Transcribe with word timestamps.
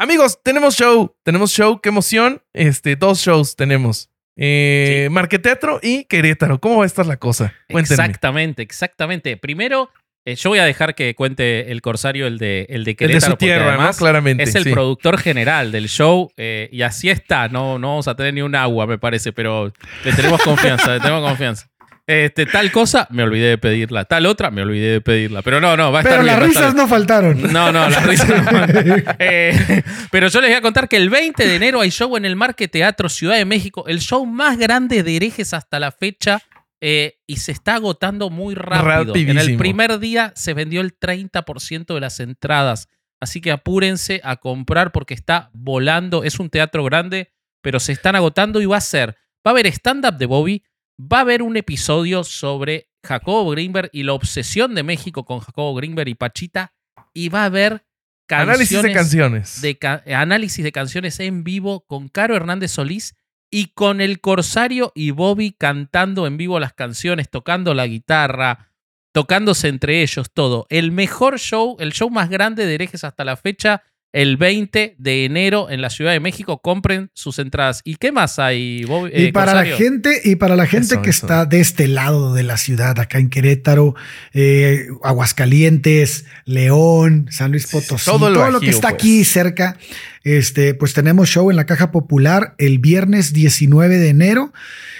Amigos, 0.00 0.38
tenemos 0.42 0.76
show, 0.76 1.14
tenemos 1.24 1.52
show, 1.52 1.78
qué 1.82 1.90
emoción. 1.90 2.40
Este, 2.54 2.96
dos 2.96 3.18
shows 3.18 3.54
tenemos. 3.54 4.08
Eh, 4.34 5.08
Marqueteatro 5.10 5.78
y 5.82 6.04
Querétaro. 6.04 6.58
¿Cómo 6.58 6.78
va 6.78 6.84
a 6.84 6.86
estar 6.86 7.04
la 7.04 7.18
cosa? 7.18 7.52
Cuéntenme. 7.70 8.02
Exactamente, 8.02 8.62
exactamente. 8.62 9.36
Primero, 9.36 9.90
eh, 10.24 10.36
yo 10.36 10.48
voy 10.48 10.58
a 10.58 10.64
dejar 10.64 10.94
que 10.94 11.14
cuente 11.14 11.70
el 11.70 11.82
Corsario, 11.82 12.26
el 12.26 12.38
de, 12.38 12.64
el 12.70 12.84
de 12.84 12.92
El 12.92 12.96
Querétaro. 12.96 13.26
de 13.26 13.30
su 13.32 13.36
tierra, 13.36 13.76
¿no? 13.76 13.92
Claramente. 13.92 14.44
Es 14.44 14.54
el 14.54 14.64
sí. 14.64 14.70
productor 14.70 15.18
general 15.18 15.70
del 15.70 15.86
show 15.90 16.32
eh, 16.38 16.70
y 16.72 16.80
así 16.80 17.10
está. 17.10 17.48
No, 17.48 17.78
no 17.78 17.88
vamos 17.88 18.08
a 18.08 18.16
tener 18.16 18.32
ni 18.32 18.40
un 18.40 18.54
agua, 18.54 18.86
me 18.86 18.96
parece, 18.96 19.34
pero 19.34 19.70
le 20.02 20.12
tenemos 20.14 20.40
confianza, 20.40 20.94
le 20.94 21.00
tenemos 21.00 21.28
confianza. 21.28 21.68
Este, 22.10 22.44
tal 22.46 22.72
cosa, 22.72 23.06
me 23.10 23.22
olvidé 23.22 23.50
de 23.50 23.58
pedirla. 23.58 24.04
Tal 24.04 24.26
otra, 24.26 24.50
me 24.50 24.62
olvidé 24.62 24.92
de 24.94 25.00
pedirla. 25.00 25.42
Pero 25.42 25.60
no, 25.60 25.76
no, 25.76 25.92
va 25.92 26.00
a 26.00 26.02
estar 26.02 26.18
Pero 26.18 26.24
las 26.24 26.42
risas 26.42 26.74
no 26.74 26.88
faltaron. 26.88 27.40
No, 27.52 27.70
no, 27.70 27.88
las 27.88 28.04
risas 28.04 28.28
no 28.28 28.42
faltan. 28.50 29.04
Eh, 29.18 29.82
pero 30.10 30.26
yo 30.28 30.40
les 30.40 30.50
voy 30.50 30.56
a 30.56 30.60
contar 30.60 30.88
que 30.88 30.96
el 30.96 31.08
20 31.08 31.46
de 31.46 31.54
enero 31.56 31.80
hay 31.80 31.90
show 31.90 32.16
en 32.16 32.24
el 32.24 32.34
Marque 32.34 32.66
Teatro 32.68 33.08
Ciudad 33.08 33.36
de 33.36 33.44
México, 33.44 33.84
el 33.86 34.00
show 34.00 34.26
más 34.26 34.58
grande 34.58 35.02
de 35.02 35.16
herejes 35.16 35.54
hasta 35.54 35.78
la 35.78 35.92
fecha. 35.92 36.40
eh, 36.80 37.18
y 37.26 37.36
se 37.36 37.52
está 37.52 37.74
agotando 37.76 38.28
muy 38.30 38.54
rápido. 38.54 39.14
En 39.14 39.38
el 39.38 39.56
primer 39.56 39.98
día 39.98 40.32
se 40.34 40.54
vendió 40.54 40.80
el 40.80 40.98
30% 40.98 41.94
de 41.94 42.00
las 42.00 42.18
entradas. 42.20 42.88
Así 43.20 43.40
que 43.40 43.52
apúrense 43.52 44.20
a 44.24 44.36
comprar 44.36 44.90
porque 44.92 45.14
está 45.14 45.50
volando. 45.52 46.24
Es 46.24 46.40
un 46.40 46.48
teatro 46.50 46.82
grande, 46.84 47.32
pero 47.62 47.78
se 47.78 47.92
están 47.92 48.16
agotando 48.16 48.60
y 48.60 48.66
va 48.66 48.78
a 48.78 48.80
ser. 48.80 49.10
Va 49.46 49.50
a 49.50 49.50
haber 49.50 49.66
stand-up 49.66 50.16
de 50.16 50.26
Bobby. 50.26 50.64
Va 51.00 51.18
a 51.18 51.20
haber 51.22 51.42
un 51.42 51.56
episodio 51.56 52.24
sobre 52.24 52.90
Jacobo 53.04 53.50
Greenberg 53.50 53.88
y 53.92 54.02
la 54.02 54.12
obsesión 54.12 54.74
de 54.74 54.82
México 54.82 55.24
con 55.24 55.40
Jacobo 55.40 55.74
Greenberg 55.74 56.08
y 56.08 56.14
Pachita. 56.14 56.74
Y 57.14 57.28
va 57.28 57.42
a 57.42 57.46
haber 57.46 57.84
canciones 58.26 58.54
Análisis 58.72 58.82
de 58.82 58.92
canciones. 58.92 59.62
de 59.62 59.78
ca- 59.78 60.02
análisis 60.14 60.62
de 60.64 60.72
canciones 60.72 61.18
en 61.20 61.42
vivo 61.42 61.84
con 61.86 62.08
Caro 62.08 62.36
Hernández 62.36 62.72
Solís 62.72 63.14
y 63.50 63.68
con 63.72 64.00
el 64.00 64.20
Corsario 64.20 64.92
y 64.94 65.10
Bobby 65.10 65.52
cantando 65.58 66.26
en 66.26 66.36
vivo 66.36 66.60
las 66.60 66.72
canciones, 66.72 67.28
tocando 67.30 67.74
la 67.74 67.86
guitarra, 67.86 68.68
tocándose 69.12 69.66
entre 69.68 70.02
ellos, 70.02 70.30
todo. 70.32 70.66
El 70.70 70.92
mejor 70.92 71.40
show, 71.40 71.76
el 71.80 71.92
show 71.92 72.10
más 72.10 72.28
grande 72.30 72.66
de 72.66 72.74
herejes 72.74 73.02
hasta 73.02 73.24
la 73.24 73.36
fecha, 73.36 73.82
el 74.12 74.36
20 74.36 74.96
de 74.98 75.24
enero 75.24 75.70
en 75.70 75.80
la 75.80 75.90
Ciudad 75.90 76.12
de 76.12 76.20
México. 76.20 76.60
Compren 76.60 77.10
sus 77.14 77.38
entradas. 77.38 77.80
¿Y 77.84 77.96
qué 77.96 78.12
más 78.12 78.38
hay, 78.38 78.84
Bobby? 78.84 79.10
Y 79.14 79.24
eh, 79.26 79.32
para 79.32 79.52
Corsario? 79.52 79.72
la 79.72 79.78
gente, 79.78 80.20
y 80.24 80.36
para 80.36 80.56
la 80.56 80.66
gente 80.66 80.94
Eso, 80.94 81.02
que 81.02 81.10
eso. 81.10 81.26
está 81.26 81.46
de 81.46 81.60
este 81.60 81.88
lado 81.88 82.34
de 82.34 82.42
la 82.42 82.56
ciudad, 82.56 82.98
acá 82.98 83.18
en 83.18 83.30
Querétaro, 83.30 83.94
eh, 84.32 84.86
Aguascalientes, 85.02 86.24
León, 86.44 87.26
San 87.30 87.50
Luis 87.52 87.66
Potosí, 87.66 88.04
todo 88.04 88.32
todo, 88.32 88.46
el 88.46 88.52
lo 88.52 88.60
que 88.60 88.70
está 88.70 88.88
pues. 88.88 88.94
aquí 88.94 89.24
cerca, 89.24 89.78
este, 90.24 90.74
pues 90.74 90.92
tenemos 90.92 91.28
show 91.28 91.50
en 91.50 91.56
la 91.56 91.66
Caja 91.66 91.90
Popular 91.90 92.54
el 92.58 92.78
viernes 92.78 93.32
19 93.32 93.98
de 93.98 94.08
enero. 94.08 94.52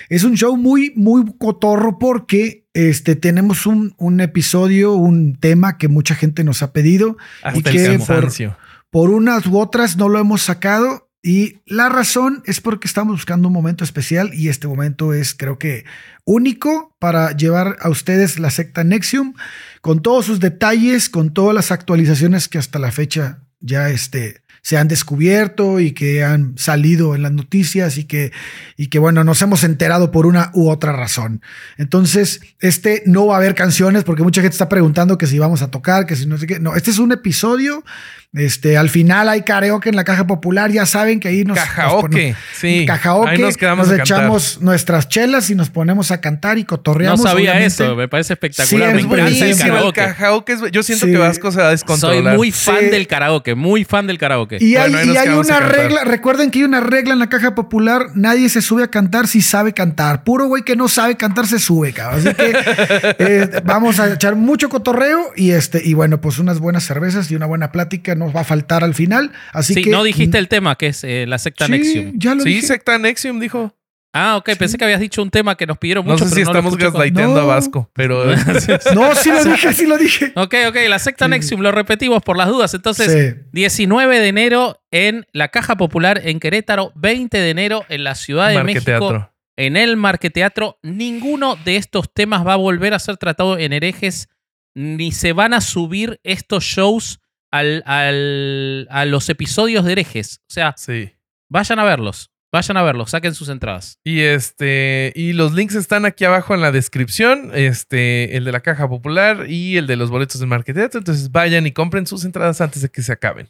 Es 0.09 0.25
un 0.25 0.37
show 0.37 0.57
muy, 0.57 0.93
muy 0.97 1.25
cotorro 1.39 1.99
porque 1.99 2.65
este, 2.75 3.17
tenemos 3.17 3.67
un, 3.67 3.95
un 3.97 4.21
episodio, 4.21 4.95
un 4.95 5.37
tema 5.37 5.79
que 5.79 5.89
mucha 5.89 6.15
gente 6.15 6.45
nos 6.45 6.63
ha 6.63 6.73
pedido 6.73 7.17
Hasta 7.43 7.59
y 7.59 7.59
el 7.59 7.65
que 7.65 7.99
por, 7.99 8.07
cansancio. 8.07 8.51
por 8.51 8.60
unas 8.93 9.47
u 9.47 9.59
otras 9.59 9.97
no 9.97 10.09
lo 10.09 10.19
hemos 10.19 10.43
sacado 10.43 11.11
y 11.23 11.61
la 11.67 11.89
razón 11.89 12.43
es 12.47 12.61
porque 12.61 12.89
estamos 12.89 13.15
buscando 13.15 13.49
un 13.49 13.55
momento 13.55 13.85
especial 13.85 14.31
y 14.33 14.49
este 14.49 14.67
momento 14.67 15.13
es 15.13 15.35
creo 15.35 15.59
que 15.59 15.85
único 16.25 16.97
para 16.99 17.37
llevar 17.37 17.77
a 17.81 17.91
ustedes 17.91 18.39
la 18.39 18.51
secta 18.51 18.85
Nexium 18.85 19.35
con 19.83 20.01
todos 20.01 20.25
sus 20.25 20.41
detalles, 20.41 21.11
con 21.11 21.35
todas 21.35 21.55
las 21.55 21.73
actualizaciones 21.73 22.49
que 22.49 22.59
hasta 22.59 22.79
la 22.79 22.91
fecha 22.91 23.41
ya 23.61 23.91
este, 23.91 24.43
se 24.63 24.77
han 24.77 24.89
descubierto 24.89 25.81
y 25.81 25.93
que 25.93 26.25
han 26.25 26.57
salido 26.59 27.15
en 27.15 27.23
las 27.23 27.33
noticias 27.33 27.99
y 27.99 28.05
que, 28.05 28.33
y 28.77 28.89
que 28.89 28.99
bueno, 28.99 29.25
nos 29.25 29.41
hemos 29.43 29.65
enterado 29.65 30.11
por 30.11 30.27
una 30.27 30.51
u 30.55 30.69
otra 30.69 30.93
razón. 30.93 31.43
Entonces, 31.77 32.41
este 32.61 33.03
no 33.07 33.27
va 33.27 33.35
a 33.35 33.39
haber 33.39 33.55
canciones 33.55 34.05
porque 34.05 34.23
mucha 34.23 34.43
gente 34.43 34.55
está 34.55 34.69
preguntando 34.69 35.19
que 35.19 35.27
si 35.27 35.39
vamos 35.39 35.63
a 35.63 35.71
tocar, 35.71 36.07
que 36.07 36.17
si 36.17 36.27
no 36.27 36.37
sé 36.39 36.47
qué. 36.47 36.61
No, 36.61 36.75
este 36.77 36.91
es 36.91 36.99
un 36.99 37.13
episodio. 37.13 37.85
Este, 38.33 38.77
al 38.79 38.89
final 38.91 39.29
hay 39.29 39.43
karaoke 39.43 39.89
en 39.89 39.97
la 39.97 40.05
caja 40.05 40.25
popular. 40.25 40.71
Ya 40.71 40.87
saben 40.87 41.19
que 41.19 41.27
ahí 41.27 41.43
nos. 41.43 41.57
nos 41.57 41.67
Cajaoque. 41.67 42.09
ponemos- 42.09 42.37
Sí. 42.55 42.85
Cajaoke. 42.87 43.29
Ahí 43.31 43.39
nos 43.39 43.57
quedamos 43.57 43.89
a 43.89 43.97
cantar. 43.97 44.07
echamos 44.21 44.61
nuestras 44.61 45.09
chelas 45.09 45.51
y 45.51 45.57
nos 45.57 45.69
ponemos 45.71 46.13
a 46.13 46.21
cantar 46.21 46.57
y 46.57 46.61
No 46.63 46.67
cotorreamos. 46.69 47.23
sabía 47.23 47.51
obviamente. 47.51 47.67
eso, 47.85 47.97
me 47.97 48.07
parece 48.07 48.35
espectacular. 48.35 48.93
me 48.95 48.99
Siempre, 49.01 49.21
encanta 49.23 49.47
el 49.47 49.59
karaoke. 49.59 50.01
karaoke. 50.01 50.53
es- 50.53 50.61
Yo 50.71 50.83
siento 50.85 51.07
Sí. 51.07 51.13
que 51.13 51.19
Vasco 51.19 51.51
se 51.51 51.57
va 51.59 51.65
a 51.65 51.67
Soy 51.67 51.73
descontrolar. 51.73 52.37
muy 52.37 52.53
fan 52.53 52.77
Sí. 52.79 52.87
del 52.87 53.09
karaoke, 53.09 53.55
muy 53.57 53.85
fan 53.85 54.07
del 54.07 54.17
karaoke. 54.19 54.59
Y 54.61 54.77
hay, 54.77 54.93
Bueno, 54.93 55.13
y 55.13 55.17
nos 55.27 55.47
una 55.49 55.59
regla, 55.61 56.05
recuerden 56.05 56.53
que 56.53 56.61
hay 56.61 56.65
una 56.67 56.81
regla 56.81 57.13
en 57.15 57.19
la 57.19 57.29
caja 57.29 57.57
popular, 57.57 58.07
nadie 58.15 58.49
se 58.49 58.63
sube 58.63 58.85
a 58.85 58.89
cantar 58.89 59.27
si 59.27 59.41
sabe 59.43 59.73
cantar. 59.73 60.23
Puro 60.23 60.47
güey 60.47 60.63
que 60.63 60.77
no 60.77 60.87
sabe 60.87 61.17
cantar 61.17 61.49
se 61.49 61.59
sube, 61.59 61.93
cabrón. 61.93 62.21
Así 62.29 62.35
que 62.37 62.53
eh, 63.19 63.51
vamos 63.65 63.99
a 63.99 64.13
echar 64.13 64.37
mucho 64.37 64.69
cotorreo 64.69 65.33
y 65.35 65.51
este, 65.51 65.83
y 65.85 65.95
bueno, 65.95 66.21
pues 66.21 66.39
unas 66.39 66.61
buenas 66.61 66.85
cervezas 66.85 67.29
y 67.33 67.35
una 67.35 67.47
buena 67.47 67.73
plática 67.73 68.15
nos 68.21 68.35
va 68.35 68.41
a 68.43 68.45
faltar 68.45 68.85
al 68.85 68.95
final. 68.95 69.33
Así 69.53 69.75
sí, 69.75 69.83
que. 69.83 69.91
no 69.91 70.05
dijiste 70.05 70.39
el 70.39 70.47
tema, 70.47 70.77
que 70.77 70.87
es 70.89 71.03
eh, 71.03 71.25
la 71.27 71.39
secta 71.39 71.67
Sí, 71.67 71.73
Nexium. 71.73 72.13
ya 72.17 72.35
lo 72.37 72.43
Sí, 72.45 72.51
dije. 72.51 72.67
secta 72.69 72.97
Nexium 72.99 73.41
dijo. 73.41 73.75
Ah, 74.13 74.37
ok, 74.39 74.51
pensé 74.59 74.77
que 74.77 74.83
habías 74.85 74.99
dicho 74.99 75.23
un 75.23 75.31
tema 75.31 75.57
que 75.57 75.67
nos 75.69 75.79
pidieron 75.79 76.05
No 76.05 76.15
mucho. 76.15 76.25
sé 76.25 76.35
si 76.35 76.43
no 76.43 76.51
estamos 76.51 76.73
escuché 76.73 76.87
con- 76.87 76.95
gaslighteando 76.95 77.37
No. 77.37 77.41
a 77.43 77.45
Vasco, 77.45 77.91
pero 77.95 78.25
No, 78.95 79.15
sí 79.15 79.31
lo 79.31 79.45
dije, 79.45 79.73
sí 79.73 79.87
lo 79.87 79.97
dije. 79.99 80.33
Ok, 80.35 80.55
ok, 80.69 80.77
la 80.89 80.99
secta 80.99 81.29
Nexium, 81.29 81.61
lo 81.61 81.71
repetimos 81.71 82.21
por 82.23 82.37
las 82.37 82.49
dudas. 82.49 82.75
Entonces, 82.75 83.37
Sí. 83.37 83.41
19 83.53 84.19
de 84.19 84.27
enero 84.27 84.81
en 84.91 85.27
la 85.33 85.49
Caja 85.49 85.77
Popular 85.77 86.21
en 86.25 86.41
Querétaro, 86.41 86.91
20 86.97 87.39
de 87.39 87.51
enero 87.51 87.85
en 87.89 88.03
la 88.03 88.17
Ciudad 88.17 88.49
de 88.49 88.63
México, 88.65 88.91
Marqueteatro. 88.91 89.33
en 89.57 89.77
el 89.77 89.97
Marqueteatro. 89.97 90.79
Ninguno 90.83 91.55
de 91.65 91.77
estos 91.77 92.13
temas 92.13 92.45
va 92.45 92.55
a 92.55 92.57
volver 92.57 92.95
a 92.95 92.99
ser 92.99 93.17
tratado 93.17 93.59
en 93.59 93.73
herejes, 93.73 94.29
ni 94.75 95.13
se 95.13 95.33
van 95.33 95.55
a 95.55 95.61
subir 95.61 96.19
estos 96.25 96.65
shows 96.65 97.21
al, 97.51 97.83
al- 97.87 98.87
a 98.91 99.05
los 99.05 99.29
episodios 99.29 99.85
de 99.85 99.93
herejes. 99.93 100.41
O 100.49 100.53
sea, 100.53 100.75
Sí. 100.77 101.11
vayan 101.49 101.79
a 101.79 101.85
verlos, 101.85 102.31
vayan 102.53 102.77
a 102.77 102.83
verlos, 102.83 103.11
saquen 103.11 103.35
sus 103.35 103.49
entradas. 103.49 103.99
Y 104.05 104.21
este, 104.21 105.13
y 105.17 105.33
los 105.33 105.53
links 105.53 105.75
están 105.75 106.05
aquí 106.05 106.25
abajo 106.25 106.55
en 106.55 106.61
la 106.61 106.73
descripción. 106.73 107.51
Este, 107.55 108.37
el 108.37 108.45
de 108.45 108.53
la 108.53 108.61
caja 108.61 108.89
popular 108.89 109.47
y 109.49 109.77
el 109.77 109.87
de 109.87 109.97
los 109.97 110.11
boletos 110.11 110.41
del 110.41 110.49
Marqueteatro. 110.49 110.99
Entonces 110.99 111.31
vayan 111.33 111.67
y 111.67 111.73
compren 111.73 112.07
sus 112.07 112.25
entradas 112.25 112.61
antes 112.61 112.83
de 112.83 112.89
que 112.91 113.03
se 113.03 113.13
acaben. 113.13 113.49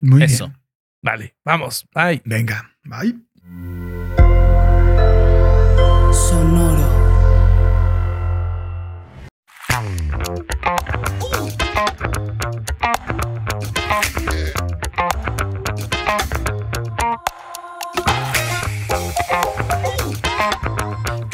Muy 0.00 0.22
Eso. 0.22 0.48
bien. 0.48 0.58
Vale, 1.02 1.36
vamos. 1.44 1.86
Bye. 1.94 2.20
Venga, 2.24 2.76
bye. 2.84 3.14
Sonoro. 6.12 6.75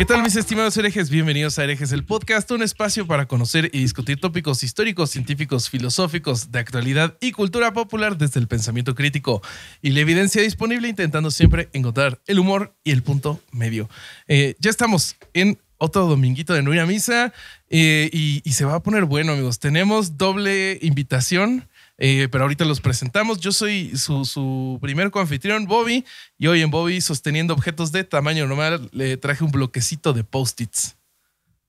¿Qué 0.02 0.06
tal 0.06 0.24
mis 0.24 0.34
estimados 0.34 0.76
herejes? 0.76 1.10
Bienvenidos 1.10 1.60
a 1.60 1.62
Herejes, 1.62 1.92
el 1.92 2.04
podcast, 2.04 2.50
un 2.50 2.64
espacio 2.64 3.06
para 3.06 3.26
conocer 3.26 3.70
y 3.72 3.78
discutir 3.78 4.18
tópicos 4.18 4.64
históricos, 4.64 5.10
científicos, 5.10 5.70
filosóficos, 5.70 6.50
de 6.50 6.58
actualidad 6.58 7.16
y 7.20 7.30
cultura 7.30 7.72
popular 7.72 8.18
desde 8.18 8.40
el 8.40 8.48
pensamiento 8.48 8.96
crítico 8.96 9.42
y 9.80 9.90
la 9.90 10.00
evidencia 10.00 10.42
disponible, 10.42 10.88
intentando 10.88 11.30
siempre 11.30 11.68
encontrar 11.72 12.20
el 12.26 12.40
humor 12.40 12.74
y 12.82 12.90
el 12.90 13.04
punto 13.04 13.40
medio. 13.52 13.88
Eh, 14.26 14.56
ya 14.58 14.70
estamos 14.70 15.14
en 15.34 15.60
otro 15.78 16.08
dominguito 16.08 16.52
de 16.52 16.62
Nuria 16.62 16.84
Misa 16.84 17.32
eh, 17.70 18.10
y 18.12 18.52
se 18.54 18.64
va 18.64 18.74
a 18.74 18.82
poner 18.82 19.04
bueno, 19.04 19.34
amigos. 19.34 19.60
Tenemos 19.60 20.18
doble 20.18 20.80
invitación. 20.82 21.68
Eh, 21.98 22.28
pero 22.30 22.44
ahorita 22.44 22.64
los 22.64 22.80
presentamos. 22.80 23.40
Yo 23.40 23.52
soy 23.52 23.96
su, 23.96 24.24
su 24.24 24.78
primer 24.80 25.10
coanfitrión, 25.10 25.66
Bobby, 25.66 26.04
y 26.38 26.46
hoy 26.46 26.62
en 26.62 26.70
Bobby, 26.70 27.00
sosteniendo 27.00 27.54
objetos 27.54 27.92
de 27.92 28.04
tamaño 28.04 28.46
normal, 28.46 28.88
le 28.92 29.16
traje 29.16 29.44
un 29.44 29.50
bloquecito 29.52 30.12
de 30.12 30.24
post-its. 30.24 30.96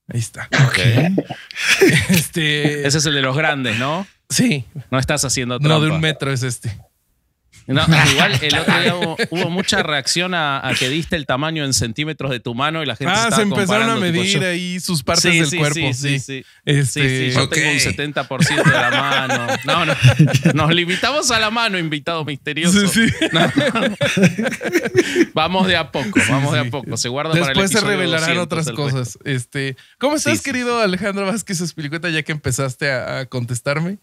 Ahí 0.07 0.19
está. 0.19 0.49
Este. 2.09 2.85
Ese 2.87 2.97
es 2.97 3.05
el 3.05 3.13
de 3.15 3.21
los 3.21 3.35
grandes, 3.37 3.77
¿no? 3.79 4.05
Sí, 4.29 4.65
No 4.89 4.97
estás 4.99 5.23
haciendo 5.25 5.59
no 5.59 5.75
de 5.79 5.87
trampa. 5.87 5.95
un 5.95 6.01
metro 6.01 6.31
es 6.31 6.43
este. 6.43 6.75
No, 7.67 7.81
igual 8.11 8.39
el 8.41 8.55
otro 8.57 8.79
día 8.81 8.95
hubo, 8.97 9.17
hubo 9.29 9.49
mucha 9.49 9.83
reacción 9.83 10.33
a, 10.33 10.67
a 10.67 10.73
que 10.73 10.89
diste 10.89 11.15
el 11.15 11.25
tamaño 11.25 11.63
en 11.63 11.73
centímetros 11.73 12.31
de 12.31 12.39
tu 12.39 12.53
mano 12.55 12.83
y 12.83 12.85
la 12.85 12.95
gente 12.95 13.13
Ah, 13.13 13.23
estaba 13.29 13.35
se 13.37 13.41
empezaron 13.43 13.89
a 13.89 13.93
tipo, 13.95 14.01
medir 14.05 14.43
ahí 14.43 14.79
sus 14.79 15.03
partes 15.03 15.31
Sí, 15.31 15.39
del 15.39 15.47
sí, 15.47 15.57
cuerpo. 15.57 15.75
sí, 15.75 15.93
Sí, 15.93 16.19
sí, 16.19 16.19
sí. 16.19 16.45
Este, 16.65 17.31
yo 17.31 17.47
tengo 17.49 17.71
un 17.71 17.77
70% 17.77 18.63
de 18.63 18.71
la 18.71 18.89
mano. 18.91 19.47
No, 19.65 19.85
no. 19.85 19.93
Nos 20.53 20.73
limitamos 20.73 21.31
a 21.31 21.39
la 21.39 21.49
mano, 21.51 21.77
invitado 21.77 22.25
misterioso. 22.25 22.87
Sí, 22.87 23.07
sí. 23.09 23.27
No. 23.31 23.51
vamos 25.33 25.67
de 25.67 25.75
a 25.77 25.91
poco, 25.91 26.19
vamos 26.29 26.53
de 26.53 26.59
a 26.59 26.65
poco. 26.65 26.97
Se 26.97 27.09
guarda 27.09 27.31
para 27.31 27.41
el 27.43 27.47
Después 27.47 27.71
se 27.71 27.81
revelarán 27.81 28.35
200 28.35 28.43
otras 28.45 28.71
cosas. 28.75 29.17
Este, 29.23 29.75
¿Cómo 29.99 30.15
estás, 30.15 30.41
querido 30.41 30.79
Alejandro 30.79 31.25
Vázquez 31.25 31.61
Espilicueta, 31.61 32.09
ya 32.09 32.23
que 32.23 32.31
empezaste 32.31 32.91
a, 32.91 33.19
a 33.19 33.25
contestarme? 33.25 33.97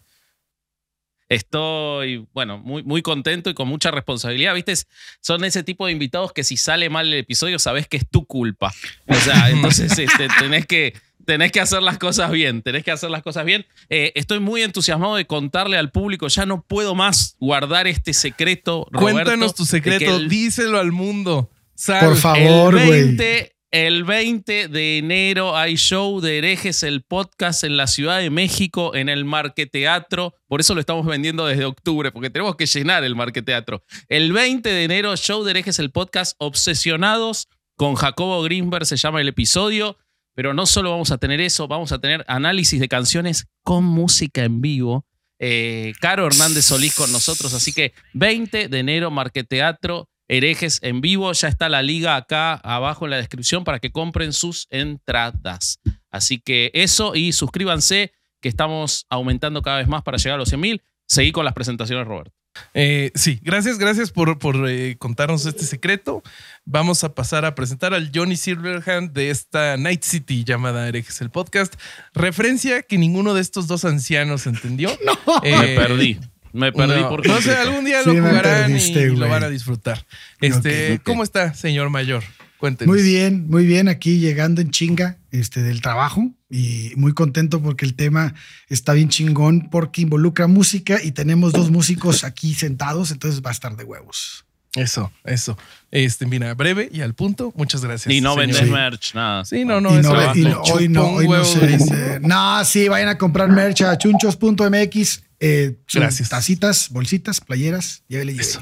Estoy, 1.31 2.27
bueno, 2.33 2.57
muy, 2.57 2.83
muy 2.83 3.01
contento 3.01 3.49
y 3.49 3.53
con 3.53 3.65
mucha 3.69 3.89
responsabilidad. 3.89 4.53
¿Viste? 4.53 4.73
Son 5.21 5.45
ese 5.45 5.63
tipo 5.63 5.85
de 5.85 5.93
invitados 5.93 6.33
que 6.33 6.43
si 6.43 6.57
sale 6.57 6.89
mal 6.89 7.07
el 7.07 7.19
episodio 7.19 7.57
sabes 7.57 7.87
que 7.87 7.95
es 7.95 8.05
tu 8.05 8.25
culpa. 8.25 8.73
O 9.07 9.15
sea, 9.15 9.49
entonces 9.49 9.97
este, 9.97 10.27
tenés, 10.39 10.65
que, 10.65 10.93
tenés 11.25 11.53
que 11.53 11.61
hacer 11.61 11.81
las 11.83 11.97
cosas 11.97 12.31
bien. 12.31 12.61
Tenés 12.61 12.83
que 12.83 12.91
hacer 12.91 13.09
las 13.09 13.23
cosas 13.23 13.45
bien. 13.45 13.65
Eh, 13.89 14.11
estoy 14.15 14.41
muy 14.41 14.61
entusiasmado 14.61 15.15
de 15.15 15.25
contarle 15.25 15.77
al 15.77 15.89
público. 15.89 16.27
Ya 16.27 16.45
no 16.45 16.63
puedo 16.63 16.95
más 16.95 17.37
guardar 17.39 17.87
este 17.87 18.13
secreto. 18.13 18.85
Roberto, 18.91 19.13
Cuéntanos 19.13 19.55
tu 19.55 19.63
secreto, 19.65 20.17
el- 20.17 20.27
díselo 20.27 20.79
al 20.79 20.91
mundo. 20.91 21.49
Sal. 21.75 22.07
Por 22.07 22.17
favor, 22.17 22.77
el 22.77 22.85
güey. 22.87 23.03
20, 23.05 23.55
el 23.71 24.03
20 24.03 24.67
de 24.67 24.97
enero 24.97 25.55
hay 25.55 25.77
show 25.77 26.19
de 26.19 26.37
herejes, 26.37 26.83
el 26.83 27.03
podcast 27.03 27.63
en 27.63 27.77
la 27.77 27.87
Ciudad 27.87 28.19
de 28.19 28.29
México, 28.29 28.93
en 28.95 29.07
el 29.07 29.23
Marqueteatro. 29.23 30.35
Por 30.47 30.59
eso 30.59 30.75
lo 30.75 30.81
estamos 30.81 31.05
vendiendo 31.05 31.45
desde 31.45 31.63
octubre, 31.63 32.11
porque 32.11 32.29
tenemos 32.29 32.57
que 32.57 32.65
llenar 32.65 33.05
el 33.05 33.15
Marqueteatro. 33.15 33.81
El 34.09 34.33
20 34.33 34.67
de 34.67 34.83
enero, 34.83 35.15
show 35.15 35.45
de 35.45 35.51
herejes, 35.51 35.79
el 35.79 35.89
podcast 35.89 36.35
Obsesionados 36.37 37.47
con 37.77 37.95
Jacobo 37.95 38.43
Greenberg, 38.43 38.85
se 38.85 38.97
llama 38.97 39.21
el 39.21 39.29
episodio. 39.29 39.97
Pero 40.35 40.53
no 40.53 40.65
solo 40.65 40.91
vamos 40.91 41.11
a 41.11 41.17
tener 41.17 41.39
eso, 41.39 41.69
vamos 41.69 41.93
a 41.93 41.99
tener 41.99 42.25
análisis 42.27 42.79
de 42.79 42.89
canciones 42.89 43.47
con 43.63 43.85
música 43.85 44.43
en 44.43 44.59
vivo. 44.59 45.05
Eh, 45.39 45.93
Caro 46.01 46.27
Hernández 46.27 46.65
Solís 46.65 46.93
con 46.93 47.09
nosotros. 47.13 47.53
Así 47.53 47.71
que 47.71 47.93
20 48.13 48.67
de 48.67 48.79
enero, 48.79 49.11
Marqueteatro, 49.11 50.09
herejes 50.31 50.79
en 50.81 51.01
vivo. 51.01 51.31
Ya 51.33 51.47
está 51.49 51.69
la 51.69 51.83
liga 51.83 52.15
acá 52.15 52.55
abajo 52.55 53.05
en 53.05 53.11
la 53.11 53.17
descripción 53.17 53.63
para 53.63 53.79
que 53.79 53.91
compren 53.91 54.33
sus 54.33 54.67
entradas. 54.71 55.79
Así 56.09 56.39
que 56.39 56.71
eso 56.73 57.15
y 57.15 57.33
suscríbanse 57.33 58.13
que 58.41 58.49
estamos 58.49 59.05
aumentando 59.09 59.61
cada 59.61 59.77
vez 59.77 59.87
más 59.87 60.01
para 60.01 60.17
llegar 60.17 60.35
a 60.35 60.39
los 60.39 60.49
100 60.49 60.61
mil. 60.61 60.81
Seguí 61.07 61.31
con 61.31 61.45
las 61.45 61.53
presentaciones, 61.53 62.07
Roberto. 62.07 62.31
Eh, 62.73 63.11
sí, 63.15 63.39
gracias, 63.41 63.77
gracias 63.77 64.11
por, 64.11 64.37
por 64.39 64.67
eh, 64.69 64.97
contarnos 64.97 65.45
este 65.45 65.65
secreto. 65.65 66.21
Vamos 66.65 67.03
a 67.03 67.13
pasar 67.13 67.45
a 67.45 67.55
presentar 67.55 67.93
al 67.93 68.11
Johnny 68.13 68.35
Silverhand 68.35 69.11
de 69.11 69.29
esta 69.29 69.77
Night 69.77 70.03
City 70.03 70.43
llamada 70.43 70.87
Herejes 70.87 71.21
el 71.21 71.29
Podcast. 71.29 71.75
Referencia 72.13 72.81
que 72.81 72.97
ninguno 72.97 73.33
de 73.33 73.41
estos 73.41 73.67
dos 73.67 73.85
ancianos 73.85 74.47
entendió. 74.47 74.89
Eh, 75.43 75.55
Me 75.57 75.75
perdí. 75.75 76.19
Me 76.53 76.71
perdí 76.71 77.01
no, 77.01 77.09
por 77.09 77.25
no 77.27 77.41
sé, 77.41 77.55
algún 77.55 77.85
día 77.85 78.01
Sí, 78.03 78.09
lo 78.09 78.13
me 78.15 78.21
jugarán 78.29 78.65
perdiste, 78.71 79.01
y 79.03 79.15
lo 79.15 79.27
van 79.29 79.43
a 79.43 79.49
disfrutar. 79.49 80.05
Este, 80.39 80.93
Ok, 80.93 80.99
ok. 80.99 81.03
¿Cómo 81.05 81.23
está, 81.23 81.53
señor 81.53 81.89
mayor? 81.89 82.23
Cuéntenos. 82.57 82.93
Muy 82.93 83.01
bien, 83.03 83.47
muy 83.49 83.65
bien. 83.65 83.87
Aquí 83.87 84.19
llegando 84.19 84.61
en 84.61 84.69
chinga 84.69 85.17
este, 85.31 85.63
del 85.63 85.81
trabajo 85.81 86.29
y 86.49 86.91
muy 86.95 87.13
contento 87.13 87.59
porque 87.61 87.85
el 87.85 87.95
tema 87.95 88.35
está 88.69 88.93
bien 88.93 89.09
chingón 89.09 89.69
porque 89.71 90.01
involucra 90.01 90.45
música 90.45 90.99
y 91.03 91.11
tenemos 91.11 91.53
dos 91.53 91.71
músicos 91.71 92.23
aquí 92.23 92.53
sentados, 92.53 93.09
entonces 93.09 93.41
va 93.43 93.49
a 93.49 93.53
estar 93.53 93.75
de 93.75 93.83
huevos. 93.83 94.45
Eso, 94.75 95.11
eso. 95.25 95.57
Este, 95.89 96.25
mira, 96.25 96.53
breve 96.53 96.87
y 96.93 97.01
al 97.01 97.13
punto. 97.13 97.51
Muchas 97.57 97.83
gracias. 97.83 98.13
Y 98.13 98.21
no 98.21 98.35
Sí. 98.35 98.65
merch, 98.65 99.15
nada. 99.15 99.43
Sí, 99.43 99.65
no, 99.65 99.81
no, 99.81 99.97
y 99.99 100.01
no, 100.01 100.35
y 100.35 100.45
hoy 100.71 100.87
no, 100.87 101.07
hoy 101.07 101.27
no 101.27 101.43
se 101.43 101.59
vende. 101.59 102.19
No, 102.21 102.63
sí, 102.63 102.87
vayan 102.87 103.09
a 103.09 103.17
comprar 103.17 103.49
merch 103.49 103.81
a 103.81 103.97
chunchos.mx. 103.97 105.23
Eh, 105.41 105.75
Gracias. 105.93 106.29
Tacitas, 106.29 106.89
bolsitas, 106.89 107.41
playeras, 107.41 108.03
llévele, 108.07 108.33
llévele. 108.33 108.49
Eso. 108.49 108.61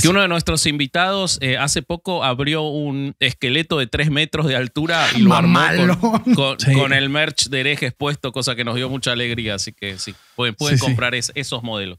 Que 0.00 0.08
uno 0.08 0.22
de 0.22 0.28
nuestros 0.28 0.64
invitados 0.64 1.36
eh, 1.42 1.58
hace 1.58 1.82
poco 1.82 2.24
abrió 2.24 2.62
un 2.62 3.14
esqueleto 3.20 3.78
de 3.78 3.86
3 3.86 4.10
metros 4.10 4.46
de 4.46 4.56
altura 4.56 5.06
y 5.14 5.18
lo 5.20 5.34
armó 5.34 5.60
con, 6.00 6.34
con- 6.34 6.58
Sí. 6.60 6.72
con 6.72 6.94
el 6.94 7.10
merch 7.10 7.48
de 7.50 7.60
herejes 7.60 7.92
puesto, 7.92 8.32
cosa 8.32 8.54
que 8.54 8.64
nos 8.64 8.76
dio 8.76 8.88
mucha 8.88 9.12
alegría. 9.12 9.56
Así 9.56 9.72
que 9.74 9.98
sí, 9.98 10.14
pueden, 10.34 10.54
pueden 10.54 10.78
Sí, 10.78 10.80
sí. 10.80 10.86
comprar 10.86 11.14
es- 11.14 11.30
esos 11.34 11.62
modelos. 11.62 11.98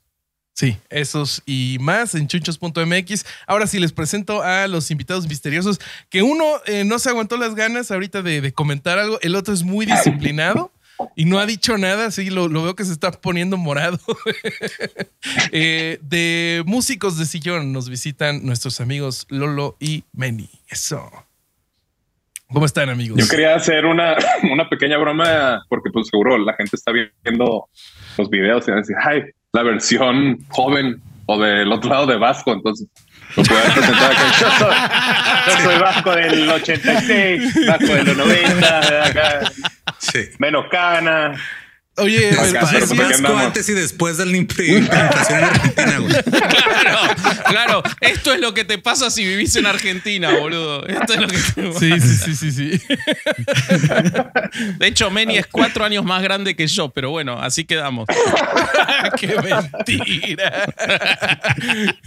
Sí, 0.55 0.75
esos 0.89 1.43
y 1.45 1.77
más 1.81 2.15
en 2.15 2.27
chunchos.mx. 2.27 3.25
Ahora 3.45 3.67
sí 3.67 3.79
les 3.79 3.91
presento 3.91 4.41
a 4.41 4.67
los 4.67 4.89
invitados 4.89 5.27
misteriosos, 5.27 5.79
que 6.09 6.23
uno 6.23 6.45
eh, 6.65 6.83
no 6.85 6.97
se 6.99 7.09
aguantó 7.09 7.37
las 7.37 7.53
ganas 7.55 7.91
ahorita 7.91 8.21
de, 8.23 8.39
de 8.41 8.53
comentar 8.53 8.97
algo, 8.97 9.19
el 9.21 9.35
otro 9.35 9.53
es 9.53 9.61
muy 9.63 9.85
disciplinado 9.85 10.71
y 11.15 11.25
no 11.25 11.39
ha 11.39 11.45
dicho 11.45 11.77
nada, 11.77 12.11
sí, 12.11 12.29
lo, 12.29 12.47
lo 12.47 12.63
veo 12.63 12.75
que 12.75 12.85
se 12.85 12.93
está 12.93 13.11
poniendo 13.11 13.57
morado. 13.57 13.99
Eh, 15.51 15.99
de 16.01 16.63
músicos 16.65 17.17
de 17.17 17.25
sillón 17.25 17.71
nos 17.71 17.89
visitan 17.89 18.45
nuestros 18.45 18.81
amigos 18.81 19.25
Lolo 19.29 19.77
y 19.79 20.03
Meni. 20.11 20.49
Eso. 20.67 21.09
¿Cómo 22.51 22.65
están 22.65 22.89
amigos? 22.89 23.17
Yo 23.17 23.27
quería 23.27 23.55
hacer 23.55 23.85
una, 23.85 24.15
una 24.51 24.67
pequeña 24.69 24.97
broma 24.97 25.63
porque 25.69 25.89
pues 25.91 26.07
seguro 26.07 26.37
la 26.37 26.53
gente 26.53 26.75
está 26.75 26.91
viendo 26.91 27.67
los 28.17 28.29
videos 28.29 28.67
y 28.67 28.71
van 28.71 28.79
a 28.79 28.81
decir, 28.81 28.95
ay, 29.03 29.21
la 29.53 29.63
versión 29.63 30.39
joven 30.49 31.01
o 31.25 31.39
del 31.39 31.71
otro 31.71 31.89
lado 31.89 32.05
de 32.05 32.17
Vasco, 32.17 32.51
entonces 32.53 32.87
lo 33.35 33.43
puedo 33.43 33.61
presentar 33.73 34.11
acá. 34.11 34.31
Yo 34.39 34.49
soy, 34.59 35.55
yo 35.55 35.63
soy 35.63 35.79
Vasco 35.79 36.15
del 36.15 36.49
86, 36.49 37.67
Vasco 37.67 37.93
de 37.93 38.03
los 38.03 38.17
90, 38.17 39.07
acá, 39.07 39.51
Menos 40.37 40.67
cana. 40.69 41.35
Oye, 41.97 42.31
Acá, 42.31 42.41
pero, 42.41 42.53
pero 42.53 42.67
sí, 42.67 42.77
¿por 42.79 42.87
sí, 42.87 42.95
qué 42.95 43.01
Vasco 43.03 43.17
andamos? 43.17 43.41
antes 43.43 43.69
y 43.69 43.73
después 43.73 44.17
de 44.17 44.25
la 44.25 44.35
hiperinflación 44.37 45.39
en 45.39 45.45
Argentina, 45.45 45.97
güey. 45.99 46.13
Claro, 46.83 47.13
claro. 47.47 47.83
Esto 48.01 48.33
es 48.33 48.39
lo 48.41 48.53
que 48.53 48.65
te 48.65 48.77
pasa 48.77 49.09
si 49.09 49.23
vivís 49.25 49.55
en 49.55 49.65
Argentina, 49.65 50.31
boludo. 50.37 50.85
Esto 50.85 51.13
es 51.13 51.19
lo 51.21 51.27
que 51.27 51.37
te- 51.37 51.73
sí, 51.79 51.99
sí, 52.01 52.35
sí, 52.35 52.35
sí, 52.35 52.51
sí. 52.51 52.81
De 54.77 54.87
hecho, 54.87 55.09
Meni 55.11 55.37
es 55.37 55.47
cuatro 55.47 55.85
años 55.85 56.03
más 56.03 56.21
grande 56.21 56.55
que 56.55 56.67
yo, 56.67 56.89
pero 56.89 57.09
bueno, 57.11 57.39
así 57.41 57.63
quedamos. 57.65 58.07
¡Qué 59.19 59.35
mentira! 59.41 60.65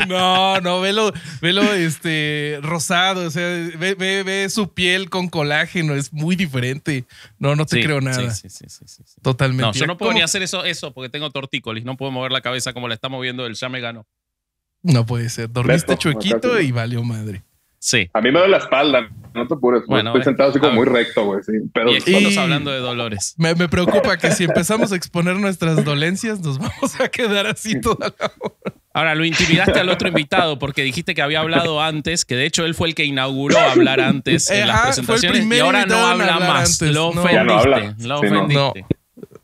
No, 0.09 0.61
no, 0.61 0.81
velo, 0.81 1.13
velo 1.41 1.63
este, 1.75 2.59
rosado, 2.63 3.27
o 3.27 3.31
sea, 3.31 3.43
ve, 3.79 3.95
ve- 3.95 4.23
ve 4.23 4.49
su 4.51 4.73
piel 4.73 5.11
con 5.11 5.29
colágeno, 5.29 5.95
es 5.95 6.13
muy 6.13 6.37
diferente. 6.37 7.05
No, 7.39 7.55
no 7.57 7.67
te 7.67 7.77
Sí, 7.77 7.83
creo 7.83 8.01
nada. 8.01 8.31
sí, 8.35 8.49
sí, 8.49 8.49
sí, 8.51 8.65
sí, 8.69 8.85
sí, 8.87 9.03
sí. 9.07 9.15
Totalmente. 9.23 9.63
No, 9.76 9.76
yo 9.79 9.87
no 9.87 9.97
puedo 9.97 10.11
¿Cómo? 10.11 10.19
ni 10.19 10.23
hacer 10.25 10.43
eso, 10.43 10.65
eso 10.65 10.93
porque 10.93 11.09
tengo 11.09 11.31
tortícolis. 11.31 11.85
No 11.85 11.97
puedo 11.97 12.11
mover 12.13 12.33
la 12.33 12.41
cabeza 12.41 12.73
como 12.73 12.89
la 12.89 12.95
está 12.95 13.09
moviendo 13.09 13.47
él. 13.47 13.55
Ya 13.55 13.69
me 13.69 13.81
ganó. 13.81 14.07
No 14.83 15.05
puede 15.07 15.29
ser. 15.29 15.51
Dormiste 15.51 15.87
Fresco, 15.87 16.01
chuequito 16.01 16.61
y 16.61 16.73
valió 16.73 17.03
madre. 17.03 17.43
Sí. 17.79 18.09
A 18.15 18.21
mí 18.21 18.33
me 18.33 18.39
duele 18.39 18.53
la 18.53 18.59
espalda, 18.59 19.09
no 19.35 19.47
te 19.47 19.55
apures. 19.55 19.83
Bueno, 19.87 20.11
estoy 20.11 20.23
eh, 20.23 20.25
sentado 20.25 20.51
así 20.51 20.59
como 20.59 20.81
ver. 20.81 20.91
muy 20.91 20.99
recto, 20.99 21.25
güey. 21.25 21.43
Sí, 21.45 21.53
pero 21.73 21.91
Y 21.93 21.97
estamos 21.97 22.33
Y- 22.33 22.39
hablando 22.39 22.71
de 22.71 22.79
dolores. 22.81 23.35
Me, 23.37 23.55
me 23.55 23.69
preocupa 23.69 24.17
que 24.17 24.33
si 24.33 24.45
empezamos 24.45 24.91
a 24.93 24.97
exponer 24.97 25.37
nuestras 25.37 25.85
dolencias, 25.85 26.41
nos 26.41 26.59
vamos 26.59 26.99
a 27.01 27.09
quedar 27.09 27.47
así 27.47 27.81
toda 27.81 28.13
la 28.19 28.33
hora. 28.41 28.75
Ahora, 28.95 29.15
lo 29.15 29.27
intimidaste 29.27 29.79
al 29.79 29.91
otro 29.91 30.09
invitado 30.09 30.59
porque 30.59 30.83
dijiste 30.83 31.15
que 31.15 31.21
había 31.21 31.41
hablado 31.41 31.83
antes, 31.83 32.25
que 32.25 32.35
de 32.35 32.47
hecho 32.47 32.65
él 32.65 32.75
fue 32.75 32.89
el 32.89 32.95
que 32.95 33.05
inauguró 33.05 33.59
hablar 33.59 34.01
antes 34.01 34.51
en 34.51 34.67
las 34.69 34.77
Ajá, 34.77 34.93
fue 34.95 35.01
el 35.03 35.07
presentaciones 35.07 35.59
y 35.59 35.61
ahora 35.61 35.85
no 35.85 35.97
habla 36.07 36.39
más. 36.41 36.81
antes. 36.81 36.95
Lo 36.95 37.13
No. 37.13 37.21
ofendiste. 37.23 37.95
No. 37.99 38.09
Lo 38.09 38.21
Sí, 38.23 38.55
no. 38.55 38.73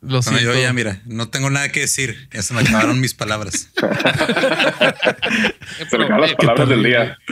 Lo 0.05 0.21
yo 0.21 0.53
ya, 0.53 0.73
mira, 0.73 1.01
no 1.05 1.29
tengo 1.29 1.49
nada 1.49 1.69
que 1.69 1.79
decir. 1.81 2.27
Ya 2.33 2.43
se 2.43 2.53
me 2.53 2.59
acabaron 2.61 2.99
mis 2.99 3.13
palabras. 3.13 3.69
se 5.89 5.97
me 5.97 6.03
acaban 6.03 6.21
las 6.21 6.35
palabras 6.35 6.69
del 6.69 6.83
día. 6.83 7.17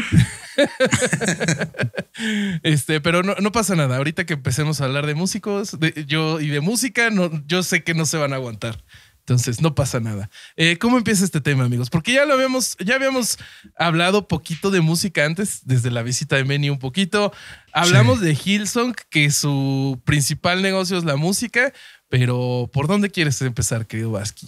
Este, 2.63 3.01
pero 3.01 3.24
no, 3.24 3.36
no 3.40 3.51
pasa 3.51 3.75
nada. 3.75 3.98
Ahorita 3.98 4.25
que 4.25 4.34
empecemos 4.34 4.80
a 4.82 4.86
hablar 4.86 5.08
de 5.08 5.16
músicos 5.16 5.80
de, 5.80 6.06
yo, 6.06 6.40
y 6.40 6.48
de 6.50 6.60
música, 6.60 7.10
no, 7.10 7.32
yo 7.48 7.63
sé 7.63 7.84
que 7.84 7.94
no 7.94 8.06
se 8.06 8.18
van 8.18 8.34
a 8.34 8.36
aguantar. 8.36 8.84
Entonces, 9.22 9.62
no 9.62 9.75
pasa 9.75 10.00
nada. 10.00 10.30
Eh, 10.58 10.78
¿Cómo 10.78 10.98
empieza 10.98 11.24
este 11.24 11.42
tema, 11.42 11.63
amigos? 11.63 11.90
Porque 11.90 12.12
ya 12.13 12.25
lo 12.25 12.34
habíamos, 12.34 12.75
ya 12.80 12.96
habíamos 12.96 13.38
hablado 13.78 14.28
poquito 14.28 14.72
de 14.72 14.82
música 14.82 15.25
antes, 15.25 15.62
desde 15.63 15.92
la 15.92 16.01
visita 16.01 16.36
de 16.36 16.44
Meni 16.44 16.70
un 16.70 16.80
poquito. 16.80 17.32
Hablamos 17.72 18.20
de 18.20 18.34
Hillsong, 18.34 18.96
que 19.10 19.32
su 19.32 20.01
principal 20.06 20.62
negocio 20.62 20.98
es 20.98 21.04
la 21.04 21.16
música, 21.16 21.72
pero 22.12 22.70
¿por 22.72 22.86
dónde 22.88 23.10
quieres 23.10 23.41
empezar, 23.41 23.88
querido 23.88 24.12
Vasqui? 24.12 24.48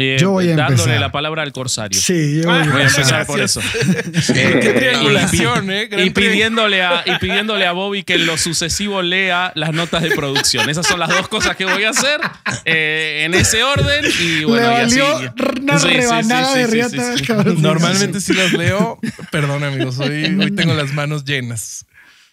Eh, 0.00 0.16
Yo 0.20 0.30
voy 0.30 0.44
a 0.44 0.54
dándole 0.54 0.74
empezar. 0.80 1.00
la 1.00 1.10
palabra 1.10 1.42
al 1.42 1.50
corsario. 1.52 2.00
Sí, 2.00 2.40
yo 2.40 2.48
Ah, 2.48 2.58
Voy 2.70 2.82
a 2.82 2.84
empezar 2.86 3.26
Gracias. 3.26 3.26
por 3.26 3.40
eso. 3.40 3.60
Qué 4.32 4.72
triangulación, 4.78 5.70
¿eh? 5.72 5.86
Gran 5.88 6.06
Y 6.06 6.10
pidiéndole, 6.10 6.82
a, 6.84 7.02
y 7.04 7.18
pidiéndole 7.20 7.66
a 7.66 7.72
Bobby 7.72 8.04
que 8.04 8.14
en 8.14 8.24
lo 8.26 8.38
sucesivo 8.38 9.02
lea 9.02 9.50
las 9.56 9.72
notas 9.72 10.04
de 10.04 10.10
producción. 10.12 10.70
Esas 10.70 10.86
son 10.86 11.00
las 11.00 11.08
dos 11.08 11.26
cosas 11.26 11.56
que 11.56 11.64
voy 11.64 11.82
a 11.82 11.90
hacer 11.90 12.20
eh, 12.64 13.22
en 13.24 13.34
ese 13.34 13.64
orden. 13.64 14.04
Y 14.20 14.44
bueno, 14.44 14.68
Le 14.70 14.74
y 14.78 14.84
así. 14.84 15.00
valió 15.00 15.32
una 15.60 15.78
Sí, 15.80 15.88
sí, 15.88 15.94
sí, 15.94 16.00
rebanada 16.00 16.52
sí, 16.52 16.58
de 16.60 16.66
riata 16.68 17.14
cabrón. 17.26 17.60
Normalmente 17.60 18.20
si 18.20 18.34
los 18.34 18.52
leo, 18.52 19.00
perdón 19.32 19.64
amigos, 19.64 19.98
hoy, 19.98 20.26
hoy 20.40 20.50
tengo 20.54 20.74
las 20.74 20.92
manos 20.94 21.24
llenas. 21.24 21.84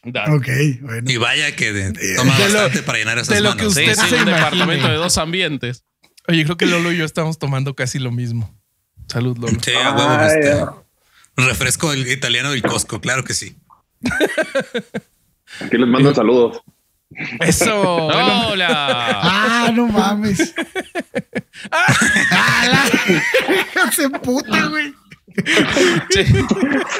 Dale. 0.08 0.34
Ok, 0.36 0.48
bueno. 0.82 1.10
Y 1.12 1.18
vaya 1.18 1.56
que 1.56 1.74
de- 1.74 2.16
toma 2.16 2.38
De 2.38 2.50
lo- 2.50 2.54
bastante 2.60 2.84
para 2.84 2.98
llenar 3.00 3.18
esas 3.18 3.36
de 3.36 3.42
lo 3.42 3.56
que. 3.58 3.64
Sí, 3.64 3.68
Usted 3.68 3.96
sí, 3.96 4.02
se 4.10 4.16
un 4.16 4.22
imagine. 4.22 4.32
departamento 4.36 4.88
de 4.88 4.96
dos 4.96 5.18
ambientes. 5.18 5.84
Oye, 6.28 6.44
creo 6.44 6.58
que 6.58 6.66
Lolo 6.68 6.92
y 6.92 6.98
yo 6.98 7.06
estamos 7.06 7.40
tomando 7.40 7.76
casi 7.76 7.98
lo 8.00 8.12
mismo. 8.12 8.56
Salud, 9.08 9.38
Lolo. 9.38 9.58
Sí, 9.62 9.72
a 9.72 9.92
huevo, 9.94 10.10
Ay, 10.10 10.40
este, 10.40 10.66
refresco 11.38 11.92
el 11.94 12.08
italiano 12.08 12.52
del 12.52 12.62
Costco, 12.62 13.02
claro 13.02 13.24
que 13.24 13.34
sí. 13.34 13.56
Aquí 15.62 15.78
les 15.78 15.88
mando 15.88 16.14
saludos. 16.14 16.62
Eso. 17.40 18.06
bueno, 18.12 18.48
¡Hola! 18.50 18.68
Ah, 18.78 19.72
no 19.74 19.88
mames. 19.88 20.54
ah, 21.72 22.66
la... 22.68 23.92
Se 23.92 24.10
puta, 24.10 24.66
güey. 24.68 24.94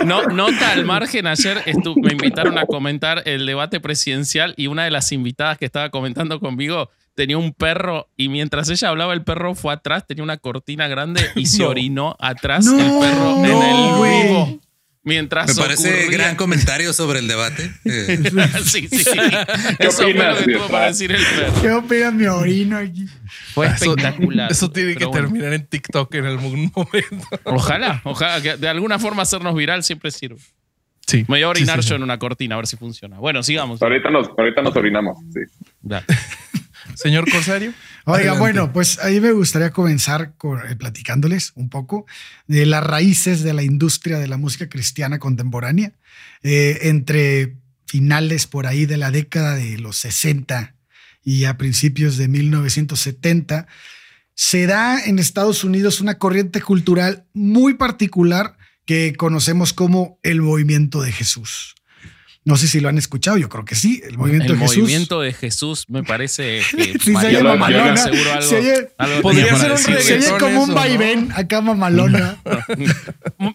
No, 0.06 0.24
nota 0.28 0.72
al 0.72 0.86
margen, 0.86 1.28
ayer 1.28 1.62
me 2.02 2.12
invitaron 2.12 2.58
a 2.58 2.66
comentar 2.66 3.24
el 3.26 3.46
debate 3.46 3.80
presidencial 3.80 4.54
y 4.58 4.68
una 4.68 4.84
de 4.86 4.92
las 4.92 5.12
invitadas 5.12 5.58
que 5.58 5.66
estaba 5.66 5.90
comentando 5.90 6.40
conmigo 6.40 6.90
tenía 7.16 7.38
un 7.38 7.54
perro 7.54 8.10
y 8.18 8.28
mientras 8.30 8.70
ella 8.70 8.90
hablaba 8.90 9.14
el 9.14 9.24
perro 9.24 9.56
fue 9.56 9.74
atrás, 9.74 10.06
tenía 10.06 10.24
una 10.24 10.38
cortina 10.38 10.88
grande 10.88 11.22
y 11.36 11.46
se 11.46 11.64
No. 11.64 11.70
orinó 11.70 12.16
atrás 12.20 12.66
No, 12.66 12.78
el 12.78 13.00
perro 13.00 13.38
en 13.46 13.62
el 13.62 13.96
güey. 13.98 14.60
Mientras 15.06 15.56
Me 15.56 15.62
parece 15.62 15.88
ocurría- 16.04 16.18
gran 16.18 16.36
comentario 16.36 16.92
sobre 16.92 17.20
el 17.20 17.28
debate. 17.28 17.72
Eh, 17.86 18.18
sí, 18.66 18.88
sí, 18.90 18.98
sí. 19.00 19.10
Eso 19.80 19.92
fue 20.04 20.14
lo 20.14 20.34
opinas, 20.34 20.38
que 20.44 20.54
tuvo 20.54 20.68
para 20.68 20.88
decir 20.88 21.12
el 21.12 21.22
perro. 21.24 21.62
¿Qué 21.62 21.72
opina 21.72 22.12
mi 22.12 22.26
orino 22.26 22.78
aquí? 22.78 23.06
Fue 23.54 23.68
eso, 23.68 23.76
espectacular. 23.92 24.52
eso 24.52 24.72
tiene 24.72 24.96
que 24.96 25.06
bueno. 25.06 25.28
terminar 25.28 25.54
en 25.54 25.66
TikTok 25.68 26.14
en 26.16 26.26
algún 26.26 26.72
momento. 26.76 27.28
Ojalá, 27.44 28.02
ojalá, 28.04 28.42
que 28.42 28.58
de 28.58 28.68
alguna 28.68 28.98
forma 29.00 29.22
hacernos 29.22 29.56
viral 29.56 29.84
siempre 29.84 30.10
sirve. 30.12 30.40
Sí. 31.08 31.18
Me 31.28 31.36
voy 31.36 31.44
a 31.44 31.50
orinar 31.50 31.78
Sí, 31.78 31.84
sí, 31.84 31.90
yo 31.90 31.96
sí. 31.96 31.98
en 31.98 32.04
una 32.04 32.18
cortina 32.18 32.56
a 32.56 32.58
ver 32.58 32.66
si 32.68 32.78
funciona. 32.78 33.20
Bueno, 33.20 33.44
sigamos. 33.44 33.80
Ahorita 33.82 34.10
nos, 34.10 34.28
ahorita 34.36 34.64
nos 34.64 34.76
orinamos. 34.76 35.18
Sí. 35.32 35.42
Dale. 35.84 36.06
Señor 36.96 37.30
Corsario. 37.30 37.74
Oiga, 38.06 38.18
Adelante. 38.18 38.40
bueno, 38.40 38.74
pues 38.74 39.00
ahí 39.00 39.20
me 39.20 39.32
gustaría 39.32 39.72
comenzar 39.72 40.34
con, 40.38 40.60
eh, 40.68 40.76
platicándoles 40.76 41.52
un 41.56 41.70
poco 41.70 42.06
de 42.48 42.66
las 42.66 42.84
raíces 42.84 43.44
de 43.44 43.54
la 43.54 43.64
industria 43.64 44.20
de 44.20 44.28
la 44.28 44.38
música 44.38 44.70
cristiana 44.70 45.20
contemporánea 45.20 45.94
eh, 46.44 46.80
entre 46.84 47.58
finales 47.88 48.48
por 48.48 48.68
ahí 48.68 48.86
de 48.86 48.98
la 48.98 49.12
década 49.12 49.56
de 49.56 49.78
los 49.78 49.98
60 49.98 50.76
y 51.24 51.46
a 51.46 51.58
principios 51.58 52.18
de 52.18 52.28
1970. 52.28 53.68
Se 54.36 54.68
da 54.68 55.04
en 55.04 55.20
Estados 55.20 55.64
Unidos 55.64 56.02
una 56.02 56.18
corriente 56.18 56.62
cultural 56.62 57.26
muy 57.34 57.76
particular 57.76 58.58
que 58.86 59.16
conocemos 59.16 59.74
como 59.74 60.20
el 60.24 60.42
movimiento 60.42 61.02
de 61.02 61.12
Jesús. 61.12 61.75
No 62.48 62.58
sé 62.58 62.68
si 62.68 62.80
lo 62.80 62.90
han 62.90 62.98
escuchado, 63.00 63.38
yo 63.38 63.50
creo 63.50 63.66
que 63.66 63.74
sí, 63.74 64.02
el 64.08 64.20
movimiento 64.20 64.54
el 64.54 64.60
de 64.60 64.66
Jesús. 64.68 64.78
movimiento 64.84 65.22
de 65.22 65.34
Jesús 65.34 65.86
me 65.90 66.04
parece 66.04 66.62
que 66.78 66.84
Sí, 66.94 67.00
se 67.00 67.12
María 67.12 67.40
oye 67.40 67.44
Magdalena 67.58 67.84
mamalona. 67.84 67.98
seguro 68.04 68.32
algo, 68.34 68.50
Se 68.50 68.56
oye- 68.58 68.90
algo 69.00 69.22
Podría 69.24 69.46
ser 69.48 69.58
para 69.58 69.74
un. 69.74 69.78
Se 69.80 70.14
oye 70.16 70.28
como 70.40 70.48
un 70.48 70.56
eso, 70.56 70.68
¿no? 70.68 70.74
vaivén 70.76 71.30
acá 71.36 71.62
mamalona. 71.62 72.38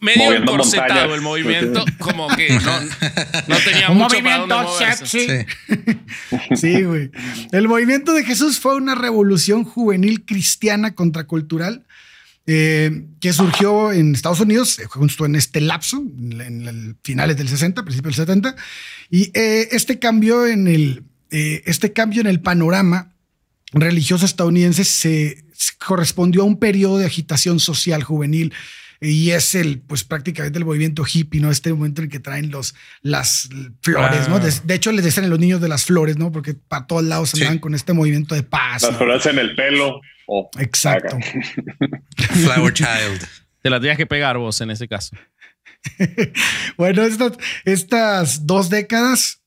Medio 0.02 0.24
Moviendo 0.24 0.52
encorsetado 0.52 1.14
el 1.14 1.20
movimiento, 1.20 1.84
como 1.98 2.28
que 2.36 2.50
no, 2.58 2.80
no 3.46 3.56
tenía 3.64 3.90
Un 3.90 3.98
mucho 3.98 4.16
para 4.22 4.38
dónde 4.38 4.54
movimiento 4.56 4.78
sexy. 4.78 5.26
sí. 5.28 5.96
Sí, 6.56 6.82
güey. 6.82 7.10
El 7.52 7.68
movimiento 7.68 8.12
de 8.12 8.24
Jesús 8.24 8.58
fue 8.58 8.74
una 8.76 8.94
revolución 8.94 9.64
juvenil 9.64 10.24
cristiana 10.24 10.94
contracultural 10.94 11.84
eh, 12.46 13.06
que 13.20 13.32
surgió 13.32 13.92
en 13.92 14.14
Estados 14.14 14.40
Unidos 14.40 14.78
eh, 14.78 14.86
justo 14.86 15.26
en 15.26 15.36
este 15.36 15.60
lapso, 15.60 15.98
en, 15.98 16.40
en 16.40 16.98
finales 17.02 17.36
del 17.36 17.48
60, 17.48 17.84
principios 17.84 18.16
del 18.16 18.26
70. 18.26 18.56
Y 19.10 19.30
eh, 19.34 19.68
este 19.72 19.98
cambio 19.98 20.46
en 20.46 20.66
el, 20.66 21.04
eh, 21.30 21.62
este 21.66 21.92
cambio 21.92 22.20
en 22.20 22.26
el 22.26 22.40
panorama 22.40 23.12
religioso 23.72 24.24
estadounidense 24.24 24.84
se, 24.84 25.44
se 25.52 25.72
correspondió 25.78 26.42
a 26.42 26.46
un 26.46 26.58
periodo 26.58 26.98
de 26.98 27.06
agitación 27.06 27.60
social 27.60 28.02
juvenil 28.02 28.52
y 29.00 29.30
es 29.30 29.54
el, 29.54 29.80
pues 29.80 30.04
prácticamente 30.04 30.58
el 30.58 30.64
movimiento 30.64 31.04
hippie, 31.10 31.40
¿no? 31.40 31.50
Este 31.50 31.72
momento 31.72 32.02
en 32.02 32.06
el 32.06 32.10
que 32.10 32.20
traen 32.20 32.50
los, 32.50 32.74
las 33.00 33.48
flores, 33.82 34.28
¿no? 34.28 34.38
De, 34.40 34.52
de 34.64 34.74
hecho, 34.74 34.92
les 34.92 35.04
decían 35.04 35.24
a 35.26 35.28
los 35.28 35.38
niños 35.38 35.60
de 35.60 35.68
las 35.68 35.86
flores, 35.86 36.18
¿no? 36.18 36.30
Porque 36.30 36.54
para 36.54 36.86
todos 36.86 37.04
lados 37.04 37.30
Sí. 37.30 37.38
andaban 37.38 37.58
con 37.60 37.74
este 37.74 37.92
movimiento 37.94 38.34
de 38.34 38.42
paz. 38.42 38.82
Las 38.82 38.92
¿no? 38.92 38.98
flores 38.98 39.24
en 39.26 39.38
el 39.38 39.54
pelo. 39.54 40.00
Oh, 40.26 40.50
Exacto. 40.58 41.16
Flower 42.16 42.72
Child. 42.72 43.26
Te 43.62 43.70
la 43.70 43.80
tenías 43.80 43.96
que 43.96 44.06
pegar 44.06 44.36
vos 44.38 44.60
en 44.60 44.70
ese 44.70 44.86
caso. 44.88 45.16
Bueno, 46.76 47.02
estas, 47.02 47.32
estas 47.64 48.46
dos 48.46 48.70
décadas 48.70 49.42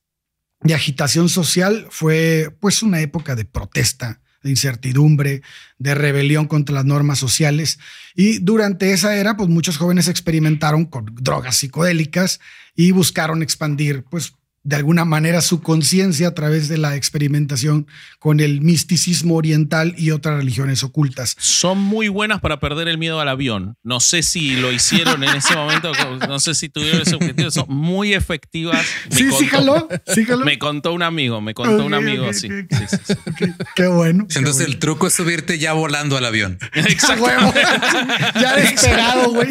de 0.61 0.73
agitación 0.73 1.29
social 1.29 1.87
fue 1.89 2.49
pues 2.59 2.81
una 2.83 3.01
época 3.01 3.35
de 3.35 3.45
protesta, 3.45 4.21
de 4.43 4.49
incertidumbre, 4.49 5.41
de 5.79 5.95
rebelión 5.95 6.47
contra 6.47 6.75
las 6.75 6.85
normas 6.85 7.19
sociales. 7.19 7.79
Y 8.15 8.39
durante 8.39 8.91
esa 8.91 9.15
era, 9.15 9.35
pues 9.35 9.49
muchos 9.49 9.77
jóvenes 9.77 10.07
experimentaron 10.07 10.85
con 10.85 11.13
drogas 11.19 11.57
psicodélicas 11.57 12.39
y 12.75 12.91
buscaron 12.91 13.41
expandir, 13.41 14.03
pues 14.09 14.33
de 14.63 14.75
alguna 14.77 15.03
manera 15.05 15.41
su 15.41 15.61
conciencia 15.61 16.29
a 16.29 16.33
través 16.33 16.69
de 16.69 16.77
la 16.77 16.95
experimentación 16.95 17.85
con 18.19 18.39
el 18.39 18.61
misticismo 18.61 19.35
oriental 19.35 19.93
y 19.97 20.11
otras 20.11 20.37
religiones 20.37 20.83
ocultas. 20.83 21.35
Son 21.37 21.77
muy 21.77 22.07
buenas 22.07 22.39
para 22.39 22.59
perder 22.61 22.87
el 22.87 22.97
miedo 22.97 23.19
al 23.19 23.27
avión. 23.27 23.75
No 23.83 23.99
sé 23.99 24.23
si 24.23 24.55
lo 24.55 24.71
hicieron 24.71 25.23
en 25.23 25.35
ese 25.35 25.55
momento, 25.55 25.91
no 26.29 26.39
sé 26.39 26.53
si 26.55 26.69
tuvieron 26.69 27.01
ese 27.01 27.15
objetivo. 27.15 27.51
Son 27.51 27.65
muy 27.67 28.13
efectivas. 28.13 28.85
Me 29.09 29.15
Sí, 29.17 29.23
sí, 29.37 29.47
contó- 29.49 29.49
jaló, 29.49 29.89
sí, 30.07 30.25
jaló. 30.25 30.45
Me 30.45 30.57
contó 30.57 30.93
un 30.93 31.03
amigo, 31.03 31.41
me 31.41 31.53
contó 31.53 31.85
un 31.85 31.93
amigo, 31.93 32.27
ok, 32.27 32.33
sí. 32.33 32.47
Sí, 32.47 32.85
sí, 32.89 32.97
sí. 33.07 33.13
Qué 33.75 33.87
bueno. 33.87 34.27
qué 34.29 34.39
Entonces 34.39 34.61
bueno. 34.63 34.73
el 34.73 34.79
truco 34.79 35.07
es 35.07 35.13
subirte 35.13 35.59
ya 35.59 35.73
volando 35.73 36.15
al 36.17 36.25
avión. 36.25 36.57
Exacto. 36.73 37.23
huevo. 37.23 37.53
ya 38.41 38.55
despegado, 38.55 39.31
güey. 39.33 39.49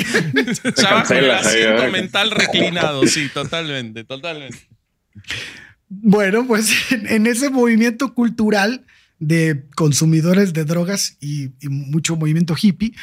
Ya 0.76 0.94
bajo 0.94 1.12
el 1.14 1.30
asiento 1.30 1.90
mental 1.92 2.30
reclinado, 2.30 3.06
sí, 3.06 3.28
totalmente, 3.32 4.04
totalmente. 4.04 4.58
Bueno, 5.88 6.46
pues 6.46 6.70
en, 6.90 7.26
ese 7.26 7.50
movimiento 7.50 8.14
cultural 8.14 8.84
de 9.18 9.66
consumidores 9.76 10.52
de 10.52 10.64
drogas 10.64 11.16
y, 11.20 11.50
y 11.60 11.68
mucho 11.68 12.16
movimiento 12.16 12.56
hippie, 12.60 12.94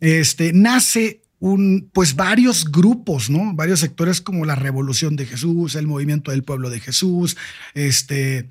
este, 0.00 0.52
nace 0.52 1.22
un, 1.40 1.90
pues 1.92 2.14
varios 2.14 2.70
grupos, 2.70 3.30
¿no? 3.30 3.54
Varios 3.54 3.80
sectores 3.80 4.20
como 4.20 4.44
la 4.44 4.54
Revolución 4.54 5.16
de 5.16 5.26
Jesús, 5.26 5.74
el 5.74 5.86
Movimiento 5.86 6.30
del 6.30 6.44
Pueblo 6.44 6.70
de 6.70 6.80
Jesús, 6.80 7.36
este, 7.74 8.48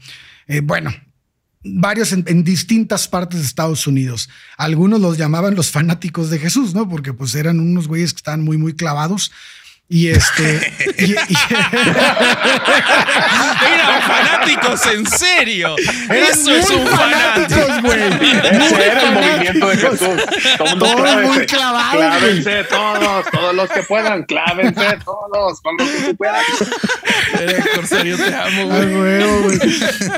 eh, 0.47 0.61
bueno, 0.61 0.91
varios 1.63 2.11
en, 2.13 2.23
en 2.27 2.43
distintas 2.43 3.07
partes 3.07 3.39
de 3.39 3.45
Estados 3.45 3.85
Unidos. 3.85 4.29
Algunos 4.57 4.99
los 4.99 5.17
llamaban 5.17 5.55
los 5.55 5.71
fanáticos 5.71 6.29
de 6.29 6.39
Jesús, 6.39 6.73
¿no? 6.73 6.89
Porque 6.89 7.13
pues 7.13 7.35
eran 7.35 7.59
unos 7.59 7.87
güeyes 7.87 8.13
que 8.13 8.17
estaban 8.17 8.43
muy, 8.43 8.57
muy 8.57 8.73
clavados. 8.73 9.31
Y 9.91 10.09
este. 10.09 10.71
y- 10.99 11.13
y- 11.13 11.15
Eran 13.73 14.01
fanáticos 14.07 14.85
en 14.85 15.05
serio. 15.07 15.75
Eran 16.09 16.23
Eso 16.31 16.51
es 16.55 16.69
un 16.69 16.85
fanático. 16.87 17.61
fanáticos, 17.61 17.81
güey. 17.81 18.01
Era 18.83 19.01
el 19.03 19.13
movimiento 19.13 19.69
de 19.69 19.77
Jesús. 19.77 19.99
Todo 20.59 20.77
Todos 20.77 20.95
clávense. 21.01 21.33
muy 21.33 21.45
clavados, 21.47 21.95
Clávense 21.95 22.63
todos, 22.65 23.25
todos 23.31 23.55
los 23.55 23.69
que 23.69 23.83
puedan. 23.83 24.23
Clávense 24.23 24.97
todos, 25.03 25.61
con 25.61 25.75
los 25.77 25.89
que 25.89 26.01
tú 26.09 26.15
puedas. 26.17 26.43
Eh, 27.39 27.63
Corsario, 27.75 28.17
te 28.17 28.33
amo, 28.35 28.71
Ay, 28.73 28.85
güey. 28.85 28.95
huevo, 28.95 29.41
güey. 29.43 29.59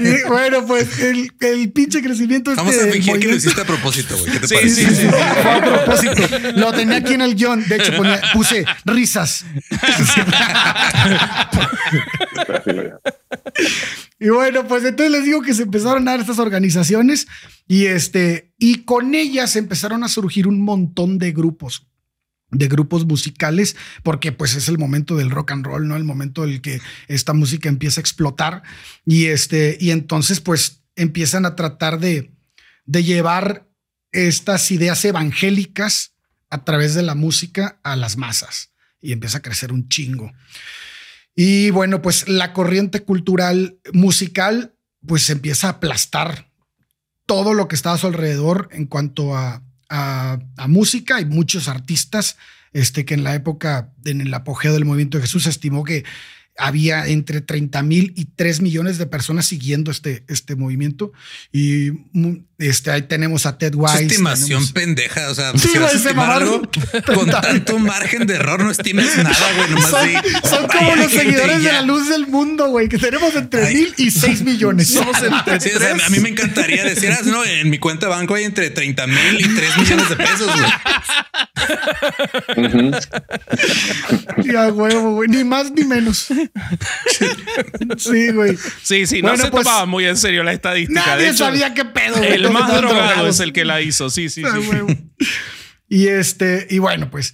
Y 0.01 0.23
bueno, 0.27 0.65
pues 0.65 0.99
el, 0.99 1.31
el 1.39 1.71
pinche 1.71 2.01
crecimiento 2.01 2.53
Vamos 2.55 2.73
este 2.75 2.89
a 2.89 2.91
fingir 2.93 3.03
que 3.03 3.07
lo 3.11 3.15
movimiento- 3.17 3.37
hiciste 3.37 3.61
a 3.61 3.65
propósito, 3.65 4.17
güey. 4.17 4.31
¿Qué 4.33 4.39
te 4.39 4.47
Sí, 4.49 4.55
parece? 4.55 4.75
sí, 4.75 4.85
sí, 4.87 4.95
sí. 4.95 5.07
Fue 5.41 5.51
a 5.51 5.61
propósito. 5.61 6.27
Lo 6.55 6.71
tenía 6.73 6.97
aquí 6.97 7.13
en 7.13 7.21
el 7.21 7.35
guion. 7.35 7.67
De 7.67 7.75
hecho, 7.77 7.95
ponía- 7.95 8.19
puse 8.33 8.65
risas. 8.85 9.45
Y 14.19 14.29
bueno, 14.29 14.67
pues 14.67 14.85
entonces 14.85 15.11
les 15.11 15.25
digo 15.25 15.41
que 15.41 15.55
se 15.55 15.63
empezaron 15.63 16.07
a 16.07 16.11
dar 16.11 16.19
estas 16.19 16.37
organizaciones 16.37 17.27
y 17.67 17.87
este, 17.87 18.53
y 18.59 18.83
con 18.83 19.15
ellas 19.15 19.55
empezaron 19.55 20.03
a 20.03 20.09
surgir 20.09 20.47
un 20.47 20.61
montón 20.61 21.17
de 21.17 21.31
grupos 21.31 21.87
de 22.51 22.67
grupos 22.67 23.05
musicales, 23.05 23.75
porque 24.03 24.31
pues 24.31 24.55
es 24.55 24.67
el 24.67 24.77
momento 24.77 25.15
del 25.15 25.31
rock 25.31 25.51
and 25.51 25.65
roll, 25.65 25.87
¿no? 25.87 25.95
El 25.95 26.03
momento 26.03 26.43
en 26.43 26.51
el 26.51 26.61
que 26.61 26.81
esta 27.07 27.33
música 27.33 27.69
empieza 27.69 27.99
a 27.99 28.03
explotar 28.03 28.61
y 29.05 29.25
este, 29.25 29.77
y 29.79 29.91
entonces 29.91 30.41
pues 30.41 30.83
empiezan 30.95 31.45
a 31.45 31.55
tratar 31.55 31.99
de, 31.99 32.31
de 32.85 33.03
llevar 33.03 33.69
estas 34.11 34.69
ideas 34.69 35.03
evangélicas 35.05 36.13
a 36.49 36.63
través 36.63 36.93
de 36.93 37.03
la 37.03 37.15
música 37.15 37.79
a 37.83 37.95
las 37.95 38.17
masas 38.17 38.70
y 39.01 39.11
empieza 39.11 39.39
a 39.39 39.41
crecer 39.41 39.73
un 39.73 39.89
chingo. 39.89 40.31
Y 41.35 41.69
bueno, 41.71 42.01
pues 42.01 42.27
la 42.27 42.53
corriente 42.53 43.01
cultural 43.03 43.79
musical 43.93 44.75
pues 45.05 45.29
empieza 45.29 45.67
a 45.67 45.71
aplastar 45.71 46.51
todo 47.25 47.53
lo 47.53 47.67
que 47.67 47.75
está 47.75 47.93
a 47.93 47.97
su 47.97 48.07
alrededor 48.07 48.69
en 48.71 48.85
cuanto 48.85 49.35
a, 49.35 49.63
a, 49.89 50.39
música. 50.67 51.17
Hay 51.17 51.25
muchos 51.25 51.67
artistas 51.67 52.37
este, 52.73 53.05
que 53.05 53.13
en 53.13 53.23
la 53.23 53.35
época, 53.35 53.93
en 54.05 54.21
el 54.21 54.33
apogeo 54.33 54.73
del 54.73 54.85
movimiento 54.85 55.17
de 55.17 55.23
Jesús, 55.23 55.47
estimó 55.47 55.83
que 55.83 56.03
había 56.57 57.07
entre 57.07 57.41
30 57.41 57.81
mil 57.83 58.13
y 58.15 58.25
3 58.25 58.61
millones 58.61 58.97
de 58.97 59.05
personas 59.05 59.45
siguiendo 59.45 59.91
este, 59.91 60.23
este 60.27 60.55
movimiento. 60.55 61.11
Y 61.51 61.91
este, 62.61 62.91
ahí 62.91 63.01
tenemos 63.03 63.45
a 63.45 63.57
Ted 63.57 63.73
Wise. 63.75 64.03
estimación 64.03 64.47
tenemos- 64.61 64.71
pendeja. 64.71 65.29
O 65.29 65.35
sea, 65.35 65.51
Sí, 65.57 65.67
si 65.73 65.77
vas 65.79 65.93
a 65.93 65.97
estimar 65.97 66.31
algo 66.31 66.61
con 67.13 67.29
tanto 67.29 67.77
margen 67.79 68.25
de 68.27 68.35
error, 68.35 68.63
no 68.63 68.71
estimes 68.71 69.15
nada, 69.17 69.35
güey. 69.57 69.69
Nomás 69.71 69.89
Son, 69.89 70.07
di, 70.07 70.13
son 70.49 70.67
"Ay, 70.69 70.77
como 70.77 70.95
los 70.95 71.11
seguidores 71.11 71.57
de 71.59 71.63
ya". 71.63 71.73
la 71.73 71.81
luz 71.81 72.09
del 72.09 72.27
mundo, 72.27 72.67
güey, 72.69 72.87
que 72.89 72.97
tenemos 72.97 73.35
entre 73.35 73.65
Ay. 73.67 73.75
mil 73.75 73.93
y 73.97 74.11
6 74.11 74.41
millones. 74.43 74.87
Somos 74.89 75.17
entre 75.21 75.59
Sí, 75.59 75.69
o 75.75 75.79
sea, 75.79 75.93
tres. 75.93 76.03
a 76.05 76.09
mí 76.09 76.19
me 76.19 76.29
encantaría 76.29 76.83
decir, 76.83 77.11
ah, 77.11 77.19
no, 77.25 77.43
en 77.43 77.69
mi 77.69 77.77
cuenta 77.79 78.05
de 78.07 78.11
banco 78.11 78.35
hay 78.35 78.43
entre 78.45 78.69
30 78.69 79.07
mil 79.07 79.39
y 79.39 79.43
3 79.55 79.77
millones 79.77 80.09
de 80.09 80.15
pesos, 80.15 80.47
güey. 80.47 80.71
Ya, 84.45 84.67
huevo, 84.71 85.15
güey, 85.15 85.29
ni 85.29 85.43
más 85.43 85.71
ni 85.71 85.83
menos. 85.83 86.27
Sí, 87.97 88.31
güey. 88.31 88.57
Sí, 88.83 89.05
sí, 89.07 89.21
no 89.21 89.29
Bueno, 89.29 89.45
se 89.45 89.51
pues, 89.51 89.63
tomaba 89.63 89.85
muy 89.85 90.05
en 90.05 90.17
serio 90.17 90.43
la 90.43 90.53
estadística. 90.53 91.01
de 91.01 91.07
Nadie 91.07 91.27
hecho, 91.29 91.37
sabía 91.45 91.73
qué 91.73 91.85
pedo. 91.85 92.17
güey, 92.17 92.37
El 92.59 92.63
más 92.65 92.67
drogado 92.77 93.07
drogados. 93.07 93.35
es 93.35 93.39
el 93.41 93.53
que 93.53 93.65
la 93.65 93.81
hizo. 93.81 94.09
Sí, 94.09 94.29
sí, 94.29 94.43
Ah, 94.45 94.57
sí. 94.61 94.67
huevo. 94.69 94.87
Y 95.89 96.07
este, 96.07 96.67
y 96.69 96.79
bueno, 96.79 97.09
pues 97.11 97.33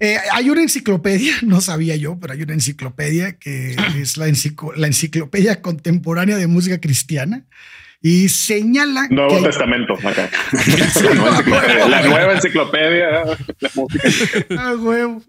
eh, 0.00 0.18
hay 0.32 0.50
una 0.50 0.62
enciclopedia, 0.62 1.34
no 1.42 1.60
sabía 1.60 1.96
yo, 1.96 2.18
pero 2.20 2.32
hay 2.34 2.42
una 2.42 2.54
enciclopedia 2.54 3.38
que 3.38 3.76
es 4.00 4.16
la, 4.16 4.28
enciclo- 4.28 4.74
la 4.76 4.86
enciclopedia 4.88 5.62
contemporánea 5.62 6.36
de 6.36 6.46
música 6.48 6.80
cristiana 6.80 7.44
y 8.02 8.28
señala 8.28 9.08
Nuevo 9.08 9.30
que 9.30 9.36
hay- 9.36 9.42
Testamento. 9.44 9.94
acá. 9.94 10.28
La 11.02 11.14
nueva 11.14 11.30
enciclopedia. 11.30 11.88
La 11.88 12.02
nueva 12.02 12.32
enciclopedia. 12.34 13.06
La 13.60 13.70
música. 13.74 14.46
Ah, 14.58 14.74
huevo. 14.78 15.22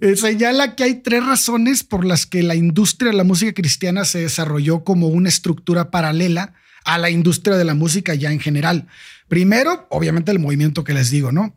Eh, 0.00 0.16
señala 0.16 0.74
que 0.76 0.84
hay 0.84 0.94
tres 0.96 1.24
razones 1.24 1.82
por 1.82 2.04
las 2.04 2.26
que 2.26 2.42
la 2.42 2.54
industria 2.56 3.10
de 3.12 3.16
la 3.16 3.24
música 3.24 3.52
cristiana 3.54 4.04
se 4.04 4.18
desarrolló 4.20 4.84
como 4.84 5.06
una 5.08 5.28
estructura 5.28 5.90
paralela 5.90 6.52
a 6.94 6.98
la 6.98 7.10
industria 7.10 7.56
de 7.56 7.64
la 7.64 7.74
música 7.74 8.14
ya 8.14 8.32
en 8.32 8.40
general. 8.40 8.86
Primero, 9.28 9.86
obviamente 9.90 10.30
el 10.32 10.38
movimiento 10.38 10.82
que 10.84 10.92
les 10.94 11.10
digo, 11.10 11.30
¿no? 11.32 11.56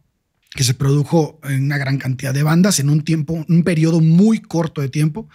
Que 0.56 0.64
se 0.64 0.74
produjo 0.74 1.40
en 1.44 1.64
una 1.66 1.78
gran 1.78 1.98
cantidad 1.98 2.34
de 2.34 2.44
bandas 2.44 2.80
en 2.80 2.90
un 2.90 3.04
tiempo, 3.04 3.44
un 3.48 3.64
periodo 3.64 4.00
muy 4.02 4.40
corto 4.40 4.82
de 4.82 4.90
tiempo. 4.90 5.28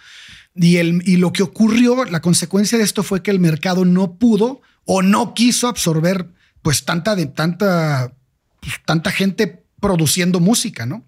Y, 0.55 0.77
el, 0.77 1.01
y 1.05 1.17
lo 1.17 1.31
que 1.33 1.43
ocurrió, 1.43 2.05
la 2.05 2.21
consecuencia 2.21 2.77
de 2.77 2.83
esto 2.83 3.03
fue 3.03 3.21
que 3.21 3.31
el 3.31 3.39
mercado 3.39 3.85
no 3.85 4.17
pudo 4.17 4.61
o 4.85 5.01
no 5.01 5.33
quiso 5.33 5.67
absorber 5.67 6.27
pues 6.61 6.83
tanta 6.85 7.15
de 7.15 7.25
tanta, 7.27 8.13
pues, 8.61 8.75
tanta 8.85 9.11
gente 9.11 9.63
produciendo 9.79 10.39
música, 10.39 10.85
¿no? 10.85 11.05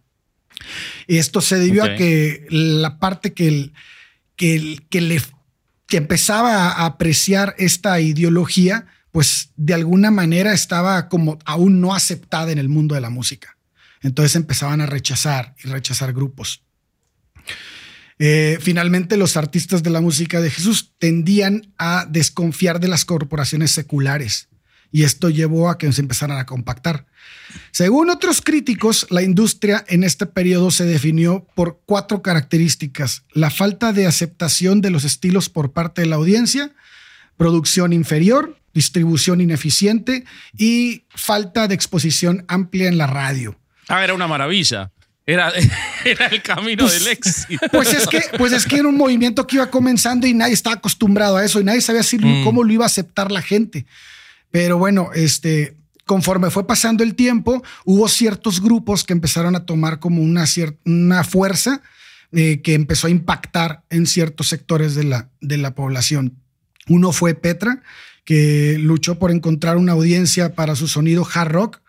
Y 1.08 1.18
esto 1.18 1.42
se 1.42 1.58
debió 1.58 1.84
a 1.84 1.96
que 1.98 2.46
la 2.50 3.00
parte 3.00 3.34
que, 3.34 3.48
el- 3.48 3.74
que, 4.36 4.56
el- 4.56 4.86
que 4.90 5.02
le 5.02 5.22
que 5.92 5.98
empezaba 5.98 6.70
a 6.70 6.86
apreciar 6.86 7.54
esta 7.58 8.00
ideología, 8.00 8.86
pues 9.12 9.50
de 9.58 9.74
alguna 9.74 10.10
manera 10.10 10.54
estaba 10.54 11.10
como 11.10 11.38
aún 11.44 11.82
no 11.82 11.94
aceptada 11.94 12.50
en 12.54 12.60
el 12.60 12.70
mundo 12.70 12.96
de 12.96 13.02
la 13.02 13.10
música. 13.10 13.58
Entonces 14.02 14.38
empezaban 14.38 14.80
a 14.80 14.86
rechazar 14.86 15.54
y 15.62 15.68
rechazar 15.68 16.14
grupos. 16.14 16.64
Eh, 18.20 18.58
finalmente, 18.62 19.18
los 19.18 19.36
artistas 19.36 19.84
de 19.84 19.90
la 19.90 20.00
música 20.00 20.40
de 20.40 20.50
Jesús 20.50 20.94
tendían 20.98 21.74
a 21.78 22.06
desconfiar 22.10 22.80
de 22.80 22.88
las 22.88 23.04
corporaciones 23.04 23.72
seculares 23.72 24.48
y 24.92 25.04
esto 25.04 25.30
llevó 25.30 25.70
a 25.70 25.78
que 25.78 25.92
se 25.94 26.02
empezaran 26.02 26.38
a 26.38 26.46
compactar. 26.46 27.06
Según 27.72 28.10
otros 28.10 28.42
críticos, 28.42 29.08
la 29.10 29.22
industria 29.22 29.84
en 29.88 30.04
este 30.04 30.26
periodo 30.26 30.72
se 30.72 30.86
definió 30.86 31.46
por 31.56 31.80
cuatro 31.86 32.22
características. 32.22 33.24
La 33.34 33.50
falta 33.50 33.94
de 33.94 34.08
aceptación 34.08 34.82
de 34.82 34.90
los 34.90 35.04
estilos 35.04 35.50
por 35.50 35.72
parte 35.72 36.02
de 36.02 36.08
la 36.08 36.16
audiencia, 36.18 36.72
producción 37.38 37.94
inferior, 37.94 38.58
distribución 38.74 39.42
ineficiente 39.42 40.24
y 40.58 41.04
falta 41.10 41.68
de 41.68 41.76
exposición 41.76 42.46
amplia 42.48 42.88
en 42.88 42.98
la 42.98 43.08
radio. 43.08 43.58
Ah, 43.88 44.04
era 44.04 44.14
una 44.14 44.28
maravilla. 44.28 44.92
Era, 45.26 45.52
era 46.06 46.28
el 46.28 46.42
camino 46.42 46.86
Pues- 46.86 47.04
del 47.04 47.08
éxito. 47.14 47.66
Pues 47.72 47.94
es 47.94 48.08
que, 48.08 48.22
pues 48.38 48.54
es 48.54 48.66
que 48.66 48.78
era 48.78 48.88
un 48.88 48.98
movimiento 48.98 49.46
que 49.46 49.58
iba 49.58 49.70
comenzando 49.70 50.26
y 50.28 50.34
nadie 50.34 50.54
estaba 50.54 50.76
acostumbrado 50.78 51.38
a 51.38 51.46
eso 51.46 51.60
y 51.60 51.64
nadie 51.64 51.82
sabía 51.82 52.04
si- 52.04 52.18
Mm. 52.18 52.44
cómo 52.44 52.64
lo 52.64 52.72
iba 52.74 52.86
a 52.86 52.88
aceptar 52.88 53.32
la 53.32 53.42
gente. 53.42 53.86
Pero 54.52 54.78
bueno, 54.78 55.10
este, 55.16 55.76
conforme 56.06 56.50
fue 56.52 56.68
pasando 56.68 57.04
el 57.04 57.16
tiempo, 57.16 57.64
hubo 57.86 58.08
ciertos 58.08 58.62
grupos 58.62 59.04
que 59.04 59.14
empezaron 59.14 59.56
a 59.56 59.66
tomar 59.66 60.00
como 60.00 60.22
una, 60.22 60.46
una 60.86 61.24
fuerza 61.24 61.82
eh, 62.34 62.62
que 62.62 62.74
empezó 62.74 63.08
a 63.08 63.12
impactar 63.12 63.84
en 63.90 64.06
ciertos 64.06 64.48
sectores 64.50 64.96
de 64.96 65.06
la, 65.06 65.30
de 65.42 65.58
la 65.58 65.74
población. 65.74 66.38
Uno 66.88 67.12
fue 67.12 67.34
Petra, 67.34 67.82
que 68.26 68.78
luchó 68.80 69.20
por 69.20 69.32
encontrar 69.32 69.78
una 69.78 69.94
audiencia 69.94 70.54
para 70.54 70.76
su 70.76 70.88
sonido 70.88 71.28
hard 71.34 71.52
rock, 71.52 71.82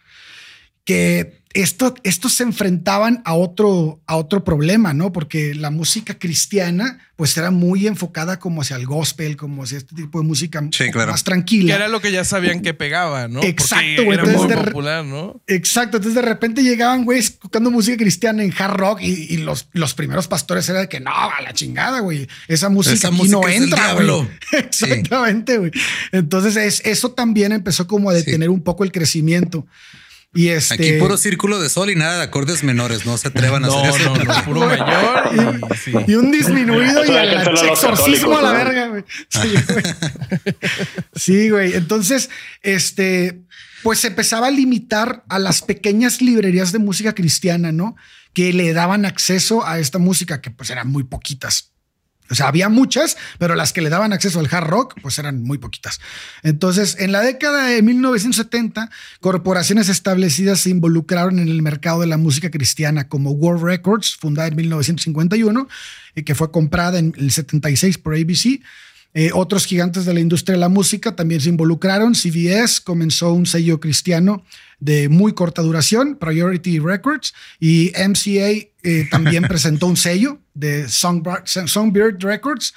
que 0.84 1.41
esto, 1.54 1.94
estos 2.02 2.32
se 2.34 2.42
enfrentaban 2.42 3.22
a 3.24 3.34
otro, 3.34 4.00
a 4.06 4.16
otro 4.16 4.44
problema, 4.44 4.94
¿no? 4.94 5.12
Porque 5.12 5.54
la 5.54 5.70
música 5.70 6.18
cristiana, 6.18 6.98
pues 7.16 7.36
era 7.36 7.50
muy 7.50 7.86
enfocada 7.86 8.38
como 8.38 8.62
hacia 8.62 8.76
el 8.76 8.86
gospel, 8.86 9.36
como 9.36 9.62
hacia 9.62 9.78
este 9.78 9.94
tipo 9.94 10.20
de 10.20 10.26
música 10.26 10.62
Sí, 10.72 10.90
claro. 10.90 11.12
más 11.12 11.22
Que 11.22 11.26
tranquila. 11.26 11.74
era 11.74 11.88
lo 11.88 12.00
que 12.00 12.10
ya 12.12 12.24
sabían 12.24 12.60
que 12.62 12.74
pegaba, 12.74 13.28
¿no? 13.28 13.42
Exacto, 13.42 13.84
Porque 13.84 14.04
güey, 14.04 14.14
era 14.18 14.22
entonces 14.24 14.48
muy 14.56 14.56
de 14.56 14.70
popular, 14.70 15.04
¿no? 15.04 15.42
Exacto, 15.46 15.98
entonces 15.98 16.14
de 16.22 16.28
repente 16.28 16.62
llegaban 16.62 17.04
güeyes 17.04 17.38
tocando 17.38 17.70
música 17.70 17.96
cristiana 17.96 18.42
en 18.42 18.52
hard 18.56 18.74
rock 18.76 19.00
y, 19.02 19.34
y 19.34 19.36
los, 19.38 19.68
los 19.72 19.94
primeros 19.94 20.28
pastores 20.28 20.68
era 20.68 20.80
de 20.80 20.88
que 20.88 21.00
no, 21.00 21.10
a 21.12 21.40
la 21.42 21.52
chingada, 21.52 22.00
güey. 22.00 22.26
Esa 22.48 22.68
música 22.68 22.94
Esa 22.94 23.08
aquí 23.08 23.16
música 23.18 23.36
no 23.38 23.48
entra, 23.48 23.92
güey. 23.94 24.28
Exactamente, 24.52 25.58
güey. 25.58 25.70
Entonces 26.12 26.56
es, 26.56 26.80
eso 26.84 27.12
también 27.12 27.52
empezó 27.52 27.86
como 27.86 28.10
a 28.10 28.14
detener 28.14 28.50
un 28.50 28.62
poco 28.62 28.84
el 28.84 28.92
crecimiento. 28.92 29.66
Y 30.34 30.48
este. 30.48 30.74
Aquí 30.74 30.92
puro 30.94 31.16
círculo 31.18 31.60
de 31.60 31.68
sol 31.68 31.90
y 31.90 31.94
nada 31.94 32.16
de 32.18 32.22
acordes 32.22 32.64
menores. 32.64 33.04
No 33.04 33.18
se 33.18 33.28
atrevan 33.28 33.64
a 33.64 33.68
No, 33.68 33.84
hacer 33.84 34.00
eso. 34.00 34.14
no, 34.16 34.24
no, 34.24 34.44
puro 34.44 34.60
mayor 34.66 35.30
y 35.72 35.76
sí. 35.76 35.92
Y 36.06 36.14
un 36.14 36.32
disminuido 36.32 37.04
y 37.04 37.10
el 37.10 37.32
exorcismo 37.68 38.38
a 38.38 38.42
la 38.42 38.52
verga, 38.52 38.86
güey. 38.88 39.04
Sí, 39.28 39.54
güey. 39.68 39.84
Sí, 41.14 41.50
güey. 41.50 41.74
Entonces, 41.74 42.30
este, 42.62 43.42
pues 43.82 43.98
se 44.00 44.08
empezaba 44.08 44.46
a 44.46 44.50
limitar 44.50 45.24
a 45.28 45.38
las 45.38 45.60
pequeñas 45.62 46.22
librerías 46.22 46.72
de 46.72 46.78
música 46.78 47.14
cristiana, 47.14 47.72
¿no? 47.72 47.96
Que 48.32 48.52
le 48.54 48.72
daban 48.72 49.04
acceso 49.04 49.66
a 49.66 49.78
esta 49.78 49.98
música, 49.98 50.40
que 50.40 50.50
pues 50.50 50.70
eran 50.70 50.88
muy 50.88 51.04
poquitas. 51.04 51.71
O 52.32 52.34
sea, 52.34 52.48
había 52.48 52.70
muchas, 52.70 53.18
pero 53.38 53.54
las 53.54 53.74
que 53.74 53.82
le 53.82 53.90
daban 53.90 54.14
acceso 54.14 54.40
al 54.40 54.48
hard 54.50 54.66
rock, 54.66 54.94
pues 55.02 55.18
eran 55.18 55.42
muy 55.42 55.58
poquitas. 55.58 56.00
Entonces, 56.42 56.96
en 56.98 57.12
la 57.12 57.20
década 57.20 57.66
de 57.66 57.82
1970, 57.82 58.88
corporaciones 59.20 59.90
establecidas 59.90 60.60
se 60.60 60.70
involucraron 60.70 61.38
en 61.38 61.48
el 61.48 61.60
mercado 61.60 62.00
de 62.00 62.06
la 62.06 62.16
música 62.16 62.50
cristiana, 62.50 63.06
como 63.06 63.32
World 63.32 63.62
Records, 63.62 64.16
fundada 64.16 64.48
en 64.48 64.56
1951, 64.56 65.68
y 66.16 66.22
que 66.22 66.34
fue 66.34 66.50
comprada 66.50 66.98
en 66.98 67.12
el 67.18 67.30
76 67.30 67.98
por 67.98 68.14
ABC. 68.14 68.62
Eh, 69.14 69.30
otros 69.34 69.66
gigantes 69.66 70.06
de 70.06 70.14
la 70.14 70.20
industria 70.20 70.54
de 70.54 70.60
la 70.60 70.70
música 70.70 71.14
también 71.14 71.40
se 71.40 71.50
involucraron. 71.50 72.14
CBS 72.14 72.80
comenzó 72.80 73.32
un 73.32 73.44
sello 73.44 73.78
cristiano 73.78 74.44
de 74.80 75.08
muy 75.08 75.34
corta 75.34 75.62
duración, 75.62 76.16
Priority 76.16 76.78
Records, 76.78 77.34
y 77.60 77.92
MCA 77.96 78.68
eh, 78.82 79.06
también 79.10 79.42
presentó 79.48 79.86
un 79.86 79.96
sello 79.96 80.40
de 80.54 80.88
Songbird, 80.88 81.46
Songbird 81.46 82.22
Records 82.22 82.72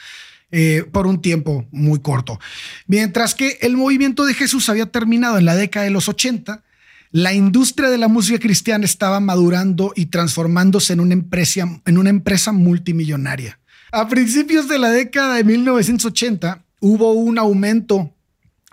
eh, 0.51 0.83
por 0.91 1.07
un 1.07 1.21
tiempo 1.21 1.67
muy 1.71 1.99
corto. 1.99 2.39
Mientras 2.85 3.33
que 3.33 3.57
el 3.61 3.77
movimiento 3.77 4.25
de 4.25 4.33
Jesús 4.33 4.69
había 4.69 4.85
terminado 4.87 5.37
en 5.37 5.45
la 5.45 5.55
década 5.55 5.85
de 5.85 5.91
los 5.91 6.09
80, 6.09 6.63
la 7.11 7.33
industria 7.33 7.89
de 7.89 7.97
la 7.97 8.09
música 8.09 8.39
cristiana 8.39 8.83
estaba 8.83 9.21
madurando 9.21 9.93
y 9.95 10.07
transformándose 10.07 10.93
en 10.93 10.99
una 10.99 11.13
empresa, 11.13 11.81
en 11.85 11.97
una 11.97 12.09
empresa 12.09 12.51
multimillonaria. 12.51 13.59
A 13.91 14.07
principios 14.07 14.67
de 14.67 14.79
la 14.79 14.89
década 14.89 15.35
de 15.35 15.43
1980 15.43 16.63
hubo 16.79 17.13
un 17.13 17.37
aumento 17.37 18.13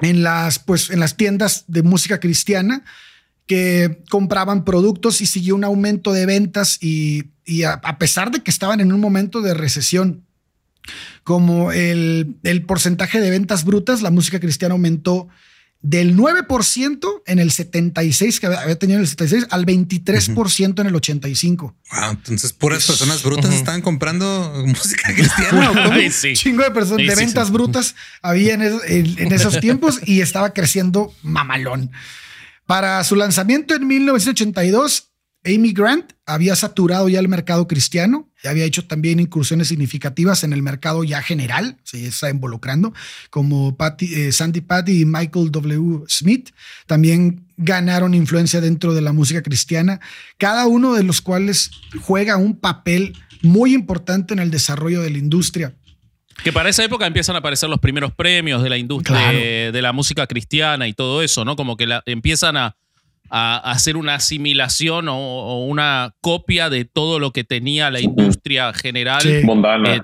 en 0.01 0.22
las, 0.22 0.59
pues, 0.59 0.90
en 0.90 1.01
las 1.01 1.16
tiendas 1.16 1.64
de 1.68 1.83
música 1.83 2.20
cristiana 2.20 2.85
que 3.46 4.03
compraban 4.11 4.64
productos 4.64 5.20
y 5.20 5.27
siguió 5.27 5.55
un 5.55 5.64
aumento 5.64 6.12
de 6.12 6.27
ventas 6.27 6.79
y, 6.81 7.31
a, 7.64 7.72
a 7.72 7.98
pesar 7.98 8.31
de 8.31 8.40
que 8.42 8.51
estaban 8.51 8.81
en 8.81 8.92
un 8.92 9.01
momento 9.01 9.42
de 9.42 9.55
recesión, 9.55 10.25
como 11.22 11.70
el, 11.72 12.37
el 12.42 12.64
porcentaje 12.64 13.20
de 13.20 13.31
ventas 13.31 13.64
brutas, 13.64 14.03
la 14.03 14.11
música 14.11 14.40
cristiana 14.40 14.72
aumentó 14.72 15.29
del 15.85 16.16
9% 16.16 17.23
en 17.27 17.38
el 17.40 17.51
76, 17.51 18.38
que 18.40 18.47
había 18.47 18.79
tenido 18.79 18.99
en 18.99 19.03
el 19.03 19.09
76, 19.09 19.49
al 19.51 19.66
23% 19.66 20.81
en 20.81 20.87
el 20.87 20.95
85. 20.95 21.77
Wow, 21.92 22.11
entonces 22.12 22.53
puras 22.53 22.87
personas 22.87 23.23
brutas 23.25 23.53
estaban 23.53 23.83
comprando 23.83 24.62
música 24.66 25.12
cristiana. 25.12 25.73
Ay, 25.92 26.11
sí. 26.11 26.35
Chingo 26.35 26.62
de 26.62 26.71
personas, 26.71 27.01
Sí, 27.03 27.07
de 27.09 27.16
sí, 27.16 27.25
ventas 27.25 27.49
sí. 27.49 27.53
brutas 27.53 27.95
había 28.23 28.55
en, 28.55 28.62
es- 28.62 28.83
en- 28.87 29.18
en 29.18 29.33
esos 29.33 29.59
tiempos 29.61 29.99
y 30.07 30.21
estaba 30.21 30.53
creciendo 30.53 31.12
mamalón. 31.23 31.90
Para 32.66 33.03
su 33.03 33.16
lanzamiento 33.16 33.75
en 33.75 33.87
1982, 33.87 35.12
Amy 35.44 35.72
Grant 35.72 36.12
había 36.24 36.55
saturado 36.55 37.09
ya 37.09 37.18
el 37.18 37.26
mercado 37.28 37.66
cristiano, 37.66 38.28
y 38.44 38.48
había 38.48 38.64
hecho 38.64 38.85
también 38.87 39.18
incursiones 39.18 39.68
significativas 39.68 40.44
en 40.44 40.52
el 40.52 40.62
mercado 40.62 41.02
ya 41.05 41.20
general, 41.22 41.76
se 41.83 42.07
está 42.07 42.31
involucrando, 42.31 42.92
como 43.31 43.76
Patty- 43.76 44.14
eh, 44.14 44.33
Sandy 44.33 44.61
Patty 44.61 45.00
y 45.00 45.05
Michael 45.05 45.50
W. 45.50 46.05
Smith. 46.09 46.50
También 46.87 47.44
ganaron 47.57 48.14
influencia 48.14 48.61
dentro 48.61 48.94
de 48.94 49.00
la 49.02 49.12
música 49.12 49.42
cristiana, 49.42 50.00
cada 50.38 50.66
uno 50.66 50.94
de 50.94 51.02
los 51.02 51.20
cuales 51.20 51.70
juega 52.02 52.37
un 52.37 52.57
papel 52.57 53.16
muy 53.42 53.74
importante 53.74 54.35
en 54.35 54.38
el 54.40 54.50
desarrollo 54.52 55.02
de 55.02 55.11
la 55.11 55.18
industria. 55.18 55.74
Que 56.44 56.52
para 56.52 56.68
esa 56.70 56.83
época 56.85 57.07
empiezan 57.07 57.35
a 57.37 57.40
aparecer 57.40 57.68
los 57.68 57.78
primeros 57.81 58.12
premios 58.14 58.62
de 58.62 58.70
la 58.70 58.78
industria 58.78 59.18
Claro. 59.18 59.38
de, 59.38 59.70
de 59.72 59.83
la 59.83 59.92
música 59.92 60.26
cristiana 60.26 60.87
y 60.88 60.92
todo 60.94 61.22
eso, 61.22 61.44
¿no? 61.44 61.57
Como 61.57 61.76
que 61.76 61.87
la- 61.87 62.02
empiezan 62.07 62.57
a, 62.57 62.76
a 63.35 63.57
hacer 63.71 63.97
una 63.97 64.16
asimilación 64.16 65.09
o, 65.09 65.16
o 65.16 65.64
una 65.64 66.14
copia 66.21 66.68
de 66.68 66.85
todo 66.85 67.18
lo 67.18 67.33
que 67.33 67.45
tenía 67.45 67.90
la 67.90 68.01
industria 68.01 68.75
general, 68.75 69.23
Sí. 69.23 69.29
Eh, 69.31 69.42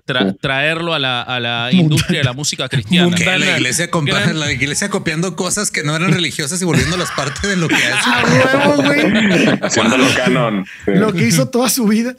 tra- 0.07 0.35
traerlo 0.41 0.95
a 0.95 0.99
la, 0.99 1.21
a 1.21 1.39
la 1.39 1.69
industria 1.73 2.21
de 2.21 2.25
la 2.25 2.33
música 2.33 2.69
cristiana. 2.71 3.15
Que 3.15 3.25
la 3.27 3.37
iglesia, 3.59 3.91
la 4.35 4.51
iglesia 4.53 4.89
copiando 4.89 5.37
cosas 5.37 5.71
que 5.71 5.83
no 5.83 5.95
eran 5.95 6.13
religiosas 6.13 6.63
y 6.63 6.65
volviéndolas 6.65 7.11
parte 7.11 7.47
de 7.49 7.57
lo 7.57 7.69
que 7.69 7.75
hace. 7.77 8.09
¡A 8.11 8.65
huevo, 8.67 8.83
güey! 8.83 9.59
Haciéndolo 9.61 10.07
canon. 10.17 10.65
Lo 10.87 11.13
que 11.13 11.27
hizo 11.27 11.49
toda 11.51 11.69
su 11.69 11.87
vida. 11.87 12.15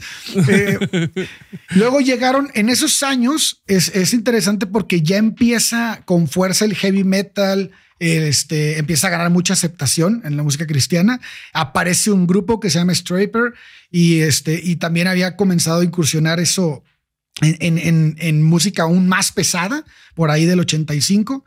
Eh, 0.47 0.77
luego 1.69 2.01
llegaron 2.01 2.51
en 2.53 2.69
esos 2.69 3.01
años, 3.03 3.61
es, 3.67 3.89
es 3.95 4.13
interesante 4.13 4.67
porque 4.67 5.01
ya 5.01 5.17
empieza 5.17 6.01
con 6.05 6.27
fuerza 6.27 6.65
el 6.65 6.75
heavy 6.75 7.03
metal, 7.03 7.71
este, 7.99 8.79
empieza 8.79 9.07
a 9.07 9.11
ganar 9.11 9.29
mucha 9.29 9.53
aceptación 9.53 10.21
en 10.25 10.37
la 10.37 10.43
música 10.43 10.65
cristiana. 10.65 11.19
Aparece 11.53 12.11
un 12.11 12.27
grupo 12.27 12.59
que 12.59 12.69
se 12.69 12.79
llama 12.79 12.95
Straper 12.95 13.53
y, 13.91 14.21
este, 14.21 14.59
y 14.63 14.77
también 14.77 15.07
había 15.07 15.35
comenzado 15.35 15.81
a 15.81 15.83
incursionar 15.83 16.39
eso 16.39 16.83
en, 17.41 18.43
música 18.43 18.83
aún 18.83 19.07
más 19.07 19.31
pesada, 19.31 19.85
por 20.15 20.31
ahí 20.31 20.45
del 20.45 20.59
85. 20.59 21.45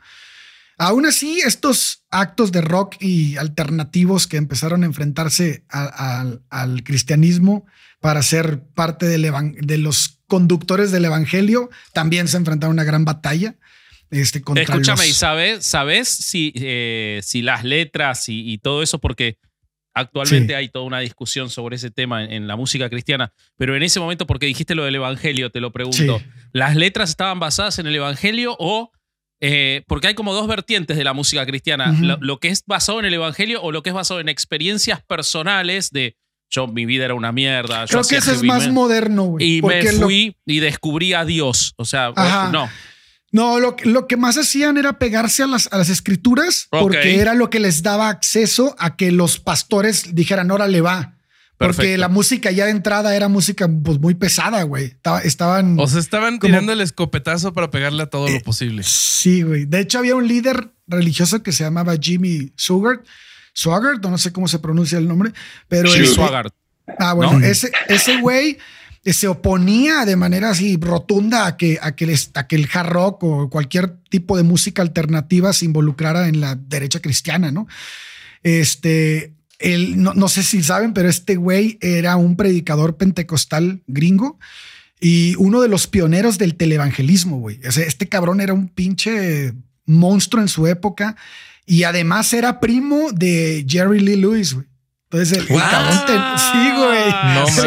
Aún 0.77 1.05
así, 1.05 1.39
estos 1.45 2.03
actos 2.09 2.51
de 2.51 2.61
rock 2.61 2.95
y 2.99 3.37
alternativos 3.37 4.27
que 4.27 4.37
empezaron 4.37 4.83
a 4.83 4.87
enfrentarse 4.87 5.63
al- 5.69 6.83
cristianismo 6.83 7.65
para 7.99 8.23
ser 8.23 8.63
parte 8.73 9.05
de 9.05 9.77
los 9.77 10.19
conductores 10.27 10.91
del 10.91 11.05
evangelio 11.05 11.69
también 11.93 12.27
se 12.27 12.37
enfrentaron 12.37 12.71
a 12.71 12.81
una 12.81 12.83
gran 12.83 13.05
batalla. 13.05 13.55
Este, 14.13 14.37
Escúchame, 14.39 14.97
los- 15.01 15.07
¿y 15.09 15.13
sabes, 15.13 15.65
sabes 15.65 16.07
si, 16.09 16.53
eh, 16.55 17.19
si 17.23 17.41
las 17.41 17.63
letras 17.63 18.29
y, 18.29 18.51
y 18.51 18.57
todo 18.59 18.83
eso? 18.83 18.99
Porque 18.99 19.37
actualmente 19.95 20.53
Sí. 20.53 20.57
hay 20.57 20.69
toda 20.69 20.85
una 20.85 20.99
discusión 20.99 21.49
sobre 21.49 21.75
ese 21.75 21.91
tema 21.91 22.23
en, 22.23 22.31
en 22.33 22.47
la 22.47 22.55
música 22.55 22.89
cristiana, 22.89 23.31
pero 23.57 23.75
en 23.75 23.83
ese 23.83 23.99
momento, 23.99 24.25
porque 24.25 24.45
dijiste 24.47 24.73
lo 24.75 24.83
del 24.85 24.95
Evangelio, 24.95 25.51
te 25.51 25.59
lo 25.59 25.71
pregunto, 25.71 26.19
Sí. 26.19 26.25
¿las 26.51 26.75
letras 26.75 27.09
estaban 27.11 27.39
basadas 27.39 27.77
en 27.79 27.87
el 27.87 27.95
Evangelio 27.95 28.55
o... 28.59 28.91
eh, 29.41 29.83
porque 29.87 30.07
hay 30.07 30.13
como 30.13 30.33
dos 30.33 30.47
vertientes 30.47 30.95
de 30.97 31.03
la 31.03 31.13
música 31.13 31.45
cristiana, 31.45 31.93
lo, 31.99 32.17
lo 32.21 32.39
que 32.39 32.47
es 32.47 32.63
basado 32.65 32.99
en 32.99 33.05
el 33.05 33.13
Evangelio 33.13 33.61
o 33.61 33.71
lo 33.71 33.83
que 33.83 33.89
es 33.89 33.93
basado 33.93 34.19
en 34.19 34.29
experiencias 34.29 35.01
personales 35.03 35.91
de 35.91 36.15
yo, 36.49 36.67
mi 36.67 36.85
vida 36.85 37.05
era 37.05 37.13
una 37.15 37.31
mierda. 37.31 37.85
yo 37.85 37.87
Creo 37.87 38.01
que 38.03 38.17
hacía 38.17 38.19
eso 38.19 38.31
es 38.33 38.43
más 38.43 38.67
moderno, 38.69 39.23
güey. 39.23 39.57
Y 39.57 39.61
me 39.63 39.81
lo- 39.83 40.01
fui 40.01 40.35
y 40.45 40.59
descubrí 40.59 41.13
a 41.13 41.25
Dios. 41.25 41.73
O 41.77 41.83
sea, 41.85 42.13
Ajá. 42.15 42.51
no. 42.51 42.69
No, 43.33 43.59
lo, 43.59 43.75
que- 43.75 43.89
lo 43.89 44.07
que 44.07 44.15
más 44.15 44.37
hacían 44.37 44.77
era 44.77 44.97
pegarse 44.99 45.43
a 45.43 45.47
las, 45.47 45.67
a 45.73 45.77
las 45.77 45.89
escrituras 45.89 46.67
porque 46.69 47.19
era 47.19 47.33
lo 47.33 47.49
que 47.49 47.59
les 47.59 47.83
daba 47.83 48.07
acceso 48.07 48.75
a 48.79 48.95
que 48.95 49.11
los 49.11 49.39
pastores 49.39 50.15
dijeran, 50.15 50.49
órale, 50.51 50.79
va. 50.79 51.15
Porque 51.57 51.75
Perfecto. 51.77 51.99
la 51.99 52.07
música 52.09 52.51
ya 52.51 52.65
de 52.65 52.71
entrada 52.71 53.15
era 53.15 53.27
música 53.29 53.67
pues, 53.83 53.99
muy 53.99 54.15
pesada, 54.15 54.63
güey. 54.63 54.85
Estaba- 54.85 55.19
estaban... 55.21 55.79
O 55.79 55.87
sea, 55.87 55.99
estaban 55.99 56.37
Como- 56.37 56.49
tirando 56.49 56.71
el 56.73 56.81
escopetazo 56.81 57.53
para 57.53 57.69
pegarle 57.69 58.03
a 58.03 58.07
todo 58.07 58.29
lo 58.29 58.39
posible. 58.41 58.83
Sí, 58.83 59.41
güey. 59.43 59.65
De 59.65 59.79
hecho, 59.79 59.99
había 59.99 60.15
un 60.15 60.27
líder 60.27 60.71
religioso 60.87 61.41
que 61.43 61.51
se 61.51 61.63
llamaba 61.63 61.95
Jimmy 61.99 62.53
Swaggart. 62.55 63.05
Swaggart, 63.53 64.03
o 64.05 64.09
no 64.09 64.17
sé 64.17 64.31
cómo 64.31 64.47
se 64.47 64.59
pronuncia 64.59 64.97
el 64.97 65.07
nombre, 65.07 65.31
pero 65.67 65.91
Jimmy 65.91 66.07
Swaggart. 66.07 66.53
Ah, 66.99 67.13
bueno, 67.13 67.39
¿no? 67.39 67.45
ese, 67.45 67.71
ese 67.87 68.19
güey 68.19 68.49
eh, 68.49 68.57
se 69.11 69.27
oponía 69.27 70.05
de 70.05 70.15
manera 70.15 70.51
así 70.51 70.77
rotunda 70.79 71.45
a 71.45 71.57
que, 71.57 71.77
a, 71.81 71.93
que 71.93 72.05
el, 72.05 72.17
a 72.35 72.47
que 72.47 72.55
el 72.55 72.69
hard 72.71 72.89
rock 72.89 73.23
o 73.23 73.49
cualquier 73.49 73.97
tipo 74.09 74.37
de 74.37 74.43
música 74.43 74.81
alternativa 74.81 75.51
se 75.51 75.65
involucrara 75.65 76.29
en 76.29 76.39
la 76.39 76.55
derecha 76.55 77.01
cristiana, 77.01 77.51
¿no? 77.51 77.67
Este, 78.43 79.33
él, 79.59 80.01
no, 80.01 80.13
no 80.13 80.29
sé 80.29 80.43
si 80.43 80.63
saben, 80.63 80.93
pero 80.93 81.09
este 81.09 81.35
güey 81.35 81.77
era 81.81 82.15
un 82.15 82.37
predicador 82.37 82.95
pentecostal 82.95 83.81
gringo 83.87 84.39
y 85.01 85.35
uno 85.37 85.61
de 85.61 85.67
los 85.67 85.87
pioneros 85.87 86.37
del 86.37 86.55
televangelismo, 86.55 87.39
güey. 87.39 87.59
O 87.67 87.71
sea, 87.73 87.85
este 87.85 88.07
cabrón 88.07 88.39
era 88.39 88.53
un 88.53 88.69
pinche 88.69 89.53
monstruo 89.85 90.41
en 90.41 90.47
su 90.47 90.65
época 90.65 91.17
y 91.65 91.83
además 91.83 92.31
era 92.31 92.61
primo 92.61 93.11
de 93.11 93.65
Jerry 93.67 93.99
Lee 93.99 94.15
Lewis, 94.15 94.53
güey. 94.53 94.67
Entonces 95.13 95.37
el, 95.37 95.45
el 95.47 95.55
What? 95.55 95.69
cabrón 95.71 95.99
te- 96.07 96.39
sí, 96.39 96.71
güey. 96.75 97.09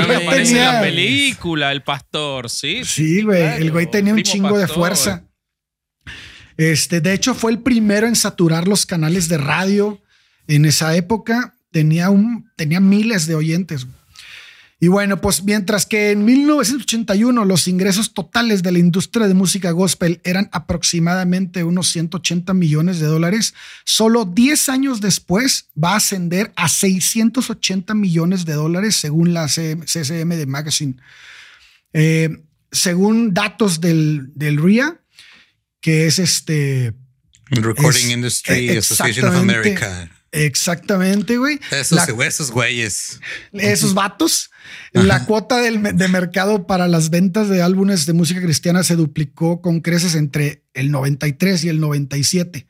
No 0.03 0.09
me 0.09 0.17
aparece 0.17 0.53
en 0.53 0.59
la 0.59 0.71
Tenía- 0.73 0.81
película, 0.81 1.73
el 1.73 1.83
pastor, 1.83 2.51
sí. 2.51 2.83
Sí, 2.85 3.23
güey. 3.23 3.41
claro, 3.41 3.57
el 3.63 3.71
güey 3.71 3.91
tenía 3.91 4.13
un 4.15 4.23
chingo 4.23 4.59
de 4.59 4.65
pastor. 4.67 4.77
fuerza. 4.77 5.23
Este, 6.57 7.01
de 7.01 7.13
hecho, 7.13 7.35
fue 7.35 7.53
el 7.53 7.59
primero 7.61 8.07
en 8.07 8.17
saturar 8.17 8.67
los 8.67 8.87
canales 8.87 9.29
de 9.29 9.39
radio 9.39 10.01
en 10.49 10.65
esa 10.65 10.97
época. 10.97 11.55
Tenía 11.71 12.11
un, 12.11 12.51
tenía 12.57 12.81
miles 12.81 13.27
de 13.27 13.35
oyentes. 13.35 13.85
güey. 13.85 13.97
Y 14.79 14.89
bueno, 14.89 15.23
pues 15.23 15.43
mientras 15.43 15.87
que 15.87 16.11
en 16.11 16.27
1981 16.27 17.47
los 17.47 17.67
ingresos 17.67 18.12
totales 18.12 18.62
de 18.62 18.73
la 18.73 18.79
industria 18.79 19.27
de 19.27 19.33
música 19.33 19.71
gospel 19.71 20.21
eran 20.23 20.51
aproximadamente 20.53 21.65
unos 21.65 21.89
180 21.89 22.53
millones 22.53 22.99
de 23.01 23.07
dólares, 23.07 23.55
solo 23.87 24.27
10 24.27 24.69
años 24.69 25.01
después 25.01 25.69
va 25.83 25.95
a 25.95 25.97
ascender 25.97 26.53
a 26.57 26.69
680 26.69 27.95
millones 27.95 28.45
de 28.45 28.53
dólares 28.53 28.97
según 28.97 29.33
la 29.33 29.49
CCM 29.49 30.29
de 30.37 30.45
Magazine. 30.47 30.97
Eh, 31.95 32.29
según 32.71 33.33
datos 33.33 33.81
del, 33.81 34.31
del 34.35 34.59
RIA, 34.62 35.01
que 35.81 36.07
es 36.07 36.19
este 36.19 36.93
Recording 37.49 38.09
Es- 38.09 38.11
Industry 38.11 38.69
eh, 38.71 38.79
Association 38.79 39.29
of. 39.29 39.37
America. 39.37 40.11
exactamente, 40.33 41.39
güey. 41.39 41.59
Esos, 41.71 41.93
La- 41.93 42.27
esos 42.27 42.51
güeyes. 42.51 43.21
esos 43.55 43.95
vatos. 43.95 44.51
La 44.93 45.25
cuota 45.25 45.61
del, 45.61 45.83
de 45.83 46.09
mercado 46.09 46.67
para 46.67 46.89
las 46.89 47.11
ventas 47.11 47.49
de 47.49 47.62
álbumes 47.62 48.07
de 48.07 48.12
música 48.12 48.41
cristiana 48.41 48.83
se 48.83 48.97
duplicó 48.97 49.61
con 49.61 49.81
creces 49.81 50.15
entre 50.15 50.62
el 50.75 50.91
93 50.91 51.65
y 51.65 51.69
el 51.69 51.81
97. 51.81 52.67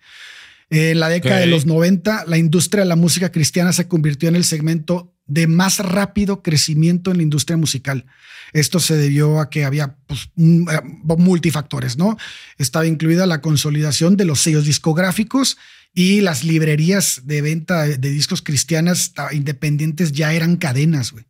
En 0.71 0.99
la 0.99 1.09
década 1.09 1.39
de 1.39 1.47
los 1.47 1.67
90, 1.67 2.25
la 2.27 2.39
industria 2.39 2.83
de 2.83 2.89
la 2.89 2.97
música 2.97 3.31
cristiana 3.31 3.73
se 3.73 3.87
convirtió 3.87 4.29
en 4.29 4.37
el 4.37 4.45
segmento 4.45 5.15
de 5.27 5.47
más 5.47 5.79
rápido 5.79 6.43
crecimiento 6.43 7.11
en 7.11 7.19
la 7.19 7.23
industria 7.23 7.57
musical. 7.57 8.07
Esto 8.53 8.81
se 8.81 8.97
debió 8.97 9.41
a 9.41 9.51
que 9.51 9.65
había 9.65 9.97
pues, 10.07 10.31
eh, 10.37 10.81
multifactores, 11.19 11.97
¿no? 11.97 12.17
Estaba 12.59 12.87
incluida 12.87 13.27
la 13.27 13.41
consolidación 13.41 14.17
de 14.17 14.25
los 14.25 14.41
sellos 14.41 14.65
discográficos 14.65 15.57
y 15.95 16.21
las 16.21 16.45
librerías 16.45 17.23
de 17.25 17.43
venta 17.43 17.85
de, 17.85 17.97
discos 17.97 18.43
cristianas 18.43 19.13
independientes 19.33 20.13
ya 20.13 20.33
eran 20.33 20.57
cadenas, 20.57 21.13
güey. 21.13 21.25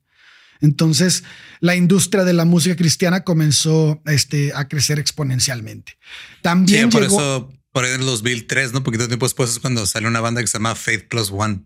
Entonces, 0.61 1.25
la 1.61 1.77
industria 1.77 2.25
de 2.25 2.33
la 2.33 2.45
música 2.45 2.77
cristiana 2.77 3.25
comenzó 3.25 4.01
este, 4.07 4.53
a 4.55 4.69
crecer 4.69 4.99
exponencialmente. 4.99 5.93
Sí, 5.93 6.39
También 6.43 6.91
por 6.91 7.03
llegó, 7.03 7.21
eso, 7.21 7.53
por 7.73 7.85
ahí 7.85 7.93
en 7.93 8.01
el 8.01 8.07
2003, 8.07 8.73
¿no? 8.73 8.83
Poquito 8.83 9.07
tiempo 9.07 9.27
después 9.27 9.51
es 9.51 9.59
cuando 9.59 9.87
salió 9.87 10.09
una 10.09 10.21
banda 10.21 10.41
que 10.41 10.47
se 10.47 10.59
llama 10.59 10.75
Faith 10.75 11.09
Plus 11.09 11.31
One. 11.31 11.61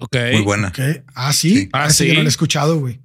Ok. 0.00 0.16
Muy 0.32 0.42
buena. 0.42 0.68
Ok. 0.68 0.78
Ah, 1.14 1.32
sí. 1.32 1.56
Sí. 1.56 1.68
Ah, 1.72 1.90
sí. 1.90 2.06
Yo 2.06 2.14
no 2.14 2.20
lo 2.20 2.26
he 2.26 2.28
escuchado, 2.28 2.78
güey. 2.78 3.00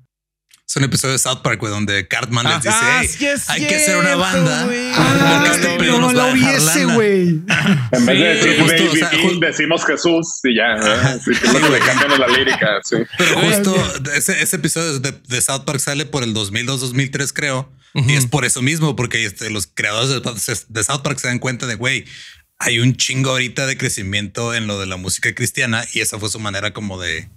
Es 0.68 0.78
un 0.78 0.84
episodio 0.86 1.12
de 1.14 1.20
South 1.20 1.42
Park, 1.44 1.60
güey, 1.60 1.72
donde 1.72 2.08
Cartman 2.08 2.46
les 2.48 2.64
dice, 2.64 2.76
"Hey, 2.82 3.08
sí 3.08 3.26
es 3.28 3.50
hay 3.50 3.68
que 3.68 3.76
hacer 3.76 3.98
una 3.98 4.06
cierto, 4.16 4.20
banda. 4.22 4.64
güey. 4.66 4.92
Ah, 4.96 5.42
porque 5.44 5.56
este 5.58 5.72
no, 5.74 5.78
pedo 5.78 5.92
no, 5.94 6.00
nos 6.00 6.18
va 6.18 6.24
a 6.24 6.28
lo 6.30 6.34
vi 6.34 6.40
dejar 6.40 6.56
ese, 6.56 6.80
lana". 6.80 6.96
güey. 6.96 7.22
En 7.92 8.06
vez 8.06 8.20
de 8.20 8.42
Sí, 8.42 8.48
decir 8.48 8.62
justo, 8.62 8.74
Baby 8.84 8.88
o 8.88 8.96
sea, 8.96 9.10
King, 9.12 9.20
ju- 9.20 9.40
decimos 9.40 9.86
Jesús 9.86 10.28
y 10.44 10.56
ya. 10.56 10.64
¿verdad? 10.84 11.22
Sí, 11.24 11.32
le 11.72 11.80
cambian 11.80 12.20
la 12.22 12.28
lírica. 12.28 12.68
Sí. 12.84 12.96
Pero 13.18 13.40
justo 13.42 13.94
ese, 14.16 14.42
ese 14.42 14.56
episodio 14.56 15.00
de, 15.00 15.12
de 15.12 15.42
South 15.42 15.64
Park 15.66 15.80
sale 15.80 16.06
por 16.06 16.24
el 16.24 16.34
2002-2003, 16.34 17.34
creo. 17.34 17.72
Y 17.94 18.14
es 18.14 18.26
por 18.26 18.44
eso 18.44 18.64
mismo, 18.64 18.96
porque 18.96 19.24
este, 19.26 19.52
los 19.52 19.68
creadores 19.68 20.10
de, 20.10 20.58
de 20.70 20.84
South 20.84 21.02
Park 21.04 21.20
se 21.20 21.28
dan 21.28 21.38
cuenta 21.38 21.68
de, 21.68 21.76
güey, 21.76 22.06
hay 22.58 22.80
un 22.80 22.96
chingo 22.96 23.30
ahorita 23.32 23.68
de 23.68 23.78
crecimiento 23.78 24.56
en 24.56 24.66
lo 24.66 24.80
de 24.80 24.88
la 24.88 24.96
música 24.98 25.36
cristiana 25.36 25.86
y 25.94 26.00
esa 26.00 26.18
fue 26.18 26.30
su 26.30 26.40
manera 26.40 26.74
como 26.74 27.00
de 27.00 27.30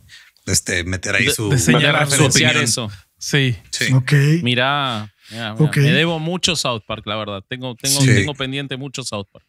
este, 0.46 0.84
meter 0.84 1.16
ahí 1.16 1.26
De- 1.26 1.34
su, 1.34 1.50
de 1.50 1.58
señalar, 1.58 2.04
referenciar 2.08 2.52
opinión. 2.52 2.64
eso. 2.64 2.90
Sí. 3.28 3.56
Sí. 3.70 3.92
Ok. 3.92 4.12
Mira, 4.44 5.12
me 5.30 5.90
debo 5.92 6.20
mucho 6.20 6.54
South 6.54 6.82
Park, 6.86 7.02
la 7.06 7.16
verdad. 7.16 7.42
Tengo, 7.48 7.74
tengo, 7.74 8.00
Sí. 8.00 8.06
tengo 8.06 8.34
pendiente 8.34 8.76
mucho 8.76 9.02
South 9.02 9.26
Park. 9.32 9.44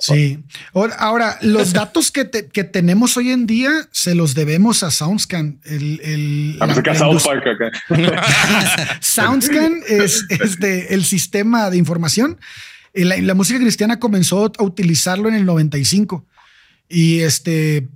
Sí. 0.00 0.38
Ahora, 0.72 0.94
ahora, 0.94 1.38
los 1.42 1.74
datos 1.74 2.10
que, 2.10 2.24
te- 2.24 2.48
que 2.48 2.64
tenemos 2.64 3.18
hoy 3.18 3.30
en 3.30 3.46
día 3.46 3.70
se 3.90 4.14
los 4.14 4.34
debemos 4.34 4.82
a 4.82 4.90
Soundscan. 4.90 5.60
El, 5.64 6.00
el, 6.02 6.56
A 6.60 6.66
la- 6.66 6.72
música 6.72 6.92
la 6.94 6.98
South 6.98 7.22
Park 7.22 7.44
acá. 7.46 7.70
Soundscan 9.02 9.82
es, 9.86 10.24
es 10.30 10.58
de- 10.58 10.86
el 10.94 11.04
sistema 11.04 11.68
de 11.68 11.76
información. 11.76 12.38
Y 12.94 13.04
La, 13.04 13.18
la 13.18 13.34
música 13.34 13.58
cristiana 13.60 13.98
comenzó 13.98 14.50
a 14.58 14.62
utilizarlo 14.62 15.28
en 15.28 15.34
el 15.34 15.44
95. 15.44 16.26
Y 16.88 17.20
este, 17.20 17.88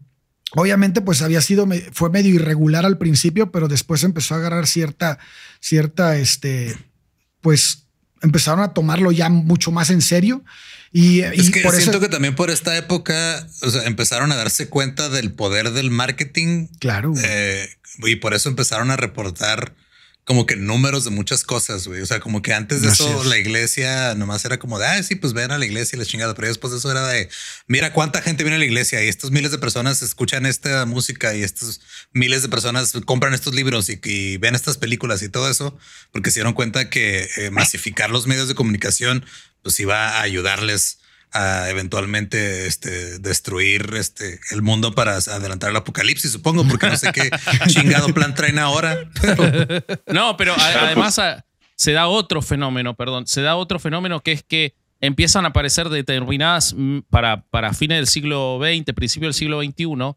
obviamente, 0.56 1.00
pues 1.00 1.22
había 1.22 1.40
sido, 1.40 1.68
fue 1.92 2.10
medio 2.10 2.34
irregular 2.34 2.84
al 2.84 2.98
principio, 2.98 3.50
pero 3.52 3.68
después 3.68 4.02
empezó 4.02 4.34
a 4.34 4.38
agarrar 4.38 4.66
cierta, 4.66 5.18
cierta, 5.60 6.16
este, 6.16 6.76
pues 7.40 7.84
empezaron 8.22 8.60
a 8.60 8.72
tomarlo 8.74 9.12
ya 9.12 9.28
mucho 9.28 9.70
más 9.70 9.90
en 9.90 10.02
serio. 10.02 10.44
Y, 10.92 11.20
Es 11.20 11.48
y 11.48 11.50
que 11.50 11.60
por 11.60 11.74
eso- 11.74 11.82
siento 11.82 12.00
que 12.00 12.08
también 12.08 12.34
por 12.34 12.50
esta 12.50 12.76
época 12.76 13.46
o 13.62 13.70
sea, 13.70 13.82
empezaron 13.84 14.32
a 14.32 14.36
darse 14.36 14.68
cuenta 14.68 15.08
del 15.10 15.32
poder 15.32 15.72
del 15.72 15.90
marketing 15.90 16.68
Claro. 16.80 17.12
eh, 17.22 17.68
y 17.98 18.16
por 18.16 18.32
eso 18.34 18.48
empezaron 18.48 18.90
a 18.90 18.96
reportar 18.96 19.74
como 20.26 20.44
que 20.44 20.56
números 20.56 21.04
de 21.04 21.10
muchas 21.10 21.44
cosas, 21.44 21.86
güey. 21.86 22.02
O 22.02 22.06
sea, 22.06 22.18
como 22.18 22.42
que 22.42 22.52
antes 22.52 22.82
de 22.82 22.88
eso 22.88 23.22
es. 23.22 23.28
la 23.28 23.38
iglesia 23.38 24.16
nomás 24.16 24.44
era 24.44 24.58
como 24.58 24.76
de, 24.76 24.84
ah, 24.84 25.00
sí, 25.04 25.14
pues 25.14 25.32
ven 25.34 25.52
a 25.52 25.58
la 25.58 25.64
iglesia 25.64 25.94
y 25.94 26.00
la 26.00 26.04
chingada. 26.04 26.34
Pero 26.34 26.48
después 26.48 26.72
de 26.72 26.80
eso 26.80 26.90
era 26.90 27.06
de, 27.06 27.28
mira 27.68 27.92
cuánta 27.92 28.20
gente 28.20 28.42
viene 28.42 28.56
a 28.56 28.58
la 28.58 28.64
iglesia 28.64 29.04
y 29.04 29.08
estos 29.08 29.30
miles 29.30 29.52
de 29.52 29.58
personas 29.58 30.02
escuchan 30.02 30.44
esta 30.44 30.84
música 30.84 31.32
y 31.32 31.44
estos 31.44 31.80
miles 32.12 32.42
de 32.42 32.48
personas 32.48 32.92
compran 33.04 33.34
estos 33.34 33.54
libros 33.54 33.88
y, 33.88 34.00
y 34.02 34.36
ven 34.38 34.56
estas 34.56 34.78
películas 34.78 35.22
y 35.22 35.28
todo 35.28 35.48
eso, 35.48 35.78
porque 36.10 36.32
se 36.32 36.40
dieron 36.40 36.54
cuenta 36.54 36.90
que 36.90 37.28
eh, 37.36 37.50
masificar 37.52 38.10
los 38.10 38.26
medios 38.26 38.48
de 38.48 38.56
comunicación 38.56 39.24
pues 39.62 39.78
iba 39.78 40.08
a 40.08 40.22
ayudarles 40.22 40.98
a 41.36 41.70
eventualmente 41.70 42.66
este, 42.66 43.18
destruir 43.18 43.90
este, 43.96 44.40
el 44.50 44.62
mundo 44.62 44.94
para 44.94 45.16
adelantar 45.16 45.70
el 45.70 45.76
apocalipsis, 45.76 46.32
supongo, 46.32 46.66
porque 46.66 46.88
no 46.88 46.96
sé 46.96 47.12
qué 47.12 47.30
chingado 47.68 48.08
plan 48.14 48.34
traen 48.34 48.58
ahora. 48.58 49.10
Pero 49.20 49.82
No, 50.06 50.36
pero 50.36 50.54
a- 50.54 50.84
además 50.86 51.18
a- 51.18 51.44
se 51.74 51.92
da 51.92 52.08
otro 52.08 52.42
fenómeno, 52.42 52.94
perdón, 52.94 53.26
se 53.26 53.42
da 53.42 53.56
otro 53.56 53.78
fenómeno 53.78 54.20
que 54.22 54.32
es 54.32 54.42
que 54.42 54.74
empiezan 55.00 55.44
a 55.44 55.48
aparecer 55.48 55.88
determinadas, 55.90 56.74
mm, 56.76 57.00
para, 57.10 57.42
para 57.50 57.74
fines 57.74 57.98
del 57.98 58.06
siglo 58.06 58.58
XX, 58.62 58.94
principio 58.94 59.26
del 59.28 59.34
siglo 59.34 59.60
XXI, 59.62 60.14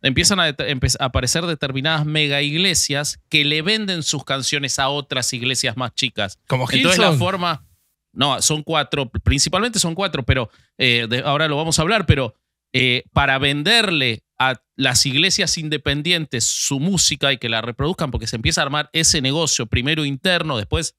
empiezan 0.00 0.40
a, 0.40 0.46
det- 0.52 0.74
empe- 0.74 0.96
a 0.98 1.04
aparecer 1.04 1.44
determinadas 1.46 2.06
mega 2.06 2.40
iglesias 2.40 3.20
que 3.28 3.44
le 3.44 3.60
venden 3.62 4.02
sus 4.02 4.24
canciones 4.24 4.78
a 4.78 4.88
otras 4.88 5.32
iglesias 5.34 5.76
más 5.76 5.94
chicas. 5.94 6.38
Como 6.48 6.66
Entonces 6.70 6.98
la 6.98 7.08
Hillsong. 7.08 7.18
forma, 7.18 7.66
no, 8.12 8.40
son 8.42 8.62
cuatro, 8.62 9.10
principalmente 9.10 9.78
son 9.78 9.94
cuatro, 9.94 10.22
pero 10.24 10.50
eh, 10.78 11.06
de- 11.08 11.20
ahora 11.20 11.48
lo 11.48 11.56
vamos 11.56 11.78
a 11.78 11.82
hablar, 11.82 12.06
pero 12.06 12.34
eh, 12.72 13.04
para 13.12 13.38
venderle 13.38 14.22
a 14.38 14.60
las 14.76 15.06
iglesias 15.06 15.56
independientes 15.58 16.44
su 16.44 16.80
música 16.80 17.32
y 17.32 17.38
que 17.38 17.48
la 17.48 17.60
reproduzcan, 17.60 18.10
porque 18.10 18.26
se 18.26 18.36
empieza 18.36 18.60
a 18.60 18.64
armar 18.64 18.90
ese 18.92 19.20
negocio, 19.20 19.66
primero 19.66 20.04
interno, 20.04 20.56
después 20.56 20.96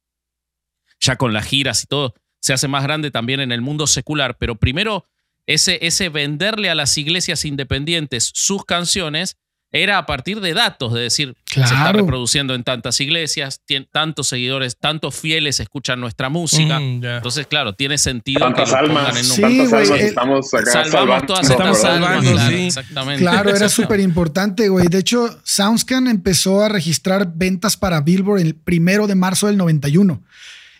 ya 1.00 1.16
con 1.18 1.34
las 1.34 1.46
giras 1.46 1.84
y 1.84 1.88
todo, 1.88 2.14
se 2.40 2.54
hace 2.54 2.68
más 2.68 2.84
grande 2.84 3.12
también 3.12 3.40
en 3.40 3.52
el 3.52 3.62
mundo 3.62 3.88
secular, 3.88 4.38
pero 4.38 4.56
primero 4.56 5.08
ese, 5.46 5.86
ese 5.86 6.10
venderle 6.10 6.70
a 6.70 6.76
las 6.76 6.98
iglesias 6.98 7.44
independientes 7.46 8.32
sus 8.34 8.64
canciones 8.66 9.38
era 9.74 9.98
a 9.98 10.06
partir 10.06 10.40
de 10.40 10.54
datos, 10.54 10.94
de 10.94 11.02
decir, 11.02 11.36
se 11.46 11.60
está 11.62 11.76
Claro. 11.76 12.00
reproduciendo 12.00 12.54
en 12.54 12.64
tantas 12.64 13.02
iglesias, 13.02 13.60
tien- 13.68 13.88
tantos 13.92 14.28
seguidores, 14.28 14.78
tantos 14.78 15.16
fieles 15.16 15.60
escuchan 15.60 16.00
nuestra 16.00 16.30
música. 16.30 16.80
Mm, 16.80 17.02
ya. 17.02 17.18
Entonces, 17.18 17.48
claro, 17.48 17.74
tiene 17.74 17.98
sentido 17.98 18.40
Tantas 18.40 18.70
que 18.70 18.76
almas, 18.76 19.10
en 19.18 19.18
un- 19.18 19.24
Sí, 19.24 19.42
tantas 19.42 19.70
güey, 19.70 19.84
almas 19.84 20.00
eh, 20.00 20.08
estamos 20.08 20.54
acá 20.54 20.66
Salvamos 20.72 20.92
salvando, 20.92 21.26
todas 21.26 21.50
Están 21.50 21.68
estas 21.72 21.86
almas, 21.86 22.08
salvando, 22.12 22.32
claro, 22.34 22.50
sí. 22.58 22.64
exactamente. 22.68 23.22
Claro, 23.24 23.56
era 23.56 23.68
súper 23.70 24.00
importante, 24.00 24.70
güey. 24.70 24.88
De 24.88 25.00
hecho, 25.00 25.40
Soundscan 25.44 26.08
empezó 26.08 26.62
a 26.62 26.70
registrar 26.70 27.32
ventas 27.36 27.76
para 27.76 28.00
Billboard 28.02 28.42
el 28.42 28.54
primero 28.56 29.08
de 29.08 29.16
marzo 29.16 29.48
del 29.48 29.58
91. 29.58 30.22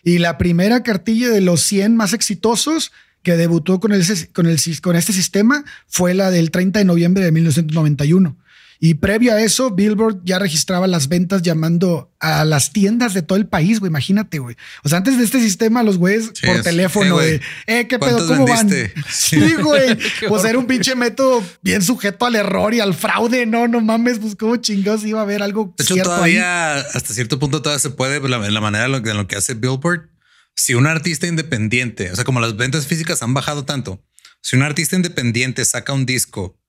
Y 0.04 0.18
la 0.18 0.38
primera 0.38 0.84
cartilla 0.84 1.30
de 1.30 1.40
los 1.40 1.62
100 1.62 1.96
más 1.96 2.12
exitosos 2.12 2.92
que 3.24 3.36
debutó 3.36 3.80
con, 3.80 3.90
el, 3.92 4.04
con, 4.32 4.46
el, 4.46 4.58
con 4.82 4.94
este 4.96 5.12
sistema 5.12 5.64
fue 5.88 6.14
la 6.14 6.30
del 6.30 6.50
30 6.52 6.78
de 6.78 6.84
noviembre 6.84 7.24
de 7.24 7.32
1991. 7.32 8.36
Y 8.84 8.92
previo 8.96 9.32
a 9.32 9.40
eso, 9.40 9.70
Billboard 9.70 10.20
ya 10.24 10.38
registraba 10.38 10.86
las 10.86 11.08
ventas 11.08 11.40
llamando 11.40 12.12
a 12.20 12.44
las 12.44 12.70
tiendas 12.70 13.14
de 13.14 13.22
todo 13.22 13.38
el 13.38 13.46
país, 13.46 13.80
güey. 13.80 13.88
Imagínate, 13.88 14.40
güey. 14.40 14.56
O 14.82 14.90
sea, 14.90 14.98
antes 14.98 15.16
de 15.16 15.24
este 15.24 15.40
sistema, 15.40 15.82
los 15.82 15.96
güeyes 15.96 16.32
Sí, 16.34 16.46
por 16.46 16.60
teléfono, 16.60 17.18
eh, 17.22 17.38
güey, 17.38 17.40
eh, 17.66 17.88
¿qué 17.88 17.98
pedo? 17.98 18.18
¿cuántos 18.18 18.36
¿Cómo 18.36 18.46
van? 18.46 18.68
Sí, 19.10 19.54
güey. 19.54 19.96
Pues 20.28 20.44
era 20.44 20.58
un 20.58 20.66
pinche 20.66 20.94
método 20.96 21.42
bien 21.62 21.80
sujeto 21.80 22.26
al 22.26 22.36
error 22.36 22.74
y 22.74 22.80
al 22.80 22.92
fraude. 22.92 23.46
No, 23.46 23.68
no 23.68 23.80
mames, 23.80 24.18
pues 24.18 24.36
cómo 24.36 24.56
chingados 24.56 25.02
iba 25.06 25.20
a 25.20 25.22
haber 25.22 25.42
algo 25.42 25.72
De 25.78 25.82
hecho, 25.82 25.94
cierto 25.94 26.12
ahí? 26.12 26.34
todavía 26.34 26.76
hasta 26.80 27.14
cierto 27.14 27.38
punto 27.38 27.62
todavía 27.62 27.80
se 27.80 27.88
puede, 27.88 28.20
la, 28.28 28.36
la 28.36 28.60
manera 28.60 28.84
en 28.84 28.92
lo, 28.92 28.98
lo 29.00 29.26
que 29.26 29.36
hace 29.36 29.54
Billboard. 29.54 30.10
Si 30.56 30.74
un 30.74 30.86
artista 30.86 31.26
independiente, 31.26 32.12
o 32.12 32.16
sea, 32.16 32.24
como 32.26 32.38
las 32.38 32.58
ventas 32.58 32.86
físicas 32.86 33.22
han 33.22 33.32
bajado 33.32 33.64
tanto, 33.64 34.04
si 34.42 34.56
un 34.56 34.62
artista 34.62 34.94
independiente 34.94 35.64
saca 35.64 35.94
un 35.94 36.04
disco 36.04 36.60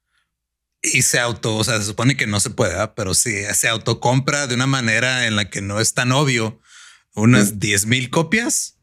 y 0.93 1.01
se 1.01 1.19
auto, 1.19 1.55
o 1.55 1.63
sea, 1.63 1.79
se 1.79 1.85
supone 1.85 2.15
que 2.17 2.27
no 2.27 2.39
se 2.39 2.49
puede, 2.49 2.71
¿verdad? 2.73 2.93
pero 2.95 3.13
si 3.13 3.43
se 3.53 3.67
autocompra 3.67 4.47
de 4.47 4.55
una 4.55 4.67
manera 4.67 5.25
en 5.27 5.35
la 5.35 5.49
que 5.49 5.61
no 5.61 5.79
es 5.79 5.93
tan 5.93 6.11
obvio, 6.11 6.59
unas 7.13 7.59
10 7.59 7.85
mil 7.85 8.09
copias 8.09 8.73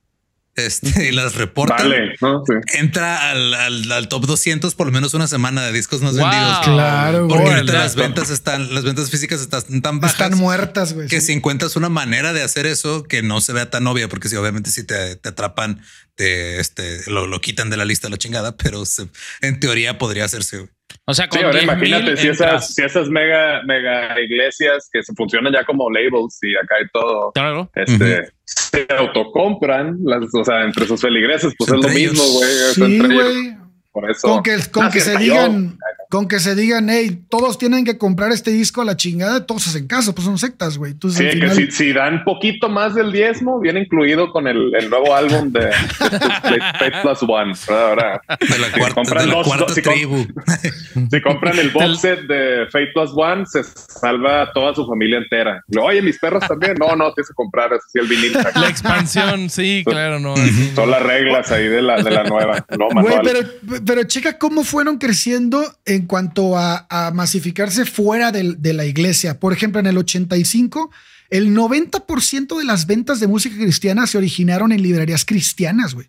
este, 0.55 1.09
y 1.09 1.13
las 1.13 1.35
reporta. 1.37 1.77
Vale, 1.77 2.15
¿no? 2.21 2.43
Sí. 2.47 2.53
Entra 2.79 3.31
al, 3.31 3.55
al- 3.55 3.91
al 3.93 4.09
top 4.09 4.27
200 4.27 4.75
por 4.75 4.87
lo 4.87 4.93
menos 4.93 5.15
una 5.15 5.27
semana 5.27 5.65
de 5.65 5.73
discos 5.73 6.03
más 6.03 6.13
Wow. 6.15 6.23
vendidos. 6.29 6.59
Claro, 6.65 7.29
Porque 7.29 7.45
güey. 7.51 7.65
las 7.65 7.95
ventas 7.95 8.29
están, 8.31 8.75
las 8.75 8.85
ventas 8.85 9.09
físicas 9.11 9.41
están 9.41 9.81
tan 9.81 10.01
bajas 10.01 10.21
Están 10.21 10.39
muertas, 10.39 10.93
güey. 10.93 11.09
que 11.09 11.21
sí. 11.23 11.29
si 11.29 11.33
encuentras 11.33 11.75
una 11.77 11.89
manera 11.89 12.33
de 12.35 12.43
hacer 12.43 12.67
eso 12.67 13.03
que 13.03 13.23
no 13.23 13.41
se 13.41 13.55
vea 13.55 13.71
tan 13.71 13.87
obvia, 13.87 14.09
porque 14.09 14.29
si 14.29 14.37
obviamente 14.37 14.71
si 14.71 14.85
te, 14.85 15.17
te 15.17 15.29
atrapan, 15.31 15.83
te 16.17 16.61
este, 16.61 17.01
lo, 17.11 17.27
lo 17.27 17.41
quitan 17.41 17.71
de 17.71 17.79
la 17.79 17.87
lista 17.87 18.11
la 18.11 18.19
chingada, 18.19 18.57
pero 18.59 18.85
se- 18.85 19.09
en 19.41 19.59
teoría 19.59 19.97
podría 19.97 20.27
hacerse. 20.27 20.59
güey. 20.59 20.71
O 21.05 21.15
sea, 21.15 21.29
con 21.29 21.39
Sí, 21.39 21.45
ahora 21.45 21.59
10,000 21.61 21.89
imagínate 21.89 22.17
si 22.17 22.29
esas, 22.29 22.75
si 22.75 22.83
esas 22.83 23.09
mega, 23.09 23.63
mega 23.65 24.21
iglesias 24.21 24.89
que 24.93 25.03
se 25.03 25.13
funcionan 25.15 25.53
ya 25.53 25.65
como 25.65 25.91
labels 25.91 26.39
y 26.43 26.55
acá 26.57 26.77
y 26.85 26.89
todo, 26.93 27.33
Claro. 27.33 27.71
este, 27.75 28.29
se 28.45 28.87
autocompran, 28.97 29.99
las, 30.05 30.23
o 30.35 30.45
sea, 30.45 30.65
entre 30.65 30.87
sus 30.87 31.01
feligreses, 31.01 31.55
pues 31.59 31.71
es 31.73 31.77
lo 31.83 31.89
ellos. 31.89 32.13
mismo, 32.13 32.25
güey. 32.25 32.51
Sí. 32.75 33.57
Por 33.93 34.11
eso. 34.11 34.27
Con 34.27 34.43
que, 34.43 34.57
con 34.71 34.91
que 34.91 35.01
se 35.01 35.17
digan, 35.19 35.77
con 36.09 36.27
que 36.27 36.41
se 36.41 36.55
digan, 36.55 36.89
hey, 36.89 37.25
todos 37.29 37.59
tienen 37.59 37.85
que 37.85 37.99
comprar 37.99 38.33
este 38.33 38.51
disco 38.51 38.81
a 38.81 38.87
la 38.87 38.97
chingada, 38.97 39.45
todos 39.45 39.67
hacen 39.69 39.87
caso, 39.87 40.15
pues 40.15 40.25
son 40.25 40.39
sectas, 40.39 40.79
güey. 40.79 40.95
Sí, 41.11 41.25
que 41.39 41.51
si, 41.51 41.71
si 41.71 41.93
dan 41.93 42.25
poquito 42.25 42.71
más 42.71 42.95
del 42.95 43.13
diezmo, 43.13 43.61
viene 43.61 43.81
incluido 43.81 44.31
con 44.33 44.47
el, 44.49 44.75
el 44.75 44.89
nuevo 44.89 45.15
álbum 45.15 45.53
de, 45.53 45.71
Fate 45.73 46.93
Plus 47.03 47.23
One. 47.23 47.53
¿verdad? 47.69 47.89
Ahora, 47.89 48.23
De 48.41 48.59
la 48.59 48.67
Si 48.69 48.73
cuarta, 48.79 48.95
compran 48.95 49.25
de 49.25 49.27
la 49.27 49.35
dos- 49.35 49.47
cuarta 49.47 49.65
dos- 49.67 49.75
si 49.75 49.83
com- 49.83 49.93
tribu. 49.95 50.27
si 51.11 51.21
compran 51.21 51.59
el 51.59 51.71
box 51.71 52.01
set 52.01 52.21
de 52.23 52.67
Fate 52.71 52.89
Plus 52.95 53.11
One, 53.15 53.45
se 53.47 53.63
salva 53.65 54.43
a 54.43 54.53
toda 54.53 54.75
su 54.75 54.87
familia 54.87 55.19
entera. 55.19 55.63
Oye, 55.81 56.01
mis 56.03 56.19
perros 56.19 56.45
también. 56.49 56.75
No, 56.81 56.97
no, 56.97 57.13
tienes 57.13 57.29
que 57.29 57.35
comprar 57.35 57.73
así 57.75 57.99
el 57.99 58.07
vinil. 58.07 58.33
La 58.55 58.69
expansión, 58.69 59.51
sí, 59.51 59.83
claro, 59.85 60.19
no. 60.19 60.35
Son 60.75 60.91
las 60.91 61.03
reglas 61.03 61.51
ahí 61.53 61.69
de 61.69 61.83
la, 61.83 62.03
de 62.03 62.11
la 62.11 62.25
nueva. 62.25 62.65
No, 62.79 62.89
Güey, 62.89 63.17
pero, 63.23 63.41
pero 63.85 64.05
checa 64.05 64.39
cómo 64.39 64.65
fueron 64.65 64.99
creciendo 64.99 65.79
en 65.85 66.07
cuanto 66.07 66.57
a, 66.57 66.87
masificarse 67.15 67.85
fuera 67.85 68.33
de, 68.33 68.73
la 68.73 68.85
iglesia. 68.85 69.39
Por 69.39 69.53
ejemplo, 69.53 69.81
en 69.81 69.87
el 69.87 69.99
85, 69.99 70.91
el 71.31 71.55
90% 71.55 72.59
de 72.59 72.65
las 72.65 72.87
ventas 72.87 73.21
de 73.21 73.27
música 73.27 73.57
cristiana 73.57 74.07
se 74.07 74.19
originaron 74.19 74.73
en 74.73 74.83
librerías 74.83 75.25
cristianas, 75.25 75.95
güey. 75.95 76.09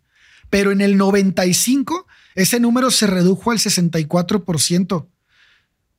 Pero 0.50 0.72
en 0.72 0.82
el 0.82 0.98
95, 0.98 2.08
ese 2.36 2.60
número 2.60 2.92
se 2.92 3.08
redujo 3.08 3.52
al 3.52 3.60
64%. 3.60 5.08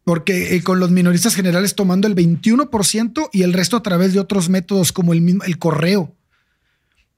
Porque 0.04 0.54
eh, 0.54 0.62
con 0.62 0.80
los 0.80 0.90
minoristas 0.90 1.34
generales 1.34 1.74
tomando 1.74 2.06
el 2.06 2.14
21% 2.14 3.30
y 3.32 3.42
el 3.42 3.52
resto 3.52 3.76
a 3.76 3.82
través 3.82 4.12
de 4.12 4.20
otros 4.20 4.48
métodos 4.48 4.92
como 4.92 5.12
el, 5.12 5.38
el 5.44 5.58
correo. 5.58 6.14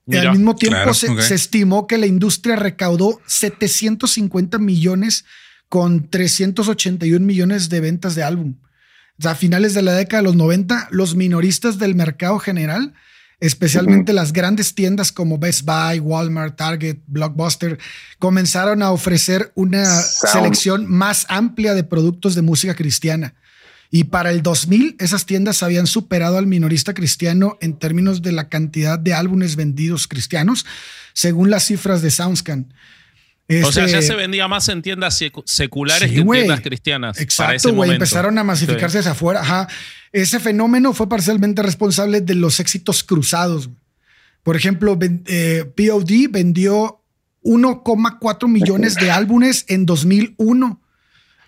Y 0.06 0.12
Mira, 0.12 0.30
al 0.30 0.36
mismo 0.36 0.54
tiempo 0.54 0.76
claro, 0.76 0.94
se, 0.94 1.34
estimó 1.34 1.86
que 1.86 1.98
la 1.98 2.06
industria 2.06 2.56
recaudó 2.56 3.20
750 3.26 4.58
millones 4.58 5.24
con 5.68 6.08
381 6.08 7.24
millones 7.24 7.68
de 7.68 7.80
ventas 7.80 8.14
de 8.14 8.22
álbum. 8.22 8.54
O 9.18 9.22
sea, 9.22 9.32
a 9.32 9.34
finales 9.34 9.74
de 9.74 9.82
la 9.82 9.94
década 9.94 10.22
de 10.22 10.28
los 10.28 10.36
90, 10.36 10.88
los 10.90 11.16
minoristas 11.16 11.78
del 11.78 11.94
mercado 11.94 12.38
general 12.38 12.94
especialmente 13.40 14.12
las 14.12 14.32
grandes 14.32 14.74
tiendas 14.74 15.12
como 15.12 15.38
Best 15.38 15.62
Buy, 15.64 16.00
Walmart, 16.00 16.56
Target, 16.56 16.98
Blockbuster, 17.06 17.78
comenzaron 18.18 18.82
a 18.82 18.92
ofrecer 18.92 19.52
una 19.54 19.84
Sound. 19.84 20.32
selección 20.32 20.86
más 20.90 21.26
amplia 21.28 21.74
de 21.74 21.84
productos 21.84 22.34
de 22.34 22.42
música 22.42 22.74
cristiana. 22.74 23.34
Y 23.90 24.04
para 24.04 24.30
el 24.30 24.42
2000, 24.42 24.96
esas 24.98 25.26
tiendas 25.26 25.62
habían 25.62 25.86
superado 25.86 26.38
al 26.38 26.46
minorista 26.46 26.92
cristiano 26.94 27.56
en 27.60 27.78
términos 27.78 28.20
de 28.22 28.32
la 28.32 28.48
cantidad 28.48 28.98
de 28.98 29.14
álbumes 29.14 29.56
vendidos 29.56 30.08
cristianos, 30.08 30.66
según 31.12 31.50
las 31.50 31.64
cifras 31.66 32.02
de 32.02 32.10
SoundScan. 32.10 32.72
O 33.64 33.70
sea, 33.70 33.86
ya 33.86 33.98
Este- 34.00 34.08
se 34.08 34.14
vendía 34.16 34.48
más 34.48 34.68
en 34.68 34.82
tiendas 34.82 35.20
secu- 35.20 35.44
seculares 35.46 36.08
Sí, 36.08 36.16
que 36.16 36.20
en 36.22 36.28
tiendas 36.30 36.60
cristianas. 36.62 37.20
Exacto, 37.20 37.72
güey. 37.72 37.92
Empezaron 37.92 38.36
a 38.38 38.44
masificarse 38.44 38.98
hacia 38.98 39.12
afuera. 39.12 39.40
Ajá. 39.40 39.68
Ese 40.12 40.40
fenómeno 40.40 40.92
fue 40.92 41.08
parcialmente 41.08 41.62
responsable 41.62 42.20
de 42.20 42.34
los 42.34 42.58
éxitos 42.58 43.04
cruzados. 43.04 43.70
Por 44.42 44.56
ejemplo, 44.56 44.98
eh, 45.26 45.64
POD 45.76 46.28
vendió 46.28 47.04
1,4 47.42 48.48
millones 48.48 48.96
de 48.96 49.12
álbumes 49.12 49.64
en 49.68 49.86
2001. 49.86 50.80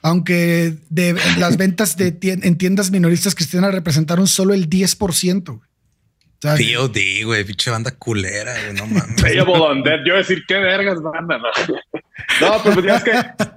Aunque 0.02 0.74
de 0.90 1.14
las 1.38 1.56
ventas 1.58 1.96
de 1.96 2.12
tien- 2.12 2.44
en 2.44 2.56
tiendas 2.58 2.90
minoristas 2.90 3.34
cristianas 3.34 3.74
representaron 3.74 4.26
solo 4.26 4.54
el 4.54 4.68
10%. 4.70 5.44
güey. 5.46 5.61
O 5.61 6.40
sea, 6.40 6.54
POD, 6.54 7.24
güey, 7.24 7.42
pinche 7.44 7.68
banda 7.70 7.90
culera, 7.90 8.52
güey, 8.62 8.74
no 8.74 8.87
mames. 8.87 9.16
Yo 10.06 10.16
decir, 10.16 10.44
qué 10.46 10.54
vergas, 10.58 11.02
banda, 11.02 11.38
no. 11.38 11.48
No, 12.40 12.61
pero 12.62 12.74
pues 12.74 12.87
ya 12.87 12.96
es 12.96 13.04
que 13.04 13.12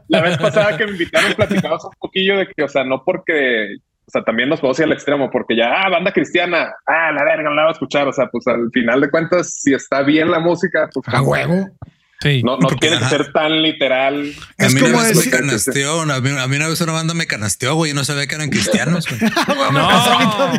la 0.08 0.22
vez 0.22 0.38
pasada 0.38 0.78
que 0.78 0.86
me 0.86 0.92
invitaron 0.92 1.34
platicamos 1.34 1.84
un 1.84 1.92
poquillo 2.00 2.38
de 2.38 2.48
que, 2.48 2.64
o 2.64 2.68
sea, 2.68 2.84
no 2.84 3.04
porque, 3.04 3.76
o 4.06 4.12
sea, 4.12 4.24
también 4.24 4.50
nos 4.50 4.60
podemos 4.60 4.78
ir 4.80 4.86
al 4.86 4.92
extremo, 4.94 5.30
porque 5.32 5.56
ya, 5.56 5.82
ah, 5.84 5.90
banda 5.90 6.12
cristiana, 6.12 6.72
ah, 6.86 7.12
la 7.12 7.24
verga, 7.24 7.44
no 7.50 7.56
la 7.56 7.64
voy 7.64 7.70
a 7.70 7.74
escuchar. 7.74 8.08
O 8.08 8.14
sea, 8.14 8.28
pues 8.32 8.46
al 8.48 8.70
final 8.72 9.02
de 9.02 9.10
cuentas, 9.10 9.54
si 9.62 9.74
está 9.74 10.02
bien 10.04 10.30
la 10.32 10.40
música, 10.40 10.90
pues 10.94 11.08
a 11.08 11.22
huevo. 11.22 11.70
Sí. 12.22 12.44
no, 12.44 12.52
no 12.58 12.60
Porque, 12.68 12.76
tiene 12.88 12.98
que 13.00 13.04
ajá. 13.06 13.18
ser 13.18 13.34
tan 13.34 13.62
literal. 13.64 14.32
A 14.60 14.70
mí 14.70 14.82
una 14.82 15.02
vez 15.04 15.18
me 15.26 15.32
canasteó, 15.32 16.02
a 16.02 16.22
mí, 16.22 16.30
a 16.38 16.48
mí 16.48 16.56
una 16.56 16.68
vez 16.68 16.80
una 16.82 16.92
banda 16.94 17.14
me 17.16 17.26
canasteó, 17.26 17.74
güey, 17.76 17.92
y 17.92 17.94
no 17.96 18.04
sabía 18.06 18.28
que 18.28 18.36
eran 18.36 18.50
cristianos, 18.50 19.08
güey. 19.08 19.20
No. 19.72 20.54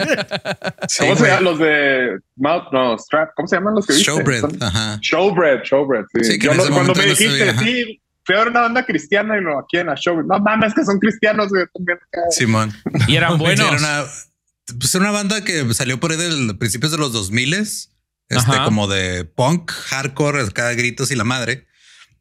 Sí, 0.88 1.04
¿Cómo 1.04 1.16
se 1.16 1.26
llaman 1.26 1.44
los 1.44 1.58
de 1.58 2.18
Mouth? 2.36 2.64
No, 2.72 2.98
Strap. 2.98 3.30
¿Cómo 3.36 3.46
se 3.48 3.56
llaman 3.56 3.74
los 3.74 3.86
que 3.86 3.92
viste? 3.94 4.10
Showbread, 4.10 4.40
Son- 4.40 4.62
ajá. 4.62 4.98
Showbread, 5.00 5.62
Showbread. 5.64 6.04
Sí. 6.14 6.24
Sí, 6.24 6.38
que 6.38 6.46
Yo 6.46 6.50
en 6.52 6.56
no- 6.56 6.62
ese 6.64 6.72
cuando 6.72 6.92
momento 6.94 7.00
me 7.00 7.06
no 7.06 7.14
dijiste, 7.14 7.54
sabía, 7.54 7.62
sí, 7.62 8.00
fui 8.24 8.34
a 8.34 8.38
ver 8.38 8.48
una 8.48 8.60
banda 8.62 8.84
cristiana 8.84 9.38
y 9.38 9.40
no, 9.42 9.58
¿a 9.58 9.64
quién? 9.68 9.88
A 9.88 9.94
Showbread. 9.94 10.26
No 10.26 10.38
mames, 10.40 10.74
que 10.74 10.84
son 10.84 10.98
cristianos, 10.98 11.48
güey. 11.50 11.64
Simón. 12.30 12.72
Y 13.06 13.16
eran 13.16 13.38
buenos. 13.38 13.66
Era 13.68 13.76
una, 13.78 14.04
pues 14.78 14.94
era 14.94 15.04
una 15.04 15.12
banda 15.12 15.44
que 15.44 15.72
salió 15.74 16.00
por 16.00 16.10
ahí 16.12 16.16
de 16.18 16.54
principios 16.54 16.92
de 16.92 16.98
los 16.98 17.12
2000 17.12 17.54
este, 18.28 18.50
Ajá. 18.50 18.64
como 18.64 18.88
de 18.88 19.24
punk, 19.24 19.70
hardcore, 19.70 20.50
cada 20.52 20.74
gritos 20.74 21.10
y 21.10 21.16
la 21.16 21.24
madre. 21.24 21.66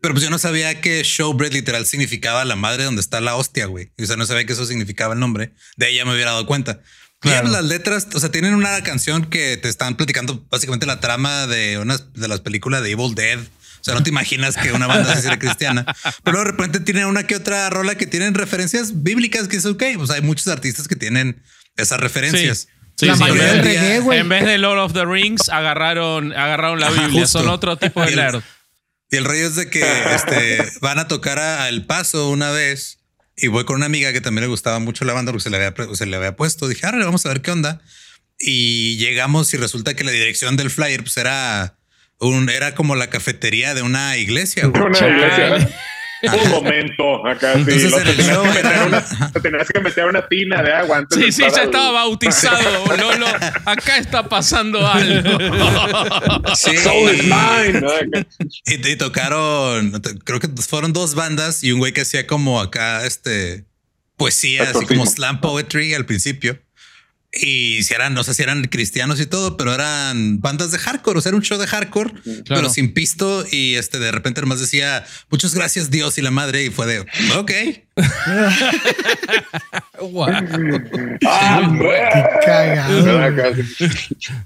Pero 0.01 0.15
pues 0.15 0.23
yo 0.23 0.31
no 0.31 0.39
sabía 0.39 0.81
que 0.81 1.03
showbread 1.03 1.53
literal 1.53 1.85
significaba 1.85 2.43
la 2.43 2.55
madre 2.55 2.83
donde 2.83 3.01
está 3.01 3.21
la 3.21 3.35
hostia, 3.35 3.67
güey. 3.67 3.91
O 4.01 4.05
sea, 4.05 4.15
no 4.17 4.25
sabía 4.25 4.45
que 4.45 4.53
eso 4.53 4.65
significaba 4.65 5.13
el 5.13 5.19
nombre. 5.19 5.53
De 5.77 5.93
ya 5.93 6.05
me 6.05 6.13
hubiera 6.13 6.31
dado 6.31 6.47
cuenta. 6.47 6.81
Pues, 7.19 7.47
las 7.47 7.63
letras, 7.63 8.07
o 8.15 8.19
sea, 8.19 8.31
tienen 8.31 8.55
una 8.55 8.81
canción 8.81 9.25
que 9.25 9.55
te 9.57 9.69
están 9.69 9.95
platicando 9.95 10.43
básicamente 10.49 10.87
la 10.87 10.99
trama 10.99 11.45
de 11.45 11.77
unas 11.77 12.11
de 12.13 12.27
las 12.27 12.39
películas 12.39 12.81
de 12.81 12.91
Evil 12.91 13.13
Dead. 13.13 13.37
O 13.39 13.83
sea, 13.83 13.93
no 13.93 14.01
te 14.01 14.09
imaginas 14.09 14.57
que 14.57 14.71
una 14.71 14.87
banda 14.87 15.15
sea 15.21 15.37
cristiana. 15.37 15.85
Pero 16.23 16.39
de 16.39 16.45
repente 16.45 16.79
tiene 16.79 17.05
una 17.05 17.27
que 17.27 17.35
otra 17.35 17.69
rola 17.69 17.93
que 17.93 18.07
tienen 18.07 18.33
referencias 18.33 19.03
bíblicas 19.03 19.47
que 19.47 19.57
es 19.57 19.65
ok. 19.67 19.83
Pues 19.97 20.09
hay 20.09 20.21
muchos 20.21 20.47
artistas 20.47 20.87
que 20.87 20.95
tienen 20.95 21.43
esas 21.77 21.99
referencias. 21.99 22.59
Sí, 22.59 22.67
la 23.07 23.15
sí, 23.15 23.19
mayoría 23.21 23.49
en 23.49 23.55
del 23.57 23.61
vez- 23.65 23.81
reggae, 23.81 23.99
güey. 23.99 24.19
En 24.19 24.29
vez 24.29 24.45
de 24.45 24.57
Lord 24.57 24.79
of 24.79 24.93
the 24.93 25.05
Rings, 25.05 25.49
agarraron, 25.49 26.33
agarraron 26.33 26.79
la 26.79 26.89
Biblia. 26.89 27.21
justo. 27.21 27.39
Son 27.39 27.49
otro 27.49 27.77
tipo 27.77 28.03
de 28.05 28.15
nerd. 28.15 28.41
Y 29.09 29.17
el 29.17 29.25
rollo 29.25 29.45
es 29.47 29.55
de 29.55 29.69
que 29.69 29.81
este, 30.15 30.63
van 30.81 30.97
a 30.99 31.07
tocar 31.07 31.37
a 31.39 31.67
El 31.69 31.85
Paso 31.85 32.29
una 32.29 32.51
vez 32.51 32.99
y 33.35 33.47
voy 33.47 33.65
con 33.65 33.75
una 33.77 33.85
amiga 33.87 34.13
que 34.13 34.21
también 34.21 34.43
le 34.43 34.47
gustaba 34.47 34.79
mucho 34.79 35.03
la 35.03 35.13
banda 35.13 35.31
porque 35.31 35.43
se 35.43 35.49
le 35.49 35.57
había, 35.57 35.73
se 35.95 36.05
le 36.05 36.15
había 36.15 36.35
puesto. 36.35 36.67
Dije, 36.67 36.85
ahora 36.85 37.03
vamos 37.03 37.25
a 37.25 37.29
ver 37.29 37.41
qué 37.41 37.51
onda. 37.51 37.81
Y 38.39 38.97
llegamos 38.97 39.53
y 39.53 39.57
resulta 39.57 39.93
que 39.95 40.03
la 40.03 40.11
dirección 40.11 40.55
del 40.57 40.69
flyer 40.71 41.01
pues 41.03 41.17
era, 41.17 41.77
un, 42.19 42.49
era 42.49 42.73
como 42.73 42.95
la 42.95 43.09
cafetería 43.09 43.73
de 43.73 43.81
una 43.81 44.17
iglesia. 44.17 44.65
güey. 44.67 44.81
Una 44.81 44.97
iglesia. 44.97 45.69
Un 46.23 46.49
momento 46.51 47.25
acá. 47.27 47.53
Entonces, 47.53 47.83
sí, 47.83 47.89
lo- 47.89 47.97
en 47.99 48.03
te, 48.03 48.11
el 48.11 48.17
tenías 48.17 48.37
que 48.37 48.49
meter 48.63 48.87
una, 48.87 49.31
te 49.31 49.39
tenías 49.39 49.67
que 49.69 49.79
meter 49.79 50.05
una 50.05 50.27
tina 50.27 50.61
de 50.63 50.73
agua 50.73 50.97
antes 50.99 51.17
Sí, 51.17 51.25
de 51.25 51.31
sí, 51.31 51.41
ya 51.55 51.63
estaba 51.63 51.91
bautizado. 51.91 52.95
Lolo, 52.95 53.27
acá 53.65 53.97
está 53.97 54.27
pasando 54.29 54.85
algo. 54.87 55.37
Sí. 56.55 56.77
Soul 56.77 57.15
is 57.15 57.23
mine. 57.23 58.25
Y, 58.65 58.87
y 58.87 58.95
tocaron, 58.97 59.91
creo 60.23 60.39
que 60.39 60.47
fueron 60.67 60.93
dos 60.93 61.15
bandas 61.15 61.63
y 61.63 61.71
un 61.71 61.79
güey 61.79 61.91
que 61.93 62.01
hacía 62.01 62.27
como 62.27 62.59
acá, 62.61 63.05
este, 63.05 63.65
poesía, 64.17 64.63
así 64.63 64.85
como 64.85 65.05
slam 65.05 65.41
poetry 65.41 65.93
al 65.93 66.05
principio. 66.05 66.59
Y 67.33 67.81
si 67.83 67.93
eran, 67.93 68.13
no 68.13 68.25
sé 68.25 68.33
si 68.33 68.43
eran 68.43 68.65
cristianos 68.65 69.21
y 69.21 69.25
todo, 69.25 69.55
pero 69.55 69.73
eran 69.73 70.41
bandas 70.41 70.71
de 70.71 70.77
hardcore, 70.79 71.17
o 71.19 71.21
sea, 71.21 71.29
era 71.29 71.37
un 71.37 71.43
show 71.43 71.57
de 71.57 71.65
hardcore, 71.65 72.11
pero 72.47 72.69
sin 72.69 72.93
pisto. 72.93 73.45
Y 73.49 73.75
este, 73.75 73.99
de 73.99 74.11
repente 74.11 74.41
nomás 74.41 74.59
decía, 74.59 75.05
muchas 75.29 75.55
gracias 75.55 75.89
Dios 75.89 76.17
y 76.17 76.21
la 76.21 76.31
madre. 76.31 76.65
Y 76.65 76.69
fue 76.71 76.87
de, 76.87 76.99
ok. 77.37 77.51
Ah. 81.25 81.61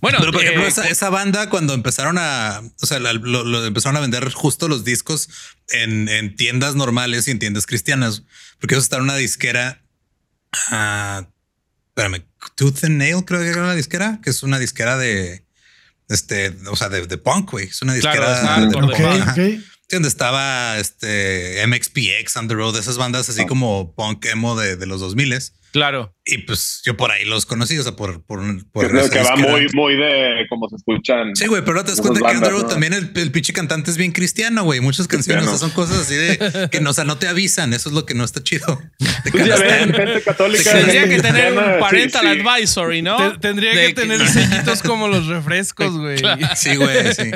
Bueno, 0.01 0.17
Pero 0.19 0.31
por 0.31 0.41
eh, 0.43 0.45
ejemplo, 0.47 0.67
esa, 0.67 0.87
esa 0.87 1.09
banda 1.09 1.49
cuando 1.49 1.73
empezaron 1.73 2.17
a, 2.19 2.61
o 2.81 2.85
sea, 2.85 2.99
la- 2.99 3.13
lo, 3.13 3.43
lo 3.43 3.65
empezaron 3.65 3.97
a 3.97 3.99
vender 4.01 4.29
justo 4.31 4.67
los 4.67 4.83
discos 4.83 5.29
en, 5.69 6.07
en 6.09 6.35
tiendas 6.35 6.75
normales 6.75 7.27
y 7.27 7.31
en 7.31 7.39
tiendas 7.39 7.65
cristianas, 7.65 8.23
porque 8.59 8.75
ellos 8.75 8.83
estaban 8.85 9.05
en 9.05 9.11
una 9.11 9.17
disquera, 9.17 9.81
ah, 10.71 11.27
espérame, 11.95 12.25
Tooth 12.55 12.83
and 12.83 12.97
Nail 12.97 13.23
creo 13.23 13.39
que 13.39 13.47
era 13.47 13.63
una 13.63 13.73
disquera, 13.73 14.19
que 14.21 14.29
es 14.29 14.43
una 14.43 14.59
disquera 14.59 14.97
de, 14.97 15.45
este, 16.09 16.53
o 16.67 16.75
sea, 16.75 16.89
de, 16.89 17.07
de 17.07 17.17
punk, 17.17 17.51
güey, 17.51 17.67
es 17.67 17.81
una 17.81 17.97
Claro, 17.97 18.21
disquera 18.21 18.57
es 18.57 18.69
de, 18.69 18.77
punk, 18.77 19.63
donde 19.89 20.09
estaba 20.09 20.77
este 20.77 21.65
MXPX, 21.65 22.35
On 22.35 22.47
the 22.49 22.53
Road, 22.53 22.77
esas 22.77 22.97
bandas 22.97 23.29
así 23.29 23.45
como 23.45 23.95
punk 23.95 24.25
emo 24.25 24.57
de, 24.59 24.75
de 24.75 24.85
los 24.85 24.99
2000 24.99 25.39
claro. 25.75 26.15
y 26.25 26.37
pues 26.39 26.81
yo 26.85 26.95
por 26.95 27.11
ahí 27.11 27.25
los 27.25 27.45
conocí, 27.45 27.77
o 27.77 27.83
sea, 27.83 27.91
por, 27.95 28.23
por, 28.25 28.39
por 28.71 28.87
Creo 28.87 29.09
que 29.09 29.17
va 29.19 29.31
disquera. 29.35 29.51
muy, 29.51 29.67
muy 29.73 29.95
de 29.97 30.45
como 30.49 30.69
se 30.69 30.77
escuchan. 30.77 31.35
Sí, 31.35 31.47
güey, 31.47 31.63
pero 31.65 31.83
te 31.83 31.91
das 31.91 31.99
cuenta 32.01 32.19
que 32.19 32.23
bandas, 32.23 32.43
Andrew 32.43 32.61
¿no? 32.63 32.67
también 32.67 32.93
el, 32.93 33.11
el 33.15 33.31
pinche 33.31 33.51
cantante 33.53 33.91
es 33.91 33.97
bien 33.97 34.11
cristiano, 34.13 34.63
güey. 34.63 34.79
Muchas 34.79 35.07
canciones 35.07 35.45
o 35.45 35.49
sea, 35.49 35.57
son 35.57 35.71
cosas 35.71 35.97
así 35.99 36.15
de 36.15 36.69
que 36.71 36.79
no, 36.81 36.91
o 36.91 36.93
sea, 36.93 37.03
no 37.03 37.17
te 37.17 37.27
avisan. 37.27 37.73
Eso 37.73 37.89
es 37.89 37.95
lo 37.95 38.05
que 38.05 38.13
no 38.15 38.23
está 38.23 38.41
chido. 38.41 38.81
Te 39.23 39.31
Pues 39.31 39.45
ya 39.45 39.57
ven, 39.57 39.93
gente 39.93 40.21
católica. 40.23 40.71
Tendría 40.71 41.07
que 41.09 41.21
tener 41.21 41.51
un 41.53 41.79
parental 41.79 42.25
sí, 42.25 42.33
sí. 42.33 42.39
advisory, 42.47 43.01
¿no? 43.01 43.33
Te- 43.33 43.37
tendría 43.39 43.71
De 43.75 43.87
que 43.87 43.93
tener 43.93 44.27
sellitos 44.27 44.81
como 44.81 45.07
los 45.09 45.27
refrescos, 45.27 45.91
güey. 45.99 46.17
Sí, 46.55 46.75
güey, 46.77 47.13
sí. 47.13 47.31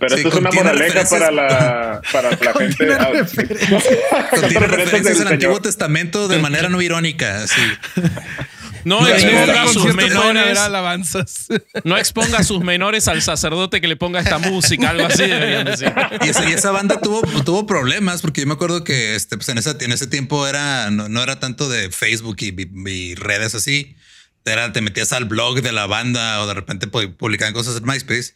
Pero 0.00 0.08
Sí, 0.10 0.16
esto 0.16 0.28
es 0.28 0.34
una 0.34 0.50
moraleja 0.50 1.04
para 1.08 1.30
la, 1.30 2.02
para 2.12 2.30
la 2.32 2.36
gente. 2.36 2.52
Contiene 2.86 2.94
ah, 2.98 3.08
referencias. 3.12 3.84
Contiene 4.30 4.66
referencias 4.66 5.20
al 5.20 5.28
Antiguo. 5.28 5.60
Testamento 5.60 6.28
de 6.28 6.38
manera 6.38 6.68
no 6.68 6.82
irónica. 6.82 7.46
Sí. 7.46 7.60
No 8.84 9.04
exponga 9.08 9.64
no, 9.64 9.72
sus 9.72 9.94
menores. 9.96 10.58
alabanzas. 10.58 11.46
No 11.82 11.98
exponga 11.98 12.38
a 12.38 12.44
sus 12.44 12.62
menores 12.62 13.08
al 13.08 13.20
sacerdote 13.20 13.80
que 13.80 13.88
le 13.88 13.96
ponga 13.96 14.20
esta 14.20 14.38
música, 14.38 14.90
algo 14.90 15.06
así 15.06 15.22
deberían 15.26 15.64
decir. 15.64 15.92
Y 16.24 16.28
esa, 16.28 16.48
y 16.48 16.52
esa 16.52 16.70
banda 16.70 17.00
tuvo, 17.00 17.20
tuvo 17.42 17.66
problemas 17.66 18.22
porque 18.22 18.42
yo 18.42 18.46
me 18.46 18.52
acuerdo 18.52 18.84
que 18.84 19.16
este, 19.16 19.36
pues 19.36 19.48
en, 19.48 19.58
esa, 19.58 19.76
en 19.80 19.90
ese 19.90 20.06
tiempo 20.06 20.46
era, 20.46 20.90
no, 20.92 21.08
no 21.08 21.20
era 21.20 21.40
tanto 21.40 21.68
de 21.68 21.90
Facebook 21.90 22.36
y, 22.40 22.50
y- 22.50 22.88
y 22.90 23.14
redes 23.16 23.56
así. 23.56 23.96
Era, 24.44 24.72
te 24.72 24.80
metías 24.82 25.12
al 25.12 25.24
blog 25.24 25.62
de 25.62 25.72
la 25.72 25.86
banda 25.88 26.40
o 26.42 26.46
de 26.46 26.54
repente 26.54 26.88
pu- 26.88 27.16
publicaban 27.16 27.54
cosas 27.54 27.76
en 27.78 27.84
MySpace. 27.84 28.34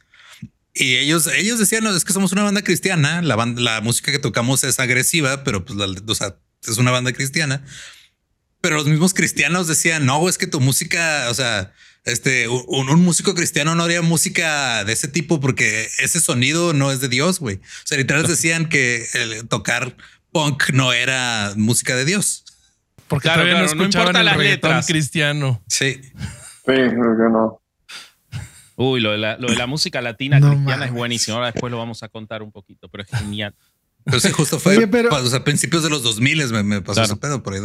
Y 0.74 0.96
ellos, 0.96 1.29
ellos 1.29 1.61
decían, 1.61 1.85
no, 1.85 1.94
es 1.94 2.05
que 2.05 2.12
somos 2.12 2.33
una 2.33 2.42
banda 2.42 2.62
cristiana. 2.62 3.22
La, 3.22 3.37
banda, 3.37 3.61
la 3.62 3.81
música 3.83 4.11
que 4.11 4.18
tocamos 4.18 4.64
es 4.64 4.81
agresiva, 4.81 5.44
pero 5.44 5.64
pues 5.64 5.79
la, 5.79 5.87
o 5.87 6.14
sea, 6.16 6.35
es 6.66 6.79
una 6.79 6.90
banda 6.90 7.12
cristiana. 7.12 7.62
Pero 8.61 8.77
los 8.77 8.87
mismos 8.87 9.14
cristianos 9.14 9.66
decían, 9.68 10.05
no, 10.07 10.29
es 10.29 10.37
que 10.38 10.46
tu 10.46 10.61
música, 10.61 11.27
o 11.31 11.35
sea, 11.35 11.73
este, 12.05 12.49
un, 12.49 12.88
un 12.90 13.01
músico 13.03 13.35
cristiano 13.35 13.75
no 13.75 13.85
haría 13.85 14.03
música 14.03 14.85
de 14.85 14.92
ese 14.92 15.09
tipo 15.09 15.40
porque 15.40 15.88
ese 15.99 16.20
sonido 16.20 16.73
no 16.73 16.90
es 16.92 17.01
de 17.01 17.09
Dios, 17.09 17.40
güey. 17.40 17.57
O 17.57 17.87
sea, 17.87 17.96
literal 17.99 18.27
decían 18.27 18.68
que 18.68 19.07
el 19.14 19.49
tocar 19.49 19.96
punk 20.33 20.70
no 20.73 20.92
era 20.92 21.53
música 21.57 21.96
de 21.96 22.05
Dios. 22.05 22.44
Porque 23.09 23.25
Claro, 23.25 23.42
todavía 23.42 23.63
claro, 23.65 23.75
no 23.77 23.85
importa 23.85 24.21
el 24.21 24.27
las 24.27 24.37
letras. 24.38 24.87
cristiano. 24.87 25.63
Sí. 25.67 26.00
Sí, 26.02 26.73
yo 26.77 27.29
no. 27.29 27.61
Uy, 28.77 29.00
lo 29.00 29.11
de 29.13 29.19
la, 29.19 29.37
lo 29.38 29.48
de 29.48 29.56
la 29.56 29.67
música 29.67 30.00
latina 30.00 30.38
No 30.40 30.50
cristiana 30.52 30.85
es 30.87 30.92
buenísimo. 30.92 31.37
Ahora 31.37 31.50
después 31.52 31.71
lo 31.71 31.79
vamos 31.79 32.02
a 32.02 32.08
contar 32.08 32.42
un 32.42 32.52
poquito, 32.52 32.88
pero 32.88 33.04
es 33.04 33.11
genial. 33.11 33.54
Pero 34.04 34.21
sí, 34.21 34.31
justo 34.31 34.58
fue 34.58 34.77
Oye, 34.77 34.87
pero- 34.88 35.15
o 35.15 35.27
sea, 35.27 35.40
a 35.40 35.44
principios 35.44 35.83
de 35.83 35.90
los 35.90 36.02
2000 36.02 36.48
me, 36.52 36.63
me 36.63 36.81
pasó 36.81 36.94
Claro. 37.00 37.06
ese 37.13 37.17
pedo, 37.17 37.42
por 37.42 37.54
ahí 37.54 37.61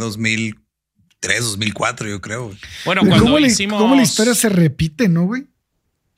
2003, 1.22 1.44
2004, 1.44 2.08
yo 2.08 2.20
creo. 2.20 2.54
Bueno, 2.84 3.02
cuando 3.02 3.24
¿Cómo, 3.24 3.38
la, 3.38 3.46
hicimos. 3.46 3.80
cómo 3.80 3.94
la 3.94 4.02
historia 4.02 4.34
se 4.34 4.48
repite, 4.48 5.08
no, 5.08 5.24
güey? 5.24 5.46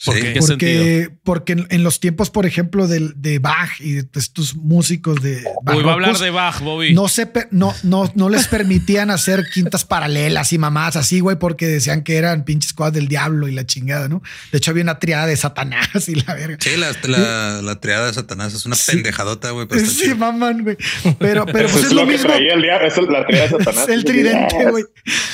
¿Por 0.05 0.15
Sí. 0.15 0.21
qué? 0.23 0.33
¿Qué 0.35 0.43
sentido? 0.43 0.83
Porque, 0.85 1.11
porque 1.25 1.53
en, 1.55 1.67
en 1.71 1.83
los 1.83 1.99
tiempos, 1.99 2.31
por 2.31 2.47
ejemplo, 2.47 2.87
del- 2.87 3.15
de, 3.17 3.41
Bach 3.41 3.81
y 3.81 3.95
de 3.95 4.07
estos 4.15 4.55
músicos 4.55 5.21
de 5.23 5.43
Uy, 5.67 5.83
va 5.83 5.91
a 5.91 5.95
hablar 5.95 6.17
de 6.19 6.31
Bach, 6.31 6.61
Bobby. 6.61 6.95
no, 6.95 7.09
se, 7.09 7.29
no, 7.51 7.75
no, 7.83 8.11
no 8.15 8.29
les 8.29 8.47
permitían 8.47 9.11
hacer 9.11 9.45
quintas 9.53 9.85
paralelas 9.85 10.53
y 10.53 10.59
mamás 10.59 10.95
así, 10.95 11.19
güey, 11.19 11.37
porque 11.39 11.67
decían 11.67 12.05
que 12.05 12.17
eran 12.17 12.45
pinches 12.45 12.73
cosas 12.73 12.93
del 12.93 13.09
diablo 13.09 13.49
y 13.49 13.53
la 13.53 13.67
chingada, 13.67 14.09
¿no? 14.09 14.23
De 14.53 14.59
hecho, 14.59 14.71
había 14.71 14.85
una 14.85 15.01
triada 15.01 15.27
de 15.27 15.37
Satanás 15.37 16.09
y 16.09 16.15
la 16.15 16.35
verga. 16.35 16.59
Sí, 16.61 16.77
la, 16.77 16.93
la, 17.09 17.63
la 17.63 17.81
triada 17.81 18.07
de 18.07 18.15
Satanás 18.15 18.55
es 18.55 18.67
una 18.67 18.77
pendejadota, 18.87 19.51
güey. 19.51 19.67
pero 19.67 19.85
Sí, 19.85 20.15
maman, 20.15 20.63
güey. 20.63 20.77
Pero, 21.19 21.45
pero 21.47 21.69
pues 21.69 21.77
es 21.83 21.85
es 21.87 21.93
lo 21.93 22.03
lo 22.03 22.07
que 22.07 22.13
mismo. 22.13 22.29
traía 22.29 22.55
el 22.55 22.63
diablo. 22.63 22.87
Eso 22.87 23.01
es 23.03 23.09
la 23.09 23.27
tríada 23.27 23.49
de 23.49 23.51
Satanás. 23.59 23.83
Es 23.89 23.89
el 23.95 24.05
tridente, 24.05 24.71
güey. 24.71 24.85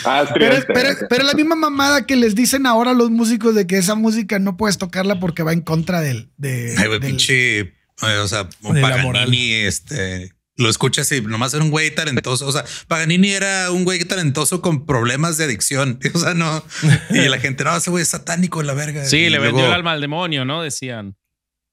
Ah, 0.06 0.22
es 0.24 0.30
Pero, 0.32 0.46
tridente. 0.56 0.72
pero, 0.72 0.88
pero 1.10 1.24
la 1.24 1.34
misma 1.34 1.54
mamada 1.54 2.06
que 2.06 2.16
les 2.16 2.34
dicen 2.34 2.66
ahora 2.66 2.92
a 2.92 2.94
los 2.94 3.10
músicos 3.10 3.54
de 3.54 3.66
que 3.66 3.76
esa 3.76 3.94
música 3.94 4.38
no 4.38 4.53
puedes 4.56 4.78
tocarla 4.78 5.20
porque 5.20 5.42
va 5.42 5.52
en 5.52 5.60
contra 5.62 6.00
del. 6.00 6.30
De, 6.36 6.74
Ay, 6.78 6.86
güey, 6.88 7.00
del- 7.00 7.10
pinche. 7.10 7.58
eh, 7.60 7.74
o 8.22 8.28
sea, 8.28 8.48
Paganini, 8.62 9.52
este. 9.52 10.32
Lo 10.56 10.70
escuchas 10.70 11.10
y 11.10 11.20
nomás 11.20 11.52
era 11.52 11.64
un 11.64 11.70
güey 11.72 11.92
talentoso. 11.92 12.46
O 12.46 12.52
sea, 12.52 12.64
Paganini 12.86 13.30
era 13.32 13.72
un 13.72 13.82
güey 13.82 14.04
talentoso 14.04 14.62
con 14.62 14.86
problemas 14.86 15.36
de 15.36 15.44
adicción. 15.44 15.98
O 16.14 16.18
sea, 16.18 16.34
no. 16.34 16.64
Y 17.10 17.26
la 17.28 17.40
gente, 17.40 17.64
no, 17.64 17.76
ese 17.76 17.90
güey 17.90 18.02
es 18.02 18.08
satánico, 18.10 18.62
la 18.62 18.72
verga. 18.74 19.04
Sí, 19.04 19.16
Y 19.16 19.30
le 19.30 19.40
vendió 19.40 19.66
el 19.66 19.72
alma 19.72 19.92
al 19.92 20.00
demonio, 20.00 20.44
¿no? 20.44 20.62
Decían. 20.62 21.16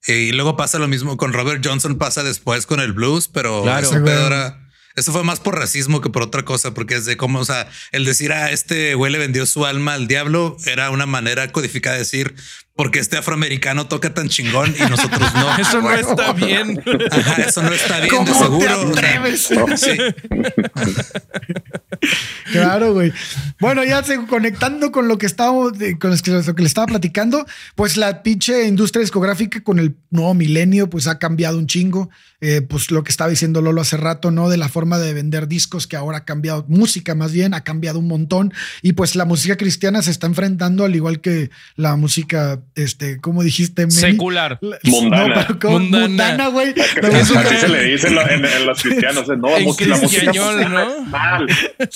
Y 0.08 0.32
luego 0.32 0.58
pasa 0.58 0.80
lo 0.80 0.88
mismo 0.88 1.16
con 1.16 1.32
Robert 1.32 1.64
Johnson, 1.64 2.00
pasa 2.00 2.24
después 2.24 2.66
con 2.66 2.80
el 2.80 2.92
blues, 2.92 3.28
pero 3.28 3.62
Claro. 3.62 3.88
ese 3.88 4.00
pedo 4.02 4.26
era- 4.28 4.58
Eso 4.96 5.12
fue 5.14 5.24
más 5.24 5.40
por 5.40 5.58
racismo 5.60 6.02
que 6.02 6.10
por 6.10 6.24
otra 6.24 6.44
cosa, 6.44 6.74
porque 6.74 6.96
es 6.96 7.06
de 7.06 7.16
cómo, 7.18 7.40
o 7.40 7.46
sea, 7.46 7.70
el 7.94 8.04
decir 8.04 8.34
a 8.34 8.50
este 8.52 8.96
güey 8.96 9.12
le 9.12 9.20
vendió 9.20 9.46
su 9.46 9.66
alma 9.66 9.94
al 9.94 10.08
diablo 10.08 10.58
era 10.66 10.90
una 10.90 11.06
manera 11.06 11.52
codificada 11.54 11.94
de 11.96 12.00
decir 12.02 12.36
porque 12.76 13.00
este 13.00 13.18
afroamericano 13.18 13.88
toca 13.88 14.14
tan 14.14 14.30
chingón 14.30 14.74
y 14.78 14.90
nosotros 14.90 15.34
no. 15.36 15.58
Eso 15.60 15.82
no 15.82 15.92
está 15.94 16.34
bien. 16.34 16.82
Ajá, 17.12 17.42
eso 17.44 17.62
no 17.62 17.72
está 17.74 17.98
bien, 18.00 18.10
¿Cómo 18.10 18.26
de 18.26 18.32
te 18.34 18.40
seguro. 18.40 18.90
atreves? 18.92 19.50
Sí. 19.76 19.98
Claro, 22.52 22.94
güey. 22.94 23.14
Bueno, 23.60 23.84
ya 23.84 24.04
se- 24.04 24.26
conectando 24.26 24.92
con 24.92 25.08
lo 25.08 25.18
que 25.18 25.26
estábamos, 25.26 25.74
con 26.00 26.12
lo 26.12 26.18
que 26.56 26.62
le 26.62 26.68
estaba 26.68 26.88
platicando, 26.88 27.46
pues 27.76 27.96
la 27.96 28.24
pinche 28.24 28.68
industria 28.68 29.02
discográfica 29.02 29.62
con 29.64 29.78
el 29.80 29.96
nuevo 30.10 30.34
milenio, 30.34 30.90
pues 30.90 31.08
ha 31.08 31.20
cambiado 31.20 31.58
un 31.58 31.68
chingo. 31.68 32.10
Eh, 32.44 32.62
pues 32.62 32.90
lo 32.90 33.04
que 33.04 33.12
estaba 33.12 33.30
diciendo 33.30 33.62
Lolo 33.62 33.82
hace 33.82 33.98
rato, 33.98 34.32
¿no? 34.32 34.50
De 34.50 34.58
la 34.58 34.68
forma 34.68 34.98
de 34.98 35.14
vender 35.14 35.48
discos 35.48 35.86
que 35.86 35.96
ahora 35.96 36.20
ha 36.20 36.26
cambiado, 36.26 36.66
música 36.68 37.14
más 37.14 37.32
bien, 37.32 37.54
ha 37.54 37.64
cambiado 37.64 38.00
un 38.00 38.08
montón. 38.08 38.52
Y 38.82 38.94
pues 38.94 39.16
la 39.16 39.26
música 39.26 39.56
cristiana 39.58 40.02
se 40.02 40.10
está 40.10 40.26
enfrentando, 40.26 40.84
al 40.84 40.96
igual 40.96 41.22
que 41.22 41.52
la 41.76 41.96
música, 41.98 42.61
este, 42.76 43.20
¿cómo 43.22 43.44
dijiste? 43.44 43.82
Meni? 43.88 43.92
Secular. 44.00 44.58
La- 44.62 44.78
Mundana. 44.84 45.28
No, 45.28 45.34
pero 45.48 45.60
¿cómo? 45.60 45.80
Mundana. 45.80 46.08
Mundana, 46.08 46.48
güey. 46.48 46.74
La 47.02 47.08
Así 47.20 47.34
música- 47.34 47.60
se 47.60 47.68
le 47.70 47.84
dice 47.86 48.08
en, 48.08 48.16
lo- 48.16 48.30
en- 48.30 48.46
en 48.46 48.66
los 48.66 48.82
cristianos. 48.82 49.30
¿eh? 49.30 49.38
No, 49.38 49.48
En 49.50 49.54
la 49.54 49.60
música 49.68 49.98
cristiañol, 50.00 50.56
cristiana 50.56 50.70
¿no? 50.86 50.96
es 51.04 51.08
mal. 51.08 51.48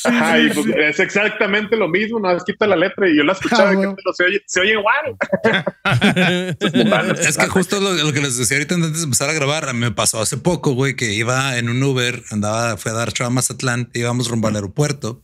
Ajá, 0.06 0.40
y 0.40 0.50
pues 0.50 0.66
es 0.78 1.00
exactamente 1.00 1.76
lo 1.78 1.88
mismo. 1.88 2.20
No, 2.20 2.38
quita 2.46 2.68
la 2.68 2.76
letra 2.76 3.10
y 3.10 3.18
yo 3.18 3.24
la 3.24 3.34
escuchaba 3.34 3.70
Ah, 3.70 3.74
y 3.74 3.78
que, 3.78 3.94
se 4.16 4.24
oye, 4.24 4.42
se 4.46 4.60
oye 4.62 4.72
igual. 4.74 5.16
Es. 7.20 7.28
Es 7.30 7.38
que 7.38 7.48
justo 7.48 7.80
lo, 7.80 7.94
lo 7.94 8.14
que 8.14 8.22
les 8.22 8.38
decía 8.38 8.58
ahorita 8.58 8.76
antes 8.76 8.98
de 8.98 9.04
empezar 9.04 9.30
a 9.30 9.34
grabar, 9.34 9.74
me 9.74 9.92
pasó 9.92 10.22
hace 10.22 10.38
poco, 10.38 10.74
güey, 10.74 10.96
que 10.96 11.14
iba 11.14 11.58
en 11.58 11.70
un 11.70 11.82
Uber, 11.84 12.22
andaba, 12.32 12.78
fue 12.78 12.92
a 12.92 12.96
dar 12.96 13.14
show 13.14 13.28
a 13.28 13.30
Mazatlán, 13.30 13.90
íbamos 13.94 14.28
rumbo 14.30 14.48
al 14.48 14.56
aeropuerto. 14.56 15.22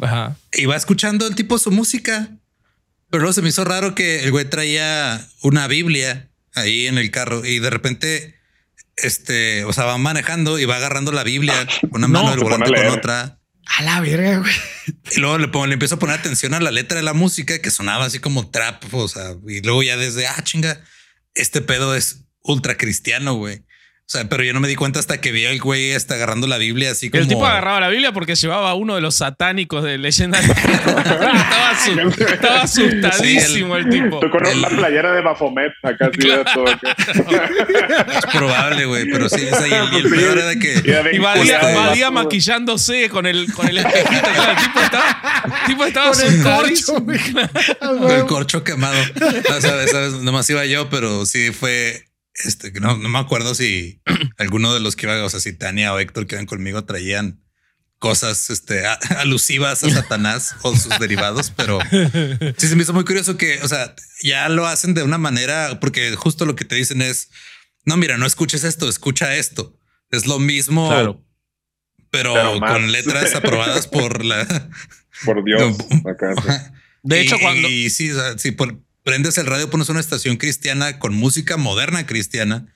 Ajá. 0.00 0.36
Iba 0.52 0.76
escuchando 0.76 1.26
el 1.26 1.34
tipo 1.34 1.58
su 1.58 1.70
música, 1.70 2.28
pero 3.10 3.22
luego 3.22 3.32
se 3.32 3.42
me 3.42 3.48
hizo 3.48 3.64
raro 3.64 3.94
que 3.94 4.24
el 4.24 4.30
güey 4.30 4.44
traía 4.46 5.26
una 5.42 5.66
Biblia 5.66 6.30
ahí 6.54 6.86
en 6.86 6.98
el 6.98 7.10
carro 7.10 7.44
y 7.44 7.58
de 7.58 7.70
repente, 7.70 8.34
este, 8.96 9.64
o 9.64 9.72
sea, 9.72 9.84
va 9.84 9.98
manejando 9.98 10.58
y 10.58 10.64
va 10.64 10.76
agarrando 10.76 11.12
la 11.12 11.22
Biblia 11.22 11.66
con 11.90 12.04
una 12.04 12.08
No, 12.08 12.24
mano 12.24 12.30
del 12.30 12.38
se 12.38 12.44
pone 12.44 12.56
volante 12.56 12.88
con 12.88 12.98
otra. 12.98 13.40
A 13.66 13.82
la 13.82 14.00
verga, 14.00 14.38
güey. 14.38 14.54
Y 15.12 15.20
luego 15.20 15.38
le, 15.38 15.48
pongo, 15.48 15.66
le 15.66 15.72
empiezo 15.74 15.96
a 15.96 15.98
poner 15.98 16.18
atención 16.18 16.54
a 16.54 16.60
la 16.60 16.70
letra 16.70 16.98
de 16.98 17.02
la 17.02 17.14
música 17.14 17.58
que 17.60 17.70
sonaba 17.70 18.04
así 18.04 18.20
como 18.20 18.50
trap, 18.50 18.82
o 18.94 19.08
sea, 19.08 19.34
y 19.48 19.60
luego 19.62 19.82
ya 19.82 19.96
desde, 19.96 20.26
ah, 20.26 20.42
chinga, 20.44 20.80
este 21.34 21.60
pedo 21.60 21.94
es 21.94 22.24
ultra 22.42 22.76
cristiano, 22.76 23.34
güey. 23.34 23.64
O 24.08 24.08
sea, 24.08 24.28
pero 24.28 24.44
yo 24.44 24.52
no 24.52 24.60
me 24.60 24.68
di 24.68 24.76
cuenta 24.76 25.00
hasta 25.00 25.20
que 25.20 25.32
vi 25.32 25.46
al 25.46 25.58
güey 25.58 25.90
está 25.90 26.14
agarrando 26.14 26.46
la 26.46 26.58
Biblia 26.58 26.92
así 26.92 27.10
como... 27.10 27.20
El 27.22 27.28
tipo 27.28 27.44
agarraba 27.44 27.80
la 27.80 27.88
Biblia 27.88 28.12
porque 28.12 28.36
llevaba 28.36 28.70
a 28.70 28.74
uno 28.74 28.94
de 28.94 29.00
los 29.00 29.16
satánicos 29.16 29.82
de 29.82 29.98
leyenda. 29.98 30.38
estaba, 30.40 31.72
asu- 31.72 32.30
estaba 32.32 32.60
asustadísimo 32.62 33.76
el 33.76 33.88
tipo. 33.88 34.20
Tú 34.20 34.30
con 34.30 34.46
El- 34.46 34.58
una 34.58 34.68
playera 34.68 35.12
de 35.12 35.22
Bafomet 35.22 35.72
acá 35.82 36.06
así 36.16 36.28
de 36.28 36.44
todo. 36.54 36.68
acá. 36.68 36.86
Es 38.16 38.26
probable, 38.32 38.84
güey, 38.86 39.10
pero 39.10 39.28
sí, 39.28 39.44
sea, 39.56 39.66
y 39.66 39.96
el, 39.96 40.08
peor 40.08 40.38
era 40.38 40.54
que... 40.54 40.72
Y 40.74 40.82
de 40.82 41.02
bien 41.02 41.16
Y 41.16 41.18
Badía, 41.18 41.58
vato. 42.10 42.12
maquillándose 42.12 43.08
con 43.08 43.26
el, 43.26 43.52
con 43.52 43.66
el 43.66 43.78
espejito. 43.78 44.20
Claro, 44.34 44.52
el 44.52 44.56
tipo 44.64 44.80
estaba, 44.82 45.42
el 45.62 45.66
tipo 45.66 45.84
estaba 45.84 46.12
Con 46.12 46.20
el 46.22 46.42
corcho, 46.44 46.94
Con 47.80 48.10
el 48.12 48.24
corcho 48.26 48.62
quemado. 48.62 48.94
No, 49.50 50.00
vez 50.00 50.12
nomás 50.22 50.48
iba 50.48 50.64
yo, 50.64 50.88
pero 50.90 51.26
sí 51.26 51.50
fue. 51.50 52.04
Este, 52.44 52.72
que 52.72 52.80
no, 52.80 52.96
no 52.98 53.08
me 53.08 53.18
acuerdo 53.18 53.54
si 53.54 54.02
alguno 54.38 54.74
de 54.74 54.80
los 54.80 54.94
que 54.96 55.06
iba, 55.06 55.24
o 55.24 55.30
sea, 55.30 55.40
si 55.40 55.52
Tania 55.52 55.92
o 55.94 55.98
Héctor 55.98 56.26
que 56.26 56.34
iban 56.36 56.46
conmigo 56.46 56.84
traían 56.84 57.42
cosas 57.98 58.50
este, 58.50 58.86
a- 58.86 58.92
alusivas 59.20 59.82
a 59.84 59.90
Satanás 59.90 60.54
o 60.62 60.76
sus 60.76 60.98
derivados, 60.98 61.50
pero 61.50 61.78
sí 62.58 62.68
se 62.68 62.76
me 62.76 62.82
hizo 62.82 62.92
muy 62.92 63.04
curioso 63.04 63.36
que, 63.38 63.60
o 63.62 63.68
sea, 63.68 63.94
ya 64.22 64.48
lo 64.50 64.66
hacen 64.66 64.92
de 64.94 65.02
una 65.02 65.16
manera, 65.18 65.80
porque 65.80 66.14
justo 66.14 66.44
lo 66.44 66.56
que 66.56 66.64
te 66.66 66.74
dicen 66.74 67.00
es, 67.00 67.30
no, 67.84 67.96
mira, 67.96 68.18
no 68.18 68.26
escuches 68.26 68.64
esto, 68.64 68.88
escucha 68.88 69.34
esto. 69.36 69.78
Es 70.10 70.26
lo 70.26 70.38
mismo, 70.38 70.88
Claro. 70.88 71.24
pero, 72.10 72.34
con 72.60 72.92
letras 72.92 73.34
aprobadas 73.34 73.86
por 73.86 74.24
la... 74.24 74.46
Por 75.24 75.42
Dios. 75.46 75.76
No, 76.04 76.10
acá, 76.10 76.34
sí. 76.42 76.72
De 77.02 77.20
hecho, 77.20 77.36
Y- 77.36 77.40
cuando. 77.40 77.68
Y 77.68 77.90
sí, 77.90 78.10
o 78.10 78.14
sea, 78.14 78.38
si 78.38 78.52
pon- 78.52 78.85
prendes 79.06 79.38
el 79.38 79.46
radio, 79.46 79.70
pones 79.70 79.88
una 79.88 80.00
estación 80.00 80.36
cristiana 80.36 80.98
con 80.98 81.14
música 81.14 81.56
moderna 81.56 82.04
cristiana, 82.06 82.66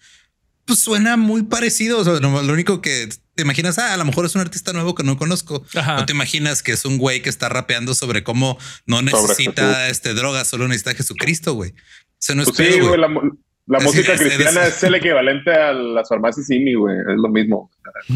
pues 0.64 0.78
suena 0.78 1.16
muy 1.16 1.42
parecido. 1.42 1.98
O 1.98 2.04
sea, 2.04 2.14
lo 2.20 2.52
único 2.52 2.80
que 2.80 3.08
te 3.34 3.42
imaginas, 3.42 3.78
ah, 3.78 3.92
a 3.92 3.96
lo 3.96 4.04
mejor 4.04 4.24
es 4.26 4.36
un 4.36 4.40
artista 4.40 4.72
nuevo 4.72 4.94
que 4.94 5.02
no 5.02 5.16
conozco. 5.18 5.64
Ajá. 5.74 5.96
No 5.96 6.06
te 6.06 6.12
imaginas 6.12 6.62
que 6.62 6.70
es 6.70 6.84
un 6.84 6.98
güey 6.98 7.20
que 7.20 7.28
está 7.30 7.48
rapeando 7.48 7.94
sobre 7.94 8.22
cómo 8.22 8.56
no 8.86 9.02
necesita 9.02 9.88
este 9.88 10.14
droga, 10.14 10.44
solo 10.44 10.68
necesita 10.68 10.92
a 10.92 10.94
Jesucristo, 10.94 11.54
güey. 11.54 11.74
Eso 12.22 12.36
no 12.36 12.42
es 12.42 12.48
Pues 12.52 12.58
sí, 12.58 12.64
pedo, 12.74 12.76
güey. 12.76 12.88
güey. 12.90 13.00
La, 13.00 13.08
mu- 13.08 13.36
la 13.70 13.78
Es- 13.78 13.84
música 13.84 14.12
es- 14.14 14.20
cristiana 14.20 14.64
es- 14.64 14.76
es 14.76 14.82
el 14.84 14.94
equivalente 14.96 15.52
a 15.54 15.72
las 15.72 16.08
farmacias 16.08 16.50
IMI, 16.50 16.74
güey. 16.74 16.96
Es 16.98 17.16
lo 17.16 17.28
mismo. 17.28 17.70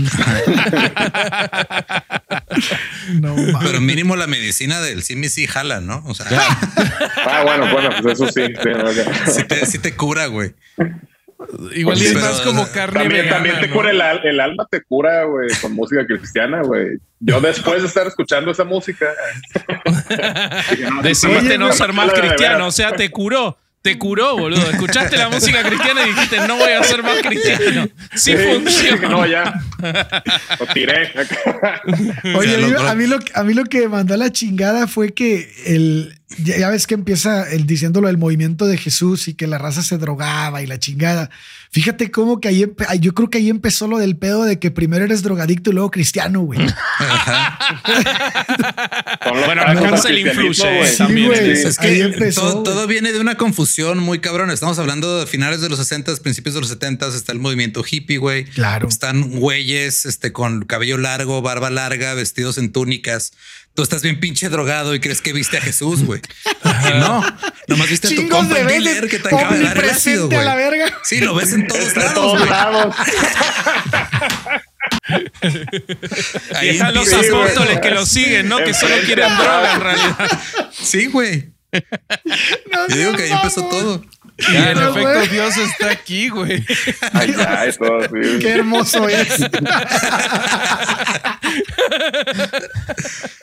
No, 3.21 3.35
mames. 3.37 3.57
Pero 3.63 3.81
mínimo 3.81 4.17
la 4.17 4.27
medicina 4.27 4.81
del 4.81 5.03
Simi 5.03 5.29
sí 5.29 5.47
jala, 5.47 5.81
¿no? 5.81 6.03
O 6.07 6.15
sea, 6.15 6.27
Ah, 7.27 7.43
bueno, 7.45 7.71
bueno, 7.73 7.91
pues 8.03 8.15
eso 8.21 8.27
sí. 8.31 8.47
sí, 8.47 9.31
sí, 9.33 9.45
te, 9.45 9.67
sí 9.67 9.79
te 9.79 9.95
cura, 9.95 10.27
güey. 10.27 10.55
Igual 11.75 11.99
Sí, 11.99 12.07
es 12.07 12.15
más 12.15 12.41
como 12.41 12.67
carne 12.73 13.01
También, 13.01 13.25
vegana, 13.25 13.37
también 13.37 13.61
te 13.61 13.69
¿no? 13.69 13.75
cura 13.75 13.91
el, 13.91 14.01
el 14.25 14.41
alma, 14.41 14.67
te 14.71 14.83
cura, 14.83 15.25
güey, 15.25 15.49
con 15.61 15.73
música 15.73 16.07
cristiana, 16.07 16.63
güey. 16.63 16.99
Yo 17.21 17.41
después 17.41 17.83
de 17.83 17.89
estar 17.89 18.07
escuchando 18.07 18.51
esa 18.53 18.65
música, 18.65 19.07
dije, 21.03 21.59
no, 21.59 21.73
ser 21.73 21.93
más 21.93 22.13
cristiano, 22.13 22.67
o 22.69 22.73
sea, 22.73 22.93
te 22.93 23.11
curó. 23.11 23.59
Te 23.85 23.99
curó, 23.99 24.39
boludo. 24.39 24.71
Escuchaste 24.71 25.15
la 25.19 25.29
música 25.29 25.63
cristiana 25.63 26.07
y 26.07 26.09
dijiste, 26.15 26.39
no 26.49 26.57
voy 26.57 26.73
a 26.73 26.83
ser 26.85 27.03
más 27.03 27.19
cristiano. 27.21 27.87
Sí, 28.15 28.35
funciona. 28.35 29.09
No, 29.11 29.27
ya. 29.27 29.61
Lo 30.59 30.67
tiré. 30.73 31.13
Oye, 32.35 32.55
a 32.55 32.59
mí, 32.59 32.71
lo- 32.71 32.81
a 32.89 32.95
mí 32.95 33.07
lo, 33.07 33.19
a 33.35 33.45
mí 33.45 33.53
lo 33.53 33.65
que 33.65 33.87
mandó 33.89 34.15
a 34.15 34.17
la 34.17 34.31
chingada 34.33 34.87
fue 34.87 35.13
que 35.13 35.53
el. 35.67 36.19
Ya, 36.39 36.57
ya 36.59 36.69
ves 36.71 36.87
que 36.87 36.95
empieza 36.95 37.49
el 37.51 37.67
diciéndolo 37.67 38.09
del 38.09 38.19
movimiento 38.19 38.67
de 38.67 38.77
Jesús 38.79 39.29
y 39.29 39.35
que 39.35 39.47
la 39.47 39.59
raza 39.59 39.83
se 39.83 39.99
drogaba 39.99 40.63
y 40.63 40.67
la 40.67 40.79
chingada. 40.79 41.31
Fíjate 41.71 42.11
cómo 42.11 42.41
que 42.41 42.49
ahí 42.49 42.65
yo 43.01 43.15
creo 43.15 43.31
que 43.31 43.39
ahí 43.39 43.51
empezó 43.51 43.89
lo 43.89 43.99
del 43.99 44.17
pedo 44.17 44.45
de 44.45 44.59
que 44.59 44.71
primero 44.71 45.05
eres 45.05 45.23
drogadicto 45.23 45.71
y 45.71 45.75
luego 45.75 45.91
cristiano, 45.91 46.41
güey. 46.43 46.61
Bueno, 49.47 49.65
la 49.65 49.75
cárcel 49.81 50.19
influye, 50.19 50.81
eh, 50.83 50.87
Sí, 50.87 50.99
también. 50.99 51.27
güey. 51.29 51.51
es- 51.51 51.65
Es 51.65 51.79
Ahí 51.81 51.97
que 51.97 52.03
empezó, 52.03 52.63
todo 52.63 52.87
viene 52.87 53.13
de 53.13 53.21
una 53.21 53.37
confusión 53.37 53.99
muy 53.99 54.21
cabrón. 54.21 54.51
Estamos 54.51 54.79
hablando 54.79 55.21
de 55.21 55.27
finales 55.27 55.61
de 55.61 55.69
los 55.69 55.79
60, 55.79 56.15
principios 56.17 56.55
de 56.55 56.61
los 56.61 56.69
70, 56.71 57.09
está 57.09 57.33
el 57.33 57.39
movimiento 57.39 57.85
hippie, 57.89 58.19
güey. 58.19 58.45
Claro. 58.45 58.89
Están 58.89 59.31
güeyes 59.31 60.05
este, 60.07 60.33
con 60.33 60.65
cabello 60.65 60.99
largo, 60.99 61.43
barba 61.43 61.71
larga, 61.71 62.15
vestidos 62.15 62.59
en 62.59 62.71
túnicas. 62.73 63.33
Tú 63.75 63.83
estás 63.83 64.03
bien 64.03 64.21
pinche 64.21 64.49
drogado 64.49 64.95
y 64.95 65.01
crees 65.01 65.21
que 65.21 65.33
viste 65.33 65.59
a 65.59 65.61
Jesús, 65.61 66.05
güey. 66.05 66.21
No, 66.99 67.25
nomás 67.67 67.89
viste 67.89 68.09
a 68.09 68.11
tu 68.11 68.29
compa 68.29 68.55
de 68.55 68.65
dealer 68.65 69.09
que 69.09 69.19
te 69.19 69.29
acaba 69.35 69.57
de 69.57 69.65
dar 69.65 69.79
el 69.79 69.91
ácido, 69.91 70.29
güey. 70.29 70.47
Sí, 71.03 71.21
lo 71.21 71.35
ves 71.35 71.53
en 71.53 71.67
todos 71.69 71.83
Está 71.83 72.01
en 72.01 72.07
lados, 72.07 72.15
todos 72.15 72.49
lados. 72.49 72.97
Y 75.07 76.55
Ahí 76.55 76.69
están 76.71 76.95
los 76.95 77.13
apóstoles 77.13 77.81
que 77.81 77.91
lo 77.91 78.07
siguen, 78.07 78.49
¿no? 78.49 78.59
Que 78.59 78.73
solo 78.73 78.95
quieren 79.05 79.37
droga 79.37 79.75
en 79.75 79.81
realidad. 79.81 80.41
Sí, 80.73 81.07
güey. 81.07 81.53
No 82.71 82.89
Yo 82.89 82.97
digo 82.97 83.13
que 83.15 83.25
ahí 83.25 83.33
empezó 83.33 83.65
todo. 83.69 84.05
Y 84.37 84.57
en 84.57 84.79
efecto. 84.79 85.27
Dios 85.31 85.57
está 85.57 85.91
aquí, 85.91 86.29
güey. 86.29 86.65
Ay, 87.13 87.35
ya, 87.37 87.67
eso, 87.67 87.85
sí. 88.03 88.39
Qué 88.41 88.51
hermoso 88.51 89.09
es. 89.09 89.29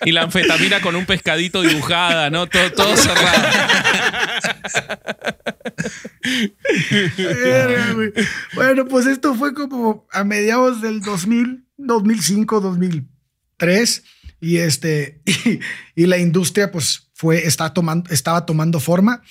Y 0.04 0.12
la 0.12 0.24
anfetamina 0.24 0.82
con 0.82 0.96
un 0.96 1.06
pescadito 1.06 1.62
dibujada, 1.62 2.30
¿no? 2.30 2.48
Todo, 2.48 2.72
todo 2.74 2.98
cerrado. 2.98 3.48
Bueno, 8.54 8.86
pues 8.86 9.06
esto 9.06 9.36
fue 9.36 9.54
como 9.54 10.08
a 10.12 10.24
mediados 10.24 10.82
del 10.82 11.02
2000, 11.02 11.66
2005, 11.78 12.62
2003 12.62 14.04
y 14.40 14.58
este 14.58 15.22
y, 15.26 15.60
y 15.96 16.06
la 16.08 16.18
industria 16.18 16.72
pues 16.72 17.11
fue 17.22 17.46
está 17.48 17.72
tomando 17.74 18.10
estaba 18.10 18.46
tomando 18.48 18.80
forma 18.80 19.22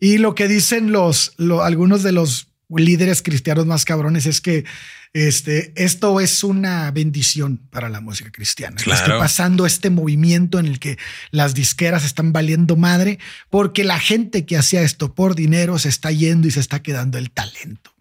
y 0.00 0.16
lo 0.18 0.34
que 0.34 0.48
dicen 0.48 0.92
los 0.92 1.34
lo- 1.36 1.62
algunos 1.62 2.02
de 2.02 2.12
los 2.12 2.48
líderes 2.70 3.20
cristianos 3.22 3.66
más 3.66 3.84
cabrones 3.84 4.24
es 4.24 4.40
que 4.40 4.64
este, 5.12 5.72
esto 5.76 6.18
es 6.18 6.42
una 6.42 6.90
bendición 6.90 7.58
para 7.70 7.88
la 7.88 8.00
música 8.00 8.32
cristiana. 8.32 8.76
Claro. 8.82 9.18
pasando 9.20 9.64
este 9.66 9.88
movimiento 9.90 10.58
en 10.58 10.66
el 10.66 10.78
que 10.80 10.96
las 11.30 11.54
disqueras 11.54 12.04
están 12.04 12.32
valiendo 12.32 12.74
madre 12.76 13.18
porque 13.48 13.84
la 13.84 14.00
gente 14.00 14.44
que 14.44 14.56
hacía 14.56 14.82
esto 14.82 15.14
por 15.14 15.34
dinero 15.36 15.78
se 15.78 15.88
está 15.90 16.10
yendo 16.10 16.48
y 16.48 16.50
se 16.50 16.58
está 16.60 16.82
quedando 16.82 17.18
el 17.18 17.30
talento. 17.30 17.93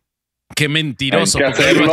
Qué 0.56 0.70
mentiroso. 0.70 1.38
Que 1.40 1.46
hacerlo, 1.46 1.92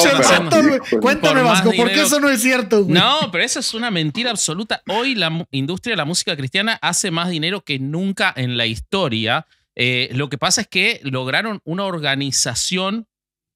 pero- 0.51 1.01
Cuéntame, 1.01 1.43
Vasco, 1.43 1.71
¿por 1.77 1.89
qué 1.91 2.03
eso 2.03 2.21
no 2.21 2.29
es 2.29 2.43
cierto? 2.43 2.85
güey? 2.85 2.95
No, 2.95 3.31
pero 3.33 3.45
eso 3.45 3.61
es 3.61 3.75
una 3.75 3.91
mentira 3.91 4.31
absoluta. 4.31 4.83
Hoy 4.89 5.15
la 5.15 5.47
industria 5.51 5.93
de 5.93 5.97
la 5.99 6.05
música 6.05 6.37
cristiana 6.37 6.79
hace 6.83 7.11
más 7.11 7.31
dinero 7.31 7.63
que 7.63 7.79
nunca 7.79 8.33
en 8.37 8.57
la 8.57 8.67
historia. 8.67 9.47
Eh, 9.77 10.11
lo 10.13 10.29
que 10.29 10.39
pasa 10.39 10.61
es 10.63 10.69
que 10.69 11.01
lograron 11.05 11.61
una 11.65 11.85
organización 11.85 13.07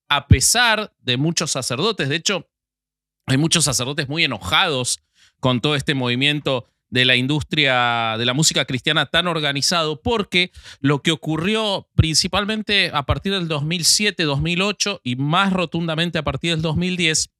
a 0.08 0.26
pesar 0.28 0.92
de 1.00 1.16
muchos 1.16 1.50
sacerdotes. 1.50 2.08
De 2.08 2.16
hecho, 2.16 2.48
hay 3.26 3.36
muchos 3.36 3.64
sacerdotes 3.64 4.08
muy 4.08 4.24
enojados 4.24 5.00
con 5.40 5.60
todo 5.60 5.76
este 5.76 5.94
movimiento 5.94 6.66
de 6.94 7.04
la 7.04 7.16
industria 7.16 8.14
de 8.16 8.24
la 8.24 8.34
música 8.34 8.66
cristiana 8.66 9.06
tan 9.06 9.26
organizado, 9.26 10.00
porque 10.00 10.52
lo 10.78 11.02
que 11.02 11.10
ocurrió 11.10 11.88
principalmente 11.96 12.92
a 12.94 13.02
partir 13.02 13.32
del 13.32 13.48
2007, 13.48 14.22
2008 14.22 15.00
y 15.02 15.16
más 15.16 15.52
rotundamente 15.52 16.18
a 16.18 16.22
partir 16.22 16.52
del 16.52 16.62
2010 16.62 17.30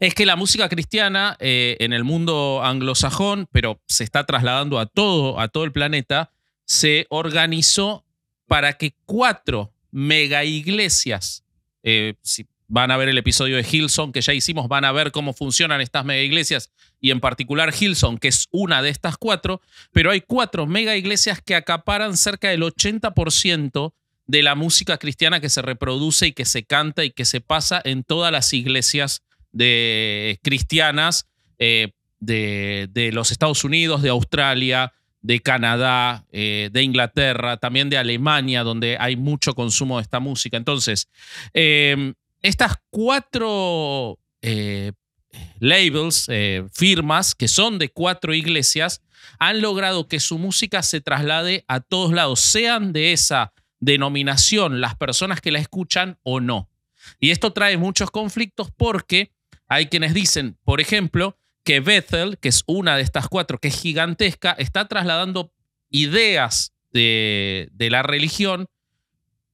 es 0.00 0.14
que 0.14 0.24
la 0.24 0.36
música 0.36 0.70
cristiana 0.70 1.36
eh, 1.40 1.76
en 1.80 1.92
el 1.92 2.04
mundo 2.04 2.62
anglosajón, 2.64 3.48
pero 3.52 3.82
se 3.86 4.02
está 4.02 4.24
trasladando 4.24 4.78
a 4.78 4.86
todo, 4.86 5.38
a 5.38 5.48
todo 5.48 5.64
el 5.64 5.72
planeta, 5.72 6.32
se 6.64 7.06
organizó 7.10 8.06
para 8.46 8.78
que 8.78 8.94
cuatro 9.04 9.74
mega 9.90 10.42
iglesias, 10.42 11.44
eh, 11.82 12.14
si 12.22 12.46
van 12.66 12.90
a 12.90 12.96
ver 12.96 13.10
el 13.10 13.18
episodio 13.18 13.56
de 13.56 13.66
Hillsong 13.70 14.10
que 14.10 14.22
ya 14.22 14.32
hicimos, 14.32 14.68
van 14.68 14.86
a 14.86 14.92
ver 14.92 15.12
cómo 15.12 15.34
funcionan 15.34 15.82
estas 15.82 16.06
mega 16.06 16.22
iglesias 16.22 16.72
y 17.02 17.10
en 17.10 17.20
particular 17.20 17.74
Hillsong, 17.78 18.16
que 18.16 18.28
es 18.28 18.46
una 18.52 18.80
de 18.80 18.88
estas 18.88 19.18
cuatro, 19.18 19.60
pero 19.90 20.12
hay 20.12 20.20
cuatro 20.22 20.66
mega 20.66 20.96
iglesias 20.96 21.42
que 21.44 21.56
acaparan 21.56 22.16
cerca 22.16 22.48
del 22.48 22.62
80% 22.62 23.92
de 24.26 24.42
la 24.42 24.54
música 24.54 24.96
cristiana 24.98 25.40
que 25.40 25.50
se 25.50 25.62
reproduce 25.62 26.28
y 26.28 26.32
que 26.32 26.44
se 26.44 26.62
canta 26.62 27.04
y 27.04 27.10
que 27.10 27.24
se 27.24 27.40
pasa 27.40 27.82
en 27.84 28.04
todas 28.04 28.30
las 28.30 28.52
iglesias 28.52 29.22
cristianas 30.42 31.26
eh, 31.58 31.90
de, 32.20 33.10
los 33.12 33.32
Estados 33.32 33.64
Unidos, 33.64 34.00
de 34.00 34.08
Australia, 34.08 34.92
de 35.22 35.40
Canadá, 35.40 36.24
eh, 36.30 36.70
de 36.72 36.82
Inglaterra, 36.84 37.56
también 37.56 37.90
de 37.90 37.98
Alemania, 37.98 38.62
donde 38.62 38.96
hay 38.98 39.16
mucho 39.16 39.54
consumo 39.54 39.96
de 39.96 40.02
esta 40.02 40.20
música. 40.20 40.56
Entonces, 40.56 41.08
eh, 41.52 42.14
estas 42.42 42.76
cuatro 42.90 44.20
labels, 45.58 46.26
eh, 46.28 46.64
firmas, 46.72 47.34
que 47.34 47.48
son 47.48 47.78
de 47.78 47.88
cuatro 47.88 48.34
iglesias, 48.34 49.02
han 49.38 49.60
logrado 49.60 50.08
que 50.08 50.20
su 50.20 50.38
música 50.38 50.82
se 50.82 51.00
traslade 51.00 51.64
a 51.68 51.80
todos 51.80 52.12
lados, 52.12 52.40
sean 52.40 52.92
de 52.92 53.12
esa 53.12 53.52
denominación 53.80 54.80
las 54.80 54.96
personas 54.96 55.40
que 55.40 55.52
la 55.52 55.58
escuchan 55.58 56.18
o 56.22 56.40
no. 56.40 56.68
Y 57.18 57.30
esto 57.30 57.52
trae 57.52 57.76
muchos 57.76 58.10
conflictos 58.10 58.70
porque 58.76 59.32
hay 59.68 59.86
quienes 59.86 60.14
dicen, 60.14 60.58
por 60.64 60.80
ejemplo, 60.80 61.36
que 61.64 61.80
Bethel, 61.80 62.38
que 62.38 62.48
es 62.48 62.62
una 62.66 62.96
de 62.96 63.02
estas 63.02 63.28
cuatro, 63.28 63.58
que 63.58 63.68
es 63.68 63.80
gigantesca, 63.80 64.52
está 64.52 64.88
trasladando 64.88 65.52
ideas 65.90 66.72
de, 66.92 67.68
de 67.72 67.90
la 67.90 68.02
religión 68.02 68.66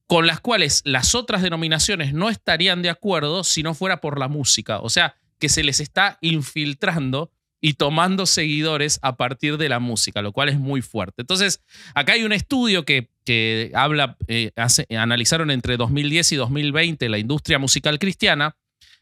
con 0.07 0.25
las 0.25 0.39
cuales 0.39 0.81
las 0.85 1.13
otras 1.13 1.43
denominaciones 1.43 2.13
no 2.13 2.29
estarían 2.29 2.81
de 2.81 2.89
acuerdo 2.89 3.43
si 3.43 3.61
no 3.61 3.75
fuera 3.75 4.01
por 4.01 4.19
la 4.19 4.27
música. 4.27 4.79
O 4.79 4.89
sea, 4.89 5.15
que 5.39 5.49
se 5.49 5.63
les 5.63 5.79
está 5.79 6.17
infiltrando 6.21 7.31
y 7.61 7.73
tomando 7.73 8.25
seguidores 8.25 8.99
a 9.01 9.17
partir 9.17 9.57
de 9.57 9.67
la 9.67 9.79
música, 9.79 10.21
lo 10.21 10.31
cual 10.31 10.47
es 10.49 10.59
muy 10.59 10.81
fuerte. 10.81 11.21
Entonces, 11.23 11.61
acá 11.93 12.13
hay 12.13 12.23
un 12.23 12.31
estudio 12.31 12.85
que, 12.85 13.09
que 13.25 13.71
habla, 13.75 14.17
eh, 14.27 14.51
hace- 14.55 14.87
analizaron 14.97 15.51
entre 15.51 15.75
2010 15.75 16.31
y 16.31 16.35
2020 16.37 17.09
la 17.09 17.17
industria 17.17 17.59
musical 17.59 17.99
cristiana 17.99 18.55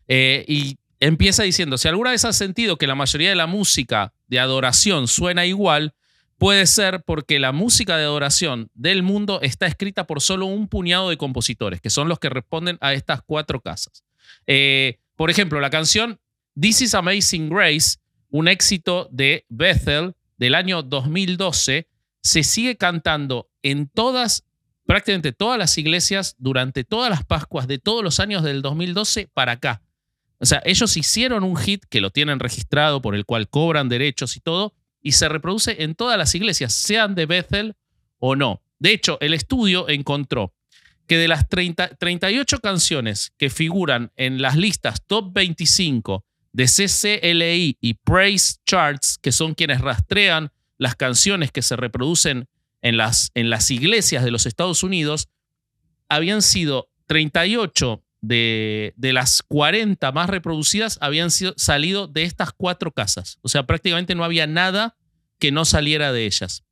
eh, 0.08 0.44
y 0.48 0.78
empieza 1.00 1.44
diciendo, 1.44 1.78
si 1.78 1.88
alguna 1.88 2.10
vez 2.12 2.26
has 2.26 2.36
sentido 2.36 2.78
que 2.78 2.88
la 2.88 2.96
mayoría 2.96 3.30
de 3.30 3.36
la 3.36 3.46
música 3.46 4.14
de 4.28 4.40
adoración 4.40 5.08
suena 5.08 5.46
igual, 5.46 5.94
puede 6.40 6.66
ser 6.66 7.04
porque 7.04 7.38
la 7.40 7.52
música 7.52 7.96
de 7.98 8.04
adoración 8.06 8.72
del 8.74 9.04
mundo 9.04 9.40
está 9.44 9.68
escrita 9.68 10.08
por 10.08 10.20
solo 10.22 10.48
un 10.48 10.68
puñado 10.68 11.10
de 11.10 11.18
compositores, 11.18 11.80
que 11.80 11.92
son 11.92 12.10
los 12.10 12.18
que 12.18 12.30
responden 12.30 12.80
a 12.82 12.94
estas 12.94 13.22
cuatro 13.24 13.62
casas. 13.62 14.04
Eh, 14.48 14.98
por 15.16 15.30
ejemplo, 15.30 15.60
la 15.60 15.70
canción 15.70 16.20
This 16.60 16.82
is 16.82 16.96
Amazing 16.96 17.50
Grace, 17.50 18.00
un 18.32 18.48
éxito 18.48 19.08
de 19.12 19.46
Bethel 19.48 20.16
del 20.38 20.56
año 20.56 20.82
2012, 20.82 21.88
se 22.24 22.44
sigue 22.44 22.78
cantando 22.78 23.48
en 23.62 23.88
todas, 23.88 24.44
prácticamente 24.88 25.34
todas 25.34 25.60
las 25.60 25.78
iglesias 25.78 26.36
durante 26.40 26.84
todas 26.84 27.12
las 27.12 27.24
Pascuas 27.24 27.68
de 27.68 27.78
todos 27.78 28.04
los 28.04 28.20
años 28.20 28.42
del 28.42 28.64
2012 28.64 29.30
para 29.32 29.52
acá. 29.52 29.84
O 30.40 30.48
sea, 30.48 30.64
ellos 30.66 30.98
hicieron 30.98 31.44
un 31.44 31.58
hit 31.58 31.86
que 31.92 32.02
lo 32.02 32.10
tienen 32.10 32.40
registrado, 32.40 33.04
por 33.04 33.14
el 33.14 33.26
cual 33.26 33.50
cobran 33.50 33.88
derechos 33.88 34.36
y 34.36 34.40
todo, 34.40 34.74
y 35.00 35.12
se 35.12 35.30
reproduce 35.30 35.84
en 35.84 35.94
todas 35.94 36.18
las 36.18 36.34
iglesias, 36.34 36.74
sean 36.74 37.14
de 37.14 37.28
Bethel 37.28 37.76
o 38.18 38.36
no. 38.36 38.64
De 38.80 38.94
hecho, 38.94 39.20
el 39.22 39.36
estudio 39.36 39.88
encontró 39.90 40.56
que 41.06 41.18
de 41.18 41.28
las 41.28 41.48
30 41.50 41.98
38 41.98 42.60
canciones 42.62 43.32
que 43.38 43.52
figuran 43.52 44.12
en 44.16 44.42
las 44.42 44.56
listas 44.56 45.04
top 45.06 45.32
25 45.34 46.26
de 46.58 46.66
CCLI 46.66 47.78
y 47.80 47.94
Praise 47.94 48.56
Charts, 48.66 49.20
que 49.22 49.32
son 49.32 49.54
quienes 49.54 49.80
rastrean 49.80 50.52
las 50.80 50.96
canciones 50.96 51.52
que 51.52 51.62
se 51.62 51.76
reproducen 51.76 52.50
en 52.82 52.98
las, 52.98 53.30
en 53.36 53.52
las 53.52 53.70
iglesias 53.70 54.24
de 54.24 54.32
los 54.32 54.48
Estados 54.48 54.82
Unidos, 54.82 55.30
habían 56.10 56.42
sido 56.42 56.90
38 57.06 58.04
de, 58.22 58.96
de 58.98 59.14
las 59.14 59.44
40 59.44 60.12
más 60.14 60.32
reproducidas, 60.32 60.98
habían 61.00 61.30
salido 61.30 62.08
de 62.08 62.24
estas 62.24 62.54
cuatro 62.54 62.92
casas. 62.92 63.38
O 63.44 63.50
sea, 63.50 63.68
prácticamente 63.68 64.16
no 64.16 64.24
había 64.24 64.48
nada 64.48 64.98
que 65.38 65.52
no 65.52 65.64
saliera 65.64 66.12
de 66.12 66.26
ellas. 66.26 66.64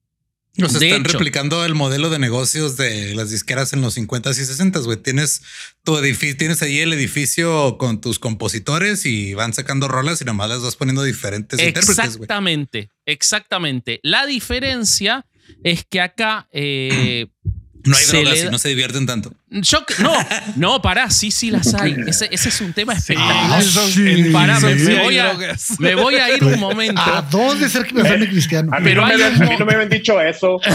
O 0.63 0.69
sea, 0.69 0.79
De 0.79 0.87
están 0.87 1.01
hecho- 1.01 1.13
replicando 1.17 1.65
el 1.65 1.75
modelo 1.75 2.09
de 2.09 2.17
negocios 2.19 2.77
de 2.77 3.13
las 3.15 3.29
disqueras 3.29 3.73
en 3.73 3.81
los 3.81 3.95
50 3.95 4.29
y 4.31 4.33
60, 4.35 4.79
güey. 4.79 4.97
Tienes 4.97 5.41
tu 5.83 5.97
edificio, 5.97 6.37
tienes 6.37 6.61
ahí 6.61 6.79
el 6.79 6.93
edificio 6.93 7.77
con 7.77 7.99
tus 7.99 8.19
compositores 8.19 9.05
y 9.05 9.33
van 9.33 9.53
sacando 9.53 9.87
rolas 9.87 10.21
y 10.21 10.25
nomás 10.25 10.47
las 10.49 10.61
vas 10.61 10.75
poniendo 10.77 11.03
diferentes 11.03 11.59
intérpretes, 11.59 11.95
güey. 11.95 12.07
Exactamente, 12.07 12.89
exactamente. 13.05 13.99
La 14.03 14.25
diferencia 14.25 15.25
es 15.63 15.83
que 15.89 16.01
acá 16.01 16.47
eh, 16.51 17.27
No 17.85 17.95
hay 17.95 18.03
se 18.03 18.17
drogas 18.17 18.43
y 18.43 18.49
no 18.49 18.57
se 18.57 18.69
divierten 18.69 19.05
tanto. 19.05 19.31
Yo, 19.49 19.79
no, 19.99 20.13
no, 20.55 20.81
pará, 20.81 21.09
sí, 21.09 21.31
sí 21.31 21.51
las 21.51 21.73
hay. 21.73 21.95
Ese, 22.07 22.27
ese 22.31 22.49
es 22.49 22.61
un 22.61 22.73
tema 22.73 22.93
Ah, 22.93 22.97
espectacular. 22.97 23.63
sí, 23.63 24.23
Pará, 24.33 24.59
me, 24.59 24.77
sí, 24.77 24.85
me 24.85 24.95
sí, 24.95 24.99
voy 25.01 25.17
a, 25.19 25.27
drogas. 25.29 25.79
me 25.79 25.95
voy 25.95 26.15
a 26.15 26.35
ir 26.35 26.43
un 26.43 26.59
momento. 26.59 27.01
¿A 27.01 27.21
dónde 27.21 27.69
ser 27.69 27.85
que 27.85 27.93
me 27.93 28.01
ofende 28.01 28.27
cristiano? 28.27 28.71
A 28.73 28.79
mí, 28.79 28.85
Pero 28.85 29.01
no 29.01 29.07
me, 29.07 29.15
un 29.15 29.21
a 29.23 29.29
mí 29.49 29.55
no 29.59 29.65
me 29.65 29.73
habían 29.73 29.89
dicho 29.89 30.19
eso. 30.21 30.59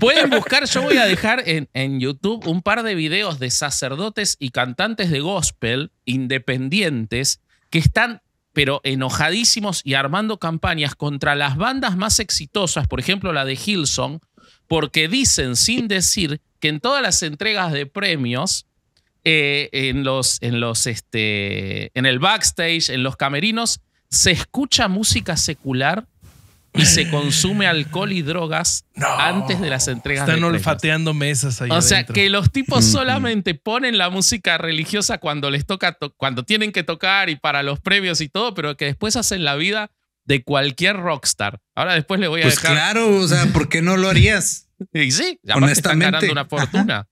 Pueden 0.00 0.30
buscar, 0.30 0.64
yo 0.66 0.82
voy 0.82 0.96
a 0.96 1.06
dejar 1.06 1.42
en, 1.46 1.68
en 1.74 2.00
YouTube 2.00 2.46
un 2.46 2.62
par 2.62 2.82
de 2.82 2.94
videos 2.94 3.38
de 3.38 3.50
sacerdotes 3.50 4.36
y 4.38 4.50
cantantes 4.50 5.10
de 5.10 5.20
gospel 5.20 5.92
independientes 6.04 7.40
que 7.70 7.78
están, 7.78 8.22
pero 8.52 8.80
enojadísimos 8.84 9.82
y 9.84 9.94
armando 9.94 10.38
campañas 10.38 10.94
contra 10.94 11.34
las 11.34 11.56
bandas 11.56 11.96
más 11.96 12.18
exitosas, 12.18 12.88
por 12.88 13.00
ejemplo 13.00 13.32
la 13.32 13.44
de 13.44 13.54
Hillsong, 13.54 14.20
porque 14.70 15.08
dicen 15.08 15.56
sin 15.56 15.88
decir 15.88 16.40
que 16.60 16.68
en 16.68 16.78
todas 16.78 17.02
las 17.02 17.24
entregas 17.24 17.72
de 17.72 17.86
premios, 17.86 18.66
eh, 19.24 19.68
en 19.72 20.04
los, 20.04 20.38
en 20.42 20.60
los, 20.60 20.86
este, 20.86 21.90
en 21.98 22.06
el 22.06 22.20
backstage, 22.20 22.88
en 22.90 23.02
los 23.02 23.16
camerinos, 23.16 23.80
se 24.10 24.30
escucha 24.30 24.86
música 24.86 25.36
secular 25.36 26.06
y 26.72 26.84
se 26.86 27.10
consume 27.10 27.66
alcohol 27.66 28.12
y 28.12 28.22
drogas 28.22 28.84
No. 28.94 29.08
antes 29.18 29.60
de 29.60 29.70
las 29.70 29.88
entregas 29.88 30.22
Están 30.22 30.36
de 30.36 30.40
premios. 30.42 30.60
olfateando 30.60 31.14
mesas 31.14 31.60
ahí 31.60 31.70
O 31.72 31.82
sea, 31.82 31.96
adentro. 31.98 32.14
que 32.14 32.30
los 32.30 32.52
tipos 32.52 32.84
Mm. 32.86 32.92
solamente 32.92 33.54
ponen 33.56 33.98
la 33.98 34.08
música 34.08 34.56
religiosa 34.56 35.18
cuando 35.18 35.50
les 35.50 35.66
toca, 35.66 35.94
to- 35.94 36.14
cuando 36.16 36.44
tienen 36.44 36.70
que 36.70 36.84
tocar 36.84 37.28
y 37.28 37.34
para 37.34 37.64
los 37.64 37.80
premios 37.80 38.20
y 38.20 38.28
todo, 38.28 38.54
pero 38.54 38.76
que 38.76 38.84
después 38.84 39.16
hacen 39.16 39.42
la 39.42 39.56
vida 39.56 39.90
de 40.30 40.44
cualquier 40.44 40.96
rockstar. 40.96 41.58
Ahora 41.74 41.94
después 41.94 42.20
le 42.20 42.28
voy 42.28 42.40
a 42.40 42.44
Pues 42.44 42.54
dejar. 42.54 42.70
claro, 42.76 43.16
o 43.16 43.26
sea, 43.26 43.46
¿por 43.46 43.68
qué 43.68 43.82
no 43.82 43.96
lo 43.96 44.08
harías? 44.08 44.68
Y 44.94 45.10
sí, 45.10 45.38
aparte 45.46 45.72
están 45.72 46.00
honestamente. 46.00 46.04
ganando 46.26 46.32
una 46.32 46.44
fortuna. 46.46 47.06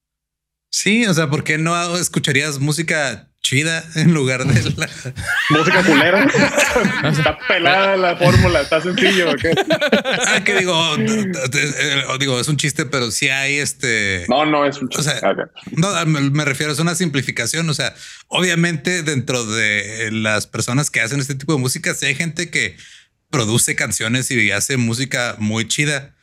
Sí, 0.70 1.04
o 1.06 1.12
sea, 1.12 1.28
¿por 1.28 1.44
qué 1.44 1.58
no 1.58 1.96
escucharías 1.98 2.60
música 2.60 3.28
chida 3.42 3.84
en 3.94 4.12
lugar 4.14 4.44
de 4.46 4.70
la... 4.76 4.88
Música 5.50 5.82
culera. 5.84 6.24
está 7.10 7.38
pelada 7.48 7.96
la 7.96 8.16
fórmula, 8.16 8.60
está 8.60 8.80
sencillo. 8.80 9.30
¿o 9.30 9.34
qué? 9.34 9.52
Ah, 10.26 10.42
que 10.44 10.56
digo, 10.56 10.96
digo, 12.18 12.40
es 12.40 12.48
un 12.48 12.56
chiste, 12.56 12.86
pero 12.86 13.10
sí 13.10 13.28
hay 13.28 13.56
este... 13.58 14.24
No, 14.28 14.46
no 14.46 14.64
es 14.64 14.78
un 14.78 14.88
O 14.96 15.02
sea. 15.02 15.20
No, 15.72 16.06
me, 16.06 16.20
me 16.30 16.44
refiero, 16.44 16.72
es 16.72 16.78
una 16.78 16.94
simplificación. 16.94 17.68
O 17.68 17.74
sea, 17.74 17.94
obviamente 18.28 19.02
dentro 19.02 19.44
de 19.46 20.10
las 20.12 20.46
personas 20.46 20.90
que 20.90 21.00
hacen 21.00 21.20
este 21.20 21.34
tipo 21.34 21.52
de 21.54 21.58
música, 21.58 21.94
sí 21.94 22.06
hay 22.06 22.14
gente 22.14 22.50
que 22.50 22.76
produce 23.30 23.74
canciones 23.76 24.30
y 24.30 24.50
hace 24.50 24.76
música 24.76 25.36
muy 25.38 25.66
chida, 25.68 26.14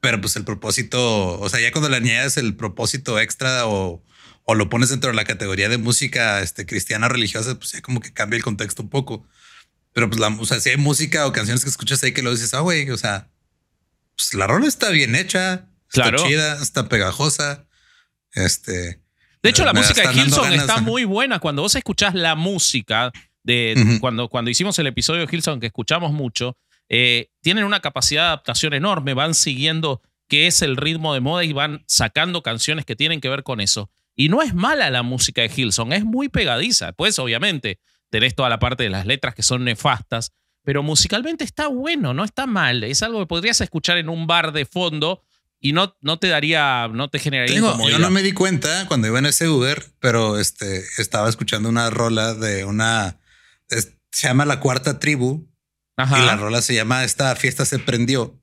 pero 0.00 0.20
pues 0.20 0.36
el 0.36 0.44
propósito, 0.44 1.38
o 1.40 1.48
sea, 1.48 1.60
ya 1.60 1.72
cuando 1.72 1.88
le 1.88 1.96
añades 1.96 2.36
el 2.36 2.56
propósito 2.56 3.18
extra 3.18 3.66
o, 3.66 4.02
o 4.44 4.54
lo 4.54 4.68
pones 4.68 4.88
dentro 4.90 5.10
de 5.10 5.16
la 5.16 5.24
categoría 5.24 5.68
de 5.68 5.78
música 5.78 6.40
este, 6.42 6.66
cristiana 6.66 7.08
religiosa, 7.08 7.58
pues 7.58 7.72
ya 7.72 7.82
como 7.82 8.00
que 8.00 8.12
cambia 8.12 8.36
el 8.36 8.42
contexto 8.44 8.82
un 8.82 8.90
poco. 8.90 9.26
Pero 9.92 10.08
pues 10.08 10.20
la, 10.20 10.28
o 10.28 10.44
sea, 10.46 10.60
si 10.60 10.70
hay 10.70 10.76
música 10.76 11.26
o 11.26 11.32
canciones 11.32 11.64
que 11.64 11.70
escuchas 11.70 12.02
ahí 12.02 12.12
que 12.12 12.22
lo 12.22 12.30
dices, 12.30 12.54
ah, 12.54 12.60
güey, 12.60 12.88
o 12.90 12.96
sea, 12.98 13.30
pues 14.16 14.34
la 14.34 14.46
rola 14.46 14.66
está 14.66 14.90
bien 14.90 15.14
hecha, 15.14 15.68
está 15.88 16.02
Claro. 16.10 16.18
chida, 16.26 16.62
está 16.62 16.88
pegajosa. 16.88 17.66
Este, 18.32 19.00
De 19.42 19.50
hecho, 19.50 19.64
la 19.64 19.72
música 19.72 20.08
de 20.10 20.14
Hilson 20.20 20.52
está 20.52 20.80
muy 20.80 21.04
buena. 21.04 21.38
Cuando 21.38 21.62
vos 21.62 21.74
escuchás 21.74 22.14
la 22.14 22.34
música 22.34 23.10
de 23.42 23.98
cuando, 24.00 24.28
cuando 24.28 24.50
hicimos 24.50 24.78
el 24.78 24.86
episodio 24.86 25.26
de 25.26 25.28
Hilson, 25.34 25.60
que 25.60 25.66
escuchamos 25.66 26.12
mucho, 26.12 26.56
eh, 26.88 27.30
tienen 27.42 27.64
una 27.64 27.80
capacidad 27.80 28.22
de 28.22 28.26
adaptación 28.28 28.74
enorme. 28.74 29.14
Van 29.14 29.34
siguiendo 29.34 30.02
qué 30.28 30.46
es 30.46 30.62
el 30.62 30.76
ritmo 30.76 31.14
de 31.14 31.20
moda 31.20 31.44
y 31.44 31.52
van 31.52 31.84
sacando 31.86 32.42
canciones 32.42 32.84
que 32.84 32.96
tienen 32.96 33.20
que 33.20 33.28
ver 33.28 33.42
con 33.42 33.60
eso. 33.60 33.90
Y 34.14 34.28
no 34.28 34.42
es 34.42 34.54
mala 34.54 34.90
la 34.90 35.02
música 35.02 35.42
de 35.42 35.50
Hilson, 35.54 35.92
es 35.92 36.04
muy 36.04 36.28
pegadiza. 36.28 36.92
Pues, 36.92 37.18
obviamente, 37.18 37.78
tenés 38.10 38.34
toda 38.34 38.48
la 38.48 38.58
parte 38.58 38.82
de 38.82 38.90
las 38.90 39.06
letras 39.06 39.34
que 39.34 39.42
son 39.42 39.64
nefastas, 39.64 40.32
pero 40.64 40.82
musicalmente 40.82 41.44
está 41.44 41.68
bueno, 41.68 42.12
no 42.14 42.24
está 42.24 42.46
mal. 42.46 42.84
Es 42.84 43.02
algo 43.02 43.20
que 43.20 43.26
podrías 43.26 43.60
escuchar 43.60 43.96
en 43.96 44.08
un 44.08 44.26
bar 44.26 44.52
de 44.52 44.66
fondo 44.66 45.22
y 45.60 45.72
no, 45.72 45.96
no 46.00 46.18
te 46.18 46.28
daría, 46.28 46.88
no 46.92 47.08
te 47.08 47.18
generaría 47.18 47.54
Tengo- 47.56 47.88
yo 47.88 47.98
no 47.98 48.10
me 48.10 48.22
di 48.22 48.32
cuenta 48.32 48.86
cuando 48.86 49.06
iba 49.08 49.18
en 49.18 49.26
ese 49.26 49.48
Uber, 49.48 49.82
pero 50.00 50.38
este 50.38 50.84
estaba 50.98 51.28
escuchando 51.28 51.68
una 51.68 51.88
rola 51.90 52.34
de 52.34 52.64
una 52.64 53.17
es- 53.70 53.92
se 54.12 54.26
llama 54.28 54.44
La 54.46 54.60
Cuarta 54.60 54.98
Tribu 54.98 55.48
Ajá. 55.96 56.22
y 56.22 56.26
la 56.26 56.36
rola 56.36 56.62
se 56.62 56.74
llama 56.74 57.04
Esta 57.04 57.34
fiesta 57.36 57.64
se 57.64 57.78
prendió. 57.78 58.42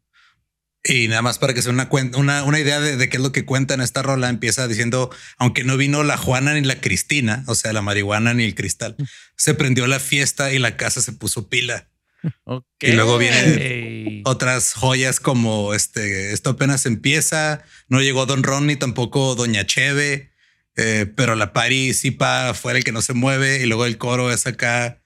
Y 0.88 1.07
nada 1.07 1.23
más 1.23 1.39
para 1.39 1.55
que 1.55 1.63
sea 1.63 1.71
una, 1.71 1.89
una, 2.15 2.43
una 2.43 2.59
idea 2.59 2.80
de, 2.80 2.95
de 2.95 3.09
qué 3.09 3.17
es 3.17 3.23
lo 3.23 3.32
que 3.32 3.43
cuenta 3.43 3.73
en 3.73 3.82
esta 3.82 4.03
rola, 4.03 4.30
empieza 4.30 4.67
diciendo, 4.67 5.09
aunque 5.38 5.63
no 5.63 5.78
vino 5.78 6.03
la 6.03 6.15
Juana 6.15 6.53
ni 6.53 6.61
la 6.61 6.80
Cristina, 6.80 7.43
o 7.47 7.55
sea, 7.55 7.73
la 7.73 7.82
marihuana 7.82 8.36
ni 8.36 8.43
el 8.43 8.53
cristal, 8.53 8.95
se 9.36 9.55
prendió 9.55 9.88
la 9.88 9.99
fiesta 9.99 10.53
y 10.53 10.59
la 10.59 10.78
casa 10.78 11.01
se 11.01 11.11
puso 11.13 11.49
pila. 11.49 11.89
Ok. 12.43 12.63
Y 12.82 12.91
luego 12.91 13.17
viene 13.17 14.21
otras 14.26 14.73
joyas 14.73 15.19
como 15.19 15.73
este, 15.73 16.34
esto 16.34 16.51
apenas 16.51 16.86
empieza, 16.86 17.63
no 17.88 18.01
llegó 18.01 18.28
Don 18.28 18.43
Ron 18.43 18.67
ni 18.67 18.76
tampoco 18.76 19.34
Doña 19.34 19.65
Cheve, 19.65 20.32
eh, 20.76 21.11
pero 21.15 21.34
la 21.36 21.51
pari 21.53 21.93
sí 21.95 22.11
pa 22.11 22.53
fuera 22.53 22.78
el 22.78 22.84
que 22.86 22.91
no 22.91 23.01
se 23.01 23.13
mueve 23.13 23.59
y 23.61 23.65
luego 23.65 23.86
el 23.88 23.97
coro 23.97 24.32
es 24.32 24.45
acá, 24.45 25.01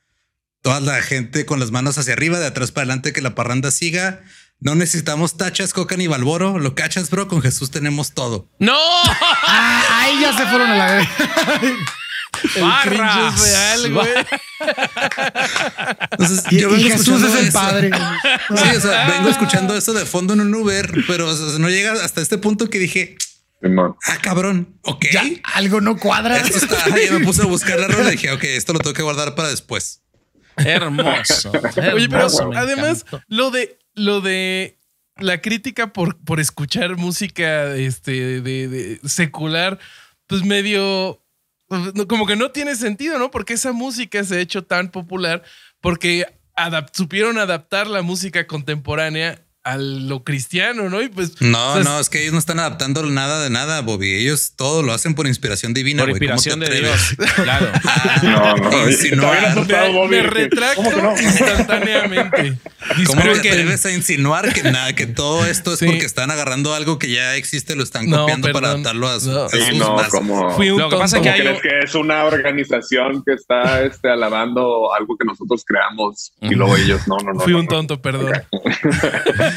toda 0.61 0.79
la 0.79 1.01
gente 1.01 1.45
con 1.45 1.59
las 1.59 1.71
manos 1.71 1.97
hacia 1.97 2.13
arriba, 2.13 2.39
de 2.39 2.47
atrás 2.47 2.71
para 2.71 2.83
adelante, 2.83 3.13
que 3.13 3.21
la 3.21 3.35
parranda 3.35 3.71
siga. 3.71 4.21
No 4.61 4.75
necesitamos 4.75 5.37
tachas, 5.37 5.73
coca 5.73 5.95
ni 5.95 6.07
balboro. 6.07 6.59
Lo 6.59 6.75
cachas, 6.75 7.09
bro. 7.09 7.27
Con 7.29 7.41
Jesús 7.41 7.71
tenemos 7.71 8.13
todo. 8.13 8.49
¡No! 8.59 8.77
Ah, 8.77 9.83
ahí 10.01 10.19
ya 10.21 10.35
se 10.37 10.45
fueron 10.47 10.69
a 10.69 10.75
la 10.75 10.91
vez. 10.95 11.07
¡Barras! 12.59 13.33
cringe 13.35 13.35
es 13.35 13.51
real, 13.51 13.93
güey. 13.93 14.09
Entonces, 16.11 16.43
Y, 16.51 16.59
yo 16.59 16.69
y 16.69 16.83
vengo 16.83 16.89
Jesús 16.89 17.07
escuchando 17.23 17.27
es 17.27 17.35
el 17.41 17.47
eso. 17.47 17.59
padre. 17.59 17.89
Sí, 18.49 18.75
o 18.75 18.81
sea, 18.81 19.07
vengo 19.09 19.29
escuchando 19.29 19.77
eso 19.77 19.93
de 19.93 20.05
fondo 20.05 20.33
en 20.33 20.41
un 20.41 20.53
Uber, 20.53 20.91
pero 21.07 21.27
o 21.29 21.35
sea, 21.35 21.59
no 21.59 21.69
llega 21.69 21.93
hasta 22.03 22.19
este 22.21 22.37
punto 22.37 22.69
que 22.69 22.79
dije, 22.79 23.15
ah, 23.63 24.17
cabrón, 24.21 24.77
ok. 24.83 25.05
Ya, 25.11 25.23
algo 25.55 25.79
no 25.81 25.97
cuadra. 25.97 26.37
Esto 26.37 26.57
está, 26.57 26.85
ya 26.97 27.11
me 27.13 27.23
puse 27.23 27.43
a 27.43 27.45
buscar 27.45 27.79
la 27.79 27.87
rola 27.87 28.09
y 28.09 28.13
dije, 28.13 28.31
ok, 28.31 28.43
esto 28.43 28.73
lo 28.73 28.79
tengo 28.79 28.93
que 28.93 29.03
guardar 29.03 29.35
para 29.35 29.49
después. 29.49 30.01
Hermoso. 30.65 31.51
Oye, 31.51 32.07
pero 32.09 32.25
hermoso, 32.25 32.51
además, 32.55 33.05
encantó. 33.07 33.23
lo 33.27 33.51
de 33.51 33.77
lo 33.93 34.21
de 34.21 34.77
la 35.17 35.41
crítica 35.41 35.91
por, 35.93 36.17
por 36.23 36.39
escuchar 36.39 36.95
música 36.95 37.75
este, 37.75 38.41
de, 38.41 38.67
de 38.67 38.99
secular, 39.07 39.79
pues 40.27 40.43
medio. 40.43 41.23
Como 42.07 42.25
que 42.25 42.35
no 42.35 42.51
tiene 42.51 42.75
sentido, 42.75 43.19
¿no? 43.19 43.29
Porque 43.29 43.53
esa 43.53 43.73
música 43.73 44.23
se 44.23 44.37
ha 44.37 44.39
hecho 44.39 44.63
tan 44.63 44.89
popular 44.89 45.43
porque 45.81 46.25
supieron 46.93 47.37
adaptar 47.37 47.87
la 47.87 48.01
música 48.01 48.47
contemporánea 48.47 49.41
a 49.65 49.77
lo 49.77 50.23
cristiano, 50.23 50.89
¿no? 50.89 51.01
Y 51.01 51.09
pues. 51.09 51.41
No, 51.41 51.73
o 51.73 51.75
sea, 51.75 51.83
no, 51.83 51.99
es 51.99 52.09
que 52.09 52.21
ellos 52.21 52.33
no 52.33 52.39
están 52.39 52.59
adaptando 52.59 53.03
nada 53.05 53.43
de 53.43 53.49
nada, 53.49 53.81
Bobby. 53.81 54.13
Ellos 54.13 54.53
todo 54.55 54.81
lo 54.83 54.93
hacen 54.93 55.15
por 55.15 55.27
inspiración 55.27 55.73
divina. 55.73 56.03
Por 56.03 56.11
güey. 56.17 56.19
¿Cómo 56.29 56.41
te 56.41 56.49
inspiración 56.49 56.59
de 56.61 56.65
atreves? 56.67 57.17
Dios. 57.17 57.31
Claro. 57.33 57.67
No, 58.23 58.55
no. 58.57 58.89
Insinuar. 58.89 59.45
Asustado, 59.45 59.93
Bobby. 59.93 60.17
Me 60.21 60.49
¿Cómo 60.75 60.89
que 60.91 61.01
no? 61.01 61.11
instantáneamente. 61.19 62.57
¿Cómo 63.05 63.21
te 63.21 63.29
Disculpen. 63.29 63.37
atreves 63.39 63.85
a 63.85 63.91
insinuar 63.91 64.53
que 64.53 64.63
nada, 64.63 64.93
que 64.93 65.05
todo 65.07 65.45
esto 65.45 65.73
es 65.73 65.79
Sí. 65.79 65.85
porque 65.85 66.05
están 66.05 66.31
agarrando 66.31 66.73
algo 66.73 66.97
que 66.97 67.11
ya 67.11 67.35
existe, 67.35 67.75
lo 67.75 67.83
están 67.83 68.09
No, 68.09 68.21
copiando 68.21 68.47
para 68.47 68.59
perdón. 68.69 68.71
adaptarlo 68.87 69.07
a, 69.09 69.19
su- 69.19 69.31
No. 69.31 69.43
a 69.45 69.49
Sí, 69.49 69.57
sus 69.69 69.75
no, 69.77 69.95
masas? 69.95 70.11
como. 70.11 70.51
Fui 70.55 70.69
un 70.69 70.79
Lo 70.79 70.89
que 70.89 70.95
pasa 70.97 71.17
es 71.17 71.21
que 71.23 71.29
¿Cómo 71.29 71.35
hay 71.35 71.41
crees 71.41 71.61
que 71.61 71.79
es 71.85 71.95
una 71.95 72.23
organización 72.25 73.23
que 73.25 73.33
está 73.33 73.81
este, 73.83 74.09
alabando 74.09 74.93
algo 74.93 75.17
que 75.17 75.25
nosotros 75.25 75.63
creamos 75.65 76.31
y 76.41 76.55
luego 76.55 76.75
ellos 76.77 77.01
no, 77.07 77.17
no, 77.17 77.33
no. 77.33 77.39
Fui 77.41 77.53
no, 77.53 77.59
un 77.59 77.65
no. 77.65 77.69
tonto, 77.71 78.01
perdón. 78.01 78.31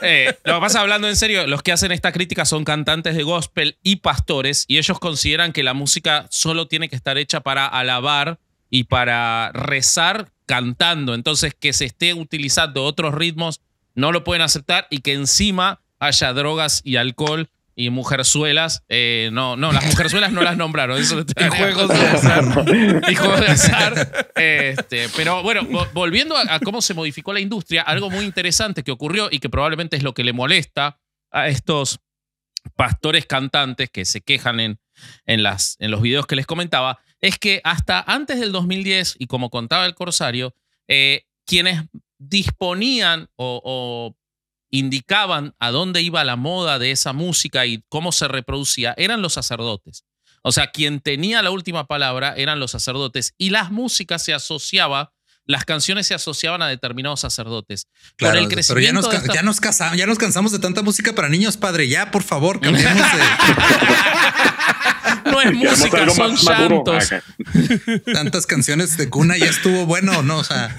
Eh, 0.00 0.36
lo 0.44 0.54
que 0.54 0.60
pasa, 0.60 0.80
hablando 0.80 1.08
en 1.08 1.16
serio, 1.16 1.46
los 1.46 1.62
que 1.62 1.72
hacen 1.72 1.92
esta 1.92 2.12
crítica 2.12 2.44
son 2.44 2.64
cantantes 2.64 3.16
de 3.16 3.22
gospel 3.24 3.78
y 3.82 3.96
pastores, 3.96 4.64
y 4.68 4.78
ellos 4.78 4.98
consideran 4.98 5.52
que 5.52 5.62
la 5.62 5.74
música 5.74 6.26
solo 6.30 6.68
tiene 6.68 6.88
que 6.88 6.96
estar 6.96 7.18
hecha 7.18 7.40
para 7.40 7.66
alabar 7.66 8.38
y 8.70 8.84
para 8.84 9.50
rezar 9.52 10.30
cantando. 10.46 11.14
Entonces, 11.14 11.54
que 11.58 11.72
se 11.72 11.84
esté 11.84 12.14
utilizando 12.14 12.84
otros 12.84 13.14
ritmos 13.14 13.60
no 13.94 14.12
lo 14.12 14.24
pueden 14.24 14.42
aceptar 14.42 14.86
y 14.90 15.00
que 15.00 15.12
encima 15.12 15.80
haya 15.98 16.32
drogas 16.32 16.80
y 16.84 16.96
alcohol 16.96 17.48
y 17.80 17.90
mujerzuelas. 17.90 18.82
Eh, 18.88 19.30
no, 19.32 19.56
no, 19.56 19.70
las 19.70 19.86
mujerzuelas 19.86 20.32
no 20.32 20.42
las 20.42 20.56
nombraron. 20.56 20.98
Eso 21.00 21.20
Y 21.40 21.48
juegos 21.56 21.88
de 21.88 22.06
azar. 22.08 22.44
y 23.08 23.14
juegos 23.14 23.40
de 23.40 23.46
azar. 23.46 24.26
Este, 24.34 25.08
pero 25.16 25.44
bueno, 25.44 25.62
vo- 25.62 25.88
volviendo 25.92 26.36
a, 26.36 26.42
a 26.54 26.58
cómo 26.58 26.82
se 26.82 26.92
modificó 26.94 27.32
la 27.32 27.38
industria, 27.38 27.82
algo 27.82 28.10
muy 28.10 28.24
interesante 28.24 28.82
que 28.82 28.90
ocurrió 28.90 29.28
y 29.30 29.38
que 29.38 29.48
probablemente 29.48 29.96
es 29.96 30.02
lo 30.02 30.12
que 30.12 30.24
le 30.24 30.32
molesta 30.32 30.98
a 31.30 31.46
estos 31.46 32.00
pastores 32.74 33.26
cantantes 33.26 33.90
que 33.90 34.04
se 34.04 34.22
quejan 34.22 34.58
en, 34.58 34.80
en, 35.24 35.44
las, 35.44 35.76
en 35.78 35.92
los 35.92 36.02
videos 36.02 36.26
que 36.26 36.34
les 36.34 36.46
comentaba, 36.46 36.98
es 37.20 37.38
que 37.38 37.60
hasta 37.62 38.00
antes 38.00 38.40
del 38.40 38.50
2010, 38.50 39.14
y 39.20 39.26
como 39.28 39.50
contaba 39.50 39.86
el 39.86 39.94
Corsario, 39.94 40.52
eh, 40.88 41.22
quienes 41.46 41.84
disponían 42.18 43.28
o, 43.36 43.60
o 43.64 44.16
indicaban 44.70 45.54
a 45.58 45.70
dónde 45.70 46.02
iba 46.02 46.24
la 46.24 46.36
moda 46.36 46.78
de 46.78 46.90
esa 46.90 47.12
música 47.12 47.66
y 47.66 47.82
cómo 47.88 48.12
se 48.12 48.28
reproducía 48.28 48.94
eran 48.96 49.22
los 49.22 49.34
sacerdotes. 49.34 50.04
O 50.42 50.52
sea, 50.52 50.70
quien 50.70 51.00
tenía 51.00 51.42
la 51.42 51.50
última 51.50 51.86
palabra 51.86 52.34
eran 52.36 52.60
los 52.60 52.70
sacerdotes 52.70 53.34
y 53.38 53.50
las 53.50 53.70
músicas 53.70 54.22
se 54.22 54.34
asociaba, 54.34 55.12
las 55.48 55.64
canciones 55.64 56.06
se 56.06 56.14
asociaban 56.14 56.60
a 56.62 56.68
determinados 56.68 57.20
sacerdotes. 57.20 57.86
Claro, 58.16 58.34
Con 58.34 58.42
el 58.42 58.48
pero 58.48 58.50
ya 58.50 58.54
crecimiento 58.90 59.00
nos, 59.02 59.14
esta- 59.14 59.34
ya, 59.34 59.42
nos 59.42 59.60
casa- 59.60 59.96
ya 59.96 60.06
nos 60.06 60.18
cansamos 60.18 60.52
de 60.52 60.58
tanta 60.60 60.82
música 60.82 61.14
para 61.14 61.28
niños, 61.28 61.56
padre. 61.56 61.88
Ya, 61.88 62.10
por 62.10 62.22
favor, 62.22 62.60
cambiemos 62.60 62.94
de 62.94 63.18
no 65.30 65.40
es 65.42 65.52
música, 65.54 66.08
son 66.10 66.32
más 66.32 66.44
llantos. 66.44 67.08
Tantas 68.12 68.46
canciones 68.46 68.96
de 68.96 69.08
cuna. 69.10 69.36
Ya 69.36 69.46
estuvo 69.46 69.86
bueno, 69.86 70.22
¿no? 70.22 70.38
O 70.38 70.44
sea, 70.44 70.74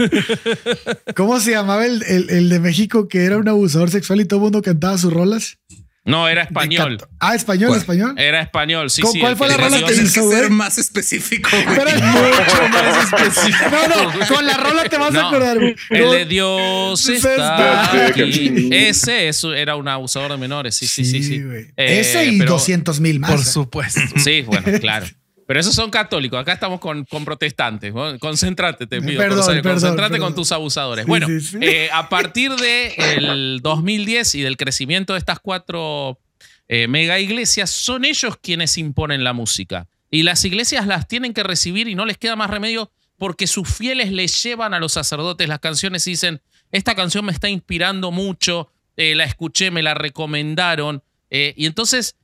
¿Cómo 1.16 1.40
se 1.40 1.52
llamaba 1.52 1.86
el, 1.86 2.04
el- 2.04 2.30
el 2.30 2.50
de 2.50 2.60
México 2.60 3.08
que 3.08 3.26
era 3.26 3.38
un 3.38 3.48
abusador 3.48 3.90
sexual 3.90 4.22
y 4.22 4.26
todo 4.26 4.40
el 4.40 4.44
mundo 4.44 4.62
cantaba 4.62 4.98
sus 4.98 5.14
rolas? 5.14 5.58
No, 6.06 6.28
era 6.28 6.44
español. 6.44 6.98
Ah, 7.20 7.36
español, 7.36 7.68
¿Cuál? 7.70 7.80
español. 7.82 8.14
Era 8.18 8.42
español, 8.42 8.90
sí, 8.90 9.02
¿Cu- 9.02 9.12
sí. 9.12 9.20
cuál 9.20 9.36
fue 9.36 9.48
la 9.50 9.58
rola 9.58 9.78
que 9.80 9.84
Tienes 9.94 10.14
que 10.14 10.20
hizo, 10.22 10.30
ser 10.32 10.46
güey? 10.46 10.50
más 10.52 10.78
específico, 10.78 11.50
güey. 11.52 11.66
Pero 11.78 11.92
mucho 12.06 12.70
más 12.72 13.04
específico. 13.14 13.70
No, 13.70 13.88
no, 14.20 14.28
con 14.36 14.46
la 14.46 14.58
rola 14.58 14.84
te 14.86 14.98
vas 14.98 15.14
a 15.14 15.28
acordar, 15.28 15.60
güey. 15.60 15.76
El 15.90 16.12
de 16.12 16.26
Dios 16.26 17.08
está 17.10 17.32
está 17.32 18.08
aquí. 18.08 18.22
aquí. 18.22 18.70
Ese 18.72 19.28
eso 19.28 19.54
era 19.54 19.76
un 19.76 19.88
abusador 19.88 20.32
de 20.32 20.38
menores, 20.38 20.76
sí, 20.76 20.88
sí, 20.88 21.06
sí. 21.06 21.22
sí. 21.22 21.44
güey. 21.44 21.66
Eh, 21.78 22.00
Ese 22.00 22.26
y 22.26 22.40
pero- 22.40 22.54
200 22.54 23.00
mil 23.02 23.20
más. 23.20 23.32
Por 23.32 23.40
¿eh? 23.42 23.44
supuesto. 23.44 24.02
Sí, 24.24 24.42
bueno, 24.44 24.80
claro. 24.80 25.06
Pero 25.50 25.62
esos 25.62 25.74
son 25.74 25.90
católicos. 25.90 26.40
Acá 26.40 26.54
estamos 26.54 26.80
con, 26.80 27.06
con 27.06 27.26
protestantes. 27.26 27.92
Concéntrate, 28.20 28.86
te 28.86 29.02
pido. 29.02 29.18
Perdón, 29.20 29.44
perdón, 29.48 29.64
Concéntrate 29.64 30.12
perdón. 30.12 30.28
con 30.28 30.36
tus 30.36 30.52
abusadores. 30.52 31.06
Sí, 31.06 31.10
bueno, 31.10 31.26
sí, 31.26 31.42
sí. 31.42 31.58
eh, 31.60 31.90
a 31.92 32.08
partir 32.08 32.52
del 32.56 33.60
2010 33.64 34.36
y 34.36 34.42
del 34.44 34.58
crecimiento 34.58 35.14
de 35.14 35.20
estas 35.20 35.40
cuatro 35.40 36.20
eh, 36.68 36.88
mega 36.88 37.18
iglesias, 37.20 37.72
son 37.72 38.06
ellos 38.06 38.38
quienes 38.40 38.78
imponen 38.78 39.24
la 39.24 39.34
música. 39.34 39.88
Y 40.12 40.22
las 40.22 40.46
iglesias 40.46 40.86
las 40.86 41.08
tienen 41.08 41.34
que 41.34 41.42
recibir 41.42 41.88
y 41.88 41.96
no 41.96 42.06
les 42.06 42.20
queda 42.20 42.36
más 42.36 42.52
remedio 42.52 42.92
porque 43.18 43.48
sus 43.48 43.68
fieles 43.68 44.12
les 44.12 44.44
llevan 44.44 44.76
a 44.76 44.80
los 44.80 44.94
sacerdotes 44.94 45.50
las 45.50 45.58
canciones 45.58 46.06
y 46.06 46.12
dicen, 46.12 46.44
esta 46.72 46.94
canción 46.94 47.26
me 47.26 47.32
está 47.32 47.50
inspirando 47.50 48.12
mucho, 48.12 48.70
eh, 48.98 49.16
la 49.16 49.24
escuché, 49.24 49.72
me 49.72 49.82
la 49.82 49.96
recomendaron. 49.96 51.02
eh, 51.32 51.56
y 51.58 51.66
entonces 51.66 52.18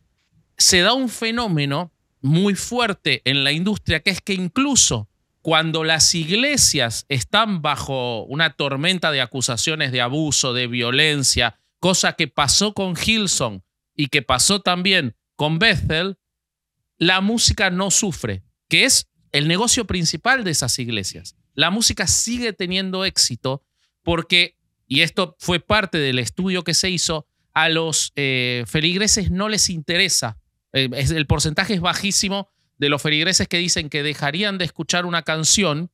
se 0.59 0.81
da 0.81 0.93
un 0.93 1.09
fenómeno 1.09 1.91
muy 2.25 2.55
fuerte 2.55 3.21
en 3.25 3.43
la 3.43 3.51
industria, 3.51 3.99
que 3.99 4.09
es 4.09 4.19
que 4.19 4.33
incluso 4.33 5.07
cuando 5.43 5.83
las 5.83 6.15
iglesias 6.15 7.05
están 7.07 7.61
bajo 7.61 8.23
una 8.23 8.53
tormenta 8.53 9.11
de 9.11 9.21
acusaciones 9.21 9.91
de 9.91 10.01
abuso, 10.01 10.51
de 10.51 10.65
violencia, 10.65 11.59
cosa 11.79 12.13
que 12.13 12.27
pasó 12.27 12.73
con 12.73 12.95
Hillsong 12.95 13.61
y 13.95 14.07
que 14.07 14.23
pasó 14.23 14.59
también 14.59 15.15
con 15.35 15.59
Bethel, 15.59 16.17
la 16.97 17.21
música 17.21 17.69
no 17.69 17.91
sufre, 17.91 18.41
que 18.69 18.85
es 18.85 19.07
el 19.31 19.47
negocio 19.47 19.85
principal 19.85 20.43
de 20.43 20.49
esas 20.49 20.79
iglesias. 20.79 21.35
La 21.53 21.69
música 21.69 22.07
sigue 22.07 22.53
teniendo 22.53 23.05
éxito 23.05 23.63
porque, 24.01 24.57
y 24.87 25.01
esto 25.01 25.35
fue 25.37 25.59
parte 25.59 25.99
del 25.99 26.17
estudio 26.17 26.63
que 26.63 26.73
se 26.73 26.89
hizo, 26.89 27.27
a 27.53 27.69
los 27.69 28.13
eh, 28.15 28.63
feligreses 28.65 29.29
no 29.29 29.47
les 29.47 29.69
interesa. 29.69 30.39
Eh, 30.75 30.89
es- 30.93 31.09
el 31.11 31.25
porcentaje 31.25 31.73
es 31.73 31.81
bajísimo 31.81 32.49
de 32.77 32.89
los 32.89 33.01
feligreses 33.01 33.47
que 33.47 33.57
dicen 33.57 33.89
que 33.89 34.03
dejarían 34.03 34.57
de 34.59 34.65
escuchar 34.65 35.05
una 35.07 35.23
canción 35.23 35.89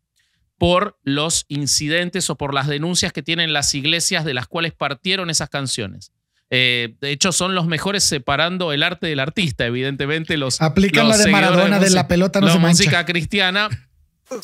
por 0.58 1.00
los 1.04 1.46
incidentes 1.48 2.30
o 2.30 2.36
por 2.36 2.54
las 2.54 2.68
denuncias 2.68 3.14
que 3.14 3.24
tienen 3.24 3.54
las 3.54 3.74
iglesias 3.74 4.26
de 4.26 4.34
las 4.34 4.48
cuales 4.48 4.74
partieron 4.74 5.30
esas 5.30 5.50
canciones. 5.50 6.12
Eh, 6.50 6.96
de 7.00 7.12
hecho, 7.12 7.32
son 7.32 7.56
los 7.56 7.66
mejores 7.66 8.04
separando 8.04 8.74
el 8.74 8.84
arte 8.84 9.08
del 9.08 9.20
artista, 9.22 9.66
evidentemente. 9.66 10.36
Los, 10.36 10.62
Aplican 10.62 11.08
los 11.08 11.18
la 11.18 11.24
de 11.26 11.32
Maradona 11.32 11.80
de 11.80 11.90
la 11.92 12.08
pelota 12.08 12.42
no 12.42 12.48
la 12.48 12.54
se 12.54 12.60
mancha. 12.60 12.78
música 12.84 13.06
cristiana. 13.06 13.70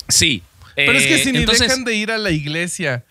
Sí. 0.07 0.41
Pero 0.75 0.93
es 0.93 1.05
que 1.07 1.15
Eh, 1.15 1.23
si 1.23 1.31
ni 1.33 1.39
entonces, 1.39 1.67
dejan 1.67 1.83
de 1.83 1.95
ir 1.95 2.11
a 2.11 2.17
la 2.17 2.31
iglesia 2.31 3.03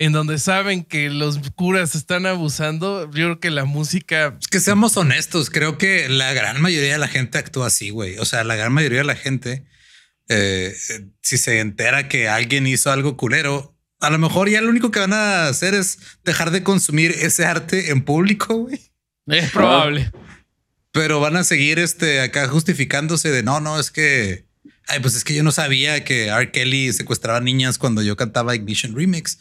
en 0.00 0.12
donde 0.12 0.38
saben 0.38 0.82
que 0.82 1.10
los 1.10 1.38
curas 1.54 1.94
están 1.94 2.24
abusando, 2.24 3.04
yo 3.04 3.10
creo 3.10 3.38
que 3.38 3.50
la 3.50 3.66
música 3.66 4.38
Es 4.40 4.48
que 4.48 4.58
seamos 4.58 4.96
honestos, 4.96 5.50
creo 5.50 5.76
que 5.76 6.08
la 6.08 6.32
gran 6.32 6.58
mayoría 6.62 6.92
de 6.92 6.98
la 6.98 7.06
gente 7.06 7.36
actúa 7.36 7.66
así, 7.66 7.90
güey. 7.90 8.16
O 8.16 8.24
sea, 8.24 8.42
la 8.42 8.56
gran 8.56 8.72
mayoría 8.72 9.00
de 9.00 9.04
la 9.04 9.14
gente, 9.14 9.66
eh, 10.30 10.74
eh, 10.88 11.06
si 11.20 11.36
se 11.36 11.60
entera 11.60 12.08
que 12.08 12.30
alguien 12.30 12.66
hizo 12.66 12.90
algo 12.90 13.18
culero, 13.18 13.76
a 14.00 14.08
lo 14.08 14.18
mejor 14.18 14.48
ya 14.48 14.62
lo 14.62 14.70
único 14.70 14.90
que 14.90 15.00
van 15.00 15.12
a 15.12 15.48
hacer 15.48 15.74
es 15.74 15.98
dejar 16.24 16.50
de 16.50 16.62
consumir 16.62 17.10
ese 17.10 17.44
arte 17.44 17.90
en 17.90 18.00
público, 18.02 18.54
güey. 18.56 18.80
es 19.26 19.50
probable. 19.50 20.10
Pero 20.92 21.20
van 21.20 21.36
a 21.36 21.44
seguir 21.44 21.78
este 21.78 22.22
acá 22.22 22.48
justificándose 22.48 23.30
de 23.30 23.42
no, 23.42 23.60
no, 23.60 23.78
es 23.78 23.90
que, 23.90 24.46
ay, 24.86 25.00
pues 25.00 25.14
es 25.14 25.24
que 25.24 25.34
yo 25.34 25.42
no 25.42 25.52
sabía 25.52 26.04
que 26.04 26.28
R. 26.28 26.50
Kelly 26.52 26.90
secuestraba 26.94 27.42
niñas 27.42 27.76
cuando 27.76 28.00
yo 28.00 28.16
cantaba 28.16 28.56
Ignition 28.56 28.96
Remix. 28.96 29.40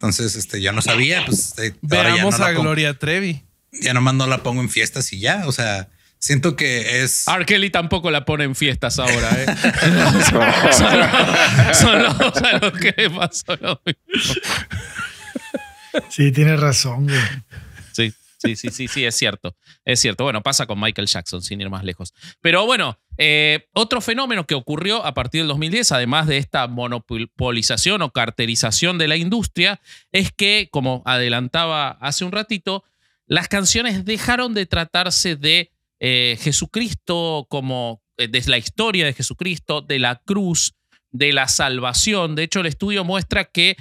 Entonces, 0.00 0.34
este, 0.34 0.62
yo 0.62 0.72
no 0.72 0.80
sabía, 0.80 1.24
pues 1.26 1.54
ahora 1.58 2.08
ya 2.08 2.14
veamos 2.14 2.38
no 2.38 2.44
la 2.44 2.50
a 2.50 2.54
pongo- 2.54 2.62
Gloria 2.62 2.98
Trevi. 2.98 3.42
ya 3.72 3.92
nomás 3.92 4.14
no 4.14 4.26
la 4.26 4.42
pongo 4.42 4.62
en 4.62 4.70
fiestas 4.70 5.12
y 5.12 5.20
ya. 5.20 5.42
O 5.46 5.52
sea, 5.52 5.88
siento 6.18 6.56
que 6.56 7.02
es. 7.02 7.28
R. 7.28 7.44
Kelly 7.44 7.68
tampoco 7.68 8.10
la 8.10 8.24
pone 8.24 8.44
en 8.44 8.54
fiestas 8.54 8.98
ahora, 8.98 9.30
¿eh? 9.36 9.46
son, 10.30 10.38
los, 10.38 11.76
son 11.76 12.02
los 12.02 12.36
a 12.42 12.58
los 12.62 12.72
que 12.80 13.10
pasó 13.10 13.56
lo 13.60 13.80
mismo. 13.84 14.34
Sí, 16.08 16.32
tienes 16.32 16.58
razón, 16.60 17.04
güey. 17.06 17.20
Sí, 17.92 18.12
sí, 18.38 18.56
sí, 18.56 18.70
sí, 18.70 18.88
sí, 18.88 19.04
es 19.04 19.14
cierto. 19.16 19.54
Es 19.90 19.98
cierto. 19.98 20.22
Bueno, 20.22 20.40
pasa 20.40 20.66
con 20.66 20.78
Michael 20.78 21.08
Jackson, 21.08 21.42
sin 21.42 21.60
ir 21.60 21.68
más 21.68 21.82
lejos. 21.82 22.14
Pero 22.40 22.64
bueno, 22.64 23.00
eh, 23.18 23.66
otro 23.72 24.00
fenómeno 24.00 24.46
que 24.46 24.54
ocurrió 24.54 25.04
a 25.04 25.14
partir 25.14 25.40
del 25.40 25.48
2010, 25.48 25.90
además 25.90 26.28
de 26.28 26.36
esta 26.36 26.68
monopolización 26.68 28.00
o 28.02 28.12
carterización 28.12 28.98
de 28.98 29.08
la 29.08 29.16
industria, 29.16 29.80
es 30.12 30.30
que, 30.30 30.68
como 30.70 31.02
adelantaba 31.06 31.90
hace 32.00 32.24
un 32.24 32.30
ratito, 32.30 32.84
las 33.26 33.48
canciones 33.48 34.04
dejaron 34.04 34.54
de 34.54 34.66
tratarse 34.66 35.34
de 35.34 35.72
eh, 35.98 36.38
Jesucristo 36.40 37.48
como 37.50 38.00
eh, 38.16 38.28
de 38.28 38.44
la 38.46 38.58
historia 38.58 39.06
de 39.06 39.12
Jesucristo, 39.12 39.80
de 39.80 39.98
la 39.98 40.22
cruz, 40.24 40.76
de 41.10 41.32
la 41.32 41.48
salvación. 41.48 42.36
De 42.36 42.44
hecho, 42.44 42.60
el 42.60 42.66
estudio 42.66 43.02
muestra 43.02 43.44
que 43.44 43.76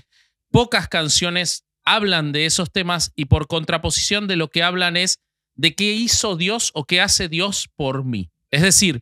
pocas 0.49 0.87
canciones 0.87 1.65
hablan 1.85 2.31
de 2.31 2.47
esos 2.47 2.71
temas 2.71 3.13
y 3.15 3.25
por 3.25 3.45
contraposición 3.45 4.27
de 4.27 4.37
lo 4.37 4.49
que 4.49 4.63
hablan 4.63 4.97
es 4.97 5.19
de 5.59 5.75
qué 5.75 5.91
hizo 5.91 6.37
Dios 6.37 6.71
o 6.73 6.85
qué 6.85 7.01
hace 7.01 7.27
Dios 7.27 7.69
por 7.75 8.05
mí. 8.05 8.29
Es 8.49 8.61
decir, 8.61 9.01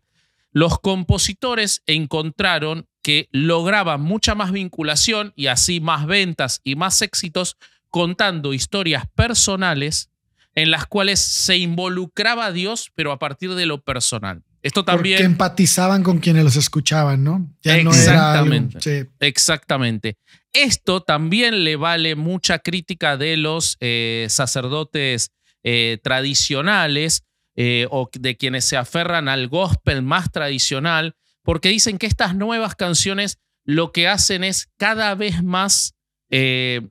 los 0.51 0.79
compositores 0.79 1.83
encontraron 1.85 2.87
que 3.03 3.29
lograban 3.31 4.01
mucha 4.01 4.33
más 4.33 4.51
vinculación 4.51 5.33
y 5.35 5.47
así 5.47 5.79
más 5.79 6.07
ventas 6.07 6.59
y 6.63 6.75
más 6.75 7.03
éxitos 7.03 7.57
contando 7.91 8.53
historias 8.55 9.05
personales 9.13 10.09
en 10.55 10.71
las 10.71 10.87
cuales 10.87 11.19
se 11.19 11.57
involucraba 11.57 12.47
a 12.47 12.51
Dios, 12.51 12.91
pero 12.95 13.11
a 13.11 13.19
partir 13.19 13.53
de 13.53 13.67
lo 13.67 13.81
personal. 13.83 14.41
Esto 14.63 14.83
Porque 14.83 14.95
también... 14.97 15.23
empatizaban 15.23 16.01
con 16.01 16.17
quienes 16.17 16.43
los 16.43 16.55
escuchaban, 16.55 17.23
¿no? 17.23 17.47
Ya 17.61 17.83
no 17.83 17.93
era 17.93 18.33
algo- 18.33 18.51
Exactamente. 18.51 18.81
sí. 18.81 19.09
Exactamente. 19.19 20.17
Esto 20.53 21.01
también 21.01 21.63
le 21.63 21.75
vale 21.75 22.15
mucha 22.15 22.57
crítica 22.57 23.15
de 23.15 23.37
los 23.37 23.77
eh, 23.79 24.25
sacerdotes 24.29 25.29
eh, 25.63 25.99
tradicionales 26.03 27.23
eh, 27.55 27.87
o 27.89 28.09
de 28.13 28.37
quienes 28.37 28.65
se 28.65 28.77
aferran 28.77 29.27
al 29.27 29.47
gospel 29.47 30.01
más 30.01 30.31
tradicional, 30.31 31.15
porque 31.41 31.69
dicen 31.69 31.97
que 31.97 32.07
estas 32.07 32.35
nuevas 32.35 32.75
canciones 32.75 33.39
lo 33.63 33.91
que 33.91 34.07
hacen 34.07 34.43
es 34.43 34.69
cada 34.77 35.13
vez 35.15 35.43
más 35.43 35.95
eh, 36.29 36.81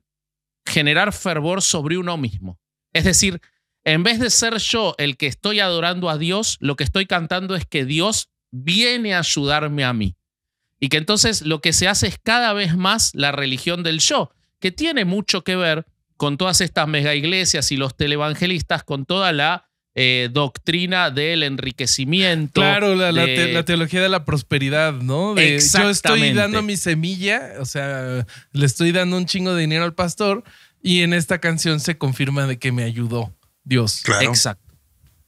generar 0.65 1.13
fervor 1.13 1.61
sobre 1.61 1.97
uno 1.97 2.17
mismo. 2.17 2.59
Es 2.93 3.03
decir, 3.03 3.41
en 3.83 4.03
vez 4.03 4.19
de 4.19 4.29
ser 4.29 4.57
yo 4.57 4.93
el 4.97 5.15
que 5.15 5.27
estoy 5.27 5.59
adorando 5.59 6.09
a 6.09 6.17
Dios, 6.17 6.57
lo 6.59 6.75
que 6.75 6.83
estoy 6.83 7.05
cantando 7.05 7.55
es 7.55 7.65
que 7.65 7.85
Dios 7.85 8.29
viene 8.51 9.15
a 9.15 9.19
ayudarme 9.19 9.85
a 9.85 9.93
mí. 9.93 10.17
Y 10.79 10.89
que 10.89 10.97
entonces 10.97 11.41
lo 11.41 11.61
que 11.61 11.73
se 11.73 11.87
hace 11.87 12.07
es 12.07 12.19
cada 12.21 12.53
vez 12.53 12.75
más 12.75 13.15
la 13.15 13.31
religión 13.31 13.83
del 13.83 13.99
yo, 13.99 14.31
que 14.59 14.71
tiene 14.71 15.05
mucho 15.05 15.43
que 15.43 15.55
ver 15.55 15.85
con 16.17 16.37
todas 16.37 16.61
estas 16.61 16.87
mega 16.87 17.15
iglesias 17.15 17.71
y 17.71 17.77
los 17.77 17.95
televangelistas, 17.95 18.83
con 18.83 19.05
toda 19.05 19.31
la 19.31 19.65
eh, 19.99 20.29
doctrina 20.31 21.09
del 21.09 21.41
enriquecimiento. 21.43 22.61
Claro, 22.61 22.93
la, 22.95 23.11
la 23.11 23.25
de- 23.25 23.35
te- 23.35 23.53
la 23.53 23.63
teología 23.63 24.01
de 24.01 24.09
la 24.09 24.25
prosperidad, 24.25 24.93
¿no? 24.93 25.33
De, 25.35 25.49
yo 25.51 25.55
estoy 25.57 25.81
Exactamente. 25.89 26.33
dando 26.35 26.61
mi 26.61 26.77
semilla, 26.77 27.53
o 27.59 27.65
sea, 27.65 28.25
le 28.51 28.65
estoy 28.65 28.91
dando 28.91 29.17
un 29.17 29.25
chingo 29.25 29.53
de 29.55 29.61
dinero 29.61 29.83
al 29.85 29.95
pastor 29.95 30.43
y 30.83 31.01
en 31.01 31.13
esta 31.13 31.39
canción 31.39 31.79
se 31.79 31.97
confirma 31.97 32.45
de 32.45 32.59
que 32.59 32.71
me 32.71 32.83
ayudó 32.83 33.35
Dios. 33.63 34.01
Claro. 34.03 34.27
Exacto. 34.29 34.75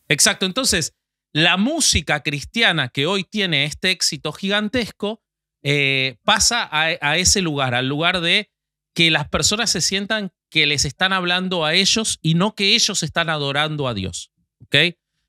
Exacto. 0.07 0.45
Entonces, 0.45 0.93
la 1.33 1.57
música 1.57 2.21
cristiana 2.21 2.89
que 2.89 3.05
hoy 3.05 3.23
tiene 3.23 3.65
este 3.65 3.91
éxito 3.91 4.31
gigantesco 4.33 5.21
eh, 5.63 6.17
pasa 6.23 6.63
a, 6.63 6.89
a 7.01 7.17
ese 7.17 7.41
lugar, 7.41 7.73
al 7.75 7.87
lugar 7.87 8.21
de 8.21 8.49
que 8.95 9.11
las 9.11 9.27
personas 9.29 9.69
se 9.69 9.81
sientan 9.81 10.31
que 10.49 10.65
les 10.65 10.85
están 10.85 11.13
hablando 11.13 11.65
a 11.65 11.73
ellos 11.73 12.19
y 12.21 12.33
no 12.33 12.55
que 12.55 12.75
ellos 12.75 13.03
están 13.03 13.29
adorando 13.29 13.87
a 13.87 13.93
Dios. 13.93 14.31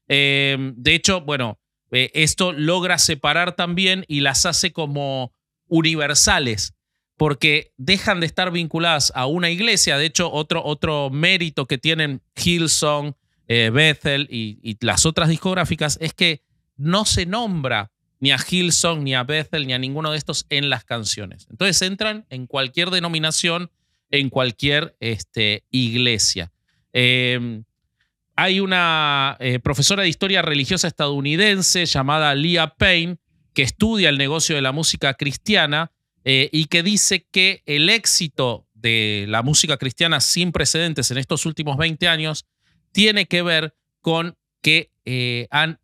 Eh, 0.09 0.73
de 0.75 0.95
hecho, 0.95 1.21
bueno, 1.21 1.61
eh, 1.91 2.11
esto 2.14 2.53
logra 2.53 2.99
separar 2.99 3.57
también 3.57 4.05
y 4.09 4.21
las 4.21 4.47
hace 4.47 4.73
como 4.73 5.33
universales 5.68 6.75
porque 7.16 7.73
dejan 7.77 8.21
de 8.21 8.27
estar 8.27 8.51
vinculadas 8.51 9.12
a 9.14 9.27
una 9.27 9.51
iglesia. 9.51 9.99
De 9.99 10.07
hecho, 10.07 10.33
otro, 10.33 10.64
otro 10.64 11.11
mérito 11.11 11.66
que 11.66 11.77
tienen 11.77 12.23
Hillsong, 12.35 13.14
eh, 13.47 13.71
Bethel 13.71 14.27
y, 14.31 14.59
y 14.62 14.79
las 14.81 15.05
otras 15.05 15.29
discográficas 15.29 15.99
es 16.01 16.14
que 16.14 16.43
no 16.77 17.05
se 17.05 17.27
nombra 17.27 17.93
ni 18.21 18.31
a 18.33 18.39
Hillsong, 18.39 19.03
ni 19.03 19.14
a 19.14 19.25
Bethel, 19.25 19.66
ni 19.66 19.73
a 19.73 19.79
ninguno 19.79 20.12
de 20.12 20.18
estos 20.18 20.47
en 20.49 20.71
las 20.71 20.85
canciones. 20.85 21.47
Entonces 21.51 21.83
entran 21.83 22.27
en 22.31 22.47
cualquier 22.47 22.91
denominación, 22.91 23.71
en 24.11 24.31
cualquier 24.31 24.97
este, 25.01 25.65
iglesia. 25.71 26.53
Eh, 26.93 27.63
hay 28.43 28.59
una 28.59 29.37
eh, 29.39 29.59
profesora 29.59 30.03
de 30.03 30.09
historia 30.09 30.41
religiosa 30.41 30.89
estadounidense 30.89 31.85
llamada 31.85 32.35
Leah 32.35 32.75
Payne 32.75 33.19
que 33.53 33.63
estudia 33.63 34.09
el 34.09 34.17
negocio 34.17 34.57
de 34.57 34.63
la 34.63 34.73
música 34.73 35.13
cristiana 35.13 35.93
eh, 36.25 36.49
y 36.51 36.65
que 36.65 36.83
dice 36.83 37.27
que 37.31 37.63
el 37.67 37.91
éxito 37.91 38.67
de 38.73 39.27
la 39.29 39.43
música 39.43 39.77
cristiana 39.77 40.21
sin 40.21 40.53
precedentes 40.53 41.11
en 41.11 41.19
estos 41.19 41.45
últimos 41.45 41.77
20 41.77 42.09
años 42.09 42.47
tiene 42.93 43.27
que 43.27 43.43
ver 43.43 43.75
con 44.01 44.39
que 44.63 44.91
eh, 45.05 45.47
han 45.51 45.79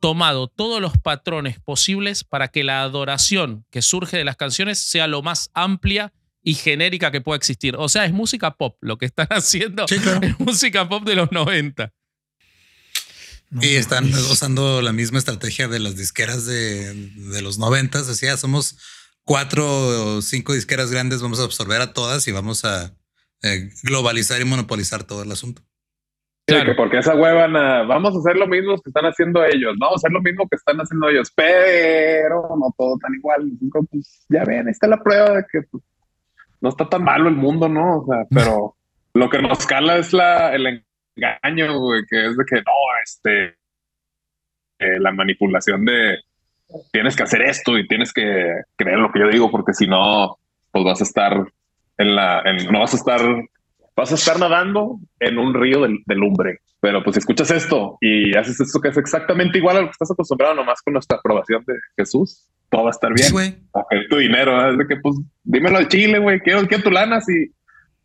tomado 0.00 0.46
todos 0.46 0.80
los 0.80 0.96
patrones 0.96 1.60
posibles 1.60 2.24
para 2.24 2.48
que 2.48 2.64
la 2.64 2.80
adoración 2.80 3.66
que 3.70 3.82
surge 3.82 4.16
de 4.16 4.24
las 4.24 4.36
canciones 4.36 4.78
sea 4.78 5.08
lo 5.08 5.20
más 5.20 5.50
amplia 5.52 6.14
y 6.42 6.54
genérica 6.54 7.10
que 7.10 7.20
pueda 7.20 7.36
existir. 7.36 7.74
O 7.76 7.88
sea, 7.88 8.04
es 8.04 8.12
música 8.12 8.52
pop. 8.56 8.76
Lo 8.80 8.96
que 8.98 9.06
están 9.06 9.26
haciendo 9.30 9.86
Sí, 9.88 9.98
claro. 9.98 10.20
es 10.26 10.38
música 10.40 10.88
pop 10.88 11.04
de 11.04 11.14
los 11.16 11.30
90. 11.32 11.92
No, 13.50 13.62
Y 13.64 13.74
están 13.76 14.04
mames. 14.10 14.30
usando 14.30 14.82
la 14.82 14.92
misma 14.92 15.18
estrategia 15.18 15.68
de 15.68 15.78
las 15.78 15.96
disqueras 15.96 16.44
de, 16.46 16.92
de 16.94 17.42
los 17.42 17.58
noventas. 17.58 18.06
Decía, 18.06 18.36
somos 18.36 18.78
cuatro 19.24 20.16
o 20.16 20.22
cinco 20.22 20.52
disqueras 20.54 20.90
grandes, 20.90 21.22
vamos 21.22 21.40
a 21.40 21.44
absorber 21.44 21.80
a 21.80 21.92
todas 21.92 22.28
y 22.28 22.32
vamos 22.32 22.64
a 22.64 22.94
eh, 23.42 23.70
globalizar 23.82 24.40
y 24.40 24.44
monopolizar 24.44 25.04
todo 25.04 25.22
el 25.22 25.32
asunto. 25.32 25.62
Sí, 26.46 26.54
Claro. 26.54 26.70
que 26.70 26.76
porque 26.76 26.98
esa 26.98 27.14
hueva, 27.14 27.46
na- 27.46 27.82
vamos 27.82 28.14
a 28.16 28.18
hacer 28.20 28.36
lo 28.36 28.46
mismo 28.48 28.74
que 28.80 28.88
están 28.88 29.04
haciendo 29.04 29.44
ellos, 29.44 29.74
vamos 29.78 29.96
a 29.96 29.98
hacer 29.98 30.12
lo 30.12 30.22
mismo 30.22 30.48
que 30.48 30.56
están 30.56 30.78
haciendo 30.78 31.08
ellos, 31.10 31.30
pero 31.36 32.42
no 32.58 32.74
todo 32.76 32.96
tan 33.02 33.14
igual. 33.14 33.50
Pues, 33.90 34.24
ya 34.30 34.44
ven, 34.44 34.66
ahí 34.66 34.72
está 34.72 34.86
la 34.88 35.02
prueba 35.02 35.30
de 35.36 35.44
que 35.52 35.60
pues, 35.70 35.82
no 36.60 36.68
está 36.70 36.88
tan 36.88 37.04
malo 37.04 37.28
el 37.28 37.36
mundo, 37.36 37.68
¿no? 37.68 38.00
O 38.00 38.06
sea, 38.06 38.24
pero 38.30 38.74
lo 39.14 39.28
que 39.30 39.40
nos 39.40 39.66
cala 39.66 39.96
es 39.96 40.12
la, 40.12 40.54
el 40.54 40.82
engaño, 41.16 41.78
güey, 41.78 42.02
que 42.08 42.26
es 42.26 42.36
de 42.36 42.44
que 42.44 42.56
no, 42.56 42.72
este, 43.04 43.56
eh, 44.78 44.98
la 45.00 45.12
manipulación 45.12 45.84
de 45.84 46.18
tienes 46.92 47.16
que 47.16 47.22
hacer 47.22 47.42
esto 47.42 47.78
y 47.78 47.86
tienes 47.88 48.12
que 48.12 48.62
creer 48.76 48.98
lo 48.98 49.10
que 49.10 49.20
yo 49.20 49.28
digo, 49.28 49.50
porque 49.50 49.72
si 49.72 49.86
no, 49.86 50.36
pues 50.70 50.84
vas 50.84 51.00
a 51.00 51.04
estar 51.04 51.46
en 51.96 52.14
la, 52.14 52.42
en- 52.44 52.70
no 52.70 52.80
vas 52.80 52.92
a 52.94 52.96
estar 52.96 53.20
vas 53.96 54.12
a 54.12 54.14
estar 54.14 54.38
nadando 54.38 54.98
en 55.18 55.38
un 55.38 55.54
río 55.54 55.80
de, 55.82 55.98
de 56.06 56.14
lumbre. 56.14 56.60
Pero 56.80 57.02
pues 57.02 57.14
si 57.14 57.18
escuchas 57.18 57.50
esto 57.50 57.98
y 58.00 58.36
haces 58.36 58.60
esto 58.60 58.80
que 58.80 58.88
es 58.88 58.96
exactamente 58.96 59.58
igual 59.58 59.76
a 59.76 59.80
lo 59.80 59.86
que 59.86 59.92
estás 59.92 60.10
acostumbrado, 60.10 60.54
nomás 60.54 60.80
con 60.82 60.94
nuestra 60.94 61.18
aprobación 61.18 61.64
de 61.66 61.74
Jesús, 61.96 62.46
todo 62.70 62.84
va 62.84 62.90
a 62.90 62.92
estar 62.92 63.12
bien. 63.12 63.26
Sí, 63.26 63.32
güey. 63.32 63.56
A 63.74 63.82
ver 63.90 64.08
tu 64.08 64.16
dinero, 64.16 64.70
es 64.70 64.78
de 64.78 64.86
que 64.86 64.96
pues 64.96 65.16
dímelo 65.42 65.78
de 65.78 65.88
Chile, 65.88 66.18
güey, 66.18 66.38
quiero, 66.40 66.66
quiero 66.68 66.84
tu 66.84 66.90
lana, 66.90 67.20
si 67.20 67.52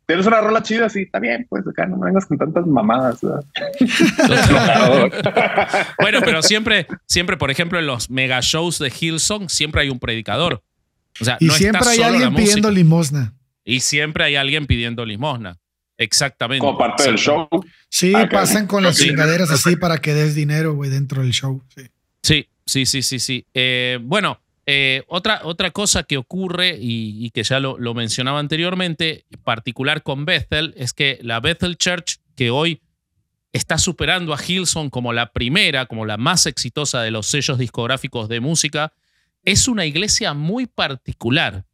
tienes 0.06 0.26
una 0.26 0.42
rola 0.42 0.62
chida, 0.64 0.90
sí, 0.90 1.04
está 1.04 1.20
bien, 1.20 1.46
pues 1.50 1.68
acá 1.68 1.86
no 1.86 1.98
me 1.98 2.08
vengas 2.08 2.26
con 2.26 2.38
tantas 2.38 2.66
mamadas. 2.66 3.20
Bueno, 6.00 6.20
pero 6.24 6.42
siempre, 6.44 6.88
siempre, 7.06 7.38
por 7.38 7.52
ejemplo, 7.52 7.80
en 7.80 7.88
los 7.88 8.10
mega 8.10 8.40
shows 8.42 8.80
de 8.80 8.90
Hillsong, 8.90 9.50
siempre 9.50 9.82
hay 9.82 9.90
un 9.90 10.00
predicador. 10.00 10.64
O 11.20 11.26
sea, 11.26 11.38
Y 11.40 11.46
no 11.48 11.54
siempre 11.54 11.80
está 11.80 11.92
hay 11.92 11.98
solo 11.98 12.10
alguien 12.10 12.36
pidiendo 12.36 12.72
limosna. 12.72 13.34
Y 13.64 13.80
siempre 13.82 14.24
hay 14.26 14.36
alguien 14.36 14.66
pidiendo 14.66 15.06
limosna. 15.06 15.58
Exactamente. 15.98 16.60
Como 16.60 16.78
parte 16.78 17.04
del 17.04 17.18
show. 17.18 17.48
Sí, 17.90 18.14
Ah, 18.16 18.28
pasan 18.30 18.68
con 18.68 18.84
las 18.84 18.98
Sí. 18.98 19.08
chingaderas 19.10 19.52
así 19.52 19.76
para 19.76 20.00
que 20.00 20.14
des 20.14 20.36
dinero, 20.36 20.74
güey, 20.74 20.90
dentro 20.90 21.22
del 21.22 21.32
show. 21.32 21.62
Sí. 21.76 21.84
Sí, 22.24 22.48
sí, 22.66 22.86
sí, 22.86 23.02
sí, 23.04 23.20
sí. 23.20 23.46
Eh, 23.54 24.00
bueno, 24.02 24.40
eh, 24.66 25.04
otra, 25.08 25.42
otra 25.44 25.72
cosa 25.72 26.04
que 26.04 26.18
ocurre 26.18 26.78
y, 26.80 27.26
y 27.26 27.30
que 27.32 27.44
ya 27.44 27.60
lo, 27.60 27.78
lo 27.78 27.94
mencionaba 27.94 28.40
anteriormente, 28.40 29.26
particular 29.44 30.02
con 30.04 30.26
Bethel, 30.26 30.74
es 30.78 30.94
que 30.94 31.20
la 31.22 31.40
Bethel 31.40 31.78
Church, 31.78 32.18
que 32.36 32.50
hoy 32.50 32.82
está 33.52 33.78
superando 33.78 34.34
a 34.34 34.40
Hillsong 34.44 34.90
como 34.90 35.14
la 35.14 35.32
primera, 35.32 35.86
como 35.86 36.06
la 36.06 36.18
más 36.18 36.46
exitosa 36.48 37.02
de 37.02 37.12
los 37.12 37.28
sellos 37.28 37.60
discográficos 37.60 38.28
de 38.30 38.40
música, 38.40 38.94
es 39.44 39.68
una 39.68 39.86
iglesia 39.86 40.34
muy 40.34 40.66
particular. 40.66 41.66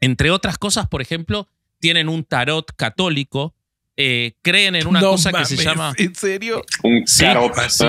Entre 0.00 0.30
otras 0.30 0.58
cosas, 0.58 0.88
por 0.88 1.02
ejemplo, 1.02 1.46
tienen 1.84 2.08
un 2.08 2.24
tarot 2.24 2.64
católico, 2.76 3.54
eh, 3.98 4.32
creen 4.40 4.74
en 4.74 4.86
una 4.86 5.02
No 5.02 5.10
cosa 5.10 5.30
que 5.34 5.44
se 5.44 5.62
llama... 5.62 5.92
¿En 5.98 6.14
serio? 6.14 6.64
Un 6.82 7.06
Sí. 7.06 7.26
sí. 7.68 7.84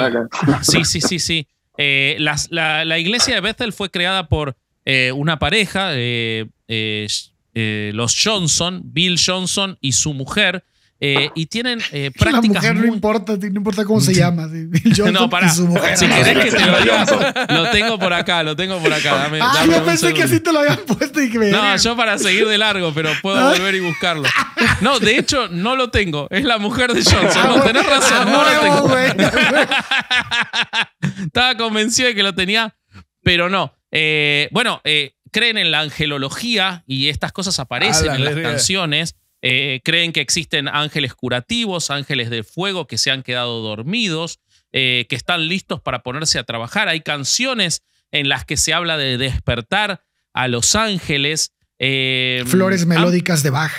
Sí, 0.63 0.83
sí, 0.83 0.99
sí, 0.99 1.19
sí. 1.19 1.47
Eh, 1.77 2.17
la, 2.19 2.83
la 2.83 2.99
iglesia 2.99 3.35
de 3.35 3.39
Bethel 3.39 3.71
fue 3.71 3.89
creada 3.89 4.27
por 4.27 4.57
eh, 4.83 5.13
una 5.13 5.39
pareja, 5.39 5.91
eh, 5.93 6.45
eh, 6.67 7.07
eh, 7.53 7.91
los 7.93 8.21
Johnson, 8.21 8.81
Bill 8.83 9.17
Johnson 9.17 9.77
y 9.79 9.93
su 9.93 10.13
mujer, 10.13 10.65
eh, 11.13 11.29
y 11.35 11.45
tienen 11.47 11.79
eh, 11.91 12.11
La 12.15 12.19
prácticas 12.23 12.55
mujer 12.63 12.75
no 12.75 12.81
muy- 12.81 12.89
importa, 12.95 13.33
no 13.37 13.45
importa 13.45 13.85
cómo 13.85 13.99
se 14.01 14.13
llama. 14.13 14.47
sí. 14.49 14.65
Bill 14.67 14.83
Johnson 14.95 15.13
No, 15.13 15.29
pará. 15.29 15.47
y 15.47 15.49
su 15.49 15.67
mujer. 15.67 15.97
Si 15.97 16.07
querés 16.07 16.43
que 16.45 16.51
te 16.51 16.65
lo 16.65 16.79
diga, 16.81 17.45
lo 17.49 17.69
tengo 17.71 17.99
por 17.99 18.13
acá, 18.13 18.43
lo 18.43 18.55
tengo 18.55 18.79
por 18.79 18.91
acá. 18.93 19.15
Dame, 19.15 19.39
Ah, 19.41 19.51
dame 19.55 19.73
yo 19.73 19.85
pensé 19.85 20.13
que 20.13 20.23
así 20.23 20.39
te 20.39 20.51
lo 20.51 20.59
habían 20.59 20.77
puesto 20.87 21.21
y 21.21 21.29
que 21.29 21.37
me 21.39 21.49
No, 21.51 21.75
yo 21.77 21.95
para 21.95 22.17
seguir 22.17 22.47
de 22.47 22.57
largo, 22.57 22.91
pero 22.93 23.11
puedo 23.21 23.37
Ah. 23.37 23.51
volver 23.51 23.75
y 23.75 23.79
buscarlo. 23.81 24.27
No, 24.81 24.99
de 24.99 25.17
hecho, 25.17 25.47
no 25.49 25.75
lo 25.75 25.89
tengo. 25.89 26.27
Es 26.31 26.43
la 26.43 26.57
mujer 26.57 26.93
de 26.93 27.03
Johnson. 27.03 27.31
Ah, 27.45 27.53
No, 27.57 27.61
tenés 27.63 27.85
razón, 27.85 28.31
no 28.31 28.43
lo 28.43 28.59
tengo. 28.61 28.87
güey. 28.87 29.11
Estaba 31.25 31.55
convencido 31.57 32.07
de 32.09 32.15
que 32.15 32.23
lo 32.23 32.33
tenía, 32.33 32.75
pero 33.23 33.49
no. 33.49 33.73
Eh, 33.91 34.49
bueno, 34.51 34.81
eh, 34.83 35.13
creen 35.31 35.57
en 35.57 35.71
la 35.71 35.81
angelología 35.81 36.83
y 36.87 37.09
estas 37.09 37.31
cosas 37.31 37.59
aparecen 37.59 38.09
A 38.09 38.17
la 38.17 38.29
en 38.31 38.43
las 38.43 38.51
canciones. 38.51 39.15
Eh, 39.47 39.81
creen 39.83 40.11
que 40.11 40.21
existen 40.21 40.67
ángeles 40.67 41.13
curativos, 41.13 41.91
ángeles 41.91 42.31
de 42.31 42.43
fuego 42.43 42.87
que 42.87 42.97
se 42.97 43.11
han 43.11 43.21
quedado 43.21 43.61
dormidos, 43.61 44.39
eh, 44.71 45.05
que 45.07 45.15
están 45.15 45.47
listos 45.47 45.79
para 45.79 46.01
ponerse 46.01 46.39
a 46.39 46.43
trabajar. 46.45 46.87
Hay 46.87 47.01
canciones 47.01 47.83
en 48.09 48.27
las 48.27 48.43
que 48.43 48.57
se 48.57 48.73
habla 48.73 48.97
de 48.97 49.19
despertar 49.19 50.01
a 50.33 50.47
los 50.47 50.73
ángeles. 50.73 51.51
eh, 51.77 52.43
Flores 52.47 52.87
melódicas 52.87 53.43
de 53.43 53.51
Bach. 53.51 53.71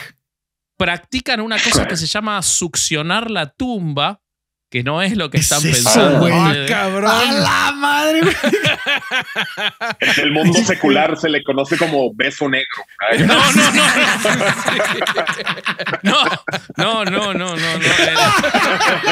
practican 0.78 1.40
una 1.40 1.60
cosa 1.60 1.88
que 1.88 1.96
se 1.96 2.06
llama 2.06 2.40
succionar 2.42 3.28
la 3.28 3.50
tumba, 3.50 4.22
que 4.68 4.82
no 4.82 5.00
es 5.00 5.16
lo 5.16 5.30
que 5.30 5.38
¿Qué 5.38 5.42
están 5.42 5.58
es 5.60 5.78
eso, 5.78 5.84
pensando. 5.84 6.18
güey? 6.18 6.32
Ah, 6.34 6.46
ustedes. 6.48 6.70
cabrón. 6.70 7.10
¡A 7.10 7.32
la 7.32 7.72
madre! 7.72 8.20
güey! 8.22 8.34
En 10.00 10.20
el 10.24 10.30
mundo 10.32 10.58
secular 10.64 11.16
se 11.16 11.28
le 11.28 11.42
conoce 11.44 11.78
como 11.78 12.12
beso 12.14 12.48
negro. 12.48 12.66
Ay, 13.10 13.20
No, 13.20 13.34
no, 13.52 13.70
no. 13.70 13.82
No, 16.02 16.24
no, 17.04 17.04
no, 17.04 17.34
no, 17.34 17.56
no. 17.56 17.56
no. 17.56 17.66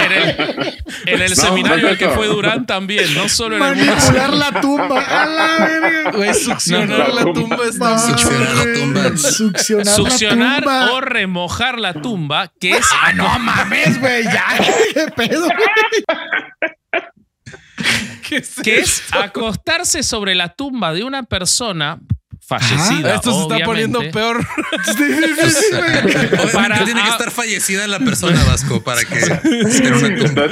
En 0.00 0.12
el, 0.12 0.74
en 1.06 1.22
el 1.22 1.30
No, 1.30 1.36
seminario 1.36 1.90
no 1.90 1.96
que 1.98 2.04
eso. 2.06 2.14
fue 2.14 2.26
Durán 2.26 2.66
también, 2.66 3.14
no 3.14 3.28
solo 3.28 3.56
en 3.56 3.62
el 3.62 3.76
mundo. 3.76 3.92
Manipular 3.94 4.32
la 4.32 4.60
tumba. 4.60 5.00
¡A 5.00 5.26
la 5.26 5.64
verga! 5.66 6.10
Güey, 6.12 6.34
succionar 6.34 7.12
la 7.14 7.22
tumba 7.32 7.58
está 7.68 7.98
Succionar 7.98 8.54
la 8.54 8.74
tumba. 8.74 9.16
Succionar, 9.16 9.86
Succionar 9.94 10.66
la 10.66 10.80
tumba. 10.80 10.92
o 10.94 11.00
remojar 11.00 11.78
la 11.78 11.94
tumba, 11.94 12.50
que 12.60 12.70
es. 12.72 12.86
Ah, 12.92 13.12
no 13.12 13.38
mames, 13.38 14.00
güey, 14.00 14.24
ya. 14.24 14.44
¿Qué 14.92 15.06
pedo? 15.16 15.43
¿Qué 18.28 18.36
es 18.36 18.56
que 18.62 18.78
es 18.78 19.02
acostarse 19.12 20.02
sobre 20.02 20.34
la 20.34 20.48
tumba 20.48 20.92
de 20.92 21.04
una 21.04 21.24
persona 21.24 22.00
fallecida. 22.46 23.14
Esto 23.14 23.32
se 23.32 23.54
está 23.54 23.64
poniendo 23.64 24.00
peor. 24.10 24.40
Para- 26.52 26.84
tiene 26.84 27.02
que 27.02 27.08
ah. 27.08 27.12
estar 27.12 27.30
fallecida 27.30 27.86
la 27.86 27.98
persona, 27.98 28.42
Vasco, 28.44 28.82
para 28.82 29.04
que 29.04 29.18
esté 29.18 29.88
en 29.88 29.94
una 29.94 30.16
tumba. 30.16 30.46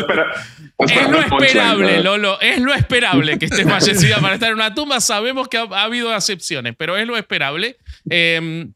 Es 0.78 1.11
lo 1.11 1.20
esperable. 1.20 2.03
Lolo. 2.03 2.40
Es 2.40 2.59
lo 2.59 2.74
esperable 2.74 3.38
que 3.38 3.47
esté 3.47 3.64
fallecida 3.64 4.20
para 4.20 4.34
estar 4.34 4.51
en 4.51 4.57
una 4.57 4.74
tumba. 4.74 5.01
Sabemos 5.01 5.49
que 5.49 5.59
ha, 5.59 5.62
ha 5.62 5.84
habido 5.84 6.14
excepciones, 6.14 6.74
pero 6.76 6.97
es 6.97 7.07
lo 7.07 7.16
esperable. 7.16 7.78
Eh, 8.11 8.68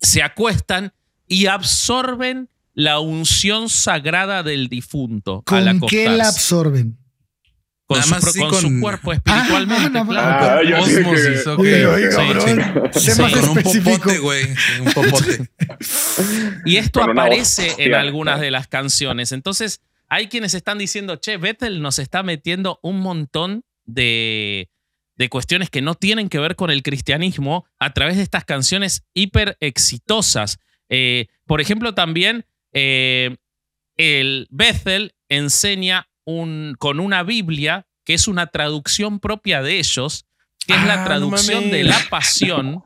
se 0.00 0.22
acuestan 0.22 0.92
y 1.26 1.46
absorben 1.46 2.48
la 2.74 2.98
unción 3.00 3.68
sagrada 3.68 4.42
del 4.42 4.68
difunto 4.68 5.42
al 5.46 5.78
¿Con 5.78 5.88
qué 5.88 6.08
la 6.08 6.28
absorben? 6.28 6.98
con, 7.86 8.02
su, 8.02 8.14
así 8.14 8.38
con 8.40 8.50
con- 8.50 8.60
su 8.60 8.80
cuerpo 8.80 9.12
espiritualmente. 9.12 9.98
Ah, 9.98 10.04
no, 10.04 10.08
claro. 10.08 10.46
Ah, 10.58 10.62
yo 10.62 10.84
dije 10.86 11.02
que- 11.02 11.06
Osmosis, 11.08 11.46
ok. 11.46 11.58
Oye, 11.60 11.86
oye, 11.86 12.10
Sí, 12.10 12.16
cabrón. 12.16 12.90
sí. 12.92 13.00
Sé 13.00 13.14
Sí. 13.14 13.22
más 13.22 13.32
Con 13.32 13.48
un 13.50 13.62
popote, 13.62 14.18
güey. 14.18 14.44
Un 14.84 14.92
popote. 14.92 15.50
Y 16.64 16.76
esto 16.76 17.02
aparece 17.02 17.74
en 17.78 17.94
algunas 17.94 18.40
de 18.40 18.50
las 18.50 18.68
canciones. 18.68 19.32
Entonces, 19.32 19.80
hay 20.08 20.28
quienes 20.28 20.54
están 20.54 20.78
diciendo, 20.78 21.16
che, 21.16 21.36
Bethel 21.36 21.82
nos 21.82 21.98
está 21.98 22.22
metiendo 22.22 22.78
un 22.82 23.00
montón 23.00 23.64
de, 23.84 24.70
de 25.16 25.28
cuestiones 25.28 25.68
que 25.70 25.82
no 25.82 25.94
tienen 25.94 26.28
que 26.28 26.38
ver 26.38 26.56
con 26.56 26.70
el 26.70 26.82
cristianismo 26.82 27.66
a 27.78 27.92
través 27.92 28.16
de 28.16 28.22
estas 28.22 28.44
canciones 28.44 29.02
hiper 29.12 29.56
exitosas. 29.60 30.58
Eh, 30.88 31.26
por 31.46 31.60
ejemplo, 31.60 31.94
también 31.94 32.46
eh, 32.74 33.36
el 33.96 34.46
Bethel 34.50 35.14
enseña 35.28 36.08
un, 36.24 36.74
con 36.78 37.00
una 37.00 37.22
Biblia 37.22 37.86
que 38.04 38.14
es 38.14 38.28
una 38.28 38.48
traducción 38.48 39.18
propia 39.18 39.62
de 39.62 39.78
ellos, 39.78 40.26
que 40.66 40.74
es 40.74 40.80
Ah, 40.80 40.86
la 40.86 40.96
no 40.98 41.04
traducción 41.04 41.70
de 41.70 41.84
la 41.84 41.98
pasión 42.10 42.82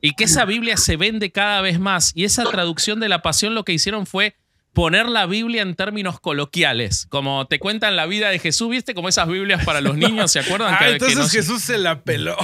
y 0.00 0.12
que 0.12 0.24
esa 0.24 0.44
Biblia 0.44 0.76
se 0.76 0.96
vende 0.96 1.30
cada 1.30 1.60
vez 1.60 1.78
más. 1.78 2.12
Y 2.14 2.24
esa 2.24 2.44
traducción 2.44 3.00
de 3.00 3.08
la 3.08 3.22
pasión 3.22 3.54
lo 3.54 3.64
que 3.64 3.72
hicieron 3.72 4.06
fue 4.06 4.36
poner 4.78 5.08
la 5.08 5.26
Biblia 5.26 5.62
en 5.62 5.74
términos 5.74 6.20
coloquiales, 6.20 7.08
como 7.10 7.48
te 7.48 7.58
cuentan 7.58 7.96
la 7.96 8.06
vida 8.06 8.28
de 8.30 8.38
Jesús, 8.38 8.70
¿viste? 8.70 8.94
Como 8.94 9.08
esas 9.08 9.26
Biblias 9.26 9.64
para 9.64 9.80
los 9.80 9.96
niños, 9.96 10.30
¿se 10.30 10.38
acuerdan? 10.38 10.72
Ah, 10.72 10.78
Que- 10.78 10.84
que 10.84 10.92
entonces 10.92 11.18
no 11.18 11.28
Jesús 11.28 11.62
se 11.62 11.78
la 11.78 12.00
peló. 12.02 12.36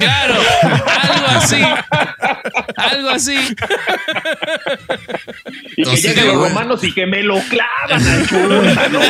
Claro, 0.00 0.34
algo 0.64 1.26
así. 1.28 1.62
Algo 2.76 3.10
así. 3.10 3.36
Y 3.36 3.54
que 5.76 5.82
Entonces, 5.82 6.02
lleguen 6.16 6.26
los 6.26 6.48
romanos 6.48 6.82
y 6.82 6.92
que 6.92 7.06
me 7.06 7.22
lo 7.22 7.38
clavan 7.48 8.02
al 8.04 8.26
chuta, 8.26 8.88
¿no? 8.88 9.00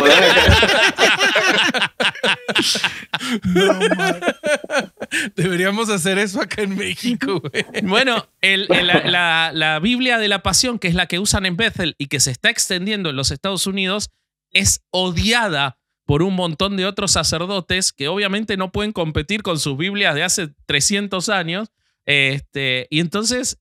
Deberíamos 5.36 5.88
hacer 5.88 6.18
eso 6.18 6.40
acá 6.40 6.62
en 6.62 6.76
México, 6.76 7.40
güey. 7.40 7.64
Bueno, 7.82 8.26
la, 8.42 9.78
Biblia 9.82 10.18
de 10.18 10.28
la 10.28 10.42
Pasión, 10.42 10.78
que 10.78 10.88
es 10.88 10.94
la 10.94 11.06
que 11.06 11.18
usan 11.18 11.46
en 11.46 11.56
Bethel 11.56 11.94
y 11.98 12.06
que 12.06 12.20
se 12.20 12.30
está 12.30 12.50
extendiendo 12.50 13.10
en 13.10 13.16
los 13.16 13.30
Estados 13.30 13.66
Unidos, 13.66 14.10
es 14.52 14.82
odiada 14.90 15.78
por 16.06 16.22
un 16.22 16.34
montón 16.34 16.76
de 16.76 16.86
otros 16.86 17.12
sacerdotes 17.12 17.92
que 17.92 18.08
obviamente 18.08 18.56
no 18.56 18.72
pueden 18.72 18.92
competir 18.92 19.42
con 19.42 19.58
sus 19.60 19.76
Biblias 19.76 20.14
de 20.14 20.24
hace 20.24 20.48
300 20.66 21.28
años. 21.28 21.68
Este, 22.04 22.88
y 22.90 22.98
entonces 23.00 23.56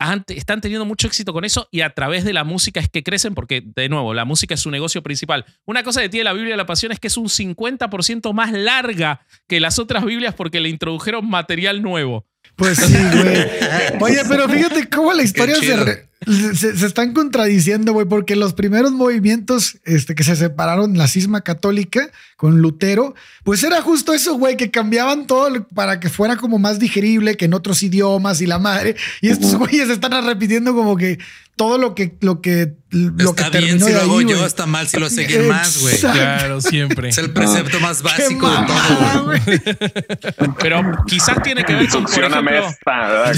han- 0.00 0.24
están 0.28 0.60
teniendo 0.60 0.84
mucho 0.84 1.06
éxito 1.08 1.32
con 1.32 1.44
eso 1.44 1.68
y 1.72 1.80
a 1.80 1.90
través 1.90 2.24
de 2.24 2.32
la 2.32 2.44
música 2.44 2.78
es 2.80 2.88
que 2.88 3.02
crecen 3.02 3.34
porque, 3.34 3.62
de 3.64 3.88
nuevo, 3.88 4.14
la 4.14 4.24
música 4.24 4.54
es 4.54 4.60
su 4.60 4.70
negocio 4.70 5.02
principal. 5.02 5.44
Una 5.66 5.82
cosa 5.82 6.00
que 6.00 6.08
tiene 6.08 6.24
la 6.24 6.32
Biblia 6.32 6.52
de 6.52 6.56
la 6.56 6.66
Pasión 6.66 6.92
es 6.92 7.00
que 7.00 7.08
es 7.08 7.16
un 7.16 7.28
50% 7.28 8.32
más 8.32 8.52
larga 8.52 9.20
que 9.48 9.60
las 9.60 9.78
otras 9.78 10.04
Biblias 10.04 10.34
porque 10.34 10.60
le 10.60 10.68
introdujeron 10.68 11.28
material 11.28 11.82
nuevo. 11.82 12.26
Pues 12.58 12.76
sí, 12.76 12.92
güey. 12.92 13.46
Oye, 14.00 14.20
pero 14.28 14.48
fíjate 14.48 14.88
cómo 14.88 15.12
la 15.12 15.22
historia 15.22 15.54
se, 16.26 16.76
se 16.76 16.86
están 16.86 17.14
contradiciendo, 17.14 17.92
güey, 17.92 18.04
porque 18.04 18.34
los 18.34 18.52
primeros 18.52 18.90
movimientos 18.90 19.78
este, 19.84 20.16
que 20.16 20.24
se 20.24 20.34
separaron, 20.34 20.98
la 20.98 21.06
cisma 21.06 21.42
católica 21.42 22.10
con 22.36 22.60
Lutero, 22.60 23.14
pues 23.44 23.62
era 23.62 23.80
justo 23.80 24.12
eso, 24.12 24.34
güey, 24.34 24.56
que 24.56 24.72
cambiaban 24.72 25.28
todo 25.28 25.68
para 25.68 26.00
que 26.00 26.08
fuera 26.08 26.36
como 26.36 26.58
más 26.58 26.80
digerible 26.80 27.36
que 27.36 27.44
en 27.44 27.54
otros 27.54 27.80
idiomas 27.84 28.40
y 28.40 28.46
la 28.46 28.58
madre. 28.58 28.96
Y 29.20 29.28
estos 29.28 29.54
güeyes 29.54 29.88
están 29.88 30.26
repitiendo 30.26 30.74
como 30.74 30.96
que 30.96 31.20
todo 31.58 31.76
lo 31.76 31.94
que, 31.94 32.16
lo 32.20 32.40
que, 32.40 32.76
lo 32.90 33.30
está 33.30 33.50
que 33.50 33.58
bien 33.58 33.80
si 33.80 33.92
lo 33.92 34.00
hago 34.00 34.18
ahí, 34.18 34.26
yo, 34.26 34.46
está 34.46 34.64
mal 34.64 34.88
si 34.88 34.98
lo 34.98 35.06
hace 35.06 35.20
alguien 35.26 35.48
más, 35.48 35.78
güey. 35.82 35.98
Claro, 35.98 36.62
siempre. 36.62 37.10
Es 37.10 37.18
el 37.18 37.32
precepto 37.32 37.80
más 37.80 38.00
Qué 38.00 38.08
básico 38.08 38.48
de 38.48 38.56
todo. 38.66 40.54
Pero 40.60 40.82
quizás 41.06 41.42
tiene 41.42 41.64
que 41.64 41.74
ver 41.74 41.88
con, 41.88 42.08
Succioname 42.08 42.60
esta. 42.66 43.34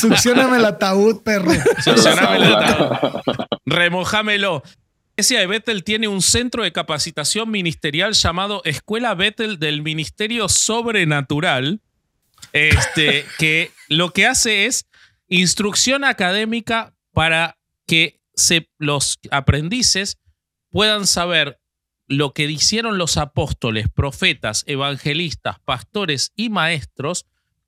Succioname 0.00 0.58
el 0.58 0.64
ataúd, 0.66 1.22
perro. 1.22 1.50
Succioname 1.82 2.36
el 2.36 2.54
ataúd. 2.54 3.10
remojámelo. 3.66 4.62
La 4.64 5.22
iglesia 5.22 5.40
de 5.40 5.46
Bethel 5.48 5.82
tiene 5.82 6.06
un 6.06 6.22
centro 6.22 6.62
de 6.62 6.70
capacitación 6.70 7.50
ministerial 7.50 8.12
llamado 8.12 8.62
Escuela 8.64 9.14
Bethel 9.16 9.58
del 9.58 9.82
Ministerio 9.82 10.48
Sobrenatural, 10.48 11.80
este, 12.52 13.26
que 13.38 13.72
lo 13.88 14.12
que 14.12 14.26
hace 14.28 14.66
es 14.66 14.87
instrucción 15.28 16.04
académica 16.04 16.94
para 17.12 17.58
que 17.86 18.20
los 18.78 19.18
aprendices 19.30 20.18
puedan 20.70 21.06
saber 21.06 21.60
lo 22.06 22.32
que 22.32 22.44
hicieron 22.44 22.98
los 22.98 23.16
apóstoles, 23.16 23.86
profetas, 23.94 24.64
evangelistas, 24.66 25.58
pastores 25.60 26.32
y 26.36 26.48
maestros 26.48 27.26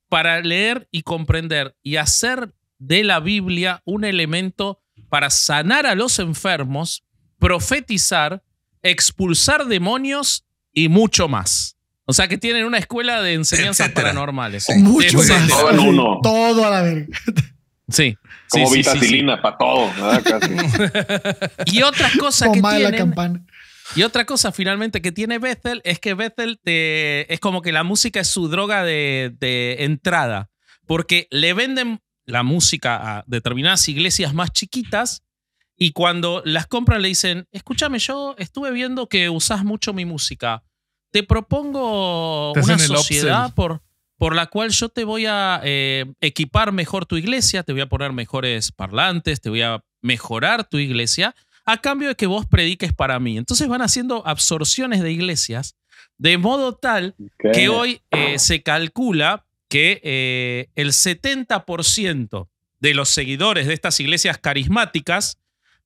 para 0.08 0.40
leer 0.40 0.88
y 0.90 1.02
comprender 1.02 1.76
y 1.82 1.96
hacer 1.96 2.54
de 2.78 3.04
la 3.04 3.20
Biblia 3.20 3.82
un 3.84 4.04
elemento 4.04 4.80
para 5.08 5.28
sanar 5.28 5.86
a 5.86 5.94
los 5.94 6.18
enfermos, 6.18 7.04
profetizar, 7.38 8.42
expulsar 8.82 9.66
demonios 9.66 10.46
y 10.72 10.88
mucho 10.88 11.28
más. 11.28 11.76
O 12.11 12.12
sea 12.12 12.28
que 12.28 12.38
tienen 12.38 12.64
una 12.64 12.78
escuela 12.78 13.22
de 13.22 13.34
enseñanzas 13.34 13.86
Etcétera. 13.86 14.08
paranormales. 14.08 14.66
Mucho 14.78 15.18
más. 15.18 15.48
Todo 15.48 15.70
en 15.70 15.78
uno. 15.80 16.18
Todo 16.22 16.66
a 16.66 16.70
la 16.70 16.82
verga. 16.82 17.06
Sí. 17.88 18.16
Como 18.48 18.66
sí, 18.68 18.74
sí, 18.76 18.82
sí, 18.82 18.90
sí. 18.90 18.94
vitacilina 18.96 19.40
para 19.42 19.56
todo. 19.58 19.90
Casi. 20.24 20.54
Y 21.66 21.82
otra 21.82 22.11
cosa 22.18 22.46
que 22.52 22.56
de 22.61 22.62
la 22.62 22.76
tienen, 22.76 22.96
campana. 22.98 23.44
y 23.96 24.02
otra 24.02 24.24
cosa 24.24 24.52
finalmente 24.52 25.00
que 25.00 25.12
tiene 25.12 25.38
Bethel 25.38 25.80
es 25.84 25.98
que 25.98 26.14
Bethel 26.14 26.58
te- 26.62 27.32
es 27.32 27.40
como 27.40 27.62
que 27.62 27.72
la 27.72 27.82
música 27.84 28.20
es 28.20 28.28
su 28.28 28.48
droga 28.48 28.82
de, 28.84 29.32
de 29.38 29.84
entrada, 29.84 30.50
porque 30.86 31.26
le 31.30 31.52
venden 31.54 32.00
la 32.26 32.42
música 32.42 33.18
a 33.18 33.24
determinadas 33.26 33.88
iglesias 33.88 34.34
más 34.34 34.52
chiquitas 34.52 35.22
y 35.76 35.92
cuando 35.92 36.42
las 36.44 36.66
compran 36.66 37.02
le 37.02 37.08
dicen, 37.08 37.46
escúchame, 37.52 37.98
yo 37.98 38.34
estuve 38.38 38.70
viendo 38.72 39.08
que 39.08 39.30
usás 39.30 39.64
mucho 39.64 39.92
mi 39.92 40.04
música, 40.04 40.62
te 41.11 41.22
propongo 41.22 42.52
Te 42.54 42.61
una 42.61 42.78
sociedad 42.78 43.54
por, 43.54 43.82
por 44.16 44.34
la 44.34 44.46
cual 44.46 44.70
yo 44.70 44.88
te 44.88 45.04
voy 45.04 45.26
a 45.26 45.61
eh, 45.64 46.06
equipar 46.20 46.72
mejor 46.72 47.06
tu 47.06 47.16
iglesia, 47.16 47.62
te 47.62 47.72
voy 47.72 47.82
a 47.82 47.88
poner 47.88 48.12
mejores 48.12 48.72
parlantes, 48.72 49.40
te 49.40 49.50
voy 49.50 49.62
a 49.62 49.82
mejorar 50.02 50.64
tu 50.64 50.78
iglesia 50.78 51.34
a 51.64 51.78
cambio 51.78 52.08
de 52.08 52.14
que 52.14 52.26
vos 52.26 52.46
prediques 52.46 52.92
para 52.92 53.18
mí. 53.20 53.36
Entonces 53.36 53.68
van 53.68 53.82
haciendo 53.82 54.26
absorciones 54.26 55.02
de 55.02 55.12
iglesias 55.12 55.76
de 56.20 56.36
modo 56.36 56.74
tal 56.74 57.14
que 57.54 57.70
hoy 57.70 58.02
eh, 58.11 58.38
se 58.38 58.62
calcula 58.62 59.46
que 59.68 60.02
eh, 60.04 60.68
el 60.74 60.88
70% 60.88 62.48
de 62.80 62.94
los 62.94 63.08
seguidores 63.08 63.66
de 63.66 63.72
estas 63.72 64.00
iglesias 64.00 64.36
carismáticas 64.36 65.38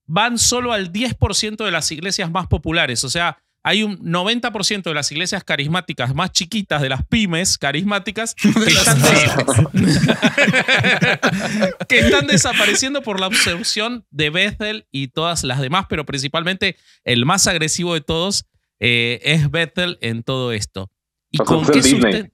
van 0.05 0.37
solo 0.37 0.73
al 0.73 0.91
10% 0.91 1.63
de 1.63 1.71
las 1.71 1.89
iglesias 1.91 2.29
más 2.31 2.47
populares. 2.47 3.05
O 3.05 3.09
sea, 3.09 3.37
hay 3.67 3.81
un 3.81 3.97
90% 3.97 4.83
de 4.83 4.93
las 4.93 5.11
iglesias 5.11 5.43
carismáticas 5.43 6.13
más 6.13 6.31
chiquitas, 6.31 6.83
de 6.83 6.89
las 6.89 7.03
pymes 7.07 7.57
carismáticas, 7.57 8.35
que 8.35 8.49
están, 8.49 9.01
des- 9.01 9.99
que 11.89 11.99
están 11.99 12.27
desapareciendo 12.27 13.01
por 13.01 13.19
la 13.19 13.25
obsesión 13.25 14.05
de 14.11 14.29
Bethel 14.29 14.85
y 14.91 15.07
todas 15.07 15.43
las 15.43 15.59
demás, 15.61 15.87
pero 15.89 16.05
principalmente 16.05 16.75
el 17.05 17.25
más 17.25 17.47
agresivo 17.47 17.95
de 17.95 18.01
todos 18.01 18.45
eh, 18.79 19.19
es 19.23 19.49
Bethel 19.49 19.97
en 20.01 20.21
todo 20.21 20.51
esto. 20.51 20.91
¿Y 21.31 21.39
con 21.39 21.65
qué 21.65 21.81
Disney. 21.81 22.25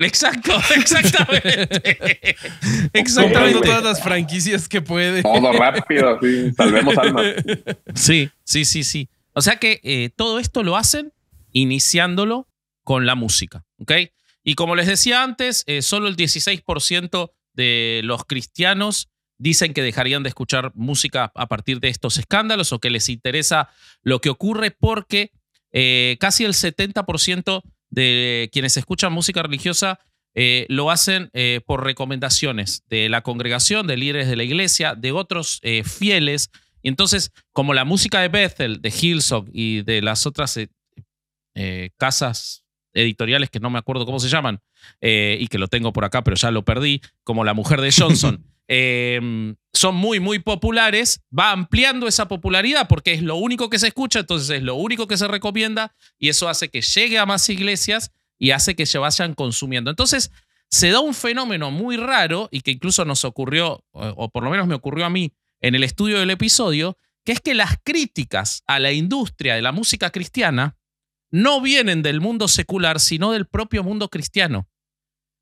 Exacto, 0.00 0.52
exactamente. 0.76 2.36
Exactamente. 2.92 3.60
todas 3.60 3.84
las 3.84 4.02
franquicias 4.02 4.68
que 4.68 4.82
puede. 4.82 5.22
Todo 5.22 5.52
rápido, 5.52 6.16
así. 6.16 6.52
Salvemos 6.56 6.98
almas. 6.98 7.24
Sí, 7.94 8.28
sí, 8.42 8.64
sí, 8.64 8.82
sí. 8.82 9.08
O 9.36 9.42
sea 9.42 9.56
que 9.56 9.80
eh, 9.84 10.08
todo 10.16 10.38
esto 10.38 10.62
lo 10.62 10.78
hacen 10.78 11.12
iniciándolo 11.52 12.48
con 12.82 13.04
la 13.04 13.14
música. 13.14 13.66
Y 14.42 14.54
como 14.54 14.74
les 14.76 14.86
decía 14.86 15.22
antes, 15.22 15.62
eh, 15.66 15.82
solo 15.82 16.08
el 16.08 16.16
16% 16.16 17.32
de 17.52 18.00
los 18.02 18.24
cristianos 18.24 19.10
dicen 19.36 19.74
que 19.74 19.82
dejarían 19.82 20.22
de 20.22 20.30
escuchar 20.30 20.72
música 20.74 21.32
a 21.34 21.46
partir 21.48 21.80
de 21.80 21.88
estos 21.88 22.16
escándalos 22.16 22.72
o 22.72 22.78
que 22.78 22.88
les 22.88 23.10
interesa 23.10 23.68
lo 24.02 24.22
que 24.22 24.30
ocurre 24.30 24.70
porque 24.70 25.32
eh, 25.70 26.16
casi 26.18 26.46
el 26.46 26.54
70% 26.54 27.60
de 27.90 28.48
quienes 28.52 28.78
escuchan 28.78 29.12
música 29.12 29.42
religiosa 29.42 30.00
lo 30.68 30.90
hacen 30.90 31.30
por 31.64 31.82
recomendaciones 31.82 32.82
de 32.90 33.08
la 33.08 33.22
congregación, 33.22 33.86
de 33.86 33.96
líderes 33.96 34.28
de 34.28 34.36
la 34.36 34.44
iglesia, 34.44 34.94
de 34.94 35.12
otros 35.12 35.62
fieles. 35.84 36.50
Y 36.86 36.88
entonces, 36.88 37.32
como 37.50 37.74
la 37.74 37.84
música 37.84 38.20
de 38.20 38.28
Bethel, 38.28 38.80
de 38.80 38.90
Hillsong 38.90 39.50
y 39.52 39.82
de 39.82 40.00
las 40.02 40.24
otras 40.24 40.56
eh, 40.56 40.68
eh, 41.56 41.90
casas 41.96 42.62
editoriales 42.94 43.50
que 43.50 43.58
no 43.58 43.70
me 43.70 43.80
acuerdo 43.80 44.06
cómo 44.06 44.20
se 44.20 44.28
llaman, 44.28 44.60
eh, 45.00 45.36
y 45.40 45.48
que 45.48 45.58
lo 45.58 45.66
tengo 45.66 45.92
por 45.92 46.04
acá, 46.04 46.22
pero 46.22 46.36
ya 46.36 46.52
lo 46.52 46.64
perdí, 46.64 47.00
como 47.24 47.42
La 47.42 47.54
Mujer 47.54 47.80
de 47.80 47.90
Johnson, 47.90 48.46
eh, 48.68 49.20
son 49.72 49.96
muy, 49.96 50.20
muy 50.20 50.38
populares, 50.38 51.24
va 51.36 51.50
ampliando 51.50 52.06
esa 52.06 52.28
popularidad 52.28 52.86
porque 52.86 53.14
es 53.14 53.22
lo 53.22 53.34
único 53.34 53.68
que 53.68 53.80
se 53.80 53.88
escucha, 53.88 54.20
entonces 54.20 54.48
es 54.50 54.62
lo 54.62 54.76
único 54.76 55.08
que 55.08 55.16
se 55.16 55.26
recomienda, 55.26 55.92
y 56.20 56.28
eso 56.28 56.48
hace 56.48 56.68
que 56.68 56.82
llegue 56.82 57.18
a 57.18 57.26
más 57.26 57.48
iglesias 57.48 58.12
y 58.38 58.52
hace 58.52 58.76
que 58.76 58.86
se 58.86 58.98
vayan 58.98 59.34
consumiendo. 59.34 59.90
Entonces, 59.90 60.30
se 60.70 60.90
da 60.90 61.00
un 61.00 61.14
fenómeno 61.14 61.72
muy 61.72 61.96
raro 61.96 62.48
y 62.52 62.60
que 62.60 62.70
incluso 62.70 63.04
nos 63.04 63.24
ocurrió, 63.24 63.82
o 63.90 64.08
o 64.16 64.28
por 64.28 64.44
lo 64.44 64.50
menos 64.50 64.68
me 64.68 64.76
ocurrió 64.76 65.04
a 65.04 65.10
mí 65.10 65.32
en 65.60 65.74
el 65.74 65.84
estudio 65.84 66.18
del 66.18 66.30
episodio, 66.30 66.96
que 67.24 67.32
es 67.32 67.40
que 67.40 67.54
las 67.54 67.76
críticas 67.82 68.62
a 68.66 68.78
la 68.78 68.92
industria 68.92 69.54
de 69.54 69.62
la 69.62 69.72
música 69.72 70.10
cristiana 70.10 70.76
no 71.30 71.60
vienen 71.60 72.02
del 72.02 72.20
mundo 72.20 72.48
secular, 72.48 73.00
sino 73.00 73.32
del 73.32 73.46
propio 73.46 73.82
mundo 73.82 74.08
cristiano. 74.08 74.68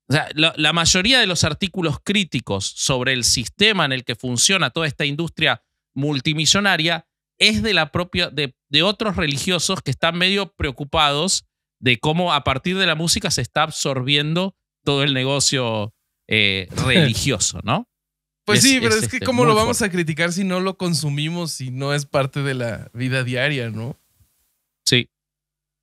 O 0.09 0.13
sea, 0.13 0.27
la, 0.33 0.53
la 0.57 0.73
mayoría 0.73 1.19
de 1.19 1.27
los 1.27 1.43
artículos 1.43 1.97
críticos 2.03 2.65
sobre 2.65 3.13
el 3.13 3.23
sistema 3.23 3.85
en 3.85 3.91
el 3.91 4.03
que 4.03 4.15
funciona 4.15 4.69
toda 4.69 4.87
esta 4.87 5.05
industria 5.05 5.63
multimillonaria 5.95 7.07
es 7.37 7.63
de 7.63 7.73
la 7.73 7.91
propia, 7.91 8.29
de, 8.29 8.55
de 8.69 8.83
otros 8.83 9.15
religiosos 9.15 9.81
que 9.81 9.91
están 9.91 10.17
medio 10.17 10.53
preocupados 10.55 11.45
de 11.79 11.99
cómo 11.99 12.33
a 12.33 12.43
partir 12.43 12.77
de 12.77 12.85
la 12.85 12.95
música 12.95 13.31
se 13.31 13.41
está 13.41 13.63
absorbiendo 13.63 14.55
todo 14.83 15.03
el 15.03 15.13
negocio 15.13 15.93
eh, 16.27 16.67
religioso, 16.85 17.59
¿no? 17.63 17.89
Pues 18.45 18.59
Es- 18.63 18.65
sí, 18.69 18.79
pero 18.79 18.93
es, 18.95 19.03
es, 19.03 19.09
que 19.09 19.17
este, 19.17 19.25
cómo 19.25 19.43
lo 19.45 19.55
vamos 19.55 19.77
fuerte. 19.79 19.93
a 19.93 19.97
criticar 19.97 20.31
si 20.31 20.43
no 20.43 20.59
lo 20.59 20.77
consumimos, 20.77 21.51
si 21.51 21.71
no 21.71 21.93
es 21.93 22.05
parte 22.05 22.41
de 22.43 22.53
la 22.53 22.89
vida 22.93 23.23
diaria, 23.23 23.69
¿no? 23.69 23.97
Sí, 24.85 25.09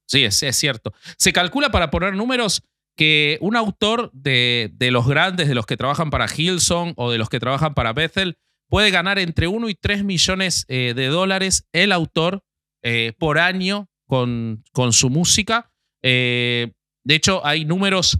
sí, 0.07 0.25
es, 0.25 0.43
es 0.43 0.57
cierto. 0.57 0.93
Se 1.17 1.33
calcula, 1.33 1.71
para 1.71 1.91
poner 1.91 2.15
números, 2.15 2.63
que 2.97 3.39
un 3.41 3.57
autor 3.57 4.11
de, 4.13 4.71
de 4.75 4.91
los 4.91 5.07
grandes, 5.09 5.49
de 5.49 5.55
los 5.55 5.67
que 5.67 5.77
trabajan 5.77 6.11
para 6.11 6.27
Hillsong 6.29 6.93
o 6.97 7.11
de 7.11 7.19
los 7.19 7.29
que 7.29 7.41
trabajan 7.41 7.75
para 7.75 7.93
Bethel, 7.93 8.37
puede 8.69 8.91
ganar 8.91 9.19
entre 9.19 9.49
1 9.49 9.69
y 9.69 9.75
3 9.75 10.05
millones 10.05 10.65
eh, 10.69 10.93
de 10.95 11.07
dólares 11.09 11.67
el 11.73 11.91
autor 11.93 12.43
eh, 12.83 13.13
por 13.19 13.39
año 13.39 13.89
con, 14.07 14.63
con 14.73 14.93
su 14.93 15.11
música. 15.11 15.71
Eh, 16.03 16.73
de 17.05 17.15
hecho, 17.15 17.45
hay 17.47 17.65
números 17.65 18.19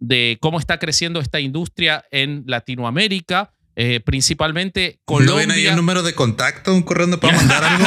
de 0.00 0.36
cómo 0.40 0.58
está 0.58 0.78
creciendo 0.78 1.20
esta 1.20 1.40
industria 1.40 2.04
en 2.10 2.44
Latinoamérica, 2.46 3.52
eh, 3.80 4.00
principalmente 4.00 4.98
¿No 5.06 5.18
ven 5.18 5.28
ahí 5.28 5.36
Colombia. 5.46 5.70
un 5.70 5.76
número 5.76 6.02
de 6.02 6.12
contacto, 6.12 6.74
un 6.74 6.82
correo 6.82 7.06
donde 7.06 7.18
puedo 7.18 7.32
mandar 7.34 7.62
algo? 7.62 7.84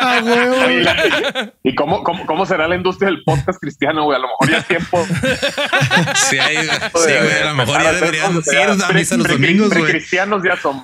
Ah, 0.00 0.20
huevo. 0.22 0.56
Oye, 0.64 0.82
la- 0.84 1.52
¿Y 1.64 1.74
cómo, 1.74 2.04
cómo, 2.04 2.24
cómo 2.26 2.46
será 2.46 2.68
la 2.68 2.76
industria 2.76 3.08
del 3.10 3.24
podcast 3.24 3.58
cristiano, 3.60 4.04
güey? 4.04 4.16
A 4.16 4.20
lo 4.20 4.28
mejor 4.28 4.48
ya 4.50 4.58
es 4.58 4.66
tiempo. 4.68 5.04
Sí, 6.14 6.38
hay- 6.38 6.68
sí, 6.68 6.70
güey, 6.94 7.42
a 7.42 7.46
lo 7.46 7.54
mejor 7.56 7.82
ya 7.82 7.92
deberían 7.94 8.32
ir 8.36 8.82
a 8.84 8.92
misa 8.92 9.16
los 9.16 9.26
domingos, 9.26 9.70
güey. 9.70 9.90
cristianos 9.90 10.40
ya 10.44 10.56
son 10.56 10.80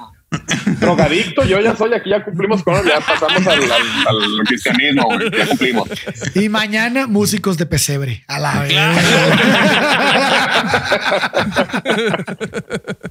drogadictos. 0.80 1.49
Yo 1.49 1.61
ya 1.61 1.74
soy, 1.76 1.95
aquí 1.95 2.11
ya 2.11 2.22
cumplimos 2.24 2.62
con, 2.62 2.84
ya 2.86 3.01
pasamos 3.01 3.47
al, 3.47 3.62
al, 3.62 4.07
al 4.09 4.45
cristianismo, 4.47 5.05
güey, 5.05 5.30
ya 5.30 5.47
cumplimos. 5.47 5.89
Y 6.34 6.49
mañana, 6.49 7.07
músicos 7.07 7.57
de 7.57 7.66
pesebre. 7.66 8.24
A 8.26 8.39
la 8.41 8.62
vez. 8.62 8.74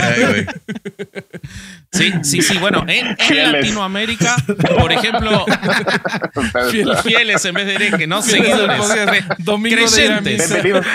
Ay. 0.00 0.46
Sí, 1.92 2.12
sí, 2.22 2.42
sí. 2.42 2.58
Bueno, 2.58 2.84
en, 2.88 3.06
en 3.06 3.16
Fieles. 3.18 3.52
Latinoamérica, 3.52 4.36
por 4.78 4.92
ejemplo, 4.92 5.44
Ustedes, 6.34 7.02
fieles 7.02 7.44
en 7.44 7.54
vez 7.54 7.66
de 7.66 7.74
herejes, 7.76 8.08
¿no? 8.08 8.22
Fieles 8.22 8.48
Seguidores. 8.50 9.24
Domingo 9.38 9.76
creyentes. 9.76 10.48
Bienvenidos. 10.50 10.86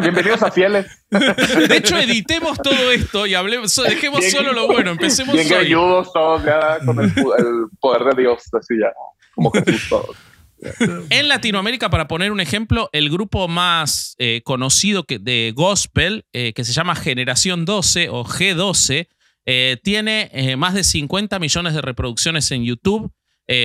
Bienvenidos 0.00 0.42
a 0.42 0.50
Fieles. 0.50 0.86
De 1.10 1.76
hecho, 1.76 1.98
editemos 1.98 2.58
todo 2.62 2.90
esto 2.92 3.26
y 3.26 3.34
hablemos, 3.34 3.74
dejemos 3.88 4.20
Bien- 4.20 4.32
solo 4.32 4.52
lo 4.52 4.66
bueno. 4.66 4.92
Empecemos 4.92 5.34
Bien 5.34 5.46
hoy. 5.52 5.66
ayudos 5.66 6.12
todos 6.12 6.44
ya 6.44 6.78
con 6.84 6.98
el, 7.00 7.06
el 7.06 7.66
poder 7.80 8.14
de 8.14 8.22
Dios, 8.22 8.42
así 8.58 8.74
ya, 8.80 8.92
como 9.34 9.50
Jesús 9.50 9.86
todos. 9.88 10.16
En 11.10 11.28
Latinoamérica, 11.28 11.90
para 11.90 12.08
poner 12.08 12.32
un 12.32 12.40
ejemplo, 12.40 12.90
el 12.92 13.10
grupo 13.10 13.48
más 13.48 14.14
eh, 14.18 14.42
conocido 14.44 15.04
que, 15.04 15.18
de 15.18 15.52
gospel, 15.54 16.24
eh, 16.32 16.52
que 16.52 16.64
se 16.64 16.72
llama 16.72 16.94
Generación 16.94 17.64
12 17.64 18.08
o 18.10 18.24
G12, 18.24 19.08
eh, 19.46 19.78
tiene 19.82 20.30
más 20.56 20.74
de 20.74 20.84
50 20.84 21.38
millones 21.38 21.74
de 21.74 21.80
reproducciones 21.80 22.50
en 22.50 22.64
YouTube, 22.64 23.10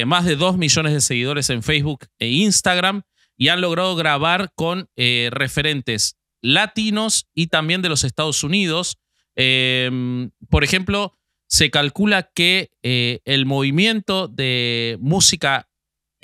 más 0.08 0.26
de 0.26 0.36
2 0.36 0.58
millones 0.58 0.93
de 0.93 1.02
seguidores 1.02 1.52
en 1.52 1.62
Facebook 1.62 2.08
e 2.18 2.30
Instagram, 2.30 3.04
y 3.38 3.50
han 3.50 3.62
logrado 3.62 3.96
grabar 3.96 4.52
con 4.56 4.89
referentes 4.96 6.18
latinos 6.41 7.28
y 7.36 7.48
también 7.48 7.84
de 7.84 7.89
los 7.89 8.04
Estados 8.04 8.43
Unidos. 8.43 8.98
Eh, 9.36 10.28
por 10.50 10.64
ejemplo, 10.64 11.14
se 11.46 11.70
calcula 11.70 12.32
que 12.34 12.72
el 12.82 13.46
movimiento 13.46 14.28
de 14.28 14.98
música 15.02 15.70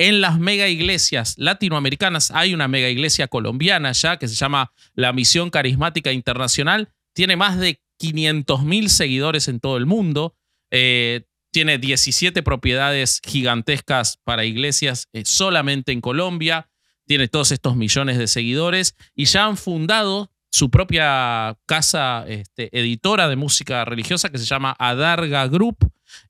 en 0.08 0.20
las 0.20 0.39
mega 0.39 0.68
iglesias 0.68 1.36
latinoamericanas, 1.38 2.32
hay 2.32 2.56
una 2.56 2.68
mega 2.68 2.89
iglesia 2.89 3.28
colombiana 3.28 3.91
ya 3.91 4.18
que 4.18 4.28
se 4.28 4.34
llama 4.34 4.74
la 4.95 5.14
Misión 5.14 5.52
Carismática 5.52 6.12
Internacional, 6.12 6.89
tiene 7.14 7.36
más 7.36 7.60
de 7.60 7.80
500 7.99 8.64
mil 8.64 8.89
seguidores 8.89 9.47
en 9.47 9.60
todo 9.60 9.78
el 9.78 9.86
mundo, 9.86 10.36
eh, 10.72 11.26
tiene 11.52 11.78
17 11.78 12.41
propiedades 12.41 13.22
gigantescas 13.24 14.18
para 14.24 14.43
iglesias 14.43 15.08
eh, 15.14 15.22
solamente 15.24 15.91
en 15.91 16.02
Colombia, 16.02 16.72
tiene 17.06 17.28
todos 17.28 17.52
estos 17.52 17.76
millones 17.76 18.18
de 18.18 18.26
seguidores 18.26 18.95
y 19.14 19.26
ya 19.26 19.45
han 19.45 19.56
fundado 19.56 20.31
su 20.52 20.70
propia 20.70 21.56
casa 21.66 22.26
este, 22.28 22.70
editora 22.78 23.28
de 23.30 23.36
música 23.38 23.86
religiosa 23.86 24.30
que 24.30 24.38
se 24.38 24.45
llama 24.45 24.76
Adarga 24.78 25.47
Group, 25.47 25.78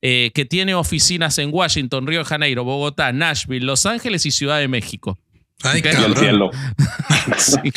eh, 0.02 0.32
que 0.36 0.46
tiene 0.46 0.76
oficinas 0.76 1.38
en 1.40 1.50
Washington, 1.52 2.06
Río 2.06 2.20
de 2.20 2.26
Janeiro, 2.26 2.64
Bogotá, 2.64 3.12
Nashville, 3.12 3.66
Los 3.66 3.86
Ángeles 3.86 4.26
y 4.28 4.32
Ciudad 4.32 4.60
de 4.60 4.68
México. 4.68 5.18
Ay, 5.64 5.80
Ok. 5.80 5.86
Y 5.86 5.90
el 5.90 5.96
cabrón. 5.96 6.18
cielo. 6.18 6.52
Sí, 7.38 7.72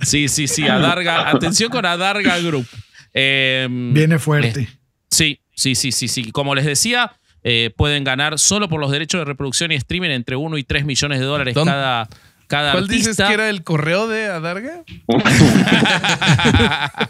sí, 0.00 0.28
sí, 0.28 0.48
sí, 0.48 0.66
Adarga. 0.68 1.30
Atención 1.30 1.70
con 1.70 1.84
Adarga 1.86 2.38
Group. 2.40 2.66
Eh, 3.14 3.66
Viene 3.70 4.18
fuerte. 4.18 4.68
Sí, 5.10 5.40
sí, 5.54 5.74
sí, 5.74 5.92
sí, 5.92 6.08
sí. 6.08 6.30
Como 6.32 6.54
les 6.54 6.64
decía, 6.64 7.12
eh, 7.44 7.70
pueden 7.76 8.04
ganar 8.04 8.38
solo 8.38 8.68
por 8.68 8.80
los 8.80 8.90
derechos 8.90 9.20
de 9.20 9.24
reproducción 9.24 9.72
y 9.72 9.74
streaming 9.76 10.10
entre 10.10 10.36
1 10.36 10.58
y 10.58 10.64
3 10.64 10.84
millones 10.84 11.18
de 11.20 11.24
dólares 11.26 11.54
¿Dónde- 11.54 11.72
cada, 11.72 12.08
cada 12.52 12.72
¿Cuál 12.72 12.84
artista. 12.84 13.10
dices 13.12 13.26
que 13.26 13.32
era 13.32 13.48
el 13.48 13.64
correo 13.64 14.08
de 14.08 14.26
Adarga? 14.26 14.84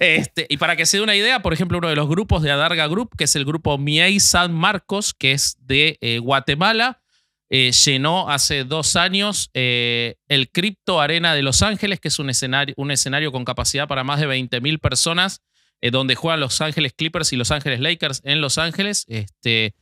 este, 0.00 0.44
y 0.50 0.58
para 0.58 0.76
que 0.76 0.84
se 0.84 0.98
dé 0.98 1.02
una 1.02 1.16
idea, 1.16 1.40
por 1.40 1.54
ejemplo, 1.54 1.78
uno 1.78 1.88
de 1.88 1.96
los 1.96 2.06
grupos 2.06 2.42
de 2.42 2.50
Adarga 2.50 2.86
Group, 2.86 3.16
que 3.16 3.24
es 3.24 3.34
el 3.34 3.46
grupo 3.46 3.78
Miei 3.78 4.20
San 4.20 4.52
Marcos, 4.52 5.14
que 5.14 5.32
es 5.32 5.56
de 5.60 5.96
eh, 6.02 6.18
Guatemala, 6.18 7.00
eh, 7.48 7.72
llenó 7.72 8.28
hace 8.28 8.64
dos 8.64 8.94
años 8.94 9.48
eh, 9.54 10.16
el 10.28 10.50
Crypto 10.50 11.00
Arena 11.00 11.34
de 11.34 11.40
Los 11.40 11.62
Ángeles, 11.62 11.98
que 11.98 12.08
es 12.08 12.18
un 12.18 12.28
escenario, 12.28 12.74
un 12.76 12.90
escenario 12.90 13.32
con 13.32 13.46
capacidad 13.46 13.88
para 13.88 14.04
más 14.04 14.20
de 14.20 14.28
20.000 14.28 14.78
personas, 14.80 15.40
donde 15.80 16.14
juegan 16.14 16.40
Los 16.40 16.60
Ángeles 16.60 16.92
Clippers 16.92 17.32
y 17.32 17.36
Los 17.36 17.50
Ángeles 17.50 17.80
Lakers 17.80 18.20
en 18.22 18.42
Los 18.42 18.58
Ángeles. 18.58 19.06
Este, 19.08 19.74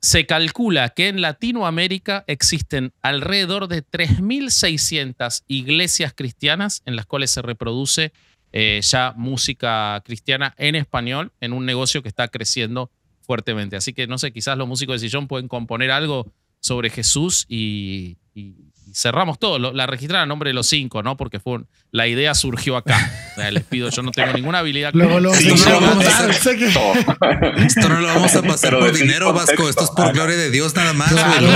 se 0.00 0.24
calcula 0.26 0.88
que 0.90 1.08
en 1.08 1.20
Latinoamérica 1.20 2.24
existen 2.26 2.92
alrededor 3.02 3.68
de 3.68 3.84
3.600 3.84 5.44
iglesias 5.46 6.14
cristianas 6.14 6.82
en 6.86 6.96
las 6.96 7.06
cuales 7.06 7.30
se 7.30 7.42
reproduce 7.42 8.12
eh, 8.52 8.80
ya 8.82 9.12
música 9.16 10.02
cristiana 10.04 10.54
en 10.56 10.74
español 10.74 11.32
en 11.40 11.52
un 11.52 11.66
negocio 11.66 12.02
que 12.02 12.08
está 12.08 12.28
creciendo 12.28 12.90
fuertemente. 13.20 13.76
Así 13.76 13.92
que 13.92 14.06
no 14.06 14.18
sé, 14.18 14.32
quizás 14.32 14.56
los 14.56 14.66
músicos 14.66 15.00
de 15.00 15.08
sillón 15.08 15.28
pueden 15.28 15.48
componer 15.48 15.90
algo 15.90 16.32
sobre 16.60 16.90
Jesús 16.90 17.46
y, 17.48 18.16
y- 18.34 18.54
y 18.86 18.94
cerramos 18.94 19.38
todo. 19.38 19.58
Lo- 19.58 19.72
la 19.72 19.86
registran 19.86 20.22
a 20.22 20.26
nombre 20.26 20.50
de 20.50 20.54
los 20.54 20.66
cinco, 20.66 21.02
¿no? 21.02 21.16
Porque 21.16 21.38
fue 21.40 21.54
un- 21.54 21.68
la 21.92 22.06
idea 22.08 22.34
surgió 22.34 22.76
acá. 22.76 23.10
O 23.32 23.40
sea, 23.40 23.50
les 23.50 23.62
pido, 23.64 23.88
yo 23.90 24.02
no 24.02 24.10
tengo 24.10 24.32
ninguna 24.32 24.58
habilidad. 24.58 24.90
Luego, 24.94 25.20
luego, 25.20 25.36
Sí, 25.36 25.56
se 25.56 25.70
no, 25.70 25.80
vamos 25.80 26.06
a 26.06 26.28
Esto 26.30 27.88
no 27.88 28.00
lo 28.00 28.06
vamos 28.08 28.34
a 28.34 28.42
pasar 28.42 28.70
Pero 28.70 28.80
por 28.80 28.92
dinero, 28.92 29.32
Vasco. 29.32 29.68
Esto 29.68 29.84
es 29.84 29.90
por 29.90 30.12
gloria 30.12 30.36
de 30.36 30.50
Dios 30.50 30.74
nada 30.74 30.92
más, 30.92 31.10
Claro, 31.12 31.48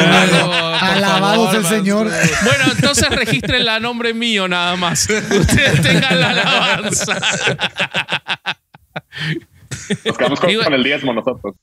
Alabados 0.80 1.46
favor, 1.52 1.56
el 1.56 1.64
Señor. 1.66 2.10
Bueno, 2.44 2.64
entonces 2.72 3.08
registren 3.10 3.64
la 3.64 3.80
nombre 3.80 4.14
mío 4.14 4.46
nada 4.48 4.76
más. 4.76 5.08
Ustedes 5.10 5.82
tengan 5.82 6.20
la 6.20 6.30
alabanza. 6.30 7.20
Nos 10.04 10.16
quedamos 10.16 10.40
con, 10.40 10.48
Digo- 10.48 10.64
con 10.64 10.74
el 10.74 10.82
diezmo 10.84 11.12
nosotros. 11.12 11.56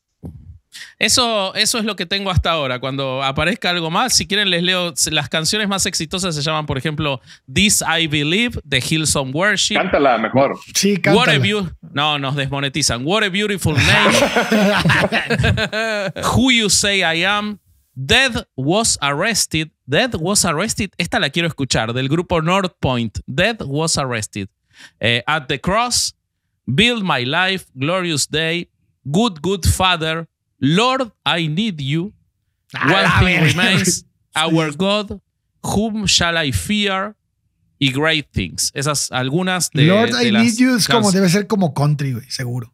Eso, 1.02 1.56
eso 1.56 1.80
es 1.80 1.86
lo 1.86 1.96
que 1.96 2.06
tengo 2.06 2.30
hasta 2.30 2.52
ahora. 2.52 2.80
Cuando 2.80 3.24
aparezca 3.24 3.72
algo 3.72 3.90
más, 3.90 4.14
si 4.14 4.28
quieren 4.28 4.52
les 4.52 4.62
leo. 4.62 4.94
Las 5.10 5.30
canciones 5.30 5.68
más 5.68 5.88
exitosas 5.88 6.36
se 6.36 6.42
llaman, 6.44 6.68
por 6.68 6.78
ejemplo, 6.78 7.20
This 7.52 7.82
I 7.82 8.06
Believe 8.06 8.60
de 8.64 8.78
Hillsong 8.80 9.34
Worship. 9.34 9.76
Cántala 9.76 10.20
mejor. 10.20 10.60
Sí, 10.76 10.94
What 11.06 11.30
a 11.30 11.32
cántala. 11.34 11.40
beau- 11.40 11.72
no, 11.92 12.20
nos 12.20 12.36
desmonetizan. 12.36 13.02
What 13.04 13.24
a 13.24 13.30
beautiful 13.30 13.74
name. 13.74 14.16
Who 16.36 16.52
you 16.52 16.70
say 16.70 17.00
I 17.04 17.24
am. 17.26 17.60
Dead 17.96 18.46
was 18.56 18.98
arrested. 19.02 19.72
Dead 19.88 20.14
was 20.16 20.46
arrested. 20.46 20.92
Esta 20.98 21.20
la 21.20 21.30
quiero 21.30 21.48
escuchar 21.48 21.94
del 21.94 22.08
grupo 22.10 22.42
North 22.42 22.74
Point. 22.80 23.20
Dead 23.28 23.58
was 23.66 23.98
arrested. 23.98 24.50
Eh, 25.00 25.22
At 25.28 25.48
the 25.48 25.60
cross. 25.60 26.14
Build 26.66 27.04
my 27.04 27.24
life. 27.26 27.66
Glorious 27.76 28.28
day. 28.28 28.70
Good, 29.04 29.42
good 29.42 29.66
father. 29.66 30.28
Lord, 30.62 31.12
I 31.26 31.48
need 31.48 31.82
you. 31.82 32.14
One 32.74 33.10
thing 33.20 33.42
remains. 33.42 34.06
Our 34.36 34.72
God. 34.72 35.20
Whom 35.64 36.06
shall 36.06 36.38
I 36.38 36.52
fear? 36.52 37.16
Y 37.80 37.92
great 37.92 38.28
things. 38.32 38.72
Esas 38.76 39.12
algunas 39.12 39.72
de. 39.72 39.88
Lord, 39.88 40.12
de 40.12 40.28
I 40.28 40.32
las 40.32 40.44
need 40.44 40.58
you 40.58 40.76
es 40.76 40.88
como, 40.88 41.12
debe 41.12 41.30
ser 41.30 41.48
como 41.48 41.74
country, 41.74 42.14
güey, 42.14 42.30
seguro. 42.30 42.72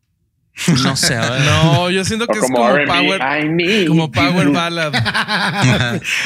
No 0.83 0.95
sé, 0.95 1.15
a 1.15 1.29
ver. 1.29 1.41
No, 1.41 1.89
yo 1.91 2.03
siento 2.03 2.25
O 2.25 2.27
que 2.27 2.39
es 2.39 2.41
como 2.45 2.57
power, 2.57 2.87
I 3.21 3.85
como 3.85 4.11
power 4.11 4.49
ballad. 4.51 4.91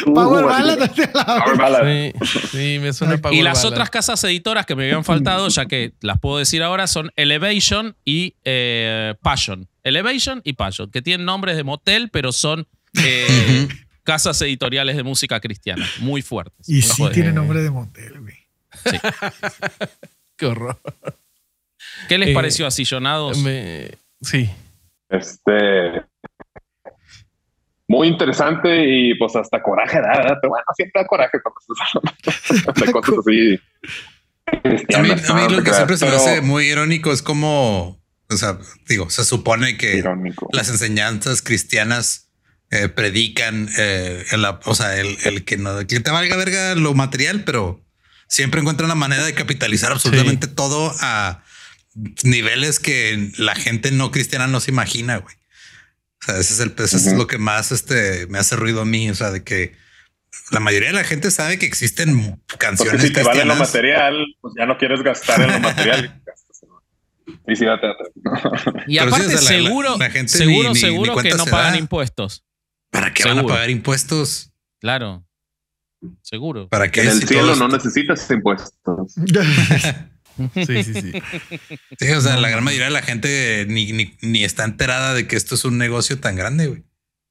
Power 0.06 0.46
Uh, 0.46 0.48
ballad. 0.48 0.82
así. 0.84 1.02
Power 1.08 1.58
ballad. 1.58 1.84
Sí, 1.86 2.48
sí, 2.52 2.80
me 2.80 2.94
suena 2.94 3.18
power 3.18 3.36
Y 3.38 3.42
las 3.42 3.60
ballad. 3.60 3.74
otras 3.74 3.90
casas 3.90 4.24
editoras 4.24 4.66
que 4.66 4.76
me 4.76 4.84
habían 4.86 5.04
faltado, 5.04 5.48
ya 5.50 5.66
que 5.66 5.94
las 6.02 6.20
puedo 6.20 6.38
decir 6.38 6.64
ahora, 6.64 6.88
son 6.88 7.12
Elevation 7.16 7.96
y 8.06 8.36
eh, 8.46 9.16
Passion. 9.22 9.68
Elevation 9.84 10.42
y 10.44 10.54
Passion, 10.54 10.90
que 10.92 11.02
tienen 11.02 11.26
nombres 11.26 11.58
de 11.58 11.64
motel, 11.64 12.10
pero 12.10 12.32
son 12.32 12.68
eh, 13.04 13.68
casas 14.04 14.42
editoriales 14.42 14.96
de 14.96 15.04
música 15.04 15.40
cristiana, 15.40 15.86
muy 16.00 16.22
fuertes. 16.22 16.70
Y 16.70 16.82
sí 16.84 16.94
joder. 16.98 17.14
tiene 17.14 17.32
nombre 17.34 17.62
de 17.62 17.70
motel, 17.72 18.20
güey. 18.22 18.36
Qué 20.38 20.46
horror. 20.46 20.80
¿Qué 22.08 22.18
les 22.18 22.30
Eh, 22.30 22.34
pareció 22.34 22.66
asillonados? 22.68 23.38
Me- 23.40 23.92
sí. 24.22 24.50
Este. 25.10 26.04
Muy 27.88 28.08
interesante 28.08 28.86
y 28.88 29.16
pues 29.16 29.36
hasta 29.36 29.62
coraje 29.62 30.00
da, 30.00 30.18
¿verdad? 30.18 30.38
pero 30.42 30.52
bueno, 30.52 30.64
siempre 30.76 31.02
da 31.02 31.08
coraje 31.08 31.40
cuando 31.42 31.60
cosas 33.02 33.18
así. 33.20 33.60
A 34.96 35.02
mí, 35.02 35.10
a 35.12 35.34
mí 35.34 35.56
lo 35.56 35.64
que 35.64 35.74
siempre 35.74 35.98
se 35.98 36.06
me 36.06 36.16
hace 36.16 36.42
muy 36.42 36.68
irónico 36.68 37.12
es 37.12 37.22
como, 37.22 38.02
o 38.30 38.38
sea, 38.38 38.58
digo, 38.88 39.10
se 39.10 39.26
supone 39.26 39.78
que 39.78 39.98
Irónico. 39.98 40.48
las 40.54 40.70
enseñanzas 40.70 41.42
cristianas 41.42 42.32
eh, 42.70 42.88
predican, 42.88 43.68
eh, 43.78 44.24
en 44.32 44.42
la, 44.42 44.62
o 44.64 44.76
sea, 44.76 44.98
el, 44.98 45.18
el 45.26 45.44
que 45.44 45.58
no 45.58 45.78
que 45.86 46.00
te 46.00 46.12
valga 46.12 46.38
verga 46.38 46.76
lo 46.76 46.94
material, 46.94 47.44
pero 47.44 47.84
siempre 48.28 48.62
encuentran 48.62 48.88
la 48.88 48.96
manera 48.96 49.26
de 49.26 49.34
capitalizar 49.34 49.92
absolutamente 49.92 50.48
todo 50.48 50.94
a 51.02 51.44
niveles 52.24 52.80
que 52.80 53.32
la 53.38 53.56
gente 53.56 53.92
no 53.92 54.12
cristiana 54.12 54.48
no 54.48 54.60
se 54.60 54.72
imagina, 54.72 55.18
güey. 55.18 55.36
O 56.22 56.26
sea, 56.26 56.38
ese 56.38 56.54
es, 56.54 56.60
el, 56.60 56.74
ese 56.78 56.98
es 56.98 57.08
Ujú. 57.08 57.18
lo 57.18 57.28
que 57.28 57.38
más 57.38 57.72
este, 57.72 58.28
me 58.28 58.38
hace 58.38 58.56
ruido 58.56 58.82
a 58.82 58.86
mí. 58.86 59.10
O 59.10 59.16
sea, 59.16 59.32
de 59.32 59.44
que 59.44 59.74
la 60.52 60.60
mayoría 60.60 60.90
de 60.90 60.94
la 60.96 61.04
gente 61.04 61.32
sabe 61.32 61.58
que 61.60 61.66
existen 61.66 62.38
Porque 62.48 62.58
canciones 62.58 63.02
si 63.02 63.12
te 63.12 63.24
vale 63.24 63.44
lo 63.46 63.56
material, 63.56 64.26
pues 64.40 64.54
ya 64.58 64.66
no 64.66 64.78
quieres 64.78 65.02
gastar 65.02 65.42
en 65.42 65.52
lo 65.52 65.60
material. 65.70 66.06
en- 66.06 66.22
Felicidades. 67.46 67.80
Y 67.86 68.22
Pero 68.24 68.86
sí, 68.86 68.98
aparte, 69.00 69.26
o 69.26 69.30
sea, 69.30 69.36
la- 69.38 69.42
la- 69.62 69.66
seguro, 69.68 69.98
la 69.98 70.10
gente 70.12 70.32
seguro, 70.38 70.68
ni- 70.70 70.74
ni- 70.76 70.80
seguro 70.80 71.16
ni 71.16 71.30
que 71.30 71.36
no 71.36 71.46
pagan 71.46 71.74
da. 71.74 71.78
impuestos. 71.80 72.46
¿Para 72.92 73.14
qué 73.14 73.24
van 73.24 73.32
a 73.32 73.36
Seguro. 73.38 73.54
pagar 73.56 73.70
impuestos? 73.70 74.52
Claro. 74.80 75.26
Seguro. 76.24 76.68
¿Para 76.68 76.92
qué? 76.92 77.02
En 77.04 77.08
el 77.10 77.20
si 77.22 77.28
cielo 77.28 77.44
todos- 77.48 77.60
no 77.60 77.68
necesitas 77.70 78.30
impuestos. 78.30 79.14
Sí, 80.56 80.84
sí, 80.84 80.94
sí. 80.94 81.12
Sí, 82.00 82.10
o 82.12 82.22
sea, 82.22 82.38
la 82.38 82.50
gran 82.50 82.64
mayoría 82.64 82.86
de 82.86 82.92
la 82.92 83.02
gente 83.02 83.66
ni, 83.68 83.92
ni, 83.92 84.16
ni 84.22 84.44
está 84.44 84.64
enterada 84.64 85.14
de 85.14 85.28
que 85.28 85.36
esto 85.36 85.56
es 85.56 85.66
un 85.66 85.78
negocio 85.78 86.20
tan 86.20 86.36
grande, 86.36 86.68
güey. 86.68 86.84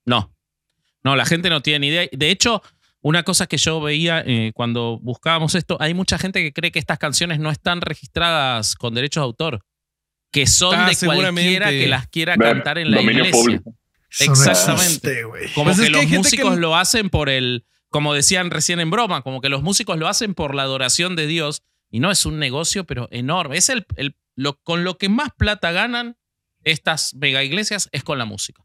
No. 0.04 0.34
No, 1.02 1.16
la 1.16 1.24
gente 1.26 1.48
no 1.50 1.62
tiene 1.62 1.78
ni 1.80 1.86
idea. 1.88 2.06
De 2.12 2.30
hecho, 2.30 2.62
una 3.00 3.22
cosa 3.22 3.46
que 3.46 3.56
yo 3.56 3.80
veía 3.80 4.22
eh, 4.26 4.52
cuando 4.54 4.98
buscábamos 5.00 5.54
esto, 5.54 5.76
hay 5.80 5.94
mucha 5.94 6.18
gente 6.18 6.42
que 6.42 6.52
cree 6.52 6.70
que 6.72 6.78
estas 6.78 6.98
canciones 6.98 7.38
no 7.40 7.50
están 7.50 7.80
registradas 7.80 8.74
con 8.74 8.94
derechos 8.94 9.22
de 9.22 9.24
autor. 9.24 9.60
Que 10.32 10.46
son 10.46 10.74
Ah, 10.78 10.88
de 10.88 10.96
cualquiera 11.06 11.70
que 11.70 11.88
las 11.88 12.06
quiera 12.06 12.36
Ver, 12.36 12.52
cantar 12.54 12.78
en 12.78 12.90
la 12.92 13.00
iglesia. 13.02 13.32
público. 13.32 13.74
Exactamente. 14.18 15.24
güey. 15.24 15.48
Como 15.54 15.64
Pues 15.66 15.78
es 15.78 15.82
que 15.86 15.86
que 15.86 15.92
los 15.92 16.00
gente 16.02 16.18
músicos 16.18 16.54
que- 16.54 16.60
lo 16.60 16.76
hacen 16.76 17.10
por 17.10 17.28
el, 17.28 17.64
como 17.88 18.14
decían 18.14 18.50
recién 18.50 18.80
en 18.80 18.90
broma, 18.90 19.22
como 19.22 19.40
que 19.40 19.48
los 19.48 19.62
músicos 19.62 19.98
lo 19.98 20.06
hacen 20.08 20.34
por 20.34 20.54
la 20.54 20.62
adoración 20.62 21.16
de 21.16 21.26
Dios 21.26 21.62
y 21.90 22.00
no 22.00 22.10
es 22.10 22.24
un 22.26 22.38
negocio, 22.38 22.84
pero 22.84 23.08
enorme. 23.10 23.56
Es 23.56 23.68
el, 23.68 23.86
el- 23.96 24.16
lo, 24.36 24.58
con 24.62 24.84
lo 24.84 24.96
que 24.96 25.08
más 25.08 25.30
plata 25.36 25.72
ganan 25.72 26.16
estas 26.64 27.14
mega 27.14 27.42
iglesias 27.42 27.88
es 27.92 28.04
con 28.04 28.18
la 28.18 28.24
música 28.26 28.62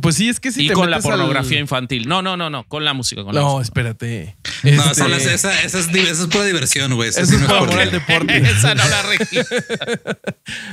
Pues 0.00 0.16
sí, 0.16 0.28
es 0.28 0.40
que 0.40 0.50
si 0.52 0.64
y 0.64 0.68
te 0.68 0.74
con 0.74 0.90
la 0.90 0.96
al- 0.98 1.02
pornografía 1.02 1.58
infantil. 1.58 2.08
No, 2.08 2.22
no, 2.22 2.36
no, 2.36 2.50
no, 2.50 2.64
con 2.68 2.84
la 2.84 2.92
música. 2.92 3.22
Con 3.24 3.34
la 3.34 3.40
No, 3.40 3.58
música. 3.58 3.64
espérate. 3.64 4.36
No, 4.62 4.70
Este, 4.70 4.90
esa, 4.90 5.06
esa, 5.16 5.34
esa, 5.34 5.62
esa 5.62 5.78
es, 5.78 5.92
di- 5.92 6.00
esa 6.00 6.22
es 6.24 6.28
pura 6.28 6.44
diversión, 6.44 6.94
güey. 6.94 7.08
Esa 7.10 7.20
Eso 7.22 7.30
sí 7.30 7.36
es 7.36 7.42
no 7.42 7.48
por 7.48 7.68
amor 7.68 7.80
al 7.80 7.90
deporte. 7.90 8.36
Esa 8.50 8.74
no 8.74 8.82
la. 8.88 9.02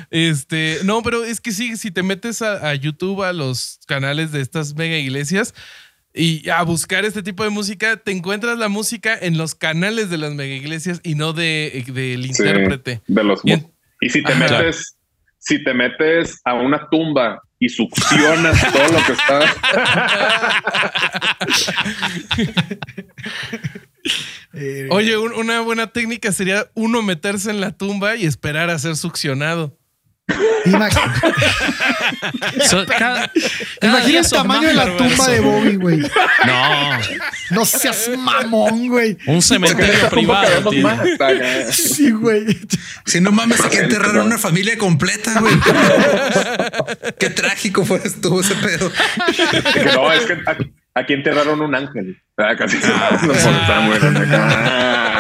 Este, 0.10 0.80
no, 0.84 1.02
pero 1.04 1.24
es 1.24 1.42
que 1.42 1.52
sí, 1.52 1.76
si 1.78 1.92
te 1.92 2.04
metes 2.04 2.42
a, 2.42 2.70
a 2.70 2.76
YouTube, 2.76 3.24
a 3.24 3.34
los 3.34 3.80
canales 3.88 4.32
de 4.32 4.42
estas 4.42 4.76
mega 4.76 4.98
iglesias 4.98 5.54
y 6.14 6.48
a 6.50 6.62
buscar 6.64 7.06
este 7.06 7.24
tipo 7.24 7.44
de 7.44 7.50
música, 7.50 7.98
te 7.98 8.12
encuentras 8.12 8.58
la 8.60 8.68
música 8.70 9.18
en 9.20 9.38
los 9.38 9.56
canales 9.56 10.10
de 10.10 10.18
las 10.18 10.34
mega 10.34 10.54
iglesias 10.54 11.00
y 11.04 11.16
no 11.16 11.34
de, 11.34 11.84
del 11.88 12.24
Sí, 12.24 12.30
intérprete. 12.44 13.02
de 13.08 13.24
los 13.24 13.42
Y 13.44 13.54
en- 13.54 13.72
y 14.02 14.10
si 14.10 14.22
te 14.24 14.34
Ajá. 14.34 14.58
metes, 14.60 14.96
si 15.40 15.64
te 15.64 15.74
metes 15.74 16.40
a 16.46 16.54
una 16.54 16.88
tumba 16.90 17.42
y 17.60 17.70
succionas 17.70 18.60
todo 18.74 18.88
lo 18.92 19.06
que 19.06 19.12
está. 19.14 19.56
Eh, 24.54 24.88
Oye, 24.92 25.18
un- 25.18 25.34
una 25.34 25.62
buena 25.62 25.88
técnica 25.88 26.32
sería 26.32 26.68
uno 26.74 27.02
meterse 27.02 27.50
en 27.50 27.62
la 27.62 27.72
tumba 27.72 28.16
y 28.16 28.26
esperar 28.26 28.70
a 28.70 28.78
ser 28.80 28.96
succionado. 28.96 29.78
Ima- 30.66 30.90
So- 32.70 32.86
cada- 32.86 33.32
cada 33.32 33.32
imagina 33.82 34.20
el 34.20 34.30
tamaño 34.30 34.68
de 34.68 34.74
la 34.74 34.98
tumba 34.98 35.28
de 35.28 35.40
Bobby, 35.40 35.76
güey. 35.76 36.00
No, 36.00 37.00
No 37.52 37.66
seas 37.66 38.10
mamón, 38.18 38.88
güey. 38.88 39.18
un 39.28 39.42
cementerio 39.42 40.10
privado. 40.10 40.72
Sí, 41.72 42.12
güey. 42.12 42.46
Si 43.06 43.20
no 43.22 43.32
mames, 43.32 43.64
aquí 43.64 43.78
enterraron 43.78 44.28
una 44.28 44.38
familia 44.38 44.78
completa, 44.78 45.40
güey. 45.40 45.54
Qué 47.20 47.30
trágico 47.30 47.86
fue 47.86 48.02
estuvo 48.04 48.42
ese 48.42 48.56
pedo. 48.56 48.92
Que 49.74 49.84
no, 49.86 50.12
es 50.12 50.26
que 50.26 50.38
aquí, 50.96 51.14
enterraron 51.14 51.62
un 51.62 51.76
ángel. 51.76 52.18
Ah, 52.38 52.56
Casi 52.58 52.78
no 52.78 53.34
grande 54.00 54.22
acá. 54.22 55.13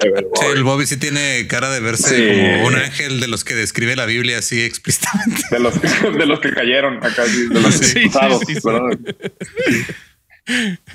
Sí, 0.00 0.08
el 0.54 0.62
Bobby 0.64 0.86
sí 0.86 0.96
tiene 0.96 1.46
cara 1.48 1.70
de 1.70 1.80
verse 1.80 2.16
Sí. 2.16 2.22
como 2.52 2.66
un 2.66 2.76
ángel 2.76 3.20
de 3.20 3.28
los 3.28 3.44
que 3.44 3.54
describe 3.54 3.94
la 3.96 4.06
Biblia 4.06 4.38
así 4.38 4.62
explícitamente. 4.62 5.42
De 5.50 5.58
los, 5.58 5.74
de 5.80 6.26
los 6.26 6.40
que 6.40 6.52
cayeron 6.52 7.04
acá, 7.04 7.24
de 7.24 7.60
los 7.60 7.74
Sí, 7.74 7.84
sí, 7.84 8.06
usados, 8.08 8.42
sí, 8.46 8.54
sí. 8.54 8.60
¿verdad? 8.64 8.98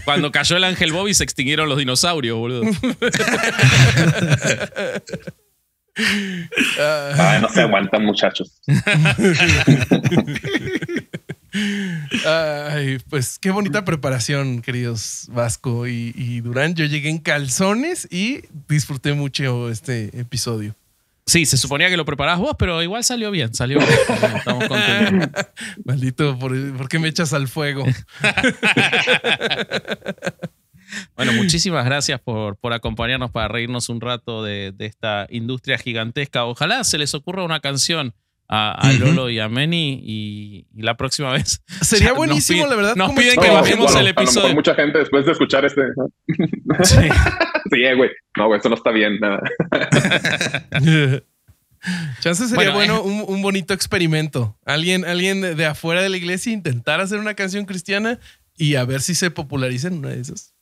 Cuando 0.04 0.32
cayó 0.32 0.58
el 0.58 0.64
ángel 0.66 0.92
Bobby 0.92 1.14
se 1.14 1.24
extinguieron 1.24 1.70
los 1.70 1.78
dinosaurios, 1.78 2.38
boludo. 2.38 2.64
Ay, 7.18 7.42
no 7.42 7.48
se 7.50 7.62
aguantan, 7.62 8.04
muchachos. 8.04 8.62
Ay, 12.26 12.98
pues 13.10 13.40
qué 13.40 13.52
bonita 13.52 13.86
preparación, 13.86 14.62
queridos 14.62 15.28
Vasco 15.32 15.88
y, 15.88 16.14
y 16.16 16.42
Durán. 16.42 16.76
Yo 16.76 16.86
llegué 16.86 17.10
en 17.10 17.20
calzones 17.20 18.08
y 18.12 18.42
disfruté 18.68 19.14
mucho 19.14 19.70
este 19.70 20.20
episodio. 20.20 20.76
Sí, 21.28 21.48
se 21.48 21.58
suponía 21.58 21.90
que 21.90 21.98
lo 21.98 22.06
preparabas 22.06 22.40
vos, 22.40 22.56
pero 22.58 22.84
igual 22.84 23.04
salió 23.04 23.32
bien, 23.32 23.54
salió 23.54 23.80
bien. 23.80 23.90
Estamos 24.38 24.68
contentos. 24.68 25.46
Maldito, 25.86 26.38
¿por, 26.38 26.78
por 26.78 26.88
qué 26.88 27.00
me 27.00 27.08
echas 27.08 27.34
al 27.34 27.48
fuego? 27.48 27.86
Bueno, 31.18 31.34
muchísimas 31.34 31.84
gracias 31.84 32.22
por, 32.22 32.56
por 32.58 32.72
acompañarnos 32.72 33.32
para 33.32 33.48
reírnos 33.50 33.90
un 33.90 34.00
rato 34.00 34.44
de, 34.44 34.72
de 34.72 34.86
esta 34.86 35.28
industria 35.30 35.78
gigantesca. 35.78 36.46
Ojalá 36.46 36.84
se 36.86 36.98
les 36.98 37.14
ocurra 37.14 37.44
una 37.44 37.60
canción 37.60 38.14
a. 38.48 38.92
Lolo 39.00 39.30
y 39.30 39.40
a 39.40 39.50
Meni 39.50 40.00
y, 40.04 40.68
y 40.76 40.82
la 40.82 40.96
próxima 40.98 41.32
vez. 41.34 41.62
Sería 41.82 42.14
buenísimo, 42.14 42.64
piden- 42.66 42.70
la 42.70 42.76
verdad. 42.76 42.96
Nos 42.96 43.12
piden 43.14 43.36
No, 43.36 43.42
que 43.42 43.50
bajemos 43.50 43.92
mejor- 43.94 44.02
el 44.02 44.08
A 44.08 44.10
lo 44.10 44.16
mejor 44.16 44.24
episodio. 44.24 44.54
mucha 44.56 44.76
gente 44.76 45.00
después 45.00 45.26
de 45.26 45.32
escuchar 45.32 45.66
este. 45.66 45.82
¿no? 45.96 46.08
Sí. 46.84 46.96
Sí, 47.72 47.84
eh, 47.84 47.96
güey. 47.96 48.10
No, 48.38 48.48
güey, 48.48 48.60
eso 48.60 48.70
no 48.70 48.76
está 48.76 48.92
bien. 48.92 49.20
Nada. 49.20 49.40
Chance 52.20 52.48
sería 52.48 52.72
Bueno, 52.72 52.74
bueno, 52.74 53.04
un, 53.04 53.24
un 53.28 53.42
bonito 53.44 53.74
experimento. 53.74 54.58
Alguien, 54.66 55.06
alguien 55.06 55.42
de, 55.42 55.54
de 55.56 55.66
afuera 55.68 56.02
de 56.02 56.10
la 56.10 56.18
iglesia 56.18 56.52
intentar 56.52 57.00
hacer 57.00 57.20
una 57.20 57.36
canción 57.36 57.66
cristiana 57.66 58.20
y 58.58 58.76
a 58.76 58.86
ver 58.86 59.02
si 59.02 59.14
se 59.14 59.30
populariza 59.30 59.88
en 59.90 60.00
una 60.00 60.10
de 60.10 60.20
esas. 60.22 60.56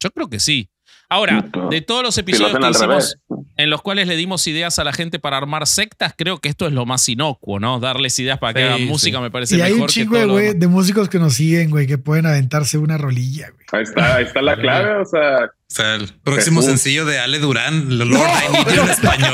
Yo 0.00 0.10
creo 0.10 0.28
que 0.28 0.40
sí. 0.40 0.68
Ahora, 1.12 1.44
de 1.70 1.80
todos 1.80 2.04
los 2.04 2.16
episodios 2.18 2.56
que 2.58 2.70
hicimos 2.70 3.18
en 3.56 3.68
los 3.68 3.82
cuales 3.82 4.06
le 4.06 4.16
dimos 4.16 4.46
ideas 4.46 4.78
a 4.78 4.84
la 4.84 4.92
gente 4.92 5.18
para 5.18 5.36
armar 5.36 5.66
sectas, 5.66 6.14
creo 6.16 6.38
que 6.38 6.48
esto 6.48 6.66
es 6.68 6.72
lo 6.72 6.86
más 6.86 7.06
inocuo, 7.08 7.58
¿no? 7.58 7.80
Darles 7.80 8.16
ideas 8.20 8.38
para 8.38 8.54
que 8.54 8.60
Sí, 8.60 8.66
hagan 8.66 8.78
sí. 8.78 8.84
música 8.84 9.20
me 9.20 9.30
parece 9.30 9.56
Y 9.56 9.60
hay 9.60 9.72
mejor 9.72 9.80
un 9.82 9.86
que 9.88 9.92
chingo 9.92 10.10
todo 10.12 10.20
de, 10.20 10.26
lo 10.28 10.32
güey, 10.34 10.44
demás. 10.46 10.60
de 10.60 10.68
músicos 10.68 11.08
que 11.08 11.18
nos 11.18 11.34
siguen, 11.34 11.70
güey, 11.70 11.86
que 11.88 11.98
pueden 11.98 12.26
aventarse 12.26 12.78
una 12.78 12.96
rolilla, 12.96 13.50
güey. 13.50 13.59
Ahí 13.72 13.82
está, 13.84 14.16
ahí 14.16 14.24
está 14.24 14.42
la 14.42 14.56
clave. 14.56 14.96
O 15.00 15.04
sea, 15.04 15.44
O 15.44 15.48
sea, 15.68 15.94
el 15.94 16.08
próximo 16.24 16.60
Jesús. 16.60 16.72
sencillo 16.72 17.04
de 17.04 17.20
Ale 17.20 17.38
Durán, 17.38 17.98
Lord 17.98 18.08
I 18.10 18.52
Need 18.52 18.66
You 18.74 18.82
en 18.82 18.90
español. 18.90 19.32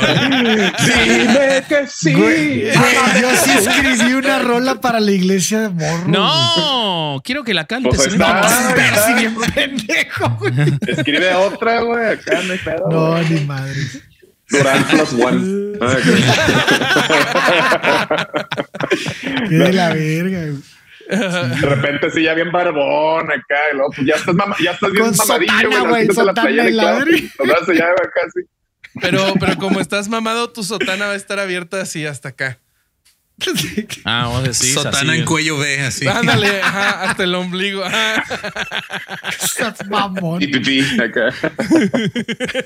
dime 1.05 1.63
que 1.67 1.87
sí. 1.87 2.13
Güey, 2.13 2.65
güey, 2.71 3.21
yo 3.21 3.35
sí 3.35 3.49
escribí 3.57 4.13
una 4.13 4.37
rola 4.39 4.79
para 4.79 4.99
la 4.99 5.11
iglesia 5.11 5.61
de 5.61 5.69
morro. 5.69 6.03
No, 6.07 7.19
quiero 7.23 7.43
que 7.43 7.55
la 7.55 7.65
cantes. 7.65 7.95
Pues 7.95 8.13
está. 8.13 9.13
bien 9.15 9.35
pendejo, 9.55 10.29
güey. 10.39 10.53
Escribe 10.87 11.33
otra, 11.33 11.81
güey. 11.81 12.11
Acá 12.13 12.39
no 12.43 12.53
hay 12.53 12.59
pedo. 12.59 12.87
No, 12.91 13.17
ni 13.23 13.39
madre. 13.41 13.73
Durán 14.49 14.83
plus 14.85 15.11
one. 15.13 15.57
Qué 19.49 19.55
de 19.55 19.73
la 19.73 19.89
verga, 19.93 20.39
güey. 20.45 20.57
De 21.09 21.65
repente 21.67 22.11
sí, 22.11 22.23
ya 22.23 22.33
bien 22.33 22.51
barbón 22.51 23.31
acá. 23.31 23.55
Y 23.71 23.75
luego, 23.75 23.91
pues 23.95 24.07
ya 24.07 24.15
estás, 24.15 24.35
mama- 24.35 24.55
ya 24.63 24.71
estás 24.71 24.91
bien 24.91 25.05
Con 25.05 25.15
mamadillo, 25.17 25.51
sotana, 25.71 25.89
güey. 25.89 26.07
la 26.07 26.13
sotana 26.13 26.41
playera 26.41 26.69
claro, 26.69 27.05
verga. 27.05 27.27
los 27.39 27.47
brazos 27.47 27.77
ya 27.77 27.85
casi. 28.13 28.47
Pero, 29.01 29.33
pero 29.39 29.55
como 29.57 29.79
estás 29.79 30.09
mamado, 30.09 30.51
tu 30.51 30.63
sotana 30.63 31.05
va 31.07 31.11
a 31.13 31.15
estar 31.15 31.39
abierta 31.39 31.79
así 31.81 32.05
hasta 32.05 32.29
acá. 32.29 32.59
Ah, 34.05 34.27
vos 34.29 34.43
decís 34.43 34.73
Sotana 34.73 35.11
así. 35.11 35.19
en 35.19 35.25
cuello 35.25 35.57
B, 35.57 35.81
así. 35.81 36.07
Ándale, 36.07 36.61
ajá, 36.61 37.03
hasta 37.09 37.23
el 37.23 37.35
ombligo. 37.35 37.83
Estás 39.43 39.85
mamón. 39.87 40.41
Y 40.41 40.47
pipí 40.47 40.81
acá. 40.99 41.33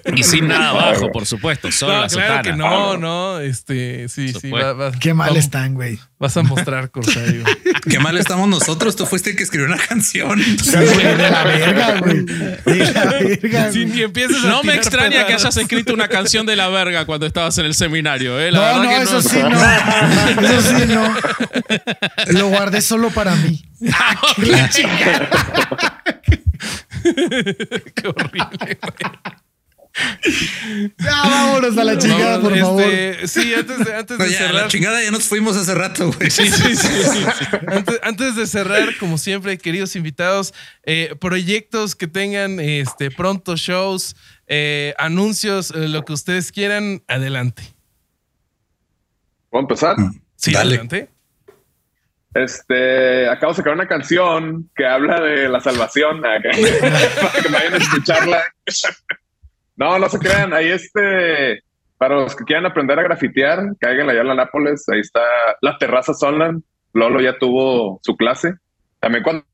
Y 0.16 0.24
sin 0.24 0.48
nada 0.48 0.70
abajo, 0.70 1.12
por 1.12 1.26
supuesto. 1.26 1.72
Solo 1.72 1.94
No, 1.96 2.02
la 2.04 2.08
claro 2.08 2.28
sotana. 2.28 2.42
que 2.44 2.54
no, 2.54 2.98
no. 2.98 3.40
Este, 3.40 4.08
sí, 4.10 4.28
sí. 4.30 4.34
Supuesto. 4.34 4.78
va- 4.78 4.90
va- 4.90 4.92
Qué 5.00 5.14
mal 5.14 5.30
vamos- 5.30 5.44
están, 5.44 5.74
güey. 5.74 6.00
Vas 6.20 6.38
a 6.38 6.44
mostrar, 6.44 6.92
Corsario. 6.92 7.44
Qué 7.90 8.00
mal 8.00 8.16
estamos 8.18 8.48
nosotros. 8.48 8.96
Tú 8.96 9.06
fuiste 9.08 9.32
el 9.32 9.36
que 9.36 9.44
escribió 9.44 9.66
una 9.68 9.78
canción. 9.78 10.40
Sí, 10.42 10.72
de 10.72 11.18
la 11.32 11.44
verga, 11.44 12.00
güey. 12.00 12.24
De 12.26 12.92
la 12.94 13.06
verga. 13.06 13.72
Si 13.72 13.84
güey. 13.86 13.96
ni 13.96 14.02
empiezas 14.04 14.44
a 14.46 14.48
No 14.48 14.64
me 14.64 14.76
extraña 14.76 15.26
que 15.26 15.34
hayas 15.34 15.58
escrito 15.58 15.94
una 15.94 16.08
canción 16.08 16.46
de 16.46 16.56
la 16.56 16.70
verga 16.70 17.06
cuando 17.06 17.26
estabas 17.26 17.58
en 17.58 17.66
el 17.66 17.74
seminario, 17.74 18.40
¿eh? 18.40 18.52
La 18.52 18.74
No, 18.76 18.84
no, 18.84 18.90
que 18.90 19.02
eso 19.02 19.22
sí 19.22 19.38
no. 19.42 19.50
Eso 20.48 20.61
sí 20.62 20.86
no. 20.88 21.16
Lo 22.40 22.48
guardé 22.50 22.82
solo 22.82 23.10
para 23.12 23.36
mí. 23.36 23.64
Ah, 23.94 24.16
qué 24.36 24.46
la 24.46 24.70
chingada. 24.70 25.30
Qué 27.96 28.08
horrible. 28.08 28.78
Ya, 31.00 31.22
vámonos 31.24 31.78
a 31.78 31.84
la 31.84 31.98
chingada, 31.98 32.40
por 32.40 32.58
favor. 32.58 32.82
este, 32.84 33.28
Sí, 33.28 33.54
antes 33.54 33.80
de, 33.86 33.96
antes 33.96 34.18
No, 34.20 34.24
de 34.26 34.32
ya, 34.32 34.38
cerrar. 34.38 34.54
la 34.56 34.68
chingada 34.68 35.04
ya 35.04 35.12
nos 35.12 35.24
fuimos 35.26 35.58
hace 35.58 35.74
rato, 35.76 36.12
güey. 36.14 36.30
Sí, 36.32 36.48
sí, 36.50 36.76
sí, 36.76 36.88
sí, 36.88 37.10
sí. 37.12 37.26
Antes, 37.68 38.00
antes 38.04 38.36
de 38.36 38.48
cerrar, 38.48 38.96
como 39.00 39.18
siempre, 39.18 39.58
queridos 39.58 39.96
invitados, 39.96 40.54
eh, 40.84 41.16
proyectos 41.20 41.96
que 41.96 42.08
tengan 42.08 42.60
este, 42.60 43.12
pronto 43.12 43.58
shows, 43.58 44.16
eh, 44.48 44.94
anuncios, 44.98 45.72
eh, 45.72 45.88
lo 45.90 46.06
que 46.06 46.14
ustedes 46.14 46.52
quieran, 46.52 47.04
adelante. 47.08 47.64
¿Puedo 49.50 49.64
empezar? 49.64 49.98
Sí, 50.42 50.54
Dale. 50.54 50.70
adelante. 50.76 51.10
Este, 52.34 53.28
acabo 53.30 53.52
de 53.52 53.58
sacar 53.58 53.74
una 53.74 53.88
canción 53.88 54.70
que 54.76 54.86
habla 54.86 55.20
de 55.20 55.50
la 55.50 55.60
salvación 55.60 56.26
acá, 56.26 56.50
para 57.22 57.44
que 57.44 57.50
vayan 57.52 57.74
a 57.74 57.78
escucharla. 57.78 58.44
No, 59.76 60.00
no 60.00 60.10
se 60.10 60.18
crean. 60.18 60.54
Ahí 60.54 60.70
este, 60.70 61.62
para 61.98 62.16
los 62.16 62.36
que 62.36 62.46
quieran 62.46 62.66
aprender 62.66 62.98
a 63.00 63.04
grafitear, 63.04 63.60
caigan 63.80 64.10
allá 64.10 64.22
en 64.22 64.28
la 64.30 64.36
Nápoles. 64.36 64.88
Ahí 64.90 65.02
está 65.02 65.20
la 65.62 65.78
terraza 65.78 66.14
Sonland. 66.14 66.64
Lolo 66.94 67.20
ya 67.22 67.38
tuvo 67.38 68.00
su 68.02 68.16
clase. 68.16 68.54
También 69.00 69.24
cuando, 69.24 69.46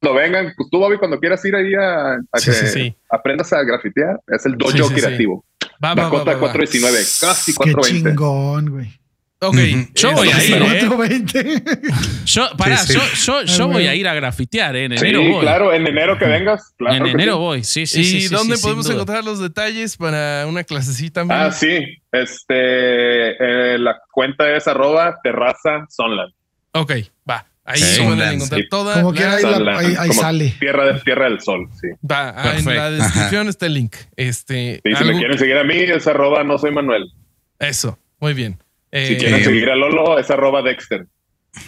cuando 0.00 0.18
vengan, 0.20 0.52
pues 0.56 0.68
tú, 0.70 0.78
Bobby, 0.78 0.96
cuando 0.98 1.18
quieras 1.18 1.44
ir 1.44 1.56
ahí 1.56 1.74
a, 1.74 2.14
a 2.14 2.38
Sí, 2.38 2.46
que 2.46 2.52
sí, 2.52 2.66
sí. 2.68 2.96
aprendas 3.08 3.52
a 3.52 3.62
grafitear, 3.62 4.20
es 4.28 4.46
el 4.46 4.56
dojo 4.56 4.72
Sí, 4.72 4.78
sí, 4.78 4.84
sí. 4.88 4.94
creativo. 4.94 5.44
Va, 5.82 5.94
va, 5.94 5.94
va, 5.94 6.02
Dakota 6.04 6.24
va, 6.24 6.32
va. 6.34 6.40
419, 6.40 6.96
casi 7.20 7.52
Qué 7.52 7.56
420. 7.56 8.10
chingón, 8.10 8.70
güey. 8.70 8.99
Ok. 9.42 9.56
Yo 9.94 10.12
voy 10.12 10.28
a 10.28 10.44
ir, 10.44 10.52
¿eh? 10.54 10.86
420. 10.86 11.62
Yo, 12.26 12.48
pará, 12.58 12.76
Sí, 12.76 12.92
sí. 12.92 12.98
yo, 13.26 13.40
yo, 13.40 13.42
yo 13.44 13.64
Ay, 13.64 13.70
voy 13.72 13.86
a 13.86 13.94
ir 13.94 14.06
a 14.06 14.12
grafitear, 14.14 14.76
¿eh? 14.76 14.84
En 14.84 14.98
Sí, 14.98 15.06
enero 15.06 15.22
voy. 15.22 15.40
claro, 15.40 15.72
en 15.72 15.86
enero 15.86 16.18
que 16.18 16.26
vengas. 16.26 16.74
Claro 16.76 16.94
en 16.96 17.04
que 17.04 17.10
enero 17.12 17.32
sí. 17.32 17.38
voy, 17.38 17.64
sí, 17.64 17.86
sí, 17.86 18.00
¿Y 18.00 18.04
sí. 18.04 18.20
sí, 18.22 18.28
dónde 18.34 18.56
sí, 18.56 18.62
podemos 18.62 18.88
encontrar 18.90 19.24
los 19.24 19.40
detalles 19.40 19.96
para 19.96 20.46
una 20.46 20.62
clasecita? 20.62 21.24
Ah, 21.30 21.50
sí. 21.50 21.78
Este, 22.12 23.74
eh, 23.74 23.78
la 23.78 23.98
cuenta 24.12 24.54
es 24.54 24.68
arroba 24.68 25.16
terraza 25.22 25.86
Sonland. 25.88 26.32
Ok, 26.72 26.92
va. 27.28 27.46
Ahí 27.64 27.80
Sí. 27.80 28.02
pueden 28.02 28.34
encontrar 28.34 28.60
sí. 28.60 28.68
toda 28.68 28.94
Como 28.96 29.12
la- 29.12 29.16
quiera, 29.16 29.34
ahí, 29.36 29.42
la- 29.42 29.52
Sonland, 29.52 29.78
ahí- 29.78 29.94
ahí 29.98 30.08
como 30.08 30.20
sale. 30.20 30.54
Tierra, 30.60 30.92
de, 30.92 31.00
tierra 31.00 31.24
del 31.24 31.40
Sol, 31.40 31.68
sí. 31.80 31.88
Va, 32.08 32.34
ah, 32.36 32.54
en 32.58 32.64
la 32.66 32.90
descripción 32.90 33.48
está 33.48 33.66
el 33.66 33.74
link. 33.74 33.94
Este, 34.16 34.80
Sí, 34.84 34.94
si 34.96 35.04
me 35.04 35.16
quieren 35.18 35.38
seguir 35.38 35.56
a 35.56 35.64
mí, 35.64 35.76
es 35.76 36.06
arroba 36.06 36.44
no 36.44 36.58
soy 36.58 36.72
Manuel. 36.72 37.10
Eso, 37.58 37.98
muy 38.18 38.34
bien. 38.34 38.58
Si 38.92 38.98
Eh, 39.14 39.16
quieren 39.18 39.44
seguir 39.44 39.70
a 39.70 39.76
Lolo, 39.76 40.18
es 40.18 40.30
arroba 40.30 40.62
Dexter. 40.62 41.06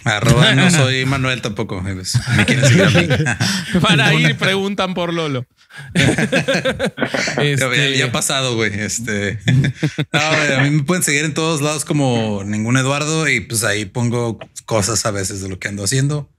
Arroba 0.05 0.55
no 0.55 0.71
soy 0.71 1.05
Manuel 1.07 1.43
tampoco. 1.43 1.81
Me 1.83 1.95
quieren 2.47 2.65
seguir 2.67 2.83
a 2.85 2.91
mí. 2.91 3.09
Para 3.81 4.15
ir, 4.15 4.37
preguntan 4.39 4.95
por 4.95 5.13
Lolo. 5.13 5.47
Ya, 5.95 7.43
este, 7.43 7.97
ya 7.99 8.07
ha 8.07 8.13
pasado, 8.13 8.55
güey. 8.55 8.73
Este. 8.79 9.39
No, 10.13 10.21
a 10.21 10.63
mí 10.63 10.71
me 10.71 10.83
pueden 10.85 11.03
seguir 11.03 11.25
en 11.25 11.35
todos 11.35 11.61
lados 11.63 11.85
como 11.85 12.43
ningún 12.45 12.77
Eduardo 12.77 13.29
y 13.29 13.41
pues 13.41 13.65
ahí 13.65 13.85
pongo 13.85 14.39
cosas 14.67 15.05
a 15.07 15.11
veces 15.11 15.41
de 15.43 15.49
lo 15.49 15.59
que 15.59 15.69
ando 15.69 15.85
haciendo. 15.85 16.31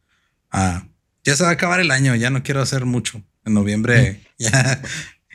Ah, 0.52 0.86
ya 1.24 1.36
se 1.36 1.44
va 1.44 1.50
a 1.50 1.54
acabar 1.54 1.80
el 1.80 1.92
año, 1.92 2.16
ya 2.16 2.30
no 2.30 2.44
quiero 2.44 2.62
hacer 2.62 2.86
mucho. 2.86 3.22
En 3.46 3.54
noviembre 3.54 4.22
ya 4.38 4.82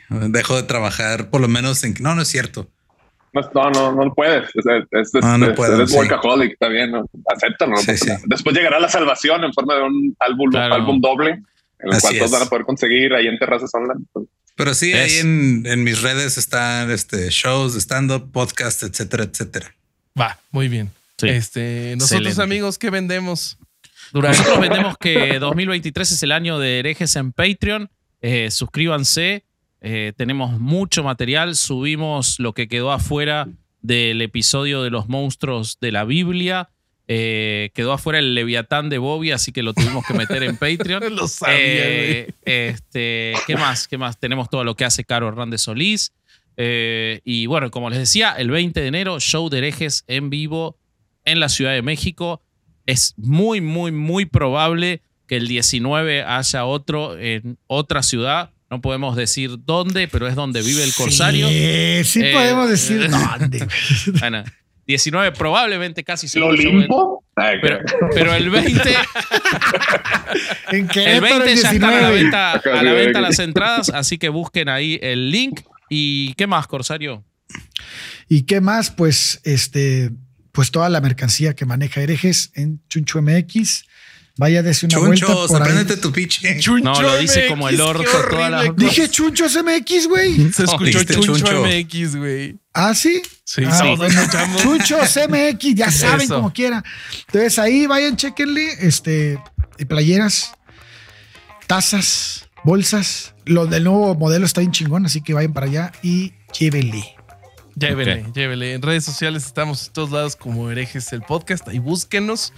dejo 0.09 0.55
de 0.55 0.63
trabajar, 0.63 1.29
por 1.29 1.41
lo 1.41 1.47
menos 1.47 1.83
en 1.83 1.95
no, 1.99 2.15
no 2.15 2.21
es 2.23 2.27
cierto. 2.27 2.71
No, 3.33 3.41
no, 3.53 3.71
no, 3.71 4.05
no 4.05 4.13
puedes. 4.13 4.45
Es, 4.55 4.65
es, 4.91 5.13
es, 5.15 5.23
No, 5.23 5.37
no 5.37 5.47
es- 5.47 5.55
puedo, 5.55 5.75
eres 5.75 5.91
sí. 5.91 5.97
workaholic, 5.97 6.53
está 6.53 6.67
bien. 6.67 6.91
¿no? 6.91 7.05
Acéptalo. 7.33 7.71
no 7.71 7.77
Sí, 7.77 7.97
sí. 7.97 8.11
Después 8.25 8.55
llegará 8.55 8.79
la 8.79 8.89
salvación 8.89 9.43
en 9.43 9.53
forma 9.53 9.75
de 9.75 9.81
un 9.83 10.15
álbum, 10.19 10.49
Claro. 10.51 10.73
álbum 10.75 10.99
doble, 11.01 11.31
en 11.31 11.43
el 11.81 11.91
Así 11.93 12.01
cual 12.07 12.17
todos 12.19 12.31
van 12.31 12.41
a 12.41 12.45
poder 12.45 12.65
conseguir 12.65 13.13
ahí 13.13 13.27
en 13.27 13.37
Terraza 13.37 13.67
Sonland. 13.67 14.05
Pero 14.55 14.73
sí, 14.73 14.91
Es- 14.91 14.99
ahí 15.13 15.19
en, 15.19 15.63
en 15.65 15.83
mis 15.83 16.01
redes 16.01 16.37
están 16.37 16.91
este, 16.91 17.29
shows 17.29 17.75
stand-up, 17.75 18.31
podcast, 18.31 18.83
etcétera, 18.83 19.23
etcétera. 19.23 19.73
Va, 20.19 20.37
muy 20.51 20.67
bien. 20.67 20.91
Sí. 21.17 21.29
Este, 21.29 21.93
nosotros 21.97 22.21
Excelente. 22.27 22.41
amigos, 22.43 22.77
¿qué 22.77 22.89
vendemos? 22.89 23.57
Nosotros 24.13 24.59
vendemos 24.59 24.97
que 24.97 25.37
2023 25.39 26.11
es 26.11 26.23
el 26.23 26.31
año 26.31 26.57
de 26.59 26.79
herejes 26.79 27.15
en 27.15 27.31
Patreon. 27.31 27.89
Eh, 28.21 28.49
suscríbanse. 28.51 29.43
Eh, 29.81 30.13
tenemos 30.15 30.59
mucho 30.59 31.03
material. 31.03 31.55
Subimos 31.55 32.39
lo 32.39 32.53
que 32.53 32.67
quedó 32.67 32.91
afuera 32.91 33.47
del 33.81 34.21
episodio 34.21 34.83
de 34.83 34.89
los 34.89 35.07
monstruos 35.07 35.77
de 35.79 35.91
la 35.91 36.03
Biblia. 36.03 36.69
Eh, 37.07 37.71
quedó 37.73 37.93
afuera 37.93 38.19
el 38.19 38.35
Leviatán 38.35 38.89
de 38.89 38.99
Bobby, 38.99 39.31
así 39.31 39.51
que 39.51 39.63
lo 39.63 39.73
tuvimos 39.73 40.05
que 40.05 40.13
meter 40.13 40.43
en 40.43 40.57
Patreon. 40.57 41.03
Lo 41.15 41.27
sabía, 41.27 41.57
Eh, 41.57 42.33
este, 42.45 43.33
¿Qué 43.47 43.55
más? 43.55 43.87
¿Qué 43.87 43.97
más? 43.97 44.19
Tenemos 44.19 44.49
todo 44.49 44.63
lo 44.63 44.75
que 44.75 44.85
hace 44.85 45.03
Caro 45.03 45.27
Hernández 45.27 45.61
Solís. 45.61 46.13
Y 46.55 47.45
bueno, 47.45 47.71
como 47.71 47.89
les 47.89 47.99
decía, 47.99 48.33
el 48.33 48.51
20 48.51 48.81
de 48.81 48.87
enero, 48.87 49.19
show 49.19 49.49
de 49.49 49.59
herejes 49.59 50.03
en 50.07 50.29
vivo 50.29 50.77
en 51.23 51.39
la 51.39 51.49
Ciudad 51.49 51.73
de 51.73 51.81
México. 51.81 52.41
Es 52.85 53.13
muy, 53.17 53.61
muy, 53.61 53.91
muy 53.91 54.25
probable 54.25 55.01
que 55.25 55.37
el 55.37 55.47
19 55.47 56.23
haya 56.23 56.65
otro 56.65 57.17
en 57.17 57.57
otra 57.67 58.03
ciudad. 58.03 58.51
No 58.69 58.81
podemos 58.81 59.15
decir 59.15 59.51
dónde, 59.65 60.07
pero 60.07 60.27
es 60.27 60.35
donde 60.35 60.61
vive 60.61 60.83
el 60.83 60.93
corsario. 60.93 61.47
Sí, 61.47 62.03
sí 62.03 62.21
Eh, 62.23 62.31
podemos 62.33 62.69
decir 62.69 63.01
eh, 63.01 63.07
dónde. 63.09 63.67
Bueno, 64.19 64.43
19 64.85 65.31
probablemente 65.33 66.03
casi 66.03 66.27
seguro. 66.27 66.51
¿Lo 66.53 66.57
limpo? 66.57 67.23
Ay, 67.35 67.57
Pero, 67.61 67.79
pero 68.13 68.33
el 68.33 68.49
20, 68.49 68.81
En 70.71 70.79
el 70.85 70.87
Querétaro 70.89 71.45
20 71.45 71.51
el 71.51 71.61
ya 71.61 71.71
están 71.71 71.83
a 71.93 72.01
la 72.01 72.09
19. 72.11 72.23
venta, 72.23 72.51
a 72.53 72.83
la 72.83 72.93
venta 72.93 73.21
las 73.21 73.39
entradas, 73.39 73.89
así 73.89 74.17
que 74.17 74.29
busquen 74.29 74.69
ahí 74.69 74.99
el 75.01 75.31
link. 75.31 75.61
¿Y 75.89 76.33
qué 76.35 76.47
más, 76.47 76.67
Corsario? 76.67 77.23
¿Y 78.27 78.43
qué 78.43 78.61
más? 78.61 78.91
Pues 78.91 79.41
este, 79.43 80.11
pues 80.51 80.71
toda 80.71 80.89
la 80.89 81.01
mercancía 81.01 81.55
que 81.55 81.65
maneja 81.65 82.01
herejes 82.01 82.51
en 82.55 82.81
Chuncho 82.89 83.21
MX. 83.21 83.85
Vaya 84.39 84.63
desde 84.63 84.87
una 84.87 84.99
vuelta 84.99 85.25
Chuncho, 85.25 85.47
por 85.47 85.61
ahí. 85.61 85.69
apréndete 85.69 85.97
tu 86.01 86.13
piche. 86.13 86.59
No, 86.81 87.01
lo 87.01 87.17
dice 87.17 87.47
como 87.47 87.67
el 87.67 87.81
orto 87.81 88.03
toda 88.29 88.49
la- 88.49 88.63
Dije 88.71 89.09
Chunchos 89.09 89.53
MX, 89.61 90.07
güey. 90.07 90.49
Se 90.53 90.63
escuchó 90.63 91.03
Chuncho, 91.03 91.35
Chuncho. 91.35 91.63
MX, 91.65 92.15
güey. 92.15 92.57
¿Ah, 92.73 92.95
sí? 92.95 93.21
Sí, 93.43 93.63
Ah, 93.67 93.77
sí. 93.83 93.95
bueno. 93.97 94.21
Chunchos 94.63 95.19
MX, 95.27 95.75
ya 95.75 95.91
saben 95.91 96.21
Eso. 96.21 96.35
como 96.35 96.53
quiera. 96.53 96.81
Entonces 97.27 97.59
ahí 97.59 97.85
vayan, 97.85 98.15
chequenle, 98.15 98.77
este, 98.79 99.37
y 99.77 99.83
playeras, 99.83 100.53
tazas, 101.67 102.47
bolsas. 102.63 103.33
Lo 103.45 103.65
del 103.65 103.83
nuevo 103.83 104.15
modelo 104.15 104.45
está 104.45 104.61
bien 104.61 104.71
chingón, 104.71 105.05
así 105.05 105.21
que 105.21 105.33
vayan 105.33 105.51
para 105.53 105.65
allá 105.65 105.91
y 106.01 106.33
llévenle. 106.57 107.03
Llévele, 107.75 108.23
Ok. 108.27 108.35
llévele. 108.35 108.73
En 108.73 108.81
redes 108.81 109.05
sociales 109.05 109.45
estamos 109.45 109.87
en 109.87 109.93
todos 109.93 110.11
lados 110.11 110.35
como 110.35 110.69
herejes 110.69 111.11
el 111.13 111.21
podcast. 111.21 111.67
Ahí 111.67 111.79
búsquenos 111.79 112.51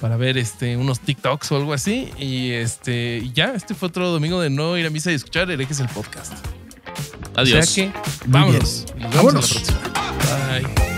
para 0.00 0.16
ver 0.16 0.38
este, 0.38 0.76
unos 0.76 1.00
TikToks 1.00 1.52
o 1.52 1.56
algo 1.56 1.72
así. 1.72 2.10
Y 2.18 2.50
este, 2.52 3.18
y 3.24 3.32
ya, 3.32 3.52
este 3.54 3.74
fue 3.74 3.88
otro 3.88 4.08
domingo 4.10 4.40
de 4.40 4.50
no 4.50 4.76
ir 4.76 4.86
a 4.86 4.90
misa 4.90 5.10
y 5.10 5.14
escuchar 5.14 5.50
herejes 5.50 5.80
el 5.80 5.88
podcast. 5.88 6.32
Adiós. 7.36 7.68
O 7.68 7.70
sea 7.70 7.92
que, 7.92 7.98
vámonos. 8.26 8.86
Y 8.96 9.02
Nos 9.02 9.10
vemos 9.12 9.16
Vámonos. 9.16 9.56
en 9.56 9.74
la 9.74 9.80
próxima. 9.80 10.78
Bye. 10.84 10.97